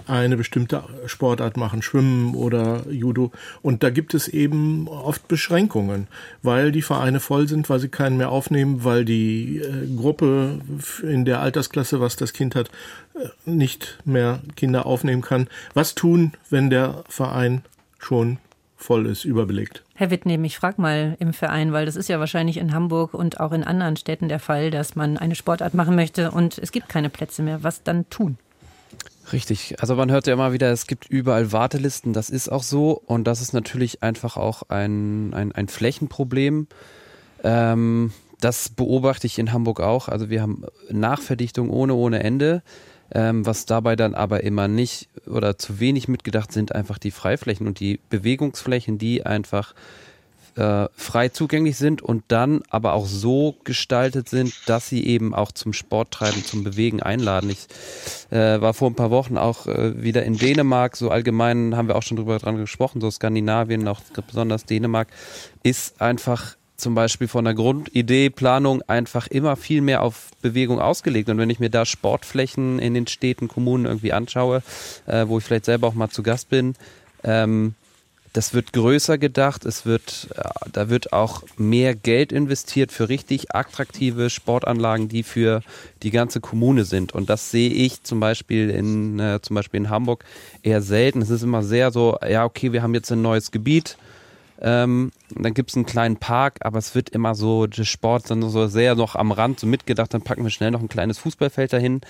eine 0.08 0.38
bestimmte 0.38 0.84
Sportart 1.06 1.58
machen, 1.58 1.82
Schwimmen 1.82 2.36
oder 2.36 2.84
Judo. 2.90 3.32
Und 3.62 3.84
da 3.84 3.90
gibt 3.90 4.14
es 4.14 4.28
eben 4.28 4.88
oft 4.88 5.28
Beschränkungen, 5.28 6.08
weil 6.42 6.72
die 6.72 6.82
Vereine 6.82 7.20
voll 7.20 7.48
sind, 7.48 7.70
weil 7.70 7.80
sie 7.80 7.90
keinen 7.90 8.18
mehr 8.18 8.32
aufnehmen, 8.32 8.84
weil 8.84 9.06
die 9.06 9.60
äh, 9.60 9.96
Gruppe 9.96 10.31
in 11.04 11.26
der 11.26 11.40
Altersklasse, 11.40 12.00
was 12.00 12.16
das 12.16 12.34
Kind 12.34 12.56
hat, 12.56 12.70
äh, 13.16 13.28
nicht 13.46 14.00
mehr 14.06 14.42
Kinder 14.56 14.86
aufnehmen 14.86 15.22
kann. 15.22 15.48
Was 15.74 15.96
tun, 15.96 16.34
wenn 16.50 16.70
der 16.70 17.04
Verein 17.08 17.64
schon 18.00 18.38
voll 18.78 19.06
ist, 19.06 19.26
überbelegt? 19.26 19.84
Herr 19.94 20.10
Wittnehm, 20.10 20.44
ich 20.44 20.58
frage 20.58 20.82
mal 20.82 21.16
im 21.20 21.34
Verein, 21.34 21.72
weil 21.72 21.86
das 21.86 21.96
ist 21.96 22.10
ja 22.10 22.20
wahrscheinlich 22.20 22.58
in 22.58 22.74
Hamburg 22.74 23.14
und 23.14 23.40
auch 23.40 23.52
in 23.52 23.64
anderen 23.64 23.98
Städten 23.98 24.30
der 24.30 24.40
Fall, 24.40 24.72
dass 24.72 24.96
man 24.96 25.18
eine 25.18 25.36
Sportart 25.36 25.74
machen 25.74 25.96
möchte 25.96 26.32
und 26.32 26.58
es 26.58 26.72
gibt 26.72 26.90
keine 26.90 27.10
Plätze 27.10 27.44
mehr. 27.44 27.64
Was 27.64 27.84
dann 27.84 28.10
tun? 28.10 28.38
Richtig. 29.32 29.76
Also 29.80 29.96
man 29.96 30.12
hört 30.12 30.28
ja 30.28 30.34
immer 30.34 30.54
wieder, 30.54 30.72
es 30.72 30.88
gibt 30.88 31.06
überall 31.10 31.52
Wartelisten. 31.52 32.14
Das 32.14 32.30
ist 32.30 32.52
auch 32.52 32.64
so. 32.64 33.02
Und 33.06 33.26
das 33.26 33.42
ist 33.42 33.54
natürlich 33.54 34.04
einfach 34.04 34.36
auch 34.36 34.64
ein, 34.70 35.34
ein, 35.34 35.52
ein 35.52 35.68
Flächenproblem. 35.68 36.68
Ähm, 37.44 38.12
das 38.42 38.70
beobachte 38.70 39.28
ich 39.28 39.40
in 39.40 39.54
Hamburg 39.54 39.80
auch. 39.80 40.08
Also 40.08 40.30
wir 40.30 40.42
haben 40.42 40.66
Nachverdichtung 40.90 41.70
ohne, 41.70 41.94
ohne 41.94 42.24
Ende. 42.24 42.64
Ähm, 43.14 43.46
was 43.46 43.66
dabei 43.66 43.98
dann 43.98 44.16
aber 44.16 44.44
immer 44.44 44.70
nicht 44.70 45.10
oder 45.28 45.58
zu 45.58 45.82
wenig 45.82 46.08
mitgedacht 46.08 46.54
sind, 46.54 46.74
einfach 46.74 46.98
die 46.98 47.12
Freiflächen 47.12 47.68
und 47.68 47.82
die 47.82 48.00
Bewegungsflächen, 48.10 48.98
die 48.98 49.26
einfach 49.26 49.74
äh, 50.56 50.88
frei 50.96 51.30
zugänglich 51.30 51.78
sind 51.78 52.02
und 52.02 52.24
dann 52.30 52.62
aber 52.70 52.94
auch 52.94 53.06
so 53.06 53.56
gestaltet 53.64 54.30
sind, 54.30 54.54
dass 54.68 54.88
sie 54.88 55.06
eben 55.06 55.34
auch 55.34 55.52
zum 55.52 55.74
Sporttreiben, 55.74 56.44
zum 56.46 56.64
Bewegen 56.64 57.02
einladen. 57.02 57.50
Ich 57.50 57.68
äh, 58.32 58.62
war 58.62 58.74
vor 58.74 58.90
ein 58.90 58.96
paar 58.96 59.12
Wochen 59.12 59.38
auch 59.38 59.68
äh, 59.68 60.02
wieder 60.02 60.24
in 60.24 60.38
Dänemark, 60.38 60.96
so 60.96 61.10
allgemein 61.10 61.76
haben 61.76 61.88
wir 61.88 61.96
auch 61.96 62.04
schon 62.04 62.18
drüber 62.18 62.38
dran 62.38 62.58
gesprochen, 62.58 63.02
so 63.02 63.12
Skandinavien, 63.12 63.88
auch 63.88 64.02
besonders 64.28 64.66
Dänemark, 64.66 65.08
ist 65.64 66.02
einfach 66.02 66.56
zum 66.82 66.96
Beispiel 66.96 67.28
von 67.28 67.46
der 67.46 67.54
Grundidee, 67.54 68.30
Planung 68.30 68.82
einfach 68.84 69.28
immer 69.28 69.56
viel 69.56 69.82
mehr 69.82 70.02
auf 70.02 70.32
Bewegung 70.42 70.80
ausgelegt. 70.80 71.30
Und 71.30 71.38
wenn 71.38 71.50
ich 71.50 71.60
mir 71.60 71.70
da 71.70 71.86
Sportflächen 71.86 72.80
in 72.80 72.94
den 72.94 73.08
Städten, 73.08 73.48
Kommunen 73.48 73.86
irgendwie 73.86 74.14
anschaue, 74.14 74.64
äh, 75.06 75.28
wo 75.28 75.38
ich 75.38 75.44
vielleicht 75.44 75.66
selber 75.66 75.88
auch 75.88 75.94
mal 75.94 76.10
zu 76.10 76.24
Gast 76.24 76.50
bin, 76.50 76.76
ähm, 77.24 77.76
das 78.34 78.54
wird 78.54 78.72
größer 78.72 79.18
gedacht, 79.18 79.66
es 79.66 79.86
wird, 79.86 80.30
äh, 80.36 80.42
da 80.72 80.90
wird 80.90 81.12
auch 81.12 81.44
mehr 81.58 81.96
Geld 81.96 82.32
investiert 82.32 82.92
für 82.92 83.10
richtig 83.10 83.54
attraktive 83.54 84.30
Sportanlagen, 84.30 85.10
die 85.10 85.24
für 85.24 85.62
die 86.02 86.12
ganze 86.12 86.40
Kommune 86.40 86.86
sind. 86.86 87.14
Und 87.14 87.30
das 87.30 87.52
sehe 87.52 87.70
ich 87.70 88.04
zum 88.04 88.20
Beispiel 88.20 88.70
in, 88.70 89.20
äh, 89.20 89.40
zum 89.42 89.56
Beispiel 89.56 89.80
in 89.80 89.90
Hamburg 89.90 90.24
eher 90.64 90.82
selten. 90.82 91.22
Es 91.22 91.30
ist 91.30 91.44
immer 91.44 91.64
sehr 91.64 91.92
so, 91.92 92.18
ja, 92.28 92.46
okay, 92.46 92.72
wir 92.72 92.82
haben 92.84 92.94
jetzt 92.94 93.12
ein 93.12 93.22
neues 93.22 93.52
Gebiet, 93.52 93.98
ähm, 94.62 95.12
dann 95.36 95.54
gibt 95.54 95.70
es 95.70 95.76
einen 95.76 95.86
kleinen 95.86 96.18
Park, 96.18 96.60
aber 96.62 96.80
es 96.80 96.96
wird 96.96 97.10
immer 97.10 97.36
so, 97.36 97.68
der 97.68 97.84
Sport 97.84 98.30
dann 98.30 98.42
so 98.50 98.68
sehr 98.68 98.96
noch 98.96 99.16
am 99.16 99.32
Rand 99.32 99.60
so 99.60 99.68
mitgedacht, 99.68 100.14
dann 100.14 100.22
packen 100.22 100.44
wir 100.44 100.50
schnell 100.50 100.72
noch 100.72 100.82
ein 100.82 100.90
kleines 100.90 101.18
Fußballfeld 101.20 101.74
dahin 101.74 102.02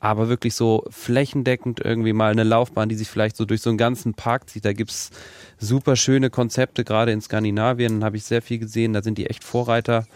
aber 0.00 0.28
wirklich 0.28 0.54
so 0.54 0.84
flächendeckend 0.90 1.80
irgendwie 1.80 2.12
mal 2.12 2.30
eine 2.30 2.44
Laufbahn, 2.44 2.88
die 2.88 2.94
sich 2.94 3.08
vielleicht 3.08 3.36
so 3.36 3.44
durch 3.44 3.62
so 3.62 3.70
einen 3.70 3.78
ganzen 3.78 4.14
Park 4.14 4.48
zieht. 4.48 4.64
Da 4.64 4.72
gibt's 4.72 5.10
super 5.58 5.96
schöne 5.96 6.30
Konzepte, 6.30 6.84
gerade 6.84 7.12
in 7.12 7.20
Skandinavien 7.20 8.04
habe 8.04 8.16
ich 8.16 8.24
sehr 8.24 8.42
viel 8.42 8.58
gesehen, 8.58 8.92
da 8.92 9.02
sind 9.02 9.18
die 9.18 9.26
echt 9.26 9.42
Vorreiter. 9.44 10.06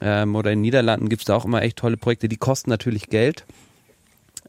Ähm, 0.00 0.34
oder 0.36 0.50
in 0.50 0.58
den 0.58 0.62
Niederlanden 0.62 1.08
gibt's 1.08 1.24
da 1.24 1.36
auch 1.36 1.44
immer 1.44 1.62
echt 1.62 1.78
tolle 1.78 1.96
Projekte, 1.96 2.28
die 2.28 2.36
kosten 2.36 2.70
natürlich 2.70 3.08
Geld. 3.08 3.44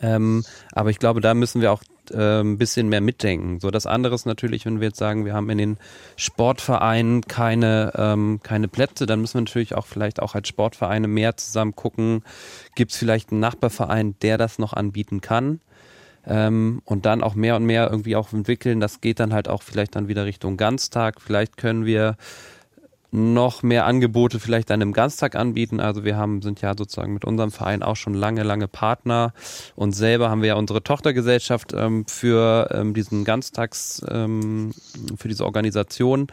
Ähm, 0.02 0.44
aber 0.72 0.90
ich 0.90 1.00
glaube, 1.00 1.22
da 1.22 1.34
müssen 1.34 1.62
wir 1.62 1.72
auch 1.72 1.84
ein 2.12 2.58
bisschen 2.58 2.90
mehr 2.90 3.02
mitdenken. 3.02 3.60
So 3.60 3.72
das 3.72 3.86
andere 3.86 4.16
ist 4.16 4.26
natürlich, 4.26 4.66
wenn 4.66 4.80
wir 4.80 4.88
jetzt 4.88 5.00
sagen, 5.00 5.26
wir 5.26 5.34
haben 5.34 5.50
in 5.50 5.58
den 5.58 5.78
Sportvereinen 6.16 7.22
keine, 7.22 7.94
ähm, 7.96 8.40
keine 8.44 8.68
Plätze, 8.68 9.06
dann 9.06 9.22
müssen 9.22 9.36
wir 9.36 9.42
natürlich 9.42 9.76
auch 9.76 9.86
vielleicht 9.86 10.22
auch 10.22 10.36
als 10.36 10.48
Sportvereine 10.48 11.08
mehr 11.08 11.38
zusammen 11.38 11.76
gucken. 11.76 12.24
Gibt 12.76 12.92
es 12.92 12.98
vielleicht 12.98 13.32
einen 13.32 13.40
Nachbarverein, 13.40 14.16
der 14.22 14.38
das 14.38 14.60
noch 14.60 14.74
anbieten 14.74 15.22
kann? 15.22 15.62
Ähm, 16.26 16.82
und 16.86 17.06
dann 17.06 17.22
auch 17.22 17.36
mehr 17.36 17.56
und 17.58 17.66
mehr 17.66 17.90
irgendwie 17.90 18.16
auch 18.16 18.32
entwickeln. 18.32 18.80
Das 18.80 19.02
geht 19.02 19.20
dann 19.20 19.34
halt 19.34 19.50
auch 19.50 19.62
vielleicht 19.62 19.96
dann 19.96 20.08
wieder 20.08 20.26
Richtung 20.26 20.56
Ganztag. 20.56 21.22
Vielleicht 21.22 21.58
können 21.58 21.86
wir 21.86 22.16
noch 23.14 23.62
mehr 23.62 23.86
Angebote 23.86 24.40
vielleicht 24.40 24.72
dann 24.72 24.82
im 24.82 24.92
Ganztag 24.92 25.36
anbieten. 25.36 25.80
Also 25.80 26.04
wir 26.04 26.18
haben, 26.18 26.42
sind 26.42 26.62
ja 26.62 26.74
sozusagen 26.76 27.14
mit 27.14 27.26
unserem 27.26 27.52
Verein 27.52 27.84
auch 27.84 27.96
schon 27.96 28.16
lange, 28.16 28.42
lange 28.42 28.68
Partner 28.68 29.34
und 29.76 29.94
selber 29.94 30.32
haben 30.32 30.42
wir 30.42 30.50
ja 30.50 30.56
unsere 30.56 30.84
Tochtergesellschaft 30.84 31.74
ähm, 31.74 32.06
für 32.08 32.70
ähm, 32.72 32.96
diesen 32.96 33.24
Ganztags, 33.24 34.04
ähm, 34.10 34.74
für 35.16 35.28
diese 35.28 35.46
Organisation, 35.46 36.28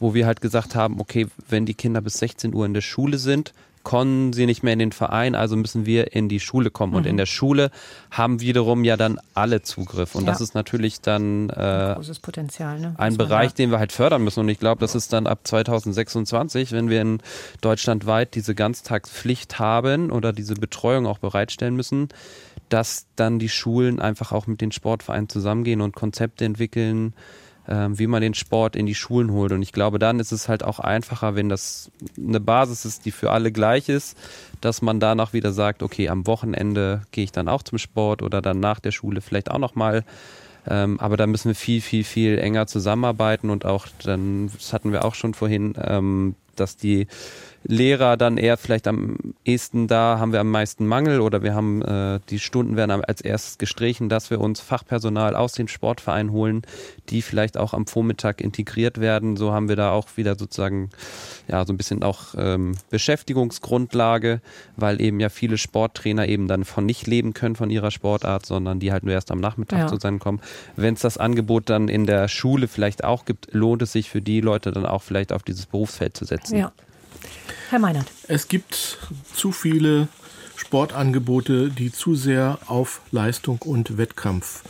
wo 0.00 0.14
wir 0.14 0.26
halt 0.26 0.40
gesagt 0.40 0.74
haben, 0.74 1.00
okay, 1.00 1.26
wenn 1.48 1.66
die 1.66 1.74
Kinder 1.74 2.00
bis 2.00 2.14
16 2.14 2.54
Uhr 2.54 2.64
in 2.64 2.72
der 2.72 2.80
Schule 2.80 3.18
sind, 3.18 3.52
kommen 3.82 4.32
sie 4.32 4.46
nicht 4.46 4.62
mehr 4.62 4.72
in 4.72 4.78
den 4.78 4.92
Verein, 4.92 5.34
also 5.34 5.56
müssen 5.56 5.86
wir 5.86 6.14
in 6.14 6.28
die 6.28 6.40
Schule 6.40 6.70
kommen. 6.70 6.92
Mhm. 6.92 6.98
Und 6.98 7.06
in 7.06 7.16
der 7.16 7.26
Schule 7.26 7.70
haben 8.10 8.40
wiederum 8.40 8.84
ja 8.84 8.96
dann 8.96 9.18
alle 9.34 9.62
Zugriff. 9.62 10.14
Und 10.14 10.24
ja. 10.24 10.32
das 10.32 10.40
ist 10.40 10.54
natürlich 10.54 11.00
dann 11.00 11.50
äh, 11.50 11.96
Potenzial, 12.22 12.78
ne? 12.78 12.94
ein 12.98 13.16
Bereich, 13.16 13.54
den 13.54 13.70
wir 13.70 13.78
halt 13.78 13.92
fördern 13.92 14.22
müssen. 14.22 14.40
Und 14.40 14.48
ich 14.48 14.58
glaube, 14.58 14.80
das 14.80 14.94
ist 14.94 15.12
dann 15.12 15.26
ab 15.26 15.40
2026, 15.44 16.72
wenn 16.72 16.88
wir 16.88 17.00
in 17.00 17.18
Deutschland 17.60 18.06
weit 18.06 18.34
diese 18.34 18.54
Ganztagspflicht 18.54 19.58
haben 19.58 20.10
oder 20.10 20.32
diese 20.32 20.54
Betreuung 20.54 21.06
auch 21.06 21.18
bereitstellen 21.18 21.76
müssen, 21.76 22.08
dass 22.68 23.06
dann 23.16 23.38
die 23.38 23.48
Schulen 23.48 24.00
einfach 24.00 24.32
auch 24.32 24.46
mit 24.46 24.60
den 24.60 24.72
Sportvereinen 24.72 25.28
zusammengehen 25.28 25.80
und 25.80 25.94
Konzepte 25.94 26.44
entwickeln, 26.44 27.14
wie 27.66 28.06
man 28.08 28.22
den 28.22 28.34
Sport 28.34 28.74
in 28.74 28.86
die 28.86 28.94
Schulen 28.94 29.30
holt. 29.30 29.52
Und 29.52 29.62
ich 29.62 29.72
glaube, 29.72 29.98
dann 29.98 30.18
ist 30.18 30.32
es 30.32 30.48
halt 30.48 30.64
auch 30.64 30.80
einfacher, 30.80 31.36
wenn 31.36 31.48
das 31.48 31.90
eine 32.18 32.40
Basis 32.40 32.84
ist, 32.84 33.04
die 33.04 33.12
für 33.12 33.30
alle 33.30 33.52
gleich 33.52 33.88
ist, 33.88 34.16
dass 34.60 34.82
man 34.82 34.98
danach 34.98 35.32
wieder 35.32 35.52
sagt, 35.52 35.82
okay, 35.82 36.08
am 36.08 36.26
Wochenende 36.26 37.02
gehe 37.12 37.24
ich 37.24 37.32
dann 37.32 37.48
auch 37.48 37.62
zum 37.62 37.78
Sport 37.78 38.22
oder 38.22 38.42
dann 38.42 38.60
nach 38.60 38.80
der 38.80 38.90
Schule 38.90 39.20
vielleicht 39.20 39.50
auch 39.50 39.58
nochmal. 39.58 40.04
Ähm, 40.68 41.00
aber 41.00 41.16
da 41.16 41.26
müssen 41.26 41.48
wir 41.48 41.54
viel, 41.54 41.80
viel, 41.80 42.04
viel 42.04 42.38
enger 42.38 42.66
zusammenarbeiten 42.66 43.50
und 43.50 43.64
auch 43.64 43.86
dann, 44.04 44.50
das 44.56 44.72
hatten 44.72 44.92
wir 44.92 45.04
auch 45.04 45.14
schon 45.14 45.34
vorhin, 45.34 45.74
ähm, 45.76 46.36
dass 46.56 46.76
die 46.76 47.06
Lehrer 47.64 48.16
dann 48.16 48.36
eher 48.36 48.56
vielleicht 48.56 48.88
am 48.88 49.16
ehesten 49.44 49.86
da 49.86 50.18
haben 50.18 50.32
wir 50.32 50.40
am 50.40 50.50
meisten 50.50 50.86
Mangel 50.86 51.20
oder 51.20 51.42
wir 51.42 51.54
haben 51.54 51.82
äh, 51.82 52.20
die 52.28 52.38
Stunden 52.38 52.76
werden 52.76 52.90
als 52.90 53.20
erstes 53.20 53.58
gestrichen, 53.58 54.08
dass 54.08 54.30
wir 54.30 54.40
uns 54.40 54.60
Fachpersonal 54.60 55.36
aus 55.36 55.52
dem 55.52 55.68
Sportverein 55.68 56.32
holen, 56.32 56.62
die 57.08 57.22
vielleicht 57.22 57.56
auch 57.56 57.72
am 57.72 57.86
Vormittag 57.86 58.40
integriert 58.40 59.00
werden. 59.00 59.36
So 59.36 59.52
haben 59.52 59.68
wir 59.68 59.76
da 59.76 59.92
auch 59.92 60.08
wieder 60.16 60.36
sozusagen 60.36 60.90
ja 61.48 61.64
so 61.64 61.72
ein 61.72 61.76
bisschen 61.76 62.02
auch 62.02 62.34
ähm, 62.36 62.76
Beschäftigungsgrundlage, 62.90 64.40
weil 64.76 65.00
eben 65.00 65.20
ja 65.20 65.28
viele 65.28 65.58
Sporttrainer 65.58 66.28
eben 66.28 66.48
dann 66.48 66.64
von 66.64 66.84
nicht 66.84 67.06
leben 67.06 67.32
können 67.32 67.56
von 67.56 67.70
ihrer 67.70 67.90
Sportart, 67.90 68.46
sondern 68.46 68.80
die 68.80 68.92
halt 68.92 69.04
nur 69.04 69.14
erst 69.14 69.30
am 69.30 69.40
Nachmittag 69.40 69.78
ja. 69.78 69.86
zu 69.86 69.96
sein 69.96 70.18
kommen. 70.18 70.40
Wenn 70.76 70.94
es 70.94 71.00
das 71.00 71.18
Angebot 71.18 71.70
dann 71.70 71.88
in 71.88 72.06
der 72.06 72.28
Schule 72.28 72.68
vielleicht 72.68 73.04
auch 73.04 73.24
gibt, 73.24 73.52
lohnt 73.52 73.82
es 73.82 73.92
sich 73.92 74.10
für 74.10 74.20
die 74.20 74.40
Leute 74.40 74.72
dann 74.72 74.86
auch 74.86 75.02
vielleicht 75.02 75.32
auf 75.32 75.42
dieses 75.42 75.66
Berufsfeld 75.66 76.16
zu 76.16 76.24
setzen. 76.24 76.58
Ja. 76.58 76.72
Herr 77.70 77.78
Meinert. 77.78 78.06
Es 78.28 78.48
gibt 78.48 78.98
zu 79.34 79.52
viele 79.52 80.08
Sportangebote, 80.56 81.70
die 81.70 81.92
zu 81.92 82.14
sehr 82.14 82.58
auf 82.66 83.00
Leistung 83.10 83.58
und 83.62 83.98
Wettkampf 83.98 84.62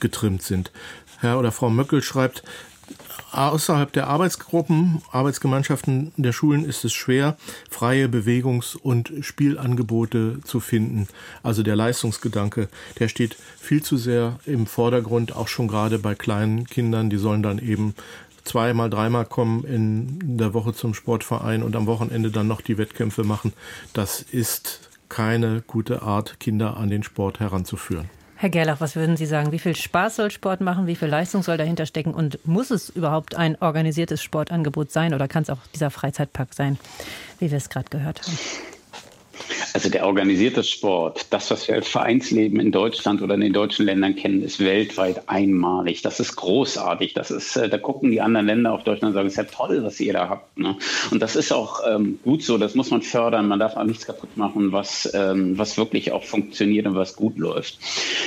getrimmt 0.00 0.42
sind. 0.42 0.70
Herr 1.18 1.38
oder 1.38 1.52
Frau 1.52 1.70
Möckel 1.70 2.02
schreibt, 2.02 2.42
außerhalb 3.32 3.92
der 3.92 4.06
Arbeitsgruppen, 4.06 5.02
Arbeitsgemeinschaften 5.10 6.12
der 6.16 6.32
Schulen 6.32 6.64
ist 6.64 6.84
es 6.84 6.92
schwer, 6.92 7.36
freie 7.70 8.08
Bewegungs- 8.08 8.76
und 8.76 9.12
Spielangebote 9.20 10.40
zu 10.44 10.60
finden. 10.60 11.08
Also 11.42 11.62
der 11.62 11.76
Leistungsgedanke, 11.76 12.68
der 12.98 13.08
steht 13.08 13.36
viel 13.58 13.82
zu 13.82 13.96
sehr 13.96 14.38
im 14.46 14.66
Vordergrund, 14.66 15.34
auch 15.34 15.48
schon 15.48 15.68
gerade 15.68 15.98
bei 15.98 16.14
kleinen 16.14 16.66
Kindern. 16.66 17.10
Die 17.10 17.18
sollen 17.18 17.42
dann 17.42 17.58
eben 17.58 17.94
zweimal, 18.46 18.90
dreimal 18.90 19.24
kommen 19.24 19.64
in 19.64 20.38
der 20.38 20.54
Woche 20.54 20.72
zum 20.72 20.94
Sportverein 20.94 21.62
und 21.62 21.76
am 21.76 21.86
Wochenende 21.86 22.30
dann 22.30 22.48
noch 22.48 22.60
die 22.60 22.78
Wettkämpfe 22.78 23.24
machen. 23.24 23.52
Das 23.92 24.22
ist 24.22 24.90
keine 25.08 25.62
gute 25.66 26.02
Art, 26.02 26.40
Kinder 26.40 26.76
an 26.76 26.90
den 26.90 27.02
Sport 27.02 27.40
heranzuführen. 27.40 28.08
Herr 28.38 28.50
Gerlach, 28.50 28.80
was 28.80 28.96
würden 28.96 29.16
Sie 29.16 29.24
sagen? 29.24 29.50
Wie 29.50 29.58
viel 29.58 29.74
Spaß 29.74 30.16
soll 30.16 30.30
Sport 30.30 30.60
machen? 30.60 30.86
Wie 30.86 30.96
viel 30.96 31.08
Leistung 31.08 31.42
soll 31.42 31.56
dahinter 31.56 31.86
stecken? 31.86 32.12
Und 32.12 32.38
muss 32.46 32.70
es 32.70 32.90
überhaupt 32.90 33.34
ein 33.34 33.56
organisiertes 33.60 34.22
Sportangebot 34.22 34.92
sein 34.92 35.14
oder 35.14 35.26
kann 35.26 35.42
es 35.42 35.50
auch 35.50 35.60
dieser 35.72 35.90
Freizeitpark 35.90 36.52
sein, 36.52 36.78
wie 37.38 37.50
wir 37.50 37.56
es 37.56 37.70
gerade 37.70 37.88
gehört 37.88 38.20
haben? 38.22 38.36
Also 39.76 39.90
der 39.90 40.06
organisierte 40.06 40.64
Sport, 40.64 41.26
das, 41.34 41.50
was 41.50 41.68
wir 41.68 41.74
als 41.74 41.86
Vereinsleben 41.86 42.60
in 42.60 42.72
Deutschland 42.72 43.20
oder 43.20 43.34
in 43.34 43.42
den 43.42 43.52
deutschen 43.52 43.84
Ländern 43.84 44.16
kennen, 44.16 44.42
ist 44.42 44.58
weltweit 44.58 45.28
einmalig. 45.28 46.00
Das 46.00 46.18
ist 46.18 46.34
großartig. 46.34 47.12
Das 47.12 47.30
ist, 47.30 47.58
äh, 47.58 47.68
da 47.68 47.76
gucken 47.76 48.10
die 48.10 48.22
anderen 48.22 48.46
Länder 48.46 48.72
auf 48.72 48.84
Deutschland 48.84 49.10
und 49.10 49.12
sagen, 49.12 49.26
es 49.26 49.34
ist 49.34 49.36
ja 49.36 49.44
toll, 49.44 49.84
was 49.84 50.00
ihr 50.00 50.14
da 50.14 50.30
habt. 50.30 50.58
Ne? 50.58 50.78
Und 51.10 51.20
das 51.20 51.36
ist 51.36 51.52
auch 51.52 51.80
ähm, 51.86 52.18
gut 52.24 52.42
so. 52.42 52.56
Das 52.56 52.74
muss 52.74 52.90
man 52.90 53.02
fördern. 53.02 53.48
Man 53.48 53.58
darf 53.58 53.76
auch 53.76 53.84
nichts 53.84 54.06
kaputt 54.06 54.34
machen, 54.38 54.72
was, 54.72 55.12
ähm, 55.12 55.58
was 55.58 55.76
wirklich 55.76 56.10
auch 56.10 56.24
funktioniert 56.24 56.86
und 56.86 56.94
was 56.94 57.14
gut 57.14 57.36
läuft. 57.36 57.78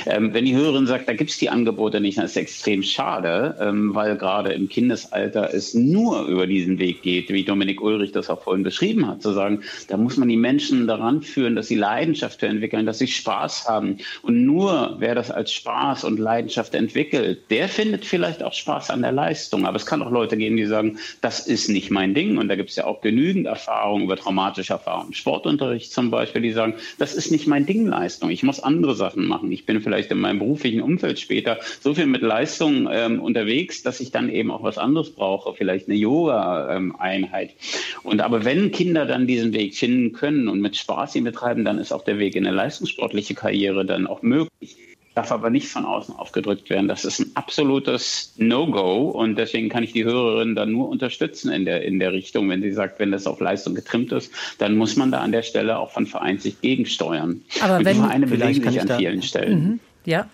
Ähm, 0.06 0.32
wenn 0.32 0.44
die 0.44 0.54
Hörerin 0.54 0.86
sagt, 0.86 1.08
da 1.08 1.14
gibt 1.14 1.30
es 1.30 1.38
die 1.38 1.50
Angebote 1.50 2.00
nicht, 2.00 2.18
dann 2.18 2.26
ist 2.26 2.30
es 2.32 2.36
extrem 2.36 2.84
schade, 2.84 3.56
weil 3.58 4.16
gerade 4.16 4.52
im 4.52 4.68
Kindesalter 4.68 5.52
es 5.52 5.74
nur 5.74 6.26
über 6.26 6.46
diesen 6.46 6.78
Weg 6.78 7.02
geht, 7.02 7.28
wie 7.30 7.42
Dominik 7.42 7.80
Ulrich 7.82 8.12
das 8.12 8.30
auch 8.30 8.42
vorhin 8.42 8.62
beschrieben 8.62 9.08
hat, 9.08 9.20
zu 9.20 9.32
sagen, 9.32 9.62
da 9.88 9.96
muss 9.96 10.16
man 10.16 10.28
die 10.28 10.36
Menschen 10.36 10.86
daran 10.86 11.22
führen, 11.22 11.39
führen, 11.40 11.56
dass 11.56 11.68
sie 11.68 11.76
Leidenschaft 11.76 12.42
entwickeln, 12.42 12.84
dass 12.84 12.98
sie 12.98 13.06
Spaß 13.06 13.66
haben. 13.66 13.96
Und 14.20 14.44
nur 14.44 14.96
wer 14.98 15.14
das 15.14 15.30
als 15.30 15.54
Spaß 15.54 16.04
und 16.04 16.18
Leidenschaft 16.18 16.74
entwickelt, 16.74 17.40
der 17.48 17.66
findet 17.70 18.04
vielleicht 18.04 18.42
auch 18.42 18.52
Spaß 18.52 18.90
an 18.90 19.00
der 19.00 19.12
Leistung. 19.12 19.64
Aber 19.64 19.76
es 19.76 19.86
kann 19.86 20.02
auch 20.02 20.10
Leute 20.10 20.36
geben, 20.36 20.58
die 20.58 20.66
sagen, 20.66 20.98
das 21.22 21.46
ist 21.46 21.70
nicht 21.70 21.90
mein 21.90 22.12
Ding. 22.12 22.36
Und 22.36 22.48
da 22.48 22.56
gibt 22.56 22.68
es 22.68 22.76
ja 22.76 22.84
auch 22.84 23.00
genügend 23.00 23.46
Erfahrungen 23.46 24.04
über 24.04 24.16
traumatische 24.16 24.74
Erfahrungen. 24.74 25.14
Sportunterricht 25.14 25.90
zum 25.90 26.10
Beispiel, 26.10 26.42
die 26.42 26.52
sagen, 26.52 26.74
das 26.98 27.14
ist 27.14 27.30
nicht 27.30 27.46
mein 27.46 27.64
Ding 27.64 27.86
Leistung. 27.86 28.28
Ich 28.28 28.42
muss 28.42 28.60
andere 28.60 28.94
Sachen 28.94 29.26
machen. 29.26 29.50
Ich 29.50 29.64
bin 29.64 29.80
vielleicht 29.80 30.10
in 30.10 30.18
meinem 30.18 30.40
beruflichen 30.40 30.82
Umfeld 30.82 31.18
später 31.18 31.58
so 31.80 31.94
viel 31.94 32.06
mit 32.06 32.20
Leistung 32.20 32.86
ähm, 32.92 33.18
unterwegs, 33.18 33.82
dass 33.82 34.00
ich 34.00 34.10
dann 34.10 34.28
eben 34.28 34.50
auch 34.50 34.62
was 34.62 34.76
anderes 34.76 35.10
brauche, 35.10 35.54
vielleicht 35.54 35.88
eine 35.88 35.96
Yoga-Einheit. 35.96 37.54
Und 38.02 38.20
aber 38.20 38.44
wenn 38.44 38.72
Kinder 38.72 39.06
dann 39.06 39.26
diesen 39.26 39.54
Weg 39.54 39.74
finden 39.74 40.12
können 40.12 40.50
und 40.50 40.60
mit 40.60 40.76
Spaß 40.76 41.16
ihn 41.16 41.24
betreiben, 41.30 41.64
dann 41.64 41.78
ist 41.78 41.92
auch 41.92 42.04
der 42.04 42.18
Weg 42.18 42.36
in 42.36 42.46
eine 42.46 42.56
leistungssportliche 42.56 43.34
Karriere 43.34 43.84
dann 43.84 44.06
auch 44.06 44.22
möglich. 44.22 44.76
Darf 45.14 45.32
aber 45.32 45.50
nicht 45.50 45.68
von 45.68 45.84
außen 45.84 46.14
aufgedrückt 46.14 46.70
werden. 46.70 46.86
Das 46.86 47.04
ist 47.04 47.18
ein 47.18 47.32
absolutes 47.34 48.34
No-Go 48.36 49.10
und 49.10 49.36
deswegen 49.36 49.68
kann 49.68 49.82
ich 49.82 49.92
die 49.92 50.04
Hörerin 50.04 50.54
dann 50.54 50.70
nur 50.70 50.88
unterstützen 50.88 51.50
in 51.50 51.64
der, 51.64 51.82
in 51.82 51.98
der 51.98 52.12
Richtung, 52.12 52.48
wenn 52.48 52.62
sie 52.62 52.72
sagt, 52.72 53.00
wenn 53.00 53.10
das 53.10 53.26
auf 53.26 53.40
Leistung 53.40 53.74
getrimmt 53.74 54.12
ist, 54.12 54.32
dann 54.58 54.76
muss 54.76 54.96
man 54.96 55.10
da 55.10 55.18
an 55.18 55.32
der 55.32 55.42
Stelle 55.42 55.78
auch 55.78 55.90
von 55.90 56.06
Vereinssicht 56.06 56.62
gegensteuern. 56.62 57.42
Aber 57.60 57.78
und 57.78 57.84
wenn, 57.84 57.96
die 57.96 58.02
Vereine 58.02 58.26
belegen 58.28 58.62
sich 58.62 58.80
an 58.80 58.98
vielen 58.98 59.22
Stellen. 59.22 59.64
Mhm. 59.64 59.80
Ja, 60.04 60.28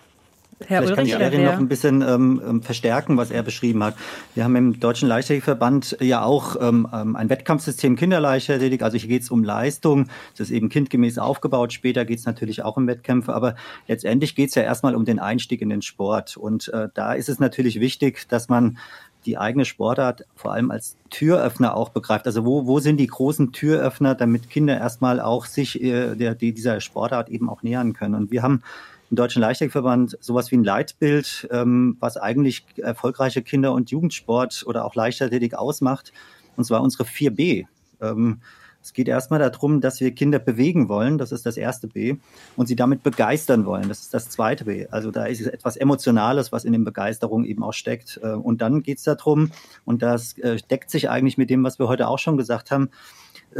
Herr 0.65 0.81
Vielleicht 0.81 0.97
Ulrich, 0.97 1.11
kann 1.11 1.21
ich 1.21 1.33
Erin 1.33 1.45
noch 1.45 1.59
ein 1.59 1.67
bisschen 1.67 2.01
ähm, 2.01 2.41
ähm, 2.43 2.61
verstärken, 2.63 3.15
was 3.15 3.29
er 3.29 3.43
beschrieben 3.43 3.83
hat. 3.83 3.95
Wir 4.33 4.43
haben 4.43 4.55
im 4.55 4.79
Deutschen 4.79 5.07
Leichtathletikverband 5.07 5.97
ja 6.01 6.23
auch 6.23 6.55
ähm, 6.59 6.87
ähm 6.91 7.15
ein 7.15 7.29
Wettkampfsystem 7.29 7.95
Kinderleichtathletik. 7.95 8.81
Also 8.81 8.97
hier 8.97 9.07
geht 9.07 9.21
es 9.21 9.29
um 9.29 9.43
Leistung. 9.43 10.07
Das 10.35 10.47
ist 10.47 10.51
eben 10.51 10.69
kindgemäß 10.69 11.19
aufgebaut. 11.19 11.73
Später 11.73 12.05
geht 12.05 12.17
es 12.17 12.25
natürlich 12.25 12.63
auch 12.63 12.75
um 12.75 12.87
Wettkämpfe. 12.87 13.35
Aber 13.35 13.55
letztendlich 13.87 14.35
geht 14.35 14.49
es 14.49 14.55
ja 14.55 14.63
erstmal 14.63 14.95
um 14.95 15.05
den 15.05 15.19
Einstieg 15.19 15.61
in 15.61 15.69
den 15.69 15.83
Sport. 15.83 16.37
Und 16.37 16.69
äh, 16.69 16.89
da 16.93 17.13
ist 17.13 17.29
es 17.29 17.39
natürlich 17.39 17.79
wichtig, 17.79 18.27
dass 18.27 18.49
man 18.49 18.79
die 19.27 19.37
eigene 19.37 19.65
Sportart 19.65 20.25
vor 20.35 20.53
allem 20.53 20.71
als 20.71 20.95
Türöffner 21.11 21.75
auch 21.75 21.89
begreift. 21.89 22.25
Also 22.25 22.45
wo, 22.45 22.65
wo 22.65 22.79
sind 22.79 22.97
die 22.97 23.07
großen 23.07 23.51
Türöffner, 23.51 24.15
damit 24.15 24.49
Kinder 24.49 24.77
erstmal 24.77 25.19
auch 25.19 25.45
sich 25.45 25.83
äh, 25.83 26.15
der, 26.15 26.33
die, 26.33 26.53
dieser 26.53 26.81
Sportart 26.81 27.29
eben 27.29 27.47
auch 27.47 27.61
nähern 27.61 27.93
können. 27.93 28.15
Und 28.15 28.31
wir 28.31 28.41
haben 28.41 28.63
im 29.09 29.15
Deutschen 29.15 29.41
Leichtathletikverband 29.41 30.17
sowas 30.19 30.51
wie 30.51 30.57
ein 30.57 30.63
Leitbild, 30.63 31.47
ähm, 31.51 31.97
was 31.99 32.17
eigentlich 32.17 32.65
erfolgreiche 32.77 33.41
Kinder- 33.41 33.73
und 33.73 33.89
Jugendsport 33.89 34.63
oder 34.65 34.85
auch 34.85 34.95
Leichtathletik 34.95 35.53
ausmacht. 35.53 36.11
Und 36.55 36.65
zwar 36.65 36.81
unsere 36.81 37.03
4B. 37.03 37.65
Ähm, 38.01 38.41
es 38.87 38.93
geht 38.93 39.09
erstmal 39.09 39.39
darum, 39.39 39.81
dass 39.81 39.99
wir 39.99 40.11
Kinder 40.11 40.39
bewegen 40.39 40.87
wollen, 40.87 41.17
das 41.17 41.33
ist 41.33 41.45
das 41.45 41.57
erste 41.57 41.87
B, 41.89 42.15
und 42.55 42.67
sie 42.67 42.77
damit 42.77 43.03
begeistern 43.03 43.65
wollen, 43.65 43.89
das 43.89 43.99
ist 43.99 44.13
das 44.13 44.29
zweite 44.29 44.63
B. 44.63 44.87
Also 44.89 45.11
da 45.11 45.25
ist 45.25 45.41
etwas 45.41 45.75
Emotionales, 45.75 46.53
was 46.53 46.63
in 46.63 46.71
den 46.71 46.85
Begeisterungen 46.85 47.45
eben 47.45 47.63
auch 47.63 47.73
steckt. 47.73 48.17
Äh, 48.23 48.29
und 48.29 48.61
dann 48.61 48.83
geht 48.83 48.99
es 48.99 49.03
darum, 49.03 49.51
und 49.83 50.03
das 50.03 50.37
äh, 50.37 50.55
deckt 50.69 50.89
sich 50.89 51.09
eigentlich 51.09 51.37
mit 51.37 51.49
dem, 51.49 51.65
was 51.65 51.79
wir 51.79 51.89
heute 51.89 52.07
auch 52.07 52.19
schon 52.19 52.37
gesagt 52.37 52.71
haben, 52.71 52.89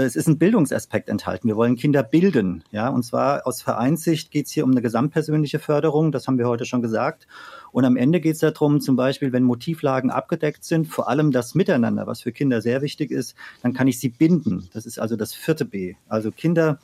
es 0.04 0.16
ist 0.16 0.28
ein 0.28 0.38
Bildungsaspekt 0.38 1.10
enthalten. 1.10 1.48
Wir 1.48 1.56
wollen 1.56 1.76
Kinder 1.76 2.04
bilden, 2.04 2.64
ja, 2.72 2.90
und 2.90 3.04
zwar 3.04 3.48
aus 3.48 3.62
Vereinssicht 3.62 4.30
geht 4.30 4.46
es 4.46 4.52
hier 4.52 4.64
um 4.64 4.72
eine 4.72 4.82
gesamtpersönliche 4.82 5.60
Förderung, 5.60 6.12
das 6.12 6.28
haben 6.28 6.38
wir 6.38 6.48
heute 6.48 6.66
schon 6.66 6.82
gesagt. 6.82 7.28
Und 7.72 7.84
am 7.84 7.98
Ende 7.98 8.20
geht 8.20 8.36
es 8.36 8.40
darum, 8.40 8.80
zum 8.80 8.96
Beispiel, 8.96 9.34
wenn 9.34 9.44
Motivlagen 9.44 10.12
abgedeckt 10.12 10.64
sind, 10.64 10.88
vor 10.88 11.10
allem 11.10 11.32
das 11.32 11.56
Miteinander, 11.56 12.06
was 12.06 12.22
für 12.22 12.32
Kinder 12.32 12.62
sehr 12.62 12.82
wichtig 12.82 13.12
ist, 13.12 13.36
dann 13.64 13.74
kann 13.74 13.88
ich 13.88 14.00
sie 14.00 14.10
binden. 14.10 14.70
Das 14.74 14.86
ist 14.86 15.00
also 15.00 15.16
das 15.16 15.34
vierte 15.34 15.66
B. 15.66 15.96
Also 16.08 16.32
Kinder 16.32 16.80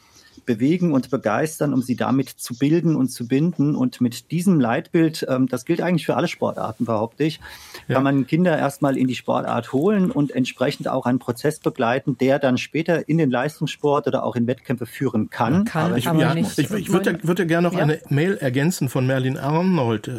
bewegen 0.45 0.91
und 0.93 1.09
begeistern, 1.09 1.73
um 1.73 1.81
sie 1.81 1.95
damit 1.95 2.29
zu 2.29 2.57
bilden 2.57 2.95
und 2.95 3.09
zu 3.09 3.27
binden. 3.27 3.75
Und 3.75 4.01
mit 4.01 4.31
diesem 4.31 4.59
Leitbild, 4.59 5.25
ähm, 5.29 5.47
das 5.47 5.65
gilt 5.65 5.81
eigentlich 5.81 6.05
für 6.05 6.15
alle 6.15 6.27
Sportarten, 6.27 6.85
behaupte 6.85 7.23
ich, 7.23 7.39
ja. 7.87 7.95
kann 7.95 8.03
man 8.03 8.27
Kinder 8.27 8.57
erstmal 8.57 8.97
in 8.97 9.07
die 9.07 9.15
Sportart 9.15 9.73
holen 9.73 10.11
und 10.11 10.31
entsprechend 10.31 10.87
auch 10.87 11.05
einen 11.05 11.19
Prozess 11.19 11.59
begleiten, 11.59 12.17
der 12.17 12.39
dann 12.39 12.57
später 12.57 13.07
in 13.07 13.17
den 13.17 13.31
Leistungssport 13.31 14.07
oder 14.07 14.23
auch 14.23 14.35
in 14.35 14.47
Wettkämpfe 14.47 14.85
führen 14.85 15.29
kann. 15.29 15.65
kann 15.65 15.87
aber 15.87 15.97
ich, 15.97 16.07
aber 16.07 16.19
ja, 16.19 16.35
ich, 16.35 16.57
ich 16.57 16.91
würde, 16.91 17.19
würde 17.23 17.45
gerne 17.45 17.67
noch 17.67 17.75
ja. 17.75 17.83
eine 17.83 17.99
Mail 18.09 18.37
ergänzen 18.37 18.89
von 18.89 19.07
Merlin 19.07 19.37
Arnold. 19.37 20.07
Äh, 20.07 20.11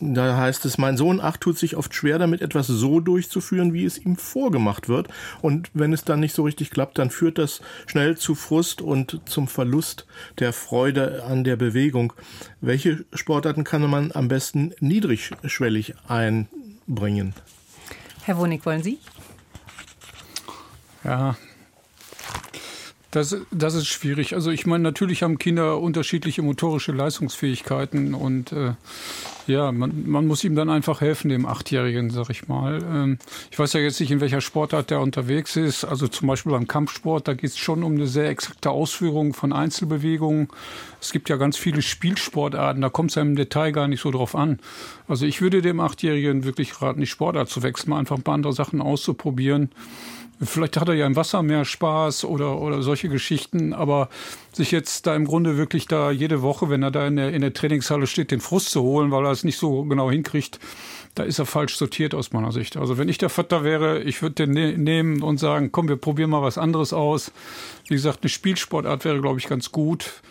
da 0.00 0.36
heißt 0.36 0.64
es, 0.64 0.78
mein 0.78 0.96
Sohn 0.96 1.20
Ach 1.20 1.36
tut 1.36 1.58
sich 1.58 1.76
oft 1.76 1.94
schwer 1.94 2.18
damit, 2.18 2.40
etwas 2.40 2.66
so 2.66 3.00
durchzuführen, 3.00 3.72
wie 3.72 3.84
es 3.84 3.98
ihm 3.98 4.16
vorgemacht 4.16 4.88
wird. 4.88 5.08
Und 5.42 5.70
wenn 5.74 5.92
es 5.92 6.04
dann 6.04 6.20
nicht 6.20 6.34
so 6.34 6.44
richtig 6.44 6.70
klappt, 6.70 6.98
dann 6.98 7.10
führt 7.10 7.38
das 7.38 7.60
schnell 7.86 8.16
zu 8.16 8.34
Frust 8.34 8.80
und 8.82 9.20
zum 9.26 9.48
Verlust 9.48 10.06
der 10.38 10.52
Freude 10.52 11.24
an 11.24 11.44
der 11.44 11.56
Bewegung. 11.56 12.12
Welche 12.60 13.04
Sportarten 13.12 13.64
kann 13.64 13.88
man 13.88 14.12
am 14.12 14.28
besten 14.28 14.72
niedrigschwellig 14.80 15.94
einbringen? 16.06 17.34
Herr 18.22 18.38
Wonig, 18.38 18.64
wollen 18.66 18.82
Sie? 18.82 18.98
Ja, 21.04 21.36
das, 23.10 23.36
das 23.50 23.74
ist 23.74 23.86
schwierig. 23.86 24.34
Also 24.34 24.50
ich 24.50 24.66
meine, 24.66 24.82
natürlich 24.82 25.22
haben 25.22 25.38
Kinder 25.38 25.80
unterschiedliche 25.80 26.42
motorische 26.42 26.92
Leistungsfähigkeiten 26.92 28.14
und 28.14 28.52
äh, 28.52 28.74
ja, 29.48 29.72
man, 29.72 30.08
man 30.08 30.26
muss 30.26 30.44
ihm 30.44 30.54
dann 30.54 30.70
einfach 30.70 31.00
helfen, 31.00 31.28
dem 31.28 31.46
Achtjährigen, 31.46 32.10
sag 32.10 32.30
ich 32.30 32.48
mal. 32.48 32.80
Ähm, 32.82 33.18
ich 33.50 33.58
weiß 33.58 33.72
ja 33.72 33.80
jetzt 33.80 33.98
nicht, 34.00 34.10
in 34.10 34.20
welcher 34.20 34.40
Sportart 34.40 34.90
der 34.90 35.00
unterwegs 35.00 35.56
ist. 35.56 35.84
Also 35.84 36.08
zum 36.08 36.28
Beispiel 36.28 36.52
beim 36.52 36.66
Kampfsport, 36.66 37.26
da 37.26 37.34
geht 37.34 37.50
es 37.50 37.58
schon 37.58 37.82
um 37.82 37.94
eine 37.94 38.06
sehr 38.06 38.28
exakte 38.28 38.70
Ausführung 38.70 39.34
von 39.34 39.52
Einzelbewegungen. 39.52 40.48
Es 41.00 41.12
gibt 41.12 41.28
ja 41.28 41.36
ganz 41.36 41.56
viele 41.56 41.82
Spielsportarten, 41.82 42.82
da 42.82 42.88
kommt 42.88 43.10
es 43.10 43.16
ja 43.16 43.22
im 43.22 43.36
Detail 43.36 43.72
gar 43.72 43.88
nicht 43.88 44.00
so 44.00 44.10
drauf 44.10 44.34
an. 44.34 44.58
Also 45.06 45.26
ich 45.26 45.40
würde 45.40 45.62
dem 45.62 45.80
Achtjährigen 45.80 46.44
wirklich 46.44 46.80
raten, 46.82 47.00
die 47.00 47.06
Sportart 47.06 47.48
zu 47.48 47.62
wechseln, 47.62 47.90
mal 47.90 47.98
einfach 47.98 48.16
ein 48.16 48.22
paar 48.22 48.34
andere 48.34 48.52
Sachen 48.52 48.80
auszuprobieren 48.80 49.70
Vielleicht 50.40 50.76
hat 50.76 50.88
er 50.88 50.94
ja 50.94 51.06
im 51.06 51.16
Wasser 51.16 51.42
mehr 51.42 51.64
Spaß 51.64 52.24
oder, 52.24 52.60
oder 52.60 52.82
solche 52.82 53.08
Geschichten, 53.08 53.72
aber 53.72 54.08
sich 54.52 54.70
jetzt 54.70 55.06
da 55.06 55.16
im 55.16 55.24
Grunde 55.24 55.56
wirklich 55.56 55.88
da 55.88 56.10
jede 56.12 56.42
Woche, 56.42 56.70
wenn 56.70 56.82
er 56.82 56.92
da 56.92 57.06
in 57.06 57.16
der, 57.16 57.32
in 57.32 57.40
der 57.40 57.52
Trainingshalle 57.52 58.06
steht, 58.06 58.30
den 58.30 58.40
Frust 58.40 58.70
zu 58.70 58.82
holen, 58.82 59.10
weil 59.10 59.24
er 59.24 59.32
es 59.32 59.42
nicht 59.42 59.58
so 59.58 59.84
genau 59.84 60.10
hinkriegt, 60.10 60.60
da 61.16 61.24
ist 61.24 61.40
er 61.40 61.46
falsch 61.46 61.76
sortiert 61.76 62.14
aus 62.14 62.32
meiner 62.32 62.52
Sicht. 62.52 62.76
Also 62.76 62.98
wenn 62.98 63.08
ich 63.08 63.18
der 63.18 63.30
Vater 63.30 63.64
wäre, 63.64 64.00
ich 64.02 64.22
würde 64.22 64.46
den 64.46 64.52
ne 64.52 64.78
nehmen 64.78 65.22
und 65.22 65.38
sagen, 65.38 65.72
komm, 65.72 65.88
wir 65.88 65.96
probieren 65.96 66.30
mal 66.30 66.42
was 66.42 66.58
anderes 66.58 66.92
aus. 66.92 67.32
Wie 67.88 67.94
gesagt, 67.94 68.20
eine 68.22 68.28
Spielsportart 68.28 69.04
wäre, 69.04 69.20
glaube 69.20 69.40
ich, 69.40 69.48
ganz 69.48 69.72
gut, 69.72 70.22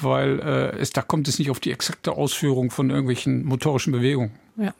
weil 0.00 0.40
äh, 0.40 0.78
es, 0.78 0.92
da 0.92 1.02
kommt 1.02 1.28
es 1.28 1.38
nicht 1.38 1.50
auf 1.50 1.60
die 1.60 1.70
exakte 1.70 2.12
Ausführung 2.12 2.70
von 2.70 2.88
irgendwelchen 2.88 3.44
motorischen 3.44 3.92
Bewegungen. 3.92 4.30
Ja. 4.56 4.72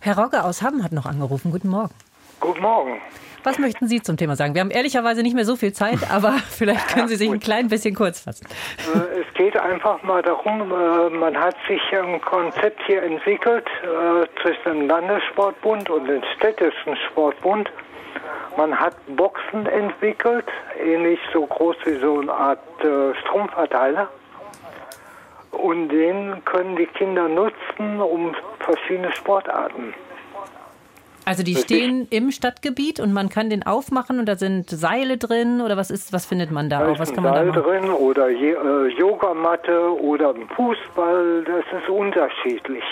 Herr 0.00 0.18
Rogge 0.18 0.44
aus 0.44 0.60
Hamm 0.60 0.82
hat 0.82 0.92
noch 0.92 1.06
angerufen. 1.06 1.50
Guten 1.50 1.68
Morgen. 1.68 1.94
Guten 2.40 2.60
Morgen. 2.62 3.00
Was 3.42 3.58
möchten 3.58 3.88
Sie 3.88 4.02
zum 4.02 4.16
Thema 4.16 4.36
sagen? 4.36 4.54
Wir 4.54 4.60
haben 4.60 4.70
ehrlicherweise 4.70 5.22
nicht 5.22 5.34
mehr 5.34 5.44
so 5.44 5.56
viel 5.56 5.72
Zeit, 5.72 5.98
aber 6.10 6.34
vielleicht 6.50 6.88
können 6.88 7.08
Sie 7.08 7.16
sich 7.16 7.30
ein 7.30 7.40
klein 7.40 7.68
bisschen 7.68 7.94
kurz 7.94 8.20
fassen. 8.20 8.46
Äh, 8.94 9.20
es 9.20 9.34
geht 9.34 9.56
einfach 9.56 10.02
mal 10.02 10.22
darum, 10.22 10.70
äh, 10.70 11.10
man 11.10 11.36
hat 11.36 11.56
sich 11.66 11.80
ein 11.92 12.20
Konzept 12.20 12.80
hier 12.86 13.02
entwickelt 13.02 13.66
äh, 13.82 14.26
zwischen 14.42 14.80
dem 14.80 14.88
Landessportbund 14.88 15.90
und 15.90 16.06
dem 16.06 16.22
städtischen 16.36 16.96
Sportbund. 17.10 17.70
Man 18.56 18.78
hat 18.78 18.94
Boxen 19.16 19.66
entwickelt, 19.66 20.46
ähnlich 20.78 21.20
so 21.32 21.46
groß 21.46 21.76
wie 21.84 21.98
so 22.00 22.20
eine 22.20 22.32
Art 22.32 22.58
Stromverteiler. 23.22 24.08
Und 25.52 25.88
den 25.88 26.44
können 26.44 26.74
die 26.74 26.86
Kinder 26.86 27.28
nutzen, 27.28 28.00
um 28.00 28.34
verschiedene 28.58 29.12
Sportarten 29.12 29.94
also 31.28 31.42
die 31.42 31.54
stehen 31.54 32.06
im 32.10 32.30
Stadtgebiet 32.30 33.00
und 33.00 33.12
man 33.12 33.28
kann 33.28 33.50
den 33.50 33.62
aufmachen 33.64 34.18
und 34.18 34.26
da 34.26 34.36
sind 34.36 34.70
Seile 34.70 35.18
drin 35.18 35.60
oder 35.60 35.76
was 35.76 35.90
ist, 35.90 36.12
was 36.12 36.24
findet 36.24 36.50
man 36.50 36.70
da? 36.70 36.80
Da 36.80 36.98
was 36.98 37.12
kann 37.12 37.22
man 37.22 37.34
Seil 37.34 37.52
da 37.52 37.60
drin 37.60 37.90
oder 37.90 38.30
äh, 38.30 38.88
Yogamatte 38.98 40.00
oder 40.00 40.34
Fußball, 40.56 41.44
das 41.44 41.80
ist 41.82 41.88
unterschiedlich. 41.90 42.82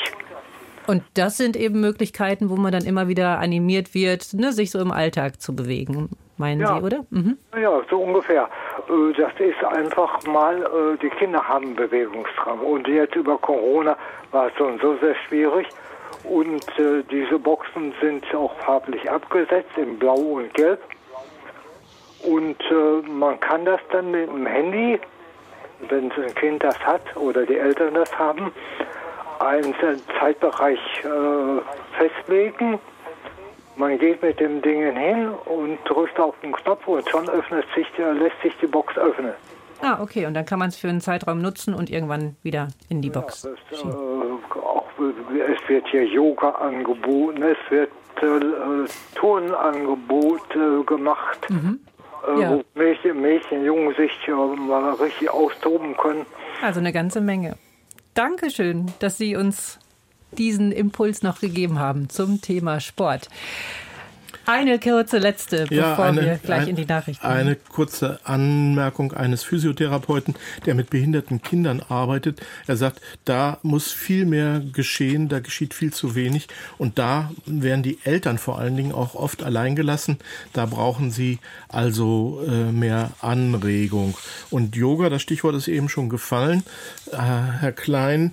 Und 0.87 1.03
das 1.15 1.39
sind 1.39 1.57
eben 1.57 1.81
Möglichkeiten, 1.81 2.51
wo 2.51 2.57
man 2.57 2.73
dann 2.73 2.85
immer 2.85 3.09
wieder 3.09 3.39
animiert 3.39 3.95
wird, 3.95 4.35
ne, 4.35 4.53
sich 4.53 4.71
so 4.71 4.79
im 4.81 4.93
Alltag 4.93 5.41
zu 5.41 5.57
bewegen, 5.57 6.11
meinen 6.37 6.61
ja. 6.61 6.77
Sie, 6.77 6.85
oder? 6.85 7.07
Mhm. 7.11 7.39
Ja, 7.61 7.81
so 7.91 7.99
ungefähr. 8.03 8.49
Äh, 8.89 9.13
das 9.17 9.33
ist 9.39 9.65
einfach 9.65 10.25
mal, 10.27 10.63
äh, 10.63 10.99
die 11.03 11.09
Kinder 11.09 11.43
haben 11.43 11.75
Bewegungsdrang. 11.75 12.61
Und 12.61 12.87
jetzt 12.87 13.17
über 13.17 13.39
Corona 13.39 13.97
war 14.31 14.49
es 14.49 14.53
so 14.59 14.67
und 14.67 14.81
so 14.81 14.97
sehr 14.99 15.17
schwierig. 15.27 15.67
Und 16.29 16.67
äh, 16.79 17.03
diese 17.11 17.39
Boxen 17.39 17.95
sind 18.01 18.25
auch 18.35 18.55
farblich 18.57 19.09
abgesetzt 19.09 19.71
in 19.77 19.99
Blau 19.99 20.17
und 20.17 20.53
Gelb. 20.55 20.81
Und 22.25 22.61
äh, 22.71 23.09
man 23.09 23.39
kann 23.41 23.65
das 23.65 23.81
dann 23.93 24.11
mit 24.11 24.29
dem 24.29 24.47
Handy, 24.47 24.99
wenn 25.89 26.11
ein 26.11 26.35
Kind 26.35 26.65
das 26.65 26.79
hat 26.81 27.17
oder 27.17 27.47
die 27.47 27.57
Eltern 27.57 27.95
das 27.95 28.19
haben, 28.19 28.53
einen 29.39 29.75
Zeitbereich 30.19 30.81
äh, 31.05 31.61
festlegen. 31.99 32.79
Man 33.77 33.99
geht 33.99 34.23
mit 34.23 34.41
dem 34.41 34.63
Ding 34.63 34.97
hin 34.97 35.29
und 35.45 35.79
drückt 35.85 36.19
auf 36.19 36.35
den 36.43 36.53
Knopf 36.53 36.87
und 36.89 37.09
schon 37.09 37.29
öffnet 37.29 37.67
sich, 37.75 37.87
lässt 37.99 38.41
sich 38.43 38.55
die 38.61 38.67
Box 38.67 38.97
öffnen. 38.97 39.35
Ah, 39.83 40.01
okay. 40.01 40.27
Und 40.27 40.35
dann 40.35 40.47
kann 40.47 40.59
man 40.59 40.71
es 40.71 40.77
für 40.77 40.89
einen 40.89 41.03
Zeitraum 41.03 41.43
nutzen 41.43 41.75
und 41.75 41.91
irgendwann 41.91 42.37
wieder 42.43 42.69
in 42.89 43.03
die 43.03 43.11
Box. 43.11 43.43
Ja, 43.45 43.51
das, 43.71 43.81
äh, 43.83 44.76
es 44.99 45.69
wird 45.69 45.87
hier 45.89 46.05
Yoga 46.05 46.51
angeboten, 46.51 47.43
es 47.43 47.71
wird 47.71 47.91
äh, 48.23 48.89
Turnangebote 49.15 50.85
gemacht, 50.87 51.51
mhm. 51.51 51.81
äh, 52.27 52.41
ja. 52.41 52.51
wo 52.51 52.65
Mädchen, 52.75 53.21
Mädchen, 53.21 53.65
Jungen 53.65 53.95
sich 53.95 54.13
äh, 54.27 54.33
mal 54.33 54.95
richtig 54.95 55.31
austoben 55.31 55.97
können. 55.97 56.27
Also 56.63 56.81
eine 56.81 56.93
ganze 56.93 57.21
Menge. 57.21 57.57
Dankeschön, 58.15 58.87
dass 59.01 59.19
Sie 59.19 59.37
uns 59.37 59.79
diesen 60.33 60.73
Impuls 60.73 61.23
noch 61.23 61.41
gegeben 61.41 61.79
haben 61.79 62.09
zum 62.09 62.41
Thema 62.41 62.81
Sport. 62.81 63.29
Eine 64.47 64.79
kurze 64.79 65.19
letzte, 65.19 65.67
bevor 65.67 65.77
ja, 65.77 65.97
eine, 65.97 66.21
wir 66.23 66.37
gleich 66.37 66.63
ein, 66.63 66.69
in 66.69 66.77
die 66.77 66.85
Nachrichten 66.85 67.27
gehen. 67.27 67.37
Eine 67.37 67.57
kurze 67.57 68.21
Anmerkung 68.23 69.13
eines 69.13 69.43
Physiotherapeuten, 69.43 70.35
der 70.65 70.77
mit 70.77 70.89
behinderten 70.89 71.43
Kindern 71.43 71.83
arbeitet. 71.89 72.41
Er 72.69 72.77
sagt, 72.77 73.01
da 73.25 73.59
muss 73.63 73.91
viel 73.91 74.25
mehr 74.25 74.63
geschehen, 74.73 75.29
da 75.29 75.41
geschieht 75.41 75.75
viel 75.75 75.93
zu 75.93 76.15
wenig. 76.15 76.47
Und 76.79 76.99
da 76.99 77.33
werden 77.45 77.83
die 77.83 77.99
Eltern 78.05 78.39
vor 78.39 78.59
allen 78.59 78.77
Dingen 78.77 78.93
auch 78.93 79.17
oft 79.17 79.43
alleingelassen. 79.43 80.19
Da 80.53 80.67
brauchen 80.67 81.11
sie 81.11 81.41
also 81.69 82.41
äh, 82.47 82.71
mehr 82.71 83.11
Anregung. 83.21 84.17
Und 84.51 84.77
Yoga, 84.77 85.11
das 85.11 85.23
Stichwort 85.23 85.57
ist 85.57 85.67
eben 85.67 85.89
schon 85.89 86.09
gefallen. 86.09 86.63
Äh, 87.11 87.17
Herr 87.17 87.73
Klein 87.73 88.33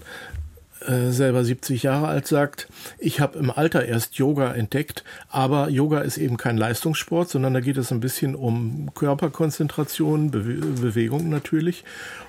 äh, 0.87 1.11
selber 1.11 1.43
70 1.43 1.83
Jahre 1.83 2.07
alt, 2.07 2.27
sagt, 2.27 2.67
ich 2.97 3.19
habe 3.19 3.37
im 3.39 3.51
Alter 3.51 3.85
erst 3.85 4.15
Yoga 4.15 4.53
entdeckt, 4.53 5.03
aber 5.29 5.69
Yoga 5.69 5.99
ist 6.01 6.17
eben 6.17 6.37
kein 6.37 6.57
Leistungssport, 6.57 7.29
sondern 7.29 7.53
da 7.53 7.59
geht 7.59 7.77
es 7.77 7.91
ein 7.91 7.99
bisschen 7.99 8.35
um 8.35 8.93
Körperkonzentration, 8.93 10.31
Be 10.31 10.41
Bewegung 10.43 11.29
natürlich. 11.29 11.83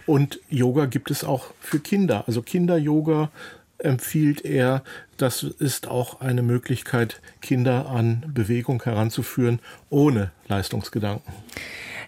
Und 0.07 0.41
Yoga 0.49 0.87
gibt 0.87 1.11
es 1.11 1.25
auch 1.25 1.47
für 1.61 1.79
Kinder. 1.79 2.25
Also 2.27 2.43
Kinder-Yoga 2.43 3.31
empfiehlt 3.79 4.45
er, 4.45 4.83
das 5.17 5.43
ist 5.43 5.89
auch 5.89 6.21
eine 6.21 6.43
Möglichkeit, 6.43 7.21
Kinder 7.41 7.89
an 7.89 8.25
Bewegung 8.33 8.83
heranzuführen, 8.83 9.61
ohne 9.91 10.31
Leistungsgedanken. 10.49 11.33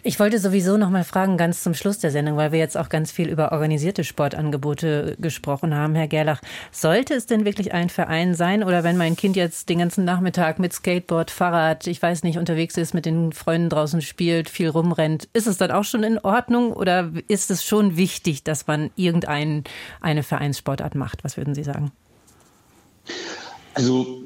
Ich 0.07 0.21
wollte 0.21 0.39
sowieso 0.39 0.77
noch 0.77 0.91
mal 0.91 1.03
fragen, 1.03 1.37
ganz 1.37 1.65
zum 1.65 1.75
Schluss 1.75 1.99
der 1.99 2.13
Sendung, 2.13 2.37
weil 2.37 2.53
wir 2.53 2.61
jetzt 2.61 2.77
auch 2.77 2.89
ganz 2.89 3.11
viel 3.11 3.29
über 3.29 3.51
organisierte 3.51 4.05
Sportangebote 4.05 5.17
gesprochen 5.19 5.75
haben, 5.75 5.97
Herr 5.97 6.07
Gerlach. 6.07 6.41
Sollte 6.71 7.13
es 7.15 7.27
denn 7.27 7.45
wirklich 7.45 7.75
ein 7.75 7.91
Verein 7.91 8.37
sein 8.37 8.63
oder 8.63 8.85
wenn 8.85 8.97
mein 8.97 9.17
Kind 9.17 9.35
jetzt 9.35 9.69
den 9.69 9.81
ganzen 9.81 10.05
Nachmittag 10.05 10.61
mit 10.61 10.73
Skateboard, 10.73 11.33
Fahrrad, 11.33 11.89
ich 11.89 12.01
weiß 12.01 12.23
nicht, 12.23 12.39
unterwegs 12.39 12.77
ist, 12.77 12.95
mit 12.95 13.05
den 13.05 13.33
Freunden 13.33 13.69
draußen 13.69 14.01
spielt, 14.01 14.49
viel 14.49 14.69
rumrennt, 14.69 15.29
ist 15.33 15.49
es 15.49 15.59
dann 15.59 15.73
auch 15.73 15.83
schon 15.83 16.05
in 16.05 16.21
Ordnung 16.21 16.73
oder 16.73 17.11
ist 17.27 17.51
es 17.51 17.65
schon 17.65 17.97
wichtig, 17.97 18.45
dass 18.45 18.69
man 18.69 18.91
irgendeine 18.95 19.65
Vereinssportart 20.23 20.95
macht? 20.95 21.25
Was 21.25 21.37
würden 21.37 21.57
Sie 21.57 21.65
sagen? 21.65 21.91
Also 23.75 24.23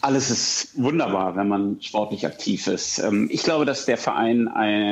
alles 0.00 0.30
ist 0.30 0.80
wunderbar, 0.80 1.34
wenn 1.34 1.48
man 1.48 1.78
sportlich 1.80 2.24
aktiv 2.24 2.66
ist. 2.68 3.00
Ähm, 3.00 3.28
ich 3.32 3.42
glaube, 3.42 3.64
dass 3.64 3.84
der 3.84 3.96
Verein 3.96 4.48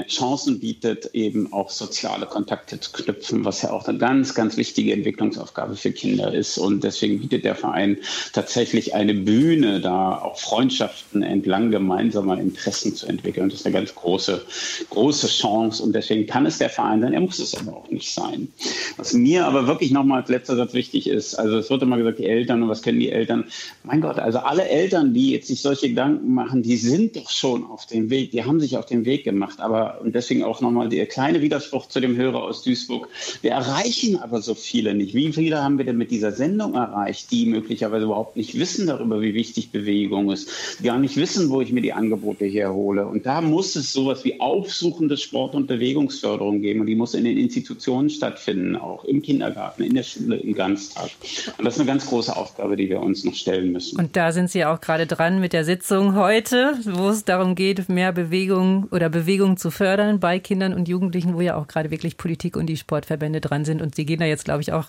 Chancen 0.09 0.59
bietet, 0.59 1.11
eben 1.13 1.53
auch 1.53 1.71
soziale 1.71 2.27
Kontakte 2.27 2.81
zu 2.81 2.93
knüpfen, 2.93 3.45
was 3.45 3.63
ja 3.63 3.71
auch 3.71 3.87
eine 3.87 3.99
ganz, 3.99 4.35
ganz 4.35 4.57
wichtige 4.57 4.93
Entwicklungsaufgabe 4.93 5.77
für 5.77 5.93
Kinder 5.93 6.35
ist. 6.35 6.59
Und 6.59 6.83
deswegen 6.83 7.21
bietet 7.21 7.45
der 7.45 7.55
Verein 7.55 7.99
tatsächlich 8.33 8.95
eine 8.95 9.15
Bühne, 9.15 9.81
da 9.81 10.19
auch 10.19 10.39
Freundschaften 10.39 11.23
entlang 11.23 11.71
gemeinsamer 11.71 12.39
Interessen 12.39 12.95
zu 12.95 13.07
entwickeln. 13.07 13.49
Das 13.49 13.61
ist 13.61 13.67
eine 13.67 13.75
ganz 13.75 13.95
große, 13.95 14.45
große 14.91 15.29
Chance. 15.29 15.83
Und 15.83 15.93
deswegen 15.95 16.27
kann 16.27 16.47
es 16.47 16.59
der 16.59 16.71
Verein 16.71 17.01
sein. 17.01 17.13
Er 17.13 17.21
muss 17.21 17.39
es 17.39 17.57
aber 17.57 17.77
auch 17.77 17.91
nicht 17.91 18.13
sein. 18.13 18.49
Was 18.97 19.13
mir 19.13 19.47
aber 19.47 19.67
wirklich 19.67 19.93
nochmal 19.93 20.23
als 20.23 20.31
letzter 20.31 20.57
Satz 20.57 20.75
wichtig 20.75 21.09
ist, 21.09 21.37
also 21.37 21.59
es 21.59 21.71
wird 21.71 21.83
immer 21.83 21.97
gesagt, 21.97 22.19
die 22.19 22.27
Eltern 22.27 22.63
und 22.63 22.69
was 22.69 22.83
können 22.83 23.01
die 23.01 23.13
Eltern? 23.13 23.45
Mein 23.85 24.01
Gott, 24.01 24.19
also 24.19 24.39
alle 24.39 24.69
Eltern 24.69 24.95
Eltern, 24.97 25.12
die 25.12 25.32
jetzt 25.32 25.49
sich 25.49 25.61
solche 25.61 25.90
Gedanken 25.90 26.32
machen, 26.32 26.62
die 26.62 26.76
sind 26.76 27.16
doch 27.16 27.30
schon 27.30 27.64
auf 27.64 27.86
dem 27.86 28.09
Weg, 28.09 28.30
die 28.30 28.44
haben 28.44 28.61
sich 28.61 28.78
auf 28.78 28.86
den 28.86 29.05
Weg 29.05 29.24
gemacht. 29.24 29.61
Aber 29.61 30.01
und 30.01 30.14
deswegen 30.14 30.42
auch 30.42 30.61
nochmal 30.62 30.88
der 30.88 31.07
kleine 31.07 31.42
Widerspruch 31.42 31.86
zu 31.86 32.01
dem 32.01 32.16
Hörer 32.16 32.42
aus 32.42 32.62
Duisburg. 32.62 33.09
Wir 33.42 33.51
erreichen 33.51 34.16
aber 34.16 34.40
so 34.40 34.55
viele 34.55 34.94
nicht. 34.94 35.14
Wie 35.14 35.32
viele 35.32 35.62
haben 35.62 35.76
wir 35.76 35.84
denn 35.84 35.99
mit 35.99 36.11
dieser 36.11 36.32
Sendung 36.32 36.74
erreicht, 36.74 37.30
die 37.30 37.44
möglicherweise 37.44 38.07
überhaupt 38.07 38.36
nicht 38.36 38.59
wissen 38.59 38.86
darüber, 38.86 39.20
wie 39.20 39.34
wichtig 39.34 39.70
Bewegung 39.70 40.30
ist, 40.30 40.49
die 40.78 40.84
gar 40.84 40.99
nicht 40.99 41.16
wissen, 41.16 41.51
wo 41.51 41.61
ich 41.61 41.72
mir 41.72 41.82
die 41.82 41.92
Angebote 41.92 42.47
herhole. 42.47 43.07
Und 43.07 43.26
da 43.26 43.42
muss 43.42 43.76
es 43.76 43.92
sowas 43.92 44.24
wie 44.24 44.40
aufsuchende 44.40 45.18
Sport- 45.18 45.55
und 45.55 45.66
Bewegungsförderung 45.66 46.62
geben. 46.62 46.80
Und 46.80 46.86
die 46.86 46.97
muss 46.97 47.12
in 47.12 47.24
den 47.24 47.36
Institutionen 47.36 48.09
stattfinden, 48.09 48.76
auch 48.76 49.05
im 49.05 49.20
Kindergarten, 49.20 49.82
in 49.82 49.94
der 49.94 50.05
Schule, 50.05 50.36
im 50.36 50.55
Ganztag. 50.55 51.11
Und 51.59 51.64
das 51.66 51.74
ist 51.74 51.80
eine 51.80 51.86
ganz 51.86 52.07
große 52.07 52.34
Aufgabe, 52.34 52.76
die 52.76 52.88
wir 52.88 53.01
uns 53.01 53.24
noch 53.24 53.34
stellen 53.34 53.72
müssen. 53.72 53.99
Und 53.99 54.16
da 54.16 54.32
sind 54.32 54.51
Sie 54.51 54.64
auch 54.64 54.80
gerade 54.87 55.09
dran 55.09 55.41
mit 55.41 55.53
der 55.53 55.64
Sitzung 55.64 56.14
heute, 56.14 56.74
wo 56.84 57.09
es 57.09 57.24
darum 57.24 57.57
geht, 57.57 57.89
mehr 57.89 58.12
Bewegung 58.12 58.87
oder 58.93 59.09
Bewegung 59.09 59.57
zu 59.57 59.72
fördern 59.72 60.20
bei 60.20 60.39
Kindern 60.39 60.72
und 60.72 60.87
Jugendlichen, 60.87 61.34
wo 61.34 61.41
ja 61.41 61.57
auch 61.57 61.66
gerade 61.66 61.91
wirklich 61.91 62.16
Politik 62.16 62.57
und 62.57 62.66
die 62.66 62.76
Sportverbände 62.76 63.41
dran 63.41 63.64
sind. 63.64 63.82
Und 63.82 63.97
Sie 63.97 64.07
gehen 64.07 64.20
da 64.20 64.26
jetzt, 64.26 64.45
glaube 64.45 64.62
ich, 64.62 64.72
auch 64.72 64.87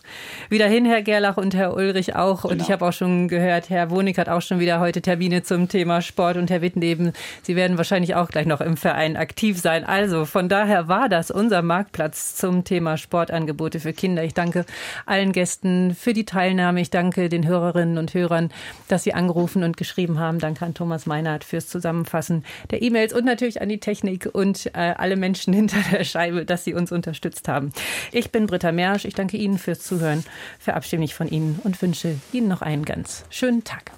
wieder 0.49 0.67
hin, 0.67 0.85
Herr 0.85 1.01
Gerlach 1.01 1.37
und 1.37 1.55
Herr 1.55 1.75
Ulrich 1.75 2.15
auch. 2.15 2.43
Und 2.43 2.51
genau. 2.51 2.63
ich 2.63 2.71
habe 2.71 2.85
auch 2.85 2.93
schon 2.93 3.27
gehört, 3.27 3.71
Herr 3.71 3.89
Wonig 3.89 4.19
hat 4.19 4.29
auch 4.29 4.43
schon 4.43 4.59
wieder 4.59 4.79
heute 4.79 5.01
Termine 5.01 5.41
zum 5.41 5.67
Thema 5.67 6.03
Sport 6.03 6.37
und 6.37 6.51
Herr 6.51 6.61
Wittenleben, 6.61 7.13
Sie 7.41 7.55
werden 7.55 7.77
wahrscheinlich 7.77 8.13
auch 8.13 8.29
gleich 8.29 8.45
noch 8.45 8.61
im 8.61 8.77
Verein 8.77 9.17
aktiv 9.17 9.59
sein. 9.59 9.83
Also 9.83 10.25
von 10.25 10.47
daher 10.47 10.87
war 10.87 11.09
das 11.09 11.31
unser 11.31 11.63
Marktplatz 11.63 12.35
zum 12.35 12.63
Thema 12.63 12.97
Sportangebote 12.97 13.79
für 13.79 13.93
Kinder. 13.93 14.23
Ich 14.23 14.35
danke 14.35 14.65
allen 15.07 15.31
Gästen 15.31 15.95
für 15.95 16.13
die 16.13 16.25
Teilnahme. 16.25 16.81
Ich 16.81 16.91
danke 16.91 17.29
den 17.29 17.47
Hörerinnen 17.47 17.97
und 17.97 18.13
Hörern, 18.13 18.51
dass 18.89 19.03
Sie 19.03 19.15
angerufen 19.15 19.63
und 19.63 19.75
geschrieben 19.87 20.19
haben. 20.19 20.39
Danke 20.39 20.65
an 20.65 20.73
Thomas 20.73 21.05
Meinert 21.05 21.43
fürs 21.43 21.67
Zusammenfassen 21.67 22.43
der 22.71 22.81
E-Mails 22.81 23.13
und 23.13 23.25
natürlich 23.25 23.61
an 23.61 23.69
die 23.69 23.79
Technik 23.79 24.29
und 24.31 24.67
äh, 24.67 24.93
alle 24.97 25.15
Menschen 25.15 25.53
hinter 25.53 25.77
der 25.91 26.03
Scheibe, 26.03 26.45
dass 26.45 26.63
sie 26.65 26.73
uns 26.73 26.91
unterstützt 26.91 27.47
haben. 27.47 27.71
Ich 28.11 28.31
bin 28.31 28.47
Britta 28.47 28.71
Mersch. 28.71 29.05
Ich 29.05 29.15
danke 29.15 29.37
Ihnen 29.37 29.57
fürs 29.57 29.79
Zuhören, 29.79 30.23
verabschiede 30.59 30.99
mich 30.99 31.15
von 31.15 31.27
Ihnen 31.27 31.59
und 31.63 31.81
wünsche 31.81 32.15
Ihnen 32.33 32.47
noch 32.47 32.61
einen 32.61 32.83
ganz 32.83 33.23
schönen 33.29 33.63
Tag. 33.63 33.97